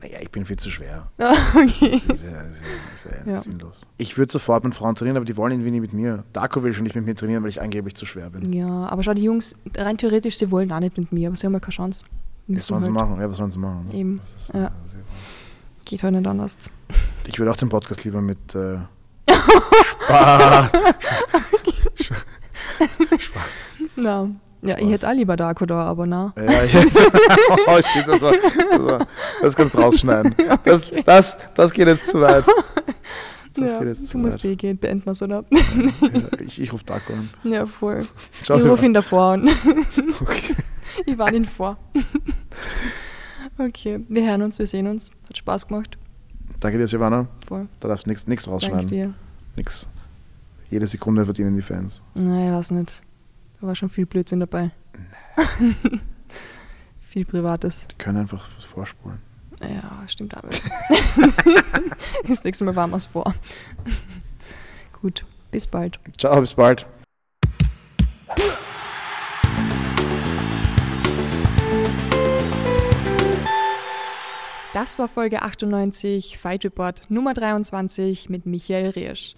Naja, 0.00 0.18
ich 0.20 0.30
bin 0.30 0.44
viel 0.44 0.58
zu 0.58 0.70
schwer. 0.70 1.08
Okay. 1.18 2.00
Das 2.06 2.18
ist 2.18 2.24
ja, 2.24 2.42
das 2.42 2.56
ist 2.94 3.26
ja, 3.26 3.38
sinnlos. 3.38 3.86
Ich 3.96 4.18
würde 4.18 4.30
sofort 4.30 4.62
mit 4.64 4.74
Frauen 4.74 4.94
trainieren, 4.94 5.16
aber 5.16 5.24
die 5.24 5.36
wollen 5.36 5.52
irgendwie 5.52 5.70
nie 5.70 5.80
mit 5.80 5.92
mir. 5.92 6.24
Darko 6.32 6.62
will 6.62 6.74
schon 6.74 6.84
nicht 6.84 6.94
mit 6.94 7.06
mir 7.06 7.14
trainieren, 7.14 7.42
weil 7.42 7.50
ich 7.50 7.60
angeblich 7.60 7.94
zu 7.94 8.04
schwer 8.04 8.30
bin. 8.30 8.52
Ja, 8.52 8.86
aber 8.86 9.02
schau, 9.02 9.14
die 9.14 9.22
Jungs, 9.22 9.56
rein 9.76 9.96
theoretisch, 9.96 10.36
sie 10.36 10.50
wollen 10.50 10.70
auch 10.70 10.80
nicht 10.80 10.98
mit 10.98 11.12
mir, 11.12 11.28
aber 11.28 11.36
sie 11.36 11.46
haben 11.46 11.54
ja 11.54 11.60
keine 11.60 11.72
Chance. 11.72 12.04
Was 12.48 12.66
sollen 12.66 12.82
sie 12.82 12.90
machen? 12.90 13.20
Ja, 13.20 13.28
was 13.30 13.36
sollen 13.36 13.50
sie 13.50 13.58
machen? 13.58 13.86
Eben, 13.92 14.18
Das 14.20 14.42
ist, 14.42 14.54
ja. 14.54 14.70
Geht 15.84 16.02
halt 16.02 16.14
nicht 16.14 16.26
anders. 16.26 16.56
Ich 17.26 17.38
würde 17.38 17.50
auch 17.52 17.56
den 17.56 17.68
Podcast 17.68 18.04
lieber 18.04 18.20
mit 18.20 18.54
äh, 18.54 18.78
Spaß. 20.06 20.70
Spaß. 23.18 23.42
Na. 23.96 24.28
Ja, 24.62 24.76
ich 24.78 24.84
Was? 24.84 24.90
hätte 24.92 25.08
auch 25.08 25.12
lieber 25.14 25.36
Darko 25.36 25.66
da, 25.66 25.76
aber 25.84 26.06
na. 26.06 26.32
Ja, 26.36 26.64
jetzt. 26.64 26.96
oh 27.66 27.80
shit, 27.82 28.06
das 28.08 28.20
war, 28.22 28.32
das 28.32 28.82
war. 28.82 29.06
Das 29.42 29.54
kannst 29.54 29.74
du 29.74 29.78
rausschneiden. 29.78 30.34
Das, 30.64 30.90
das, 31.04 31.36
das 31.54 31.72
geht 31.72 31.86
jetzt 31.86 32.08
zu 32.08 32.20
weit. 32.20 32.44
Das 33.54 33.72
ja, 33.72 33.78
geht 33.78 33.88
jetzt 33.88 34.02
du 34.02 34.06
zu 34.06 34.18
musst 34.18 34.36
weit. 34.38 34.44
eh 34.52 34.56
gehen, 34.56 34.78
beenden 34.78 35.04
wir 35.04 35.12
es, 35.12 35.22
oder? 35.22 35.44
Ja, 35.50 35.60
ich 36.40 36.60
ich 36.60 36.72
rufe 36.72 36.84
Darko 36.84 37.12
an. 37.12 37.30
Ja, 37.44 37.64
voll. 37.66 38.06
Schau 38.42 38.56
ich 38.56 38.64
rufe 38.64 38.84
ihn 38.86 38.94
davor 38.94 39.34
an. 39.34 39.48
Okay. 40.20 40.54
ich 41.06 41.18
warne 41.18 41.38
ihn 41.38 41.44
vor. 41.44 41.76
okay, 43.58 44.00
wir 44.08 44.24
hören 44.28 44.42
uns, 44.42 44.58
wir 44.58 44.66
sehen 44.66 44.86
uns. 44.86 45.10
Hat 45.28 45.36
Spaß 45.36 45.68
gemacht. 45.68 45.98
Danke 46.60 46.78
dir, 46.78 46.88
Silvana. 46.88 47.28
Voll. 47.46 47.68
Da 47.80 47.88
darfst 47.88 48.06
du 48.06 48.10
nichts 48.10 48.24
Danke 48.24 48.50
rausschneiden. 48.50 48.88
dir. 48.88 49.14
Nix. 49.56 49.88
Jede 50.70 50.86
Sekunde 50.86 51.24
verdienen 51.24 51.54
die 51.54 51.62
Fans. 51.62 52.02
Na, 52.14 52.46
ich 52.46 52.52
weiß 52.52 52.70
nicht. 52.72 53.02
Da 53.60 53.66
war 53.66 53.74
schon 53.74 53.88
viel 53.88 54.06
Blödsinn 54.06 54.40
dabei. 54.40 54.70
viel 57.00 57.24
Privates. 57.24 57.86
Die 57.90 57.96
können 57.96 58.18
einfach 58.18 58.46
vorspulen. 58.46 59.20
Ja, 59.60 60.02
stimmt 60.06 60.36
aber. 60.36 60.50
das 62.28 62.44
nächste 62.44 62.64
Mal 62.64 62.76
warm 62.76 62.92
was 62.92 63.06
vor. 63.06 63.34
Gut, 65.00 65.24
bis 65.50 65.66
bald. 65.66 65.96
Ciao, 66.18 66.40
bis 66.40 66.54
bald. 66.54 66.86
Das 74.76 74.98
war 74.98 75.08
Folge 75.08 75.40
98, 75.40 76.36
Fight 76.36 76.62
Report 76.66 77.00
Nummer 77.08 77.32
23 77.32 78.28
mit 78.28 78.44
Michael 78.44 78.90
Riersch. 78.90 79.34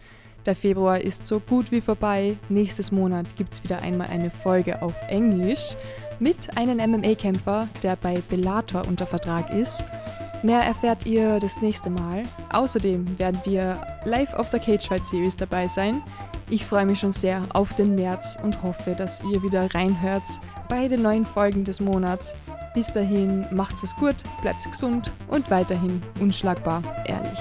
Der 0.47 0.57
Februar 0.57 1.01
ist 1.01 1.27
so 1.27 1.39
gut 1.39 1.71
wie 1.71 1.81
vorbei. 1.81 2.37
Nächstes 2.49 2.91
Monat 2.91 3.37
gibt 3.37 3.53
es 3.53 3.63
wieder 3.63 3.81
einmal 3.81 4.09
eine 4.09 4.31
Folge 4.31 4.83
auf 4.83 4.97
Englisch 5.07 5.77
mit 6.19 6.57
einem 6.57 6.79
MMA-Kämpfer, 6.79 7.69
der 7.85 7.95
bei 7.95 8.21
Bellator 8.29 8.85
unter 8.89 9.07
Vertrag 9.07 9.55
ist. 9.55 9.85
Mehr 10.43 10.63
erfährt 10.63 11.07
ihr 11.07 11.39
das 11.39 11.61
nächste 11.61 11.89
Mal. 11.89 12.25
Außerdem 12.51 13.17
werden 13.21 13.41
wir 13.45 13.81
live 14.07 14.35
auf 14.35 14.51
der 14.51 14.59
Cage 14.59 14.89
Fight 14.89 15.07
Series 15.07 15.37
dabei 15.37 15.69
sein. 15.69 16.03
Ich 16.51 16.67
freue 16.67 16.85
mich 16.85 16.99
schon 16.99 17.13
sehr 17.13 17.43
auf 17.53 17.75
den 17.75 17.95
März 17.95 18.37
und 18.43 18.61
hoffe, 18.65 18.97
dass 18.97 19.23
ihr 19.23 19.41
wieder 19.45 19.73
reinhört 19.73 20.27
bei 20.69 20.89
den 20.89 21.03
neuen 21.03 21.25
Folgen 21.25 21.65
des 21.65 21.81
Monats. 21.81 22.37
Bis 22.75 22.91
dahin 22.91 23.47
macht's 23.51 23.83
es 23.83 23.95
gut, 23.97 24.17
bleibt 24.43 24.65
gesund 24.71 25.11
und 25.29 25.51
weiterhin 25.51 26.03
unschlagbar 26.21 26.83
ehrlich. 27.07 27.39